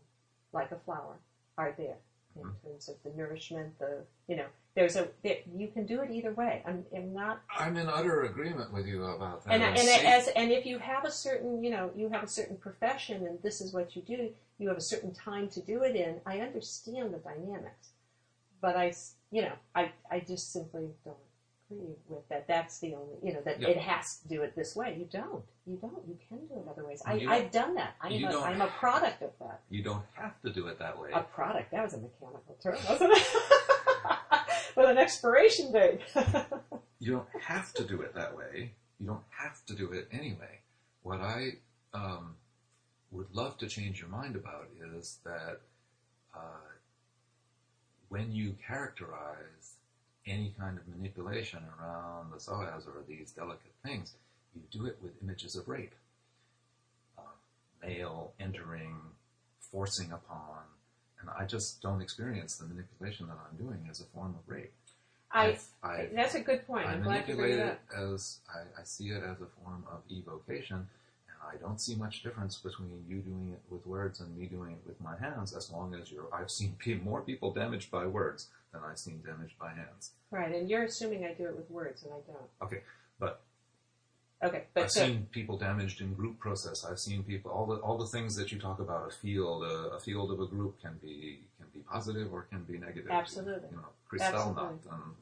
like 0.53 0.71
a 0.71 0.77
flower, 0.79 1.17
are 1.57 1.73
there 1.77 1.97
in 2.35 2.43
Mhm. 2.43 2.61
terms 2.63 2.89
of 2.89 3.01
the 3.03 3.09
nourishment. 3.11 3.77
The 3.79 4.05
you 4.27 4.35
know 4.35 4.47
there's 4.75 4.95
a 4.95 5.09
there, 5.23 5.39
you 5.53 5.67
can 5.69 5.85
do 5.85 6.01
it 6.01 6.11
either 6.11 6.33
way. 6.33 6.61
I'm, 6.65 6.85
I'm 6.95 7.13
not 7.13 7.41
I'm 7.57 7.75
in 7.77 7.87
utter 7.89 8.23
agreement 8.23 8.71
with 8.71 8.87
you 8.87 9.03
about 9.03 9.43
that. 9.45 9.53
and 9.53 9.63
and 9.63 9.77
as 10.05 10.27
and 10.29 10.51
if 10.51 10.65
you 10.65 10.77
have 10.79 11.05
a 11.05 11.11
certain 11.11 11.63
you 11.63 11.69
know 11.71 11.91
you 11.95 12.09
have 12.09 12.23
a 12.23 12.27
certain 12.27 12.57
profession 12.57 13.25
and 13.25 13.41
this 13.41 13.61
is 13.61 13.73
what 13.73 13.95
you 13.95 14.01
do, 14.01 14.33
you 14.57 14.67
have 14.67 14.77
a 14.77 14.81
certain 14.81 15.13
time 15.13 15.49
to 15.49 15.61
do 15.61 15.83
it 15.83 15.95
in. 15.95 16.21
I 16.25 16.39
understand 16.39 17.13
the 17.13 17.17
dynamics, 17.19 17.91
but 18.61 18.75
I 18.77 18.93
you 19.31 19.41
know 19.41 19.53
I 19.75 19.91
I 20.09 20.19
just 20.19 20.51
simply 20.53 20.89
don't 21.03 21.17
agree 21.71 21.95
with 22.07 22.27
that. 22.29 22.47
That's 22.47 22.79
the 22.79 22.95
only 22.95 23.15
you 23.23 23.33
know 23.33 23.41
that 23.45 23.61
it 23.61 23.77
has 23.77 24.17
to 24.19 24.27
do 24.27 24.41
it 24.41 24.55
this 24.55 24.75
way. 24.75 24.95
You 24.97 25.07
don't. 25.11 25.43
You 25.65 25.77
don't. 25.81 26.01
You 26.07 26.17
can 26.27 26.39
do 26.47 26.55
it 26.55 26.69
other 26.69 26.85
ways. 26.85 27.01
I, 27.05 27.25
I've 27.27 27.51
done 27.51 27.75
that. 27.75 27.95
I 28.01 28.07
am 28.07 28.13
you 28.13 28.27
a, 28.27 28.41
I'm 28.41 28.61
a 28.61 28.67
product 28.67 29.21
of 29.21 29.31
that. 29.39 29.61
you 29.69 29.83
don't 29.83 30.03
have 30.13 30.39
to 30.41 30.51
do 30.51 30.67
it 30.67 30.79
that 30.79 30.99
way. 30.99 31.09
A 31.13 31.21
product. 31.21 31.71
That 31.71 31.83
was 31.83 31.93
a 31.93 31.99
mechanical 31.99 32.57
term, 32.61 32.77
wasn't 32.89 33.11
it? 33.13 33.27
With 34.75 34.89
an 34.89 34.97
expiration 34.97 35.71
date. 35.71 36.01
You 37.03 37.13
don't 37.13 37.41
have 37.41 37.73
to 37.73 37.83
do 37.83 38.01
it 38.01 38.13
that 38.13 38.37
way. 38.37 38.73
You 38.99 39.07
don't 39.07 39.23
have 39.31 39.65
to 39.65 39.73
do 39.73 39.91
it 39.91 40.07
anyway. 40.11 40.59
What 41.01 41.19
I 41.19 41.53
um, 41.95 42.35
would 43.09 43.33
love 43.33 43.57
to 43.57 43.67
change 43.67 43.99
your 43.99 44.09
mind 44.09 44.35
about 44.35 44.67
is 44.95 45.17
that 45.25 45.61
uh, 46.35 46.69
when 48.09 48.31
you 48.31 48.55
characterize 48.67 49.77
any 50.27 50.53
kind 50.59 50.77
of 50.77 50.87
manipulation 50.87 51.59
around 51.79 52.31
the 52.31 52.37
psoas 52.37 52.87
or 52.87 53.03
these 53.07 53.31
delicate 53.31 53.71
things, 53.83 54.13
you 54.55 54.61
do 54.71 54.85
it 54.85 54.97
with 55.01 55.11
images 55.23 55.55
of 55.55 55.67
rape. 55.67 55.93
Uh, 57.17 57.21
male 57.81 58.33
entering, 58.39 58.95
forcing 59.59 60.11
upon, 60.11 60.59
and 61.19 61.29
I 61.37 61.45
just 61.45 61.81
don't 61.81 62.01
experience 62.01 62.57
the 62.57 62.65
manipulation 62.65 63.27
that 63.27 63.37
I'm 63.49 63.57
doing 63.57 63.87
as 63.89 63.99
a 64.01 64.05
form 64.05 64.35
of 64.37 64.51
rape. 64.53 64.71
I. 65.33 65.57
I've- 65.81 66.13
That's 66.15 66.35
a 66.35 66.41
good 66.41 66.67
point. 66.67 66.87
I 66.87 66.93
I'm 66.93 67.03
glad 67.03 67.27
you 67.27 67.35
bring 67.35 67.53
it 67.53 67.59
up. 67.65 67.79
as 67.97 68.39
I, 68.53 68.81
I 68.81 68.83
see 68.83 69.09
it 69.09 69.23
as 69.23 69.39
a 69.41 69.47
form 69.63 69.85
of 69.89 70.01
evocation, 70.11 70.75
and 70.75 71.37
I 71.41 71.55
don't 71.55 71.79
see 71.79 71.95
much 71.95 72.21
difference 72.21 72.57
between 72.57 73.05
you 73.07 73.17
doing 73.19 73.51
it 73.53 73.61
with 73.73 73.85
words 73.87 74.19
and 74.19 74.37
me 74.37 74.45
doing 74.45 74.73
it 74.73 74.81
with 74.85 74.99
my 75.01 75.15
hands. 75.17 75.55
As 75.55 75.71
long 75.71 75.95
as 75.95 76.11
you're, 76.11 76.27
I've 76.33 76.51
seen 76.51 76.75
more 77.03 77.21
people 77.21 77.53
damaged 77.53 77.89
by 77.89 78.05
words 78.07 78.47
than 78.73 78.81
I've 78.83 78.97
seen 78.99 79.21
damaged 79.25 79.57
by 79.59 79.69
hands. 79.73 80.11
Right, 80.31 80.53
and 80.55 80.69
you're 80.69 80.83
assuming 80.83 81.25
I 81.25 81.33
do 81.33 81.45
it 81.45 81.55
with 81.55 81.69
words, 81.69 82.03
and 82.03 82.13
I 82.13 82.17
don't. 82.31 82.49
Okay, 82.67 82.81
but 83.19 83.41
Okay, 84.43 84.63
but 84.73 84.85
I've 84.85 84.91
so, 84.91 85.05
seen 85.05 85.27
people 85.31 85.55
damaged 85.57 86.01
in 86.01 86.13
group 86.15 86.39
process. 86.39 86.83
I've 86.83 86.97
seen 86.99 87.23
people 87.23 87.51
all 87.51 87.67
the 87.67 87.75
all 87.75 87.97
the 87.97 88.07
things 88.07 88.35
that 88.37 88.51
you 88.51 88.59
talk 88.59 88.79
about. 88.79 89.07
A 89.07 89.11
field, 89.11 89.63
a, 89.63 89.91
a 89.95 89.99
field 89.99 90.31
of 90.31 90.39
a 90.39 90.47
group 90.47 90.81
can 90.81 90.97
be 91.01 91.41
can 91.59 91.67
be 91.73 91.79
positive 91.81 92.33
or 92.33 92.43
can 92.49 92.63
be 92.63 92.79
negative. 92.79 93.11
Absolutely. 93.11 93.69
You 93.69 93.77
know, 93.77 93.89
Kristallnacht 94.11 94.33
Absolutely. 94.33 94.89
and 94.93 95.15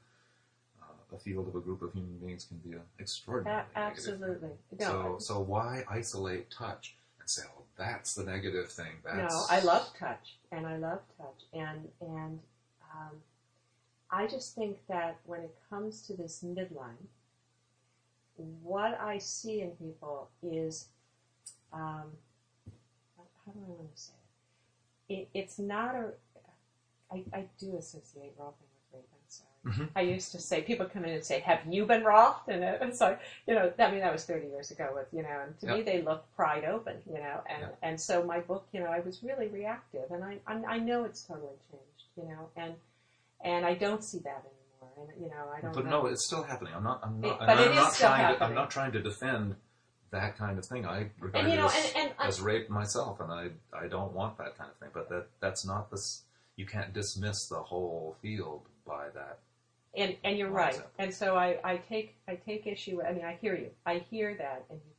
uh, 0.81 1.15
a 1.15 1.19
field 1.19 1.49
of 1.49 1.55
a 1.55 1.59
group 1.59 1.81
of 1.81 1.91
human 1.91 2.17
beings 2.25 2.45
can 2.45 2.57
be 2.59 2.71
an 2.77 2.81
a- 2.97 3.01
extraordinary. 3.01 3.63
absolutely. 3.75 4.51
No, 4.79 4.87
So, 4.87 5.15
so 5.19 5.39
why 5.41 5.83
isolate 5.89 6.49
touch 6.49 6.95
and 7.19 7.29
say, 7.29 7.41
"Oh, 7.57 7.63
that's 7.77 8.13
the 8.13 8.23
negative 8.23 8.71
thing"? 8.71 8.93
no, 9.05 9.27
I 9.49 9.59
love 9.59 9.89
touch, 9.99 10.37
and 10.53 10.65
I 10.65 10.77
love 10.77 11.01
touch, 11.17 11.41
and 11.51 11.89
and 11.99 12.39
um, 12.95 13.17
I 14.11 14.27
just 14.27 14.55
think 14.55 14.77
that 14.87 15.17
when 15.25 15.41
it 15.41 15.55
comes 15.69 16.01
to 16.07 16.13
this 16.13 16.43
midline, 16.43 17.07
what 18.63 18.99
I 18.99 19.17
see 19.17 19.61
in 19.61 19.71
people 19.71 20.29
is, 20.41 20.85
um, 21.73 22.11
how 23.45 23.51
do 23.51 23.59
I 23.59 23.69
want 23.69 23.95
to 23.95 24.01
say 24.01 24.13
it? 25.09 25.13
it 25.13 25.29
it's 25.33 25.59
not 25.59 25.95
a. 25.95 26.11
I, 27.11 27.23
I 27.33 27.45
do 27.59 27.75
associate 27.77 28.37
rolfing 28.39 28.69
with 28.69 28.93
rape. 28.93 29.07
I'm 29.11 29.27
sorry. 29.27 29.49
Mhm. 29.65 29.89
I 29.95 30.01
used 30.01 30.31
to 30.33 30.39
say, 30.39 30.61
people 30.61 30.85
come 30.85 31.03
in 31.05 31.13
and 31.13 31.23
say, 31.23 31.39
"Have 31.39 31.65
you 31.67 31.85
been 31.85 32.03
Rolfed?" 32.03 32.47
And 32.47 32.63
it- 32.63 32.81
it's 32.81 33.01
like, 33.01 33.19
you 33.47 33.55
know, 33.55 33.73
I 33.79 33.91
mean, 33.91 33.99
that 34.01 34.13
was 34.13 34.25
30 34.25 34.47
years 34.47 34.71
ago. 34.71 34.91
With 34.93 35.07
you 35.11 35.23
know, 35.23 35.39
and 35.41 35.59
to 35.59 35.67
me, 35.67 35.81
they 35.81 36.01
look 36.01 36.23
pried 36.35 36.63
open, 36.65 37.01
you 37.07 37.15
know, 37.19 37.41
and 37.47 37.61
Yeah. 37.61 37.75
and 37.81 37.99
so 37.99 38.23
my 38.23 38.39
book, 38.39 38.65
you 38.71 38.79
know, 38.79 38.87
I 38.87 38.99
was 39.01 39.21
really 39.23 39.47
reactive, 39.47 40.09
and 40.11 40.23
I 40.23 40.39
I, 40.47 40.63
I 40.75 40.79
know 40.79 41.03
it's 41.03 41.23
totally 41.23 41.57
changed, 41.71 42.05
you 42.15 42.23
know, 42.23 42.49
and 42.55 42.75
and 43.43 43.65
I 43.65 43.73
don't 43.75 44.03
see 44.03 44.19
that 44.19 44.43
anymore, 44.45 45.09
and 45.15 45.21
you 45.23 45.29
know, 45.29 45.45
I 45.55 45.61
don't. 45.61 45.73
But 45.73 45.85
know. 45.85 46.01
no, 46.03 46.05
it's 46.07 46.25
still 46.25 46.43
happening. 46.43 46.73
I'm 46.75 46.83
not. 46.83 46.99
I'm 47.03 47.21
not. 47.21 47.33
It- 47.33 47.39
but 47.39 47.49
I'm 47.49 47.69
is 47.69 47.75
not 47.75 47.93
still 47.93 48.07
trying 48.09 48.37
to. 48.37 48.43
I'm 48.43 48.53
not 48.55 48.71
trying 48.71 48.91
to 48.93 49.01
defend 49.01 49.55
that 50.11 50.37
kind 50.37 50.57
of 50.57 50.65
thing. 50.65 50.85
I 50.85 51.09
regard 51.19 51.45
and 51.45 51.53
you 51.53 51.59
it 51.59 51.61
know, 51.61 51.67
as, 51.67 51.93
and, 51.95 52.05
and 52.05 52.13
as 52.19 52.41
rape 52.41 52.69
myself, 52.69 53.19
and 53.19 53.31
I 53.31 53.49
I 53.77 53.87
don't 53.87 54.13
want 54.13 54.37
that 54.37 54.57
kind 54.57 54.69
of 54.69 54.77
thing. 54.77 54.89
But 54.93 55.09
that 55.09 55.27
that's 55.39 55.65
not 55.65 55.91
this. 55.91 56.23
You 56.55 56.65
can't 56.65 56.93
dismiss 56.93 57.47
the 57.47 57.59
whole 57.59 58.17
field 58.21 58.63
by 58.85 59.07
that. 59.13 59.39
And 59.95 60.15
and 60.23 60.37
you're 60.37 60.51
Well, 60.51 60.65
right. 60.65 60.81
And 60.99 61.13
so 61.13 61.35
I, 61.35 61.57
I 61.63 61.77
take 61.77 62.15
I 62.27 62.35
take 62.35 62.67
issue. 62.67 63.01
I 63.01 63.13
mean, 63.13 63.25
I 63.25 63.37
hear 63.41 63.55
you. 63.55 63.69
I 63.85 63.99
hear 64.09 64.35
that, 64.37 64.65
and 64.69 64.79
you've 64.85 64.98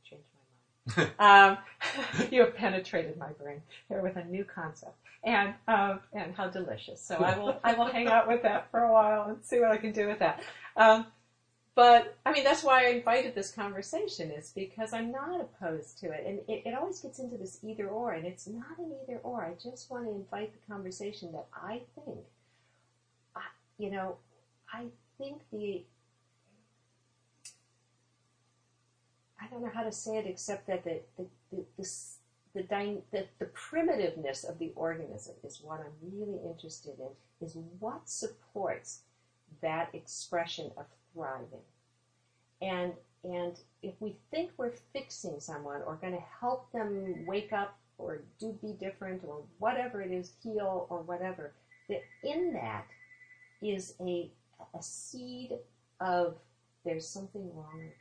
um, 1.19 1.57
you 2.31 2.41
have 2.41 2.55
penetrated 2.55 3.17
my 3.17 3.29
brain 3.29 3.61
here 3.87 4.01
with 4.01 4.15
a 4.15 4.23
new 4.25 4.43
concept, 4.43 4.95
and 5.23 5.53
um, 5.67 5.99
and 6.13 6.35
how 6.35 6.47
delicious. 6.47 7.01
So 7.01 7.15
I 7.15 7.37
will 7.37 7.59
I 7.63 7.73
will 7.73 7.85
hang 7.85 8.07
out 8.07 8.27
with 8.27 8.41
that 8.43 8.69
for 8.71 8.81
a 8.81 8.91
while 8.91 9.29
and 9.29 9.43
see 9.43 9.59
what 9.59 9.71
I 9.71 9.77
can 9.77 9.91
do 9.91 10.07
with 10.07 10.19
that. 10.19 10.41
Um, 10.75 11.05
but 11.73 12.17
I 12.25 12.33
mean, 12.33 12.43
that's 12.43 12.63
why 12.63 12.85
I 12.85 12.89
invited 12.89 13.33
this 13.33 13.51
conversation 13.51 14.29
is 14.31 14.51
because 14.53 14.91
I'm 14.91 15.11
not 15.11 15.39
opposed 15.39 15.99
to 15.99 16.11
it, 16.11 16.25
and 16.27 16.39
it, 16.47 16.63
it 16.67 16.75
always 16.75 16.99
gets 16.99 17.19
into 17.19 17.37
this 17.37 17.59
either 17.63 17.87
or, 17.87 18.11
and 18.11 18.25
it's 18.25 18.47
not 18.47 18.77
an 18.77 18.91
either 19.03 19.19
or. 19.19 19.45
I 19.45 19.53
just 19.61 19.89
want 19.89 20.05
to 20.05 20.11
invite 20.11 20.51
the 20.53 20.73
conversation 20.73 21.31
that 21.31 21.47
I 21.55 21.81
think, 21.95 22.19
I, 23.35 23.41
you 23.77 23.89
know, 23.89 24.17
I 24.73 24.87
think 25.17 25.41
the 25.51 25.83
I 29.41 29.47
don't 29.47 29.63
know 29.63 29.71
how 29.73 29.83
to 29.83 29.91
say 29.91 30.17
it 30.17 30.25
except 30.27 30.67
that 30.67 30.83
the 30.83 31.01
the 31.17 31.25
the, 31.77 31.87
the, 32.53 32.63
dy- 32.63 33.01
the, 33.11 33.25
the 33.39 33.45
primitiveness 33.45 34.47
of 34.47 34.59
the 34.59 34.71
organism 34.75 35.35
is 35.43 35.61
what 35.63 35.79
I'm 35.79 35.93
really 36.01 36.39
interested 36.45 36.93
in. 36.99 37.45
Is 37.45 37.57
what 37.79 38.07
supports 38.07 39.01
that 39.61 39.89
expression 39.93 40.71
of 40.77 40.85
thriving, 41.13 41.65
and 42.61 42.93
and 43.23 43.59
if 43.81 43.93
we 43.99 44.15
think 44.29 44.51
we're 44.57 44.73
fixing 44.93 45.39
someone 45.39 45.81
or 45.85 45.95
going 45.95 46.13
to 46.13 46.23
help 46.39 46.71
them 46.71 47.25
wake 47.25 47.51
up 47.53 47.77
or 47.97 48.21
do 48.39 48.57
be 48.61 48.73
different 48.73 49.23
or 49.27 49.43
whatever 49.59 50.01
it 50.01 50.11
is, 50.11 50.33
heal 50.43 50.87
or 50.89 51.01
whatever, 51.01 51.53
that 51.89 52.03
in 52.23 52.53
that 52.53 52.85
is 53.61 53.95
a 54.01 54.29
a 54.75 54.81
seed 54.83 55.53
of 55.99 56.35
there's 56.85 57.07
something 57.07 57.49
wrong 57.55 57.77
with. 57.77 57.93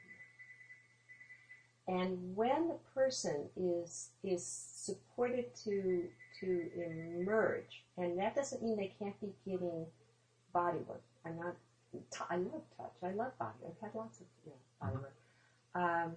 And 1.91 2.37
when 2.37 2.69
the 2.69 2.77
person 2.95 3.51
is 3.57 4.11
is 4.25 4.47
supported 4.47 5.47
to 5.65 6.09
to 6.41 6.71
emerge, 6.77 7.83
and 7.99 8.19
that 8.21 8.37
doesn't 8.37 8.63
mean 8.63 8.79
they 8.79 8.93
can't 9.01 9.21
be 9.21 9.33
getting 9.47 9.89
body 10.55 10.81
work. 10.89 11.03
I'm 11.27 11.37
not. 11.37 11.55
t- 11.93 12.25
I 12.31 12.37
love 12.37 12.63
touch. 12.79 12.93
I 13.05 13.11
love 13.11 13.39
body. 13.39 13.59
I've 13.67 13.81
had 13.83 13.95
lots 13.95 14.21
of 14.21 14.27
you 14.47 14.53
know, 14.53 14.59
body 14.81 14.97
work. 15.03 15.15
Um, 15.75 16.17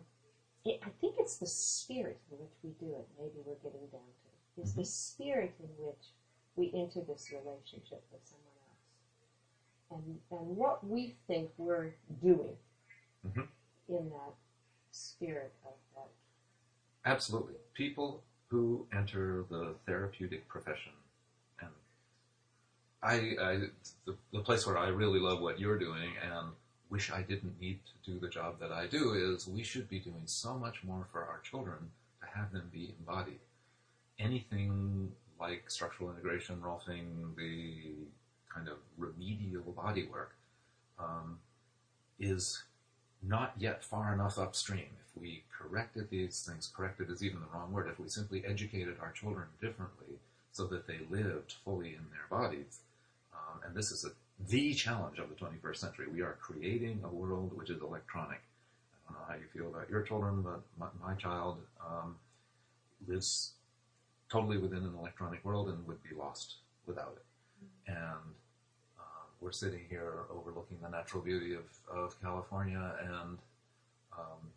it, 0.66 0.80
I 0.84 0.90
think 1.02 1.16
it's 1.20 1.38
the 1.38 1.48
spirit 1.48 2.18
in 2.32 2.40
which 2.40 2.54
we 2.64 2.72
do 2.80 2.94
it. 2.96 3.08
Maybe 3.20 3.42
we're 3.46 3.56
getting 3.64 3.88
down 3.92 4.02
to 4.02 4.62
is 4.64 4.74
the 4.74 4.86
spirit 4.86 5.54
in 5.60 5.70
which 5.86 6.12
we 6.56 6.72
enter 6.74 7.02
this 7.08 7.32
relationship 7.32 8.04
with 8.12 8.22
someone 8.26 8.58
else, 8.70 8.90
and 9.92 10.20
and 10.32 10.58
what 10.58 10.86
we 10.86 11.16
think 11.28 11.50
we're 11.58 11.94
doing 12.22 12.58
Mhm. 13.26 13.46
in 13.90 14.10
that 14.12 14.34
spirit 14.94 15.54
of 15.66 15.74
that. 15.96 17.10
Absolutely. 17.10 17.56
People 17.74 18.22
who 18.48 18.86
enter 18.96 19.44
the 19.50 19.76
therapeutic 19.86 20.48
profession, 20.48 20.94
and 21.60 21.70
I, 23.02 23.14
I 23.42 23.58
the, 24.06 24.16
the 24.32 24.40
place 24.40 24.66
where 24.66 24.78
I 24.78 24.90
really 24.90 25.20
love 25.20 25.42
what 25.42 25.60
you're 25.60 25.80
doing 25.80 26.12
and 26.24 26.50
wish 26.90 27.12
I 27.12 27.24
didn't 27.24 27.60
need 27.60 27.80
to 27.86 28.12
do 28.12 28.20
the 28.20 28.28
job 28.28 28.60
that 28.60 28.72
I 28.72 28.86
do 28.86 29.14
is 29.14 29.48
we 29.48 29.64
should 29.64 29.90
be 29.90 30.00
doing 30.00 30.22
so 30.26 30.54
much 30.54 30.84
more 30.84 31.08
for 31.12 31.26
our 31.26 31.40
children 31.40 31.90
to 32.22 32.28
have 32.40 32.52
them 32.52 32.70
be 32.72 32.94
embodied. 33.00 33.40
Anything 34.20 35.12
like 35.40 35.70
structural 35.70 36.12
integration, 36.12 36.62
Rolfing, 36.62 37.36
the 37.36 37.96
kind 38.54 38.68
of 38.68 38.78
remedial 38.98 39.64
body 39.72 40.06
work, 40.06 40.36
um, 41.00 41.40
is 42.20 42.64
not 43.26 43.54
yet 43.58 43.84
far 43.84 44.14
enough 44.14 44.38
upstream. 44.38 44.88
If 45.16 45.22
we 45.22 45.44
corrected 45.52 46.10
these 46.10 46.42
things, 46.42 46.72
corrected 46.76 47.10
is 47.10 47.24
even 47.24 47.40
the 47.40 47.48
wrong 47.54 47.72
word, 47.72 47.90
if 47.90 48.00
we 48.00 48.10
simply 48.10 48.44
educated 48.46 48.98
our 49.02 49.12
children 49.12 49.48
differently 49.62 50.18
so 50.52 50.66
that 50.68 50.88
they 50.88 51.00
lived 51.10 51.56
fully 51.64 51.90
in 51.90 52.06
their 52.12 52.28
bodies, 52.30 52.80
um, 53.34 53.62
and 53.66 53.76
this 53.76 53.92
is 53.92 54.06
a, 54.06 54.12
the 54.48 54.74
challenge 54.74 55.20
of 55.20 55.30
the 55.30 55.36
21st 55.36 55.78
century. 55.78 56.08
We 56.14 56.22
are 56.22 56.38
creating 56.42 57.02
a 57.04 57.08
world 57.08 57.56
which 57.56 57.70
is 57.70 57.82
electronic. 57.82 58.42
I 59.08 59.14
don't 59.14 59.22
know 59.22 59.26
how 59.28 59.36
you 59.36 59.48
feel 59.54 59.68
about 59.68 59.90
your 59.90 60.02
children, 60.02 60.42
but 60.42 60.62
my, 60.78 60.88
my 61.06 61.14
child 61.16 61.60
um, 61.82 62.16
lives 63.08 63.52
totally 64.30 64.58
within 64.58 64.80
an 64.80 64.96
electronic 65.00 65.44
world 65.46 65.70
and 65.70 65.86
would 65.88 66.02
be 66.04 66.16
lost 66.16 66.56
without 66.88 67.16
it. 67.16 67.92
And 67.92 67.98
um, 67.98 68.36
we're 69.44 69.52
sitting 69.52 69.82
here 69.90 70.14
overlooking 70.32 70.78
the 70.82 70.90
natural 70.90 71.22
beauty 71.22 71.54
of, 71.54 71.64
of 71.94 72.20
California, 72.22 72.94
and 73.02 73.38
um, 74.18 74.52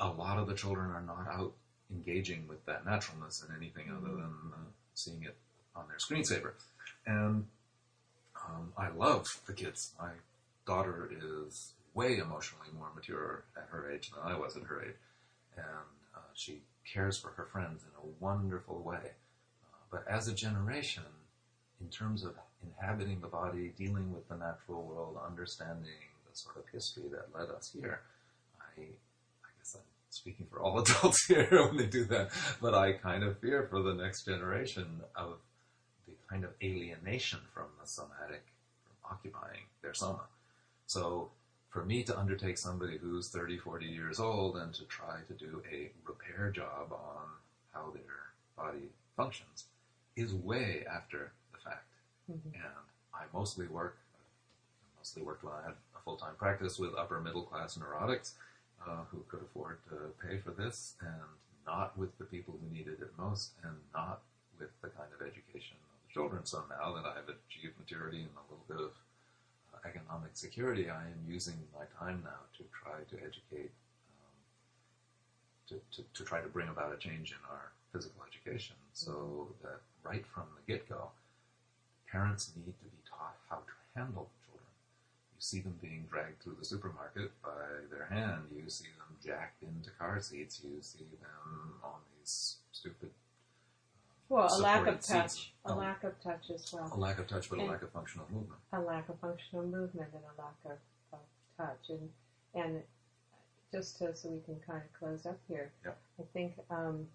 a 0.00 0.08
lot 0.08 0.38
of 0.38 0.48
the 0.48 0.54
children 0.54 0.90
are 0.90 1.02
not 1.02 1.28
out 1.30 1.52
engaging 1.90 2.48
with 2.48 2.64
that 2.66 2.84
naturalness 2.84 3.44
in 3.46 3.54
anything 3.54 3.90
other 3.90 4.14
than 4.14 4.34
uh, 4.52 4.56
seeing 4.94 5.22
it 5.22 5.36
on 5.76 5.84
their 5.88 5.98
screensaver. 5.98 6.52
And 7.06 7.46
um, 8.36 8.72
I 8.76 8.88
love 8.88 9.40
the 9.46 9.52
kids. 9.52 9.92
My 10.00 10.10
daughter 10.66 11.10
is 11.12 11.72
way 11.94 12.18
emotionally 12.18 12.68
more 12.76 12.88
mature 12.94 13.44
at 13.56 13.68
her 13.70 13.90
age 13.90 14.10
than 14.10 14.32
I 14.32 14.36
was 14.36 14.56
at 14.56 14.64
her 14.64 14.82
age, 14.82 14.96
and 15.56 15.66
uh, 16.16 16.20
she 16.34 16.62
cares 16.90 17.16
for 17.16 17.28
her 17.28 17.44
friends 17.44 17.84
in 17.84 18.08
a 18.08 18.12
wonderful 18.18 18.80
way. 18.80 19.12
Uh, 19.64 19.76
but 19.90 20.04
as 20.08 20.26
a 20.26 20.34
generation, 20.34 21.04
in 21.80 21.88
terms 21.88 22.24
of 22.24 22.34
inhabiting 22.64 23.20
the 23.20 23.28
body, 23.28 23.72
dealing 23.76 24.12
with 24.12 24.28
the 24.28 24.36
natural 24.36 24.82
world, 24.82 25.18
understanding 25.26 26.00
the 26.30 26.36
sort 26.36 26.56
of 26.56 26.64
history 26.72 27.04
that 27.10 27.28
led 27.38 27.50
us 27.50 27.72
here, 27.72 28.00
I, 28.60 28.80
I 28.82 29.48
guess 29.58 29.76
I'm 29.76 29.82
speaking 30.10 30.46
for 30.50 30.60
all 30.60 30.78
adults 30.82 31.26
here 31.26 31.48
when 31.50 31.76
they 31.76 31.86
do 31.86 32.04
that, 32.06 32.30
but 32.60 32.74
I 32.74 32.92
kind 32.92 33.24
of 33.24 33.38
fear 33.38 33.66
for 33.70 33.82
the 33.82 33.94
next 33.94 34.24
generation 34.24 35.00
of 35.16 35.38
the 36.06 36.14
kind 36.28 36.44
of 36.44 36.50
alienation 36.62 37.40
from 37.54 37.66
the 37.80 37.86
somatic, 37.86 38.44
from 38.84 39.12
occupying 39.12 39.62
their 39.82 39.94
soma. 39.94 40.22
So 40.86 41.30
for 41.70 41.84
me 41.84 42.02
to 42.02 42.18
undertake 42.18 42.58
somebody 42.58 42.98
who's 42.98 43.28
30, 43.28 43.56
40 43.58 43.86
years 43.86 44.20
old 44.20 44.56
and 44.56 44.74
to 44.74 44.84
try 44.84 45.20
to 45.26 45.32
do 45.32 45.62
a 45.72 45.90
repair 46.06 46.50
job 46.50 46.92
on 46.92 47.24
how 47.72 47.90
their 47.94 48.32
body 48.56 48.90
functions 49.16 49.64
is 50.16 50.34
way 50.34 50.84
after 50.92 51.32
Mhm. 52.32 52.54
And 52.54 52.84
I 53.14 53.24
mostly 53.32 53.66
work, 53.66 53.96
mostly 54.96 55.22
worked 55.22 55.44
when 55.44 55.52
I 55.54 55.62
had 55.62 55.76
a 55.94 56.00
full-time 56.04 56.34
practice 56.36 56.78
with 56.78 56.94
upper 56.94 57.20
middle 57.20 57.42
class 57.42 57.76
neurotics 57.76 58.32
uh, 58.86 59.04
who 59.10 59.22
could 59.28 59.42
afford 59.42 59.78
to 59.90 60.14
pay 60.26 60.38
for 60.38 60.50
this 60.50 60.96
and 61.00 61.22
not 61.66 61.96
with 61.96 62.16
the 62.18 62.24
people 62.24 62.58
who 62.60 62.74
needed 62.74 63.00
it 63.00 63.12
most 63.18 63.52
and 63.62 63.76
not 63.94 64.22
with 64.58 64.70
the 64.82 64.88
kind 64.88 65.08
of 65.12 65.20
education 65.26 65.76
of 65.76 66.08
the 66.08 66.12
children. 66.12 66.44
So 66.44 66.64
now 66.68 66.92
that 66.94 67.04
I've 67.04 67.28
achieved 67.28 67.78
maturity 67.78 68.22
and 68.22 68.30
a 68.36 68.44
little 68.50 68.64
bit 68.66 68.78
of 68.78 68.92
uh, 69.74 69.88
economic 69.88 70.30
security, 70.34 70.90
I 70.90 71.02
am 71.04 71.22
using 71.28 71.54
my 71.78 71.84
time 71.98 72.22
now 72.24 72.40
to 72.58 72.64
try 72.72 72.98
to 73.10 73.16
educate, 73.24 73.70
um, 74.10 74.34
to, 75.68 75.74
to, 75.96 76.08
to 76.14 76.24
try 76.24 76.40
to 76.40 76.48
bring 76.48 76.68
about 76.68 76.92
a 76.92 76.96
change 76.96 77.32
in 77.32 77.38
our 77.50 77.70
physical 77.92 78.22
education 78.26 78.76
so 78.92 79.48
that 79.62 79.80
right 80.02 80.24
from 80.26 80.44
the 80.56 80.72
get-go, 80.72 81.10
parents 82.12 82.52
need 82.54 82.66
to 82.66 82.84
be 82.84 82.90
taught 83.08 83.36
how 83.48 83.56
to 83.56 83.72
handle 83.98 84.28
children. 84.44 84.66
You 85.34 85.40
see 85.40 85.60
them 85.60 85.78
being 85.80 86.06
dragged 86.10 86.42
through 86.42 86.56
the 86.58 86.64
supermarket 86.64 87.32
by 87.42 87.50
their 87.90 88.06
hand. 88.06 88.42
You 88.54 88.68
see 88.68 88.84
them 88.98 89.16
jacked 89.24 89.62
into 89.62 89.90
car 89.98 90.20
seats. 90.20 90.60
You 90.62 90.76
see 90.82 91.06
them 91.20 91.74
on 91.82 92.00
these 92.18 92.56
stupid 92.70 93.10
Well, 94.28 94.48
a 94.50 94.58
lack 94.60 94.86
of 94.86 95.00
touch, 95.00 95.30
seats. 95.30 95.50
a 95.64 95.72
Oh. 95.72 95.76
lack 95.76 96.04
of 96.04 96.20
touch 96.22 96.50
as 96.50 96.72
well. 96.72 96.90
a 96.92 96.96
lack 96.96 97.18
of 97.18 97.26
touch, 97.26 97.48
but 97.50 97.58
a 97.58 97.64
lack 97.64 97.82
of 97.82 97.90
functional 97.92 98.26
movement. 98.30 98.60
a 98.72 98.80
lack 98.80 99.08
of 99.08 99.18
functional 99.20 99.66
movement 99.66 100.10
and 100.14 100.22
a 100.24 100.40
lack 100.40 100.54
of, 100.64 100.78
of 101.12 101.20
touch, 101.56 101.90
and 101.90 102.10
and 102.54 102.82
just 103.72 103.96
to, 103.96 104.14
so 104.14 104.28
we 104.28 104.40
can 104.42 104.60
kind 104.60 104.82
of 104.84 104.92
close 104.92 105.24
up 105.24 105.38
here, 105.48 105.72
Yep. 105.84 105.98
I 106.20 106.22
think 106.34 106.52
um, 106.68 107.08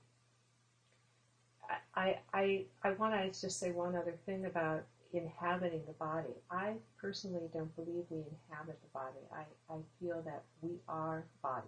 I 1.96 2.18
I 2.34 2.66
I 2.84 2.92
want 2.92 3.14
to 3.14 3.42
just 3.42 3.60
say 3.60 3.72
one 3.72 3.96
other 3.96 4.16
thing 4.26 4.46
about 4.46 4.84
inhabiting 5.14 5.82
the 5.88 5.94
body. 5.94 6.34
I 6.52 6.74
personally 7.00 7.50
don't 7.54 7.74
believe 7.76 8.06
we 8.10 8.18
inhabit 8.20 8.80
the 8.82 8.90
body. 8.94 9.20
I, 9.34 9.74
I 9.74 9.78
feel 10.00 10.22
that 10.26 10.44
we 10.62 10.72
are 10.88 11.24
body, 11.42 11.68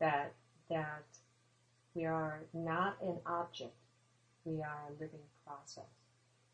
that 0.00 0.32
that 0.70 1.04
we 1.94 2.04
are 2.04 2.40
not 2.52 2.96
an 3.02 3.16
object, 3.26 3.74
we 4.44 4.60
are 4.62 4.82
a 4.88 4.92
living 4.92 5.20
process. 5.46 5.84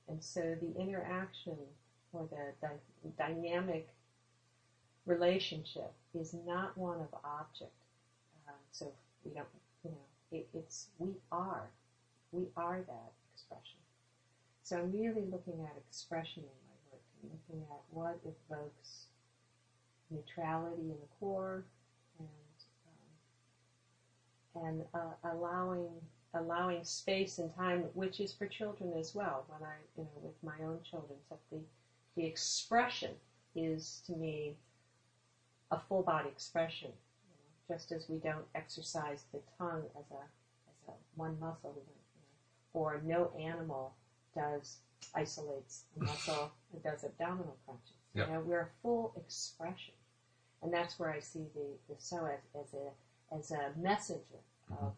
And 0.09 0.23
so 0.23 0.57
the 0.61 0.81
interaction 0.81 1.57
or 2.13 2.29
the, 2.31 2.69
dynamic 3.17 3.89
relationship 5.07 5.93
is 6.15 6.35
not 6.47 6.77
one 6.77 7.01
of 7.01 7.09
object. 7.25 7.73
Um, 8.49 8.55
so 8.73 8.93
we 9.25 9.33
don't, 9.33 9.47
you 9.85 9.91
know, 9.91 10.39
it, 10.39 10.49
it's 10.53 10.89
we 10.99 11.11
are, 11.33 11.71
we 12.33 12.47
are 12.57 12.81
that 12.87 13.13
expression. 13.33 13.79
So 14.63 14.77
I'm 14.79 14.93
really 14.93 15.25
looking 15.31 15.61
at 15.65 15.77
expression 15.89 16.43
in 16.43 16.49
my 16.69 16.77
work 16.93 17.03
and 17.23 17.31
looking 17.33 17.67
at 17.71 17.81
what 17.91 18.19
evokes 18.25 19.07
neutrality 20.11 20.83
in 20.83 20.97
the 21.01 21.09
core 21.19 21.65
and 22.19 22.29
um, 24.57 24.67
and 24.67 24.85
uh, 24.95 25.31
allowing 25.31 25.89
allowing 26.35 26.85
space 26.85 27.39
and 27.39 27.55
time, 27.57 27.85
which 27.95 28.21
is 28.21 28.33
for 28.33 28.47
children 28.47 28.93
as 28.99 29.15
well. 29.15 29.45
When 29.49 29.63
I, 29.69 29.75
you 29.97 30.05
know, 30.05 30.21
with 30.23 30.35
my 30.43 30.65
own 30.65 30.79
children, 30.89 31.19
so 31.29 31.37
the 31.51 31.59
the 32.17 32.25
expression 32.27 33.11
is 33.55 34.03
to 34.07 34.13
me 34.13 34.55
a 35.71 35.81
full 35.89 36.03
body 36.03 36.29
expression. 36.29 36.91
You 36.91 37.35
know, 37.75 37.77
just 37.77 37.93
as 37.93 38.09
we 38.09 38.19
don't 38.19 38.47
exercise 38.55 39.25
the 39.33 39.41
tongue 39.59 39.85
as 39.99 40.05
a 40.11 40.23
as 40.71 40.89
a 40.89 40.93
one 41.17 41.37
muscle, 41.41 41.73
you 41.75 41.83
know, 41.83 42.00
or 42.73 43.01
no 43.05 43.33
animal 43.39 43.95
does 44.35 44.79
isolates 45.15 45.85
a 45.97 46.05
muscle 46.05 46.53
and 46.73 46.83
does 46.83 47.05
abdominal 47.05 47.57
crunches. 47.65 47.93
Yep. 48.15 48.27
You 48.27 48.35
know, 48.35 48.41
we're 48.41 48.61
a 48.61 48.69
full 48.83 49.13
expression, 49.17 49.95
and 50.63 50.73
that's 50.73 50.99
where 50.99 51.11
I 51.11 51.21
see 51.21 51.47
the 51.55 51.67
the 51.89 51.95
psoas, 51.95 52.39
as 52.61 52.75
a 52.75 53.35
as 53.35 53.51
a 53.51 53.73
messenger 53.79 54.43
mm-hmm. 54.73 54.87
of 54.87 54.93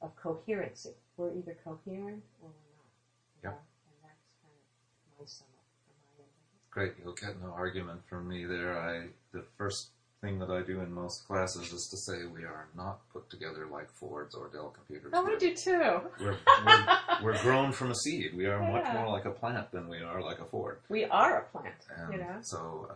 of 0.00 0.16
coherency. 0.16 0.90
We're 1.16 1.34
either 1.34 1.56
coherent 1.64 2.22
or 2.42 2.48
we're 2.48 2.76
not. 2.76 3.44
Yeah. 3.44 3.50
Know, 3.50 3.56
And 3.86 3.96
that's 4.02 4.26
kind 4.42 4.54
of 4.54 5.20
my 5.20 5.26
sum 5.26 5.46
up 5.56 5.68
for 5.86 5.94
my 6.00 6.24
end. 6.24 6.30
Great, 6.70 6.94
you'll 7.02 7.14
get 7.14 7.40
no 7.40 7.52
argument 7.52 8.00
from 8.08 8.28
me 8.28 8.44
there. 8.44 8.78
I 8.78 9.08
the 9.32 9.44
first 9.56 9.90
thing 10.22 10.38
that 10.38 10.50
I 10.50 10.62
do 10.62 10.80
in 10.80 10.92
most 10.92 11.26
classes 11.26 11.72
is 11.72 11.88
to 11.88 11.96
say 11.96 12.24
we 12.32 12.44
are 12.44 12.68
not 12.76 13.00
put 13.12 13.28
together 13.28 13.66
like 13.70 13.90
Fords 13.90 14.34
or 14.34 14.48
Dell 14.48 14.70
computers. 14.70 15.10
Oh, 15.14 15.24
We're- 15.24 15.38
do 15.38 15.54
too. 15.54 16.00
We're, 16.20 16.36
we're, 16.64 16.86
we're 17.22 17.42
grown 17.42 17.72
from 17.72 17.90
a 17.90 17.94
seed. 17.94 18.34
We 18.36 18.46
are 18.46 18.60
much 18.60 18.90
more 18.94 19.08
like 19.08 19.24
a 19.24 19.30
plant 19.32 19.72
than 19.72 19.88
we 19.88 19.98
are 20.00 20.22
like 20.22 20.38
a 20.38 20.44
Ford. 20.44 20.78
We 20.88 21.04
are 21.06 21.38
a 21.40 21.44
plant, 21.58 21.74
And 21.98 22.12
you 22.12 22.18
know. 22.20 22.36
so 22.40 22.88
uh, 22.90 22.94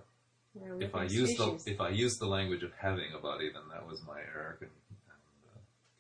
if 0.80 0.94
I 0.94 1.02
use 1.04 1.36
the 1.36 1.60
if 1.66 1.80
I 1.80 1.88
use 1.90 2.16
the 2.18 2.26
language 2.26 2.62
of 2.62 2.72
having 2.78 3.12
a 3.14 3.18
body, 3.18 3.50
then 3.52 3.62
that 3.72 3.86
was 3.86 4.00
my 4.06 4.20
error, 4.20 4.56
and 4.60 4.70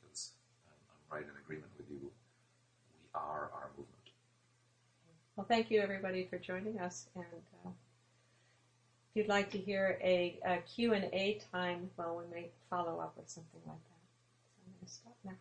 because 0.00 0.30
I'm, 0.64 0.78
I'm 1.10 1.18
right 1.18 1.24
in 1.28 1.36
agreement 1.44 1.72
with 1.76 1.88
you. 1.90 1.98
We 2.00 2.08
are 3.14 3.50
our 3.52 3.68
movement. 3.76 3.90
Well, 5.34 5.46
thank 5.46 5.70
you 5.70 5.80
everybody 5.80 6.26
for 6.30 6.38
joining 6.38 6.78
us. 6.78 7.06
And 7.16 7.24
uh, 7.66 7.70
if 9.16 9.20
you'd 9.20 9.28
like 9.30 9.50
to 9.50 9.58
hear 9.58 9.98
a, 10.02 10.38
a 10.44 10.58
Q&A 10.58 11.40
time, 11.50 11.88
well, 11.96 12.22
we 12.22 12.34
may 12.34 12.50
follow 12.68 13.00
up 13.00 13.14
with 13.16 13.30
something 13.30 13.62
like 13.66 13.78
that. 13.78 14.04
So 14.44 14.60
I'm 14.66 14.72
going 14.74 14.86
to 14.86 14.92
stop 14.92 15.16
now. 15.24 15.32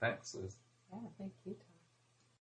Thanks, 0.00 0.34
Liz. 0.34 0.56
Yeah, 0.92 0.98
thank 1.16 1.32
you. 1.46 1.54